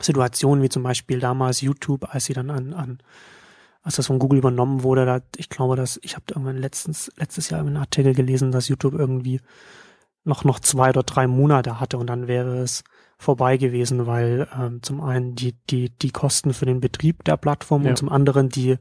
Situationen 0.00 0.62
wie 0.64 0.70
zum 0.70 0.82
Beispiel 0.82 1.20
damals 1.20 1.60
YouTube, 1.60 2.14
als 2.14 2.24
sie 2.24 2.32
dann 2.32 2.50
an, 2.50 2.72
an 2.72 2.98
als 3.82 3.96
das 3.96 4.06
von 4.06 4.18
Google 4.18 4.38
übernommen 4.38 4.82
wurde, 4.82 5.04
da, 5.04 5.20
ich 5.36 5.50
glaube, 5.50 5.76
dass 5.76 6.00
ich 6.02 6.16
habe 6.16 6.24
irgendwann 6.30 6.56
letztens, 6.56 7.12
letztes 7.16 7.50
Jahr 7.50 7.60
einen 7.60 7.76
Artikel 7.76 8.14
gelesen, 8.14 8.50
dass 8.50 8.68
YouTube 8.68 8.94
irgendwie 8.94 9.40
noch 10.24 10.44
noch 10.44 10.58
zwei 10.60 10.90
oder 10.90 11.02
drei 11.02 11.26
Monate 11.26 11.80
hatte 11.80 11.98
und 11.98 12.06
dann 12.06 12.28
wäre 12.28 12.58
es 12.58 12.82
vorbei 13.18 13.56
gewesen, 13.56 14.06
weil 14.06 14.48
ähm, 14.58 14.82
zum 14.82 15.00
einen 15.00 15.34
die 15.34 15.54
die 15.70 15.90
die 15.90 16.10
Kosten 16.10 16.54
für 16.54 16.66
den 16.66 16.80
Betrieb 16.80 17.24
der 17.24 17.36
Plattform 17.36 17.82
ja. 17.82 17.90
und 17.90 17.96
zum 17.96 18.08
anderen 18.08 18.48
die 18.48 18.78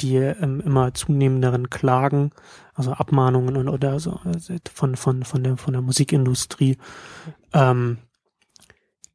die 0.00 0.16
ähm, 0.16 0.60
immer 0.60 0.94
zunehmenderen 0.94 1.68
Klagen, 1.68 2.30
also 2.74 2.92
Abmahnungen 2.92 3.56
und 3.56 3.68
oder 3.68 3.98
so 3.98 4.20
also 4.24 4.54
von 4.72 4.96
von 4.96 5.24
von 5.24 5.42
der 5.42 5.56
von 5.56 5.72
der 5.72 5.82
Musikindustrie 5.82 6.78
ähm, 7.52 7.98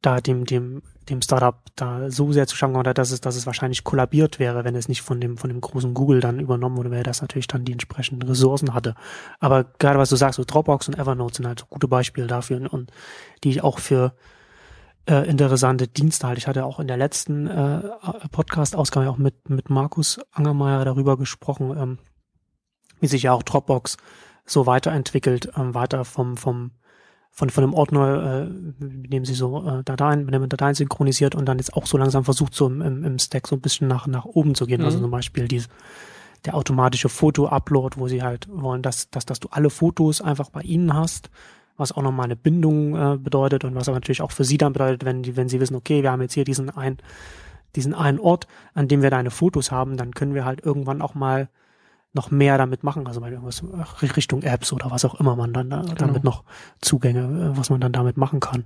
da 0.02 0.20
dem 0.20 0.44
dem 0.44 0.82
dem 1.08 1.22
Startup 1.22 1.56
da 1.74 2.10
so 2.10 2.32
sehr 2.32 2.46
zu 2.46 2.54
schaffen 2.54 2.76
oder 2.76 2.92
dass 2.92 3.10
es, 3.10 3.22
dass 3.22 3.36
es 3.36 3.46
wahrscheinlich 3.46 3.84
kollabiert 3.84 4.38
wäre, 4.38 4.64
wenn 4.64 4.74
es 4.74 4.88
nicht 4.88 5.00
von 5.00 5.22
dem, 5.22 5.38
von 5.38 5.48
dem 5.48 5.62
großen 5.62 5.94
Google 5.94 6.20
dann 6.20 6.38
übernommen 6.38 6.76
wurde, 6.76 6.90
weil 6.90 7.02
das 7.02 7.22
natürlich 7.22 7.46
dann 7.46 7.64
die 7.64 7.72
entsprechenden 7.72 8.28
Ressourcen 8.28 8.74
hatte. 8.74 8.94
Aber 9.40 9.64
gerade 9.64 9.98
was 9.98 10.10
du 10.10 10.16
sagst, 10.16 10.36
so 10.36 10.44
Dropbox 10.44 10.88
und 10.88 10.98
Evernote 10.98 11.36
sind 11.36 11.46
halt 11.46 11.60
so 11.60 11.66
gute 11.66 11.88
Beispiele 11.88 12.26
dafür 12.26 12.70
und 12.70 12.92
die 13.42 13.48
ich 13.50 13.62
auch 13.62 13.78
für 13.78 14.12
äh, 15.08 15.28
interessante 15.28 15.88
Dienste 15.88 16.26
halte. 16.26 16.38
Ich 16.38 16.46
hatte 16.46 16.64
auch 16.64 16.80
in 16.80 16.86
der 16.86 16.96
letzten 16.96 17.46
äh, 17.46 17.80
Podcast-Ausgabe 18.30 19.08
auch 19.08 19.16
mit, 19.16 19.48
mit 19.48 19.70
Markus 19.70 20.20
Angermeier 20.32 20.84
darüber 20.84 21.16
gesprochen, 21.16 21.74
ähm, 21.76 21.98
wie 23.00 23.06
sich 23.06 23.22
ja 23.22 23.32
auch 23.32 23.42
Dropbox 23.42 23.96
so 24.44 24.66
weiterentwickelt, 24.66 25.50
ähm, 25.56 25.74
weiter 25.74 26.04
vom, 26.04 26.36
vom 26.36 26.72
von, 27.30 27.50
von 27.50 27.62
einem 27.62 27.74
Ordner, 27.74 28.48
äh, 28.80 28.84
mit 28.84 29.12
dem 29.12 29.24
sie 29.24 29.34
so 29.34 29.64
äh, 29.64 29.84
Dateien, 29.84 30.24
mit 30.24 30.34
dem 30.34 30.48
Dateien 30.48 30.74
synchronisiert 30.74 31.36
und 31.36 31.46
dann 31.46 31.58
jetzt 31.58 31.72
auch 31.72 31.86
so 31.86 31.96
langsam 31.96 32.24
versucht, 32.24 32.52
so 32.52 32.66
im, 32.66 32.82
im, 32.82 33.04
im 33.04 33.18
Stack 33.20 33.46
so 33.46 33.54
ein 33.54 33.60
bisschen 33.60 33.86
nach, 33.86 34.08
nach 34.08 34.24
oben 34.24 34.56
zu 34.56 34.66
gehen. 34.66 34.80
Also 34.80 34.98
mhm. 34.98 35.04
Also 35.04 35.04
zum 35.04 35.10
Beispiel 35.12 35.46
die, 35.46 35.62
der 36.44 36.56
automatische 36.56 37.08
Foto-Upload, 37.08 37.96
wo 37.96 38.08
sie 38.08 38.24
halt 38.24 38.48
wollen, 38.50 38.82
dass, 38.82 39.08
dass, 39.10 39.24
dass 39.24 39.38
du 39.38 39.48
alle 39.52 39.70
Fotos 39.70 40.20
einfach 40.20 40.50
bei 40.50 40.62
ihnen 40.62 40.92
hast, 40.94 41.30
was 41.78 41.92
auch 41.92 42.02
nochmal 42.02 42.24
eine 42.24 42.36
Bindung 42.36 42.94
äh, 42.94 43.16
bedeutet 43.16 43.64
und 43.64 43.74
was 43.74 43.88
aber 43.88 43.96
natürlich 43.96 44.20
auch 44.20 44.32
für 44.32 44.44
sie 44.44 44.58
dann 44.58 44.74
bedeutet, 44.74 45.04
wenn 45.04 45.22
die, 45.22 45.36
wenn 45.36 45.48
sie 45.48 45.60
wissen, 45.60 45.76
okay, 45.76 46.02
wir 46.02 46.10
haben 46.10 46.20
jetzt 46.20 46.34
hier 46.34 46.44
diesen 46.44 46.68
einen, 46.68 46.98
diesen 47.76 47.94
einen 47.94 48.18
Ort, 48.18 48.46
an 48.74 48.88
dem 48.88 49.00
wir 49.00 49.10
deine 49.10 49.30
Fotos 49.30 49.70
haben, 49.70 49.96
dann 49.96 50.12
können 50.12 50.34
wir 50.34 50.44
halt 50.44 50.64
irgendwann 50.64 51.00
auch 51.00 51.14
mal 51.14 51.48
noch 52.12 52.30
mehr 52.30 52.58
damit 52.58 52.82
machen, 52.82 53.06
also 53.06 53.20
mal 53.20 53.32
irgendwas 53.32 53.62
Richtung 54.16 54.42
Apps 54.42 54.72
oder 54.72 54.90
was 54.90 55.04
auch 55.04 55.20
immer 55.20 55.36
man 55.36 55.52
dann 55.52 55.70
da, 55.70 55.82
genau. 55.82 55.94
damit 55.94 56.24
noch 56.24 56.44
Zugänge, 56.80 57.20
äh, 57.20 57.56
was 57.56 57.70
man 57.70 57.80
dann 57.80 57.92
damit 57.92 58.16
machen 58.16 58.40
kann. 58.40 58.64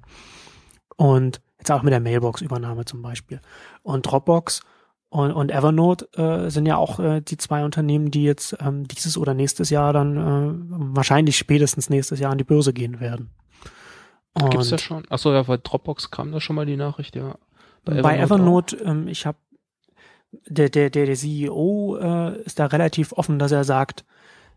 Und 0.96 1.40
jetzt 1.58 1.70
auch 1.70 1.82
mit 1.82 1.92
der 1.92 2.00
Mailbox-Übernahme 2.00 2.84
zum 2.84 3.02
Beispiel. 3.02 3.40
Und 3.82 4.02
Dropbox 4.02 4.62
und, 5.12 5.30
und 5.30 5.50
Evernote 5.50 6.08
äh, 6.14 6.48
sind 6.50 6.64
ja 6.64 6.78
auch 6.78 6.98
äh, 6.98 7.20
die 7.20 7.36
zwei 7.36 7.66
Unternehmen, 7.66 8.10
die 8.10 8.24
jetzt 8.24 8.56
ähm, 8.60 8.88
dieses 8.88 9.18
oder 9.18 9.34
nächstes 9.34 9.68
Jahr 9.68 9.92
dann 9.92 10.16
äh, 10.16 10.96
wahrscheinlich 10.96 11.36
spätestens 11.36 11.90
nächstes 11.90 12.18
Jahr 12.18 12.32
an 12.32 12.38
die 12.38 12.44
Börse 12.44 12.72
gehen 12.72 12.98
werden. 12.98 13.30
Gibt 14.34 14.54
es 14.54 14.70
ja 14.70 14.78
schon. 14.78 15.04
Achso, 15.10 15.30
ja, 15.34 15.42
bei 15.42 15.58
Dropbox 15.58 16.10
kam 16.10 16.32
da 16.32 16.40
schon 16.40 16.56
mal 16.56 16.64
die 16.64 16.78
Nachricht, 16.78 17.14
ja. 17.14 17.36
Bei 17.84 17.92
Evernote, 17.92 18.02
bei 18.02 18.18
Evernote 18.18 18.76
ähm, 18.76 19.06
ich 19.06 19.26
habe 19.26 19.36
der, 20.48 20.70
der, 20.70 20.88
der, 20.88 21.04
der 21.04 21.14
CEO 21.16 21.98
äh, 22.00 22.40
ist 22.44 22.58
da 22.58 22.64
relativ 22.64 23.12
offen, 23.12 23.38
dass 23.38 23.52
er 23.52 23.64
sagt, 23.64 24.06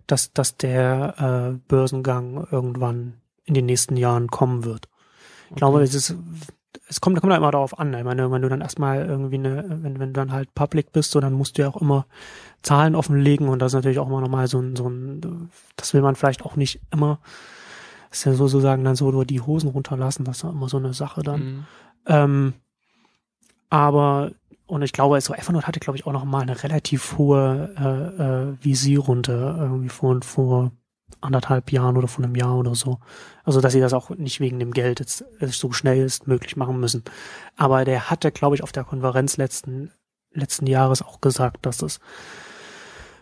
dass, 0.07 0.31
dass 0.31 0.55
der 0.55 1.57
äh, 1.57 1.57
Börsengang 1.67 2.47
irgendwann 2.49 3.15
in 3.43 3.55
den 3.55 3.65
nächsten 3.65 3.97
Jahren 3.97 4.27
kommen 4.27 4.63
wird. 4.63 4.87
Ich 5.47 5.51
okay. 5.51 5.59
glaube, 5.59 5.83
es 5.83 5.93
ist, 5.93 6.15
es 6.87 7.01
kommt, 7.01 7.19
kommt 7.19 7.31
halt 7.31 7.41
immer 7.41 7.51
darauf 7.51 7.77
an. 7.79 7.93
Ich 7.93 8.03
meine, 8.03 8.31
wenn 8.31 8.41
du 8.41 8.49
dann 8.49 8.61
erstmal 8.61 9.05
irgendwie 9.05 9.35
eine, 9.35 9.65
wenn, 9.67 9.99
wenn 9.99 10.13
du 10.13 10.13
dann 10.13 10.31
halt 10.31 10.53
public 10.55 10.91
bist, 10.91 11.11
so, 11.11 11.19
dann 11.19 11.33
musst 11.33 11.57
du 11.57 11.63
ja 11.63 11.69
auch 11.69 11.81
immer 11.81 12.05
Zahlen 12.61 12.95
offenlegen 12.95 13.47
und 13.47 13.59
das 13.59 13.71
ist 13.71 13.75
natürlich 13.75 13.99
auch 13.99 14.07
immer 14.07 14.21
nochmal 14.21 14.47
so 14.47 14.59
ein, 14.59 14.75
so 14.75 14.89
ein, 14.89 15.49
das 15.75 15.93
will 15.93 16.01
man 16.01 16.15
vielleicht 16.15 16.43
auch 16.43 16.55
nicht 16.55 16.79
immer, 16.91 17.19
ist 18.11 18.25
ja 18.25 18.33
so 18.33 18.47
sozusagen 18.47 18.83
dann 18.83 18.95
so 18.95 19.11
nur 19.11 19.25
die 19.25 19.41
Hosen 19.41 19.69
runterlassen, 19.69 20.25
das 20.25 20.37
ist 20.37 20.43
ja 20.43 20.49
immer 20.49 20.69
so 20.69 20.77
eine 20.77 20.93
Sache 20.93 21.21
dann. 21.21 21.41
Mhm. 21.43 21.65
Ähm, 22.07 22.53
aber 23.69 24.31
und 24.67 24.81
ich 24.81 24.93
glaube, 24.93 25.19
so 25.21 25.33
Evernote 25.33 25.67
hatte, 25.67 25.79
glaube 25.79 25.97
ich, 25.97 26.07
auch 26.07 26.11
noch 26.11 26.25
mal 26.25 26.41
eine 26.41 26.63
relativ 26.63 27.17
hohe 27.17 27.69
äh, 27.77 28.71
äh, 28.71 28.75
VC-Runde 28.75 29.57
irgendwie 29.59 29.89
vor, 29.89 30.19
vor 30.23 30.71
anderthalb 31.21 31.71
Jahren 31.71 31.97
oder 31.97 32.07
vor 32.07 32.23
einem 32.23 32.35
Jahr 32.35 32.57
oder 32.57 32.75
so. 32.75 32.99
Also, 33.43 33.61
dass 33.61 33.73
sie 33.73 33.79
das 33.79 33.93
auch 33.93 34.09
nicht 34.11 34.39
wegen 34.39 34.59
dem 34.59 34.71
Geld 34.71 34.99
jetzt 34.99 35.25
so 35.39 35.71
schnell 35.71 36.03
ist 36.03 36.27
möglich 36.27 36.55
machen 36.55 36.79
müssen. 36.79 37.03
Aber 37.55 37.85
der 37.85 38.09
hatte, 38.09 38.31
glaube 38.31 38.55
ich, 38.55 38.63
auf 38.63 38.71
der 38.71 38.83
Konferenz 38.83 39.37
letzten, 39.37 39.91
letzten 40.31 40.67
Jahres 40.67 41.01
auch 41.01 41.21
gesagt, 41.21 41.65
dass 41.65 41.77
das 41.77 41.99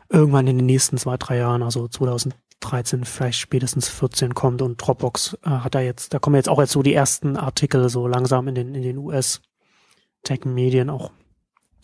irgendwann 0.10 0.48
in 0.48 0.58
den 0.58 0.66
nächsten 0.66 0.98
zwei, 0.98 1.18
drei 1.18 1.38
Jahren, 1.38 1.64
also 1.64 1.88
2013, 1.88 3.04
vielleicht 3.04 3.40
spätestens 3.40 3.90
14 3.90 4.34
kommt 4.34 4.62
und 4.62 4.78
Dropbox 4.78 5.38
äh, 5.44 5.50
hat 5.50 5.76
da 5.76 5.80
jetzt, 5.80 6.14
da 6.14 6.20
kommen 6.20 6.36
jetzt 6.36 6.50
auch 6.50 6.60
jetzt 6.60 6.72
so 6.72 6.84
die 6.84 6.94
ersten 6.94 7.36
Artikel 7.36 7.90
so 7.90 8.08
langsam 8.08 8.48
in 8.48 8.56
den, 8.56 8.76
in 8.76 8.84
den 8.84 8.98
US 8.98 9.42
Tech-Medien 10.24 10.90
auch 10.90 11.12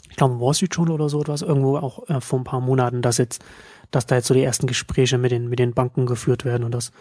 ich 0.10 0.16
glaube 0.16 0.40
Wall 0.40 0.54
Street 0.54 0.76
Journal 0.76 0.96
oder 0.96 1.10
so 1.10 1.22
etwas, 1.22 1.42
irgendwo 1.42 1.78
auch 1.78 2.08
äh, 2.10 2.20
vor 2.22 2.40
ein 2.40 2.44
paar 2.44 2.62
Monaten, 2.62 3.02
dass 3.02 3.18
jetzt, 3.18 3.44
dass 3.92 4.06
da 4.06 4.16
jetzt 4.16 4.28
so 4.28 4.34
die 4.34 4.44
ersten 4.44 4.68
Gespräche 4.68 5.18
mit 5.18 5.32
den, 5.32 5.50
mit 5.50 5.60
den 5.60 5.74
Banken 5.74 6.06
geführt 6.06 6.46
werden 6.46 6.64
und 6.64 6.72
das, 6.72 6.92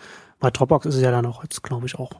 bei 0.41 0.51
Dropbox 0.51 0.87
ist 0.87 0.97
es 0.97 1.03
ja 1.03 1.11
dann 1.11 1.27
auch 1.27 1.43
jetzt, 1.43 1.63
glaube 1.63 1.87
ich, 1.87 1.97
auch 1.97 2.11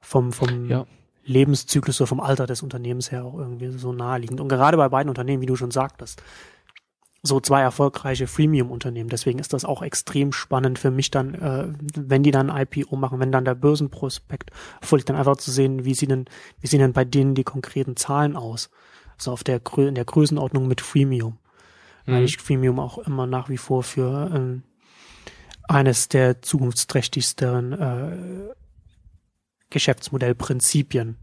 vom, 0.00 0.32
vom 0.32 0.68
ja. 0.68 0.86
Lebenszyklus 1.24 2.00
oder 2.00 2.08
vom 2.08 2.20
Alter 2.20 2.46
des 2.46 2.62
Unternehmens 2.62 3.10
her 3.10 3.24
auch 3.24 3.34
irgendwie 3.34 3.70
so 3.70 3.92
naheliegend. 3.92 4.40
Und 4.40 4.48
gerade 4.48 4.76
bei 4.76 4.88
beiden 4.88 5.08
Unternehmen, 5.08 5.42
wie 5.42 5.46
du 5.46 5.56
schon 5.56 5.72
sagtest, 5.72 6.22
so 7.22 7.40
zwei 7.40 7.60
erfolgreiche 7.60 8.28
Freemium-Unternehmen. 8.28 9.08
Deswegen 9.08 9.40
ist 9.40 9.52
das 9.52 9.64
auch 9.64 9.82
extrem 9.82 10.32
spannend 10.32 10.78
für 10.78 10.92
mich 10.92 11.10
dann, 11.10 11.34
äh, 11.34 11.68
wenn 11.96 12.22
die 12.22 12.30
dann 12.30 12.48
IPO 12.48 12.94
machen, 12.94 13.18
wenn 13.18 13.32
dann 13.32 13.44
der 13.44 13.56
Börsenprospekt 13.56 14.50
folgt, 14.80 15.08
dann 15.08 15.16
einfach 15.16 15.36
zu 15.36 15.50
sehen, 15.50 15.84
wie 15.84 15.94
sehen 15.94 16.10
denn, 16.10 16.24
wie 16.60 16.68
sehen 16.68 16.80
denn 16.80 16.92
bei 16.92 17.04
denen 17.04 17.34
die 17.34 17.44
konkreten 17.44 17.96
Zahlen 17.96 18.36
aus 18.36 18.70
so 19.18 19.32
auf 19.32 19.44
der, 19.44 19.60
in 19.78 19.94
der 19.94 20.04
Größenordnung 20.04 20.68
mit 20.68 20.80
Freemium. 20.80 21.38
Mhm. 22.06 22.12
Weil 22.12 22.24
ich 22.24 22.38
Freemium 22.38 22.78
auch 22.78 22.98
immer 22.98 23.26
nach 23.26 23.48
wie 23.48 23.58
vor 23.58 23.82
für 23.82 24.30
ähm, 24.34 24.62
eines 25.68 26.08
der 26.08 26.42
zukunftsträchtigsten 26.42 27.72
äh, 27.72 28.54
Geschäftsmodellprinzipien 29.70 31.16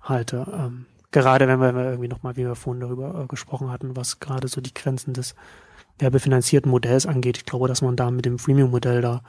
halte. 0.00 0.46
Ähm, 0.52 0.86
gerade 1.10 1.48
wenn 1.48 1.60
wir 1.60 1.72
irgendwie 1.72 2.08
nochmal, 2.08 2.36
wie 2.36 2.44
wir 2.44 2.54
vorhin 2.54 2.80
darüber 2.80 3.22
äh, 3.22 3.26
gesprochen 3.26 3.70
hatten, 3.70 3.96
was 3.96 4.20
gerade 4.20 4.48
so 4.48 4.60
die 4.60 4.74
Grenzen 4.74 5.14
des 5.14 5.34
werbefinanzierten 5.98 6.70
Modells 6.70 7.06
angeht. 7.06 7.38
Ich 7.38 7.46
glaube, 7.46 7.68
dass 7.68 7.82
man 7.82 7.96
da 7.96 8.10
mit 8.10 8.24
dem 8.24 8.38
Freemium-Modell 8.38 9.00
da 9.00 9.22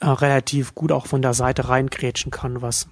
äh, 0.00 0.06
relativ 0.06 0.74
gut 0.74 0.92
auch 0.92 1.06
von 1.06 1.22
der 1.22 1.34
Seite 1.34 1.68
reingrätschen 1.68 2.30
kann, 2.30 2.62
was 2.62 2.88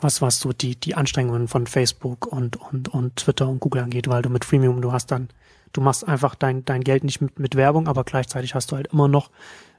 was, 0.00 0.22
was 0.22 0.40
so 0.40 0.52
die, 0.52 0.76
die 0.78 0.94
Anstrengungen 0.94 1.48
von 1.48 1.66
Facebook 1.66 2.26
und, 2.26 2.56
und, 2.56 2.88
und 2.88 3.16
Twitter 3.16 3.48
und 3.48 3.60
Google 3.60 3.82
angeht, 3.82 4.08
weil 4.08 4.22
du 4.22 4.30
mit 4.30 4.44
Freemium, 4.44 4.80
du 4.80 4.92
hast 4.92 5.10
dann, 5.10 5.28
du 5.72 5.80
machst 5.80 6.06
einfach 6.06 6.34
dein, 6.34 6.64
dein 6.64 6.82
Geld 6.82 7.04
nicht 7.04 7.20
mit, 7.20 7.38
mit 7.38 7.54
Werbung, 7.54 7.88
aber 7.88 8.04
gleichzeitig 8.04 8.54
hast 8.54 8.72
du 8.72 8.76
halt 8.76 8.88
immer 8.88 9.08
noch 9.08 9.30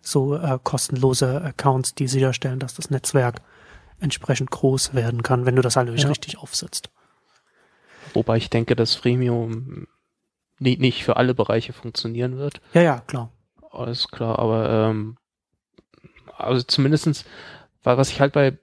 so 0.02 0.36
äh, 0.36 0.60
kostenlose 0.64 1.41
Accounts, 1.41 1.95
die 1.95 2.07
sicherstellen, 2.07 2.60
dass 2.60 2.76
das 2.76 2.90
Netzwerk 2.90 3.41
entsprechend 3.99 4.52
groß 4.52 4.94
werden 4.94 5.24
kann, 5.24 5.45
wenn 5.45 5.56
du 5.56 5.61
das 5.61 5.76
halt 5.76 5.90
ja. 5.90 6.07
richtig 6.07 6.38
aufsetzt. 6.38 6.90
Wobei 8.14 8.38
ich 8.38 8.49
denke, 8.49 8.76
dass 8.76 8.95
Freemium 8.95 9.88
nicht, 10.57 10.80
nicht 10.80 11.03
für 11.03 11.18
alle 11.18 11.34
Bereiche 11.34 11.74
funktionieren 11.74 12.38
wird. 12.38 12.61
Ja, 12.74 12.82
ja, 12.82 12.99
klar. 13.02 13.32
Alles 13.72 14.07
klar, 14.07 14.40
aber 14.40 14.70
ähm, 14.70 15.18
also 16.38 16.64
zumindestens, 16.64 17.26
was 17.84 18.10
ich 18.10 18.20
halt 18.20 18.34
bei 18.34 18.57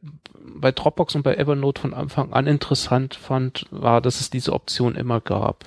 bei 0.58 0.72
Dropbox 0.72 1.14
und 1.14 1.22
bei 1.22 1.34
Evernote 1.34 1.80
von 1.80 1.94
Anfang 1.94 2.32
an 2.32 2.46
interessant 2.46 3.14
fand, 3.14 3.66
war, 3.70 4.00
dass 4.00 4.20
es 4.20 4.30
diese 4.30 4.52
Option 4.52 4.94
immer 4.94 5.20
gab. 5.20 5.64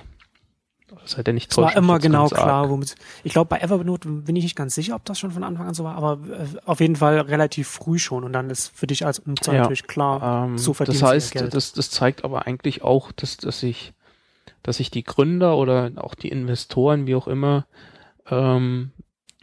Das 1.03 1.17
hat 1.17 1.27
ja 1.27 1.34
nicht 1.34 1.51
Es 1.51 1.57
war 1.57 1.76
immer 1.76 1.99
genau 1.99 2.27
klar, 2.27 2.69
womit. 2.69 2.95
Ich 3.23 3.34
glaube, 3.34 3.49
bei 3.49 3.59
Evernote 3.59 4.07
bin 4.07 4.35
ich 4.35 4.43
nicht 4.43 4.55
ganz 4.55 4.76
sicher, 4.76 4.95
ob 4.95 5.05
das 5.05 5.19
schon 5.19 5.31
von 5.31 5.43
Anfang 5.43 5.67
an 5.67 5.73
so 5.73 5.84
war, 5.84 5.95
aber 5.95 6.19
äh, 6.30 6.45
auf 6.65 6.80
jeden 6.80 6.95
Fall 6.95 7.19
relativ 7.21 7.67
früh 7.67 7.99
schon 7.99 8.23
und 8.23 8.34
dann 8.34 8.49
ist 8.49 8.69
für 8.76 8.88
dich 8.88 9.05
als 9.05 9.26
Nutzer 9.26 9.53
ja, 9.53 9.61
natürlich 9.61 9.88
klar, 9.88 10.45
ähm, 10.45 10.57
so 10.57 10.73
verdienst 10.73 11.01
Das 11.01 11.09
heißt, 11.09 11.31
Geld. 11.31 11.53
Das, 11.53 11.73
das 11.73 11.89
zeigt 11.89 12.23
aber 12.23 12.45
eigentlich 12.45 12.84
auch, 12.84 13.11
dass, 13.11 13.38
dass 13.38 13.59
sich, 13.59 13.93
dass 14.63 14.77
sich 14.77 14.91
die 14.91 15.03
Gründer 15.03 15.57
oder 15.57 15.91
auch 15.97 16.15
die 16.15 16.30
Investoren, 16.30 17.07
wie 17.07 17.15
auch 17.15 17.27
immer, 17.27 17.65
ähm, 18.30 18.91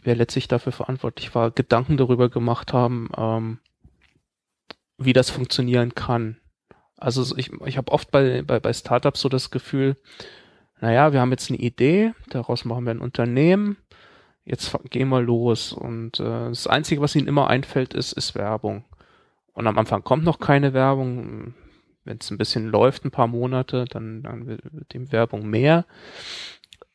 wer 0.03 0.15
letztlich 0.15 0.47
dafür 0.47 0.71
verantwortlich 0.71 1.35
war, 1.35 1.51
Gedanken 1.51 1.97
darüber 1.97 2.29
gemacht 2.29 2.71
haben, 2.71 3.09
ähm, 3.17 3.59
wie 4.97 5.13
das 5.13 5.29
funktionieren 5.29 5.95
kann. 5.95 6.37
Also 6.97 7.35
ich, 7.37 7.51
ich 7.65 7.77
habe 7.77 7.91
oft 7.91 8.09
bei, 8.09 8.41
bei, 8.41 8.59
bei 8.59 8.73
Startups 8.73 9.21
so 9.21 9.29
das 9.29 9.51
Gefühl, 9.51 9.97
naja, 10.79 11.13
wir 11.13 11.21
haben 11.21 11.31
jetzt 11.31 11.49
eine 11.49 11.59
Idee, 11.59 12.13
daraus 12.29 12.65
machen 12.65 12.85
wir 12.85 12.91
ein 12.91 12.99
Unternehmen, 12.99 13.77
jetzt 14.45 14.75
gehen 14.89 15.09
wir 15.09 15.21
los. 15.21 15.73
Und 15.73 16.19
äh, 16.19 16.49
das 16.49 16.67
Einzige, 16.67 17.01
was 17.01 17.15
ihnen 17.15 17.27
immer 17.27 17.47
einfällt, 17.47 17.93
ist, 17.93 18.13
ist 18.13 18.35
Werbung. 18.35 18.83
Und 19.53 19.67
am 19.67 19.77
Anfang 19.77 20.03
kommt 20.03 20.23
noch 20.23 20.39
keine 20.39 20.73
Werbung. 20.73 21.55
Wenn 22.03 22.19
es 22.21 22.31
ein 22.31 22.37
bisschen 22.37 22.67
läuft, 22.67 23.03
ein 23.03 23.11
paar 23.11 23.27
Monate, 23.27 23.85
dann, 23.85 24.23
dann 24.23 24.47
wird 24.47 24.93
dem 24.93 25.11
Werbung 25.11 25.47
mehr. 25.47 25.85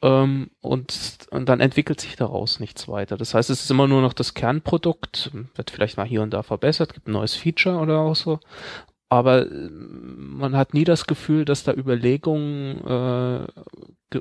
Ähm, 0.00 0.50
und, 0.60 1.18
und 1.30 1.48
dann 1.48 1.60
entwickelt 1.60 2.00
sich 2.00 2.16
daraus 2.16 2.60
nichts 2.60 2.88
weiter. 2.88 3.16
Das 3.16 3.34
heißt, 3.34 3.50
es 3.50 3.64
ist 3.64 3.70
immer 3.70 3.88
nur 3.88 4.00
noch 4.00 4.12
das 4.12 4.34
Kernprodukt, 4.34 5.30
wird 5.54 5.70
vielleicht 5.70 5.96
mal 5.96 6.06
hier 6.06 6.22
und 6.22 6.32
da 6.32 6.42
verbessert, 6.42 6.94
gibt 6.94 7.08
ein 7.08 7.12
neues 7.12 7.34
Feature 7.34 7.78
oder 7.78 7.98
auch 8.00 8.16
so. 8.16 8.40
Aber 9.12 9.46
äh, 9.46 9.68
man 9.70 10.56
hat 10.56 10.72
nie 10.72 10.84
das 10.84 11.06
Gefühl, 11.06 11.44
dass 11.44 11.64
da 11.64 11.74
Überlegungen 11.74 12.82
äh, 12.86 14.20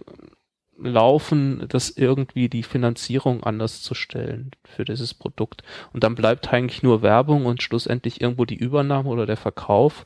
laufen, 0.77 1.65
das 1.69 1.91
irgendwie 1.91 2.49
die 2.49 2.63
Finanzierung 2.63 3.41
anders 3.41 3.81
zu 3.81 3.93
stellen 3.93 4.51
für 4.65 4.83
dieses 4.83 5.13
Produkt. 5.13 5.63
Und 5.93 6.03
dann 6.03 6.15
bleibt 6.15 6.51
eigentlich 6.51 6.83
nur 6.83 7.01
Werbung 7.01 7.45
und 7.45 7.63
schlussendlich 7.63 8.19
irgendwo 8.19 8.43
die 8.43 8.57
Übernahme 8.57 9.07
oder 9.07 9.25
der 9.25 9.37
Verkauf. 9.37 10.05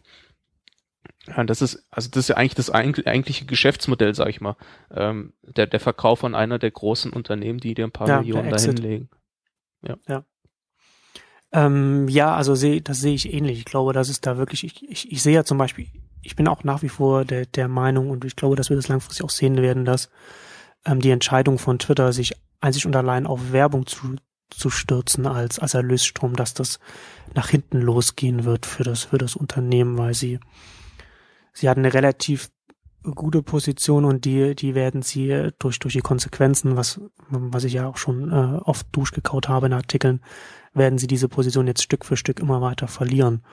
Ja, 1.25 1.43
das 1.45 1.63
ist, 1.63 1.87
also 1.89 2.11
das 2.11 2.25
ist 2.25 2.27
ja 2.29 2.37
eigentlich 2.37 2.53
das 2.53 2.69
eigentliche 2.69 3.45
Geschäftsmodell, 3.45 4.13
sag 4.13 4.29
ich 4.29 4.39
mal. 4.39 4.55
Ähm, 4.91 5.33
der, 5.41 5.65
der 5.65 5.79
Verkauf 5.79 6.23
an 6.23 6.35
einer 6.35 6.59
der 6.59 6.69
großen 6.69 7.11
Unternehmen, 7.11 7.59
die 7.59 7.73
dir 7.73 7.85
ein 7.85 7.91
paar 7.91 8.07
ja, 8.07 8.19
Millionen 8.19 8.51
dahinlegen. 8.51 9.09
Ja. 9.81 9.97
Ja. 10.07 10.25
Ähm, 11.55 12.09
ja, 12.09 12.35
also 12.35 12.53
seh, 12.53 12.81
das 12.81 12.99
sehe 12.99 13.15
ich 13.15 13.33
ähnlich. 13.33 13.59
Ich 13.59 13.65
glaube, 13.65 13.93
das 13.93 14.09
ist 14.09 14.25
da 14.25 14.37
wirklich, 14.37 14.65
ich, 14.65 14.89
ich, 14.89 15.09
ich 15.09 15.21
sehe 15.21 15.33
ja 15.33 15.45
zum 15.45 15.57
Beispiel, 15.57 15.87
ich 16.21 16.35
bin 16.35 16.49
auch 16.49 16.65
nach 16.65 16.81
wie 16.81 16.89
vor 16.89 17.23
der, 17.23 17.45
der 17.45 17.69
Meinung 17.69 18.09
und 18.09 18.25
ich 18.25 18.35
glaube, 18.35 18.57
dass 18.57 18.69
wir 18.69 18.75
das 18.75 18.89
langfristig 18.89 19.23
auch 19.23 19.29
sehen 19.29 19.55
werden, 19.61 19.85
dass 19.85 20.09
ähm, 20.85 20.99
die 20.99 21.11
Entscheidung 21.11 21.57
von 21.57 21.79
Twitter, 21.79 22.11
sich 22.11 22.33
einzig 22.59 22.85
und 22.85 22.95
allein 22.95 23.25
auf 23.25 23.53
Werbung 23.53 23.85
zu, 23.85 24.15
zu 24.49 24.69
stürzen 24.69 25.27
als, 25.27 25.57
als 25.57 25.75
Erlösstrom, 25.75 26.35
dass 26.35 26.53
das 26.53 26.79
nach 27.35 27.47
hinten 27.47 27.79
losgehen 27.79 28.43
wird 28.43 28.65
für 28.65 28.83
das, 28.83 29.03
für 29.03 29.17
das 29.17 29.37
Unternehmen, 29.37 29.97
weil 29.97 30.13
sie 30.13 30.39
sie 31.53 31.69
hatten 31.69 31.85
eine 31.85 31.93
relativ 31.93 32.49
gute 33.03 33.43
Position 33.43 34.03
und 34.03 34.25
die, 34.25 34.55
die 34.55 34.75
werden 34.75 35.03
sie 35.03 35.51
durch, 35.59 35.79
durch 35.79 35.93
die 35.93 36.01
Konsequenzen, 36.01 36.75
was, 36.75 36.99
was 37.29 37.63
ich 37.63 37.73
ja 37.73 37.87
auch 37.87 37.97
schon 37.97 38.31
äh, 38.31 38.57
oft 38.63 38.87
durchgekaut 38.91 39.47
habe 39.47 39.67
in 39.67 39.73
Artikeln, 39.73 40.21
werden 40.75 40.99
sie 40.99 41.07
diese 41.07 41.27
Position 41.27 41.67
jetzt 41.67 41.81
Stück 41.81 42.05
für 42.05 42.17
Stück 42.17 42.39
immer 42.39 42.61
weiter 42.61 42.87
verlieren. 42.87 43.43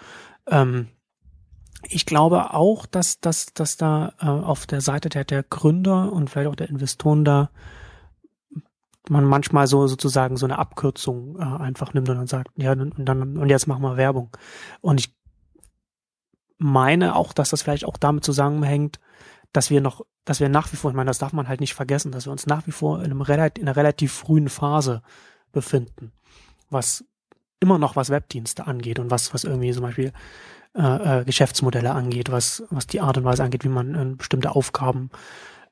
Ähm, 0.47 0.89
ich 1.89 2.07
glaube 2.07 2.53
auch, 2.53 2.87
dass, 2.87 3.21
dass, 3.21 3.47
dass 3.55 3.77
da 3.77 4.13
äh, 4.21 4.27
auf 4.27 4.67
der 4.67 4.81
Seite 4.81 5.09
der, 5.09 5.25
der 5.25 5.43
Gründer 5.43 6.13
und 6.13 6.29
vielleicht 6.29 6.49
auch 6.49 6.57
der 6.57 6.69
Investoren 6.69 7.25
da 7.25 7.51
man 9.09 9.25
manchmal 9.25 9.67
so 9.67 9.87
sozusagen 9.87 10.37
so 10.37 10.47
eine 10.47 10.59
Abkürzung 10.59 11.37
äh, 11.39 11.43
einfach 11.43 11.93
nimmt 11.93 12.09
und 12.09 12.17
dann 12.17 12.27
sagt, 12.27 12.53
ja, 12.57 12.73
und 12.73 12.95
dann 12.99 13.37
und 13.37 13.49
jetzt 13.49 13.67
machen 13.67 13.83
wir 13.83 13.97
Werbung. 13.97 14.31
Und 14.81 15.01
ich 15.01 15.15
meine 16.59 17.17
auch, 17.17 17.33
dass 17.33 17.51
das 17.51 17.63
vielleicht 17.63 17.85
auch 17.85 17.97
damit 17.97 18.25
zusammenhängt, 18.25 19.01
dass 19.53 19.71
wir 19.71 19.81
noch, 19.81 20.07
dass 20.25 20.41
wir 20.41 20.49
nach 20.49 20.73
wie 20.73 20.77
vor, 20.77 20.91
ich 20.91 20.97
meine, 20.97 21.11
das 21.11 21.19
darf 21.19 21.33
man 21.33 21.49
halt 21.49 21.61
nicht 21.61 21.75
vergessen, 21.75 22.13
dass 22.13 22.27
wir 22.27 22.33
uns 22.33 22.47
nach 22.47 22.67
wie 22.67 22.73
vor 22.73 23.01
in, 23.01 23.07
einem 23.07 23.21
relativ, 23.23 23.61
in 23.61 23.69
einer 23.69 23.77
relativ 23.77 24.13
frühen 24.13 24.49
Phase 24.49 25.03
befinden, 25.51 26.13
was 26.71 27.05
immer 27.63 27.79
noch 27.79 27.97
was 27.97 28.11
Webdienste 28.11 28.67
angeht 28.67 28.99
und 28.99 29.11
was, 29.11 29.33
was 29.33 29.45
irgendwie 29.45 29.73
zum 29.73 29.83
Beispiel 29.83 30.13
äh, 30.77 31.21
äh, 31.21 31.25
Geschäftsmodelle 31.25 31.93
angeht, 31.93 32.31
was, 32.31 32.65
was 32.71 32.87
die 32.87 33.01
Art 33.01 33.17
und 33.19 33.25
Weise 33.25 33.45
angeht, 33.45 33.65
wie 33.65 33.69
man 33.69 33.95
äh, 33.95 34.15
bestimmte 34.17 34.55
Aufgaben 34.55 35.11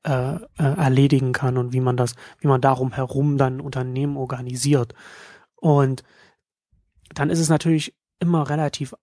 äh, 0.06 0.34
äh, 0.34 0.38
erledigen 0.56 1.32
kann 1.32 1.58
und 1.58 1.72
wie 1.72 1.80
man 1.80 1.96
das, 1.96 2.14
wie 2.38 2.48
man 2.48 2.60
darum 2.60 2.92
herum 2.92 3.36
dann 3.36 3.60
Unternehmen 3.60 4.16
organisiert. 4.16 4.94
Und 5.56 6.02
dann 7.14 7.30
ist 7.30 7.40
es 7.40 7.48
natürlich 7.48 7.94
immer 8.18 8.48
relativ 8.48 8.94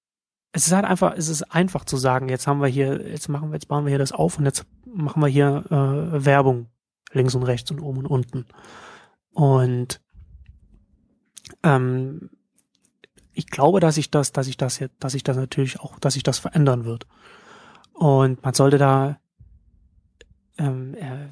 es 0.54 0.66
ist 0.66 0.74
halt 0.74 0.86
einfach, 0.86 1.14
es 1.16 1.28
ist 1.28 1.44
einfach 1.44 1.86
zu 1.86 1.98
sagen, 1.98 2.30
jetzt 2.30 2.48
haben 2.48 2.62
wir 2.62 2.68
hier, 2.68 3.08
jetzt 3.08 3.30
machen 3.30 3.50
wir, 3.50 3.56
jetzt 3.56 3.68
bauen 3.68 3.86
wir 3.86 3.90
hier 3.90 4.00
das 4.00 4.12
auf 4.12 4.40
und 4.40 4.46
jetzt 4.46 4.66
machen 4.86 5.22
wir 5.22 5.28
hier 5.28 5.66
äh, 5.70 6.26
Werbung 6.26 6.68
links 7.12 7.36
und 7.36 7.44
rechts 7.44 7.70
und 7.70 7.80
oben 7.80 8.00
und 8.00 8.06
unten. 8.08 8.46
Und 9.34 10.02
ähm, 11.64 12.30
ich 13.38 13.48
glaube, 13.48 13.80
dass 13.80 13.98
ich 13.98 14.10
das, 14.12 14.32
dass 14.32 14.48
ich 14.48 14.58
das 14.58 14.80
jetzt, 14.80 14.96
dass 15.00 15.14
ich 15.14 15.24
das 15.24 15.38
natürlich 15.38 15.80
auch, 15.80 16.00
dass 16.00 16.16
sich 16.16 16.24
das 16.24 16.40
verändern 16.40 16.86
wird. 16.86 17.08
Und 17.94 18.44
man 18.44 18.54
sollte 18.54 18.78
da 18.78 19.20
ähm, 20.58 20.96
äh, 20.96 21.28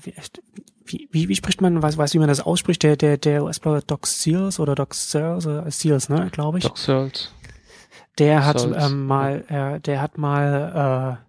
wie, 0.86 1.10
wie, 1.12 1.30
wie 1.30 1.36
spricht 1.36 1.62
man, 1.62 1.82
weiß, 1.82 1.98
weiß 1.98 2.14
wie 2.14 2.20
man 2.20 2.28
das 2.28 2.42
ausspricht, 2.42 2.84
der, 2.84 2.96
der, 2.96 3.18
der 3.18 3.44
US-Blogger 3.44 3.82
Doc 3.82 4.06
Seals 4.06 4.60
oder 4.60 4.76
Doc 4.76 4.94
Seals, 4.94 5.48
oder 5.48 5.70
Seals, 5.72 6.10
ne, 6.10 6.30
glaube 6.32 6.60
ich. 6.60 6.64
Doc 6.64 6.78
Seals. 6.78 7.32
Der 8.20 8.46
hat 8.46 8.60
Seals. 8.60 8.86
ähm, 8.86 9.06
mal, 9.06 9.44
äh, 9.48 9.80
der 9.80 10.02
hat 10.02 10.18
mal 10.18 11.20
äh, 11.20 11.26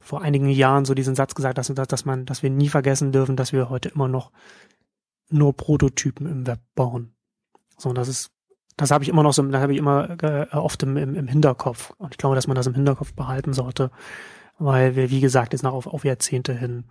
vor 0.00 0.22
einigen 0.22 0.48
Jahren 0.48 0.84
so 0.84 0.94
diesen 0.94 1.14
Satz 1.14 1.34
gesagt, 1.34 1.58
dass, 1.58 1.68
dass, 1.68 1.88
dass 1.88 2.04
man, 2.04 2.24
dass 2.24 2.42
wir 2.42 2.50
nie 2.50 2.68
vergessen 2.68 3.12
dürfen, 3.12 3.36
dass 3.36 3.52
wir 3.52 3.68
heute 3.68 3.90
immer 3.90 4.08
noch 4.08 4.32
nur 5.28 5.54
Prototypen 5.54 6.26
im 6.26 6.46
Web 6.46 6.60
bauen. 6.74 7.14
So, 7.76 7.90
und 7.90 7.96
das 7.96 8.08
ist, 8.08 8.30
das 8.76 8.90
habe 8.90 9.04
ich 9.04 9.10
immer 9.10 9.22
noch 9.22 9.32
so, 9.32 9.42
das 9.42 9.60
habe 9.60 9.72
ich 9.72 9.78
immer 9.78 10.16
äh, 10.22 10.46
oft 10.52 10.82
im, 10.82 10.96
im, 10.96 11.14
im 11.14 11.28
Hinterkopf. 11.28 11.92
Und 11.98 12.12
ich 12.12 12.18
glaube, 12.18 12.34
dass 12.34 12.46
man 12.46 12.56
das 12.56 12.66
im 12.66 12.74
Hinterkopf 12.74 13.12
behalten 13.12 13.52
sollte, 13.52 13.90
weil 14.58 14.96
wir, 14.96 15.10
wie 15.10 15.20
gesagt, 15.20 15.52
jetzt 15.52 15.62
noch 15.62 15.74
auf, 15.74 15.86
auf 15.86 16.04
Jahrzehnte 16.04 16.52
hin 16.52 16.84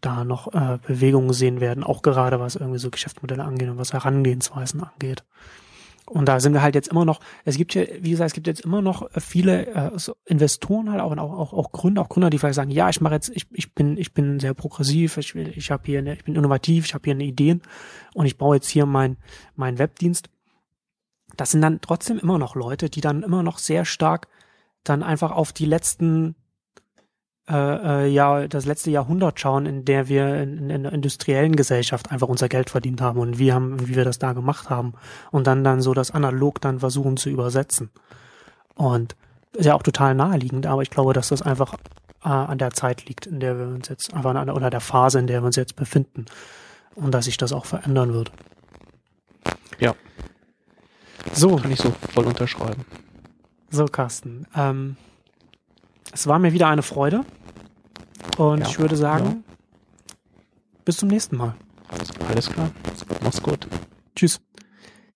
da 0.00 0.24
noch 0.24 0.52
äh, 0.52 0.78
Bewegungen 0.86 1.32
sehen 1.32 1.60
werden, 1.60 1.84
auch 1.84 2.02
gerade 2.02 2.40
was 2.40 2.56
irgendwie 2.56 2.78
so 2.78 2.90
Geschäftsmodelle 2.90 3.44
angeht 3.44 3.68
und 3.68 3.78
was 3.78 3.92
Herangehensweisen 3.92 4.82
angeht. 4.82 5.24
Und 6.06 6.26
da 6.26 6.40
sind 6.40 6.52
wir 6.52 6.62
halt 6.62 6.74
jetzt 6.74 6.88
immer 6.88 7.04
noch, 7.04 7.20
es 7.44 7.56
gibt 7.56 7.74
ja, 7.74 7.84
wie 8.00 8.10
gesagt, 8.10 8.28
es 8.28 8.34
gibt 8.34 8.48
jetzt 8.48 8.62
immer 8.62 8.82
noch 8.82 9.08
viele 9.18 9.66
äh, 9.66 9.90
so 9.98 10.16
Investoren 10.26 10.90
halt 10.90 11.00
auch, 11.00 11.16
auch, 11.16 11.38
auch, 11.38 11.52
auch 11.52 11.72
Gründer, 11.72 12.02
auch 12.02 12.08
Gründer, 12.08 12.28
die 12.28 12.38
vielleicht 12.38 12.56
sagen, 12.56 12.70
ja, 12.70 12.90
ich 12.90 13.00
mache 13.00 13.14
jetzt, 13.14 13.30
ich, 13.34 13.46
ich 13.52 13.72
bin, 13.72 13.96
ich 13.96 14.12
bin 14.12 14.40
sehr 14.40 14.52
progressiv, 14.52 15.16
ich 15.16 15.34
will, 15.34 15.52
ich 15.56 15.70
habe 15.70 15.84
hier 15.86 16.00
eine, 16.00 16.14
ich 16.14 16.24
bin 16.24 16.34
innovativ, 16.34 16.84
ich 16.84 16.94
habe 16.94 17.04
hier 17.04 17.14
eine 17.14 17.24
Ideen 17.24 17.62
und 18.14 18.26
ich 18.26 18.36
baue 18.36 18.56
jetzt 18.56 18.68
hier 18.68 18.84
mein, 18.84 19.16
mein 19.54 19.78
Webdienst. 19.78 20.28
Das 21.36 21.50
sind 21.50 21.62
dann 21.62 21.80
trotzdem 21.80 22.18
immer 22.18 22.38
noch 22.38 22.54
Leute, 22.54 22.90
die 22.90 23.00
dann 23.00 23.22
immer 23.22 23.42
noch 23.42 23.58
sehr 23.58 23.84
stark 23.84 24.28
dann 24.84 25.02
einfach 25.02 25.30
auf 25.30 25.52
die 25.52 25.66
letzten 25.66 26.34
äh, 27.48 28.04
äh, 28.04 28.06
ja 28.06 28.46
das 28.46 28.66
letzte 28.66 28.90
Jahrhundert 28.90 29.40
schauen, 29.40 29.66
in 29.66 29.84
der 29.84 30.08
wir 30.08 30.42
in, 30.42 30.70
in 30.70 30.82
der 30.84 30.92
industriellen 30.92 31.56
Gesellschaft 31.56 32.10
einfach 32.10 32.28
unser 32.28 32.48
Geld 32.48 32.70
verdient 32.70 33.00
haben 33.00 33.18
und 33.18 33.38
wie 33.38 33.52
haben, 33.52 33.88
wie 33.88 33.96
wir 33.96 34.04
das 34.04 34.18
da 34.18 34.32
gemacht 34.32 34.70
haben 34.70 34.94
und 35.30 35.46
dann 35.46 35.64
dann 35.64 35.80
so 35.80 35.94
das 35.94 36.10
analog 36.10 36.60
dann 36.60 36.80
versuchen 36.80 37.16
zu 37.16 37.30
übersetzen. 37.30 37.90
Und 38.74 39.16
ist 39.54 39.66
ja 39.66 39.74
auch 39.74 39.82
total 39.82 40.14
naheliegend, 40.14 40.66
aber 40.66 40.82
ich 40.82 40.90
glaube, 40.90 41.12
dass 41.12 41.28
das 41.28 41.42
einfach 41.42 41.74
äh, 42.24 42.28
an 42.28 42.58
der 42.58 42.70
Zeit 42.70 43.06
liegt, 43.06 43.26
in 43.26 43.40
der 43.40 43.58
wir 43.58 43.66
uns 43.66 43.88
jetzt 43.88 44.14
einfach 44.14 44.34
an, 44.34 44.48
oder 44.48 44.70
der 44.70 44.80
Phase, 44.80 45.18
in 45.18 45.26
der 45.26 45.42
wir 45.42 45.46
uns 45.46 45.56
jetzt 45.56 45.76
befinden 45.76 46.26
und 46.94 47.12
dass 47.12 47.24
sich 47.24 47.36
das 47.36 47.52
auch 47.52 47.64
verändern 47.64 48.12
wird. 48.12 48.32
Ja. 49.78 49.94
So. 51.32 51.56
Kann 51.56 51.70
ich 51.70 51.80
so 51.80 51.92
voll 52.12 52.26
unterschreiben. 52.26 52.84
So, 53.70 53.86
Carsten. 53.86 54.46
Ähm, 54.54 54.96
es 56.12 56.26
war 56.26 56.38
mir 56.38 56.52
wieder 56.52 56.68
eine 56.68 56.82
Freude. 56.82 57.24
Und 58.36 58.60
ja, 58.60 58.66
ich 58.68 58.78
würde 58.78 58.96
sagen, 58.96 59.44
ja. 59.46 59.54
bis 60.84 60.98
zum 60.98 61.08
nächsten 61.08 61.36
Mal. 61.36 61.54
Alles, 61.88 62.10
alles 62.28 62.50
klar. 62.50 62.70
Mach's 63.22 63.42
gut. 63.42 63.66
Tschüss. 64.14 64.40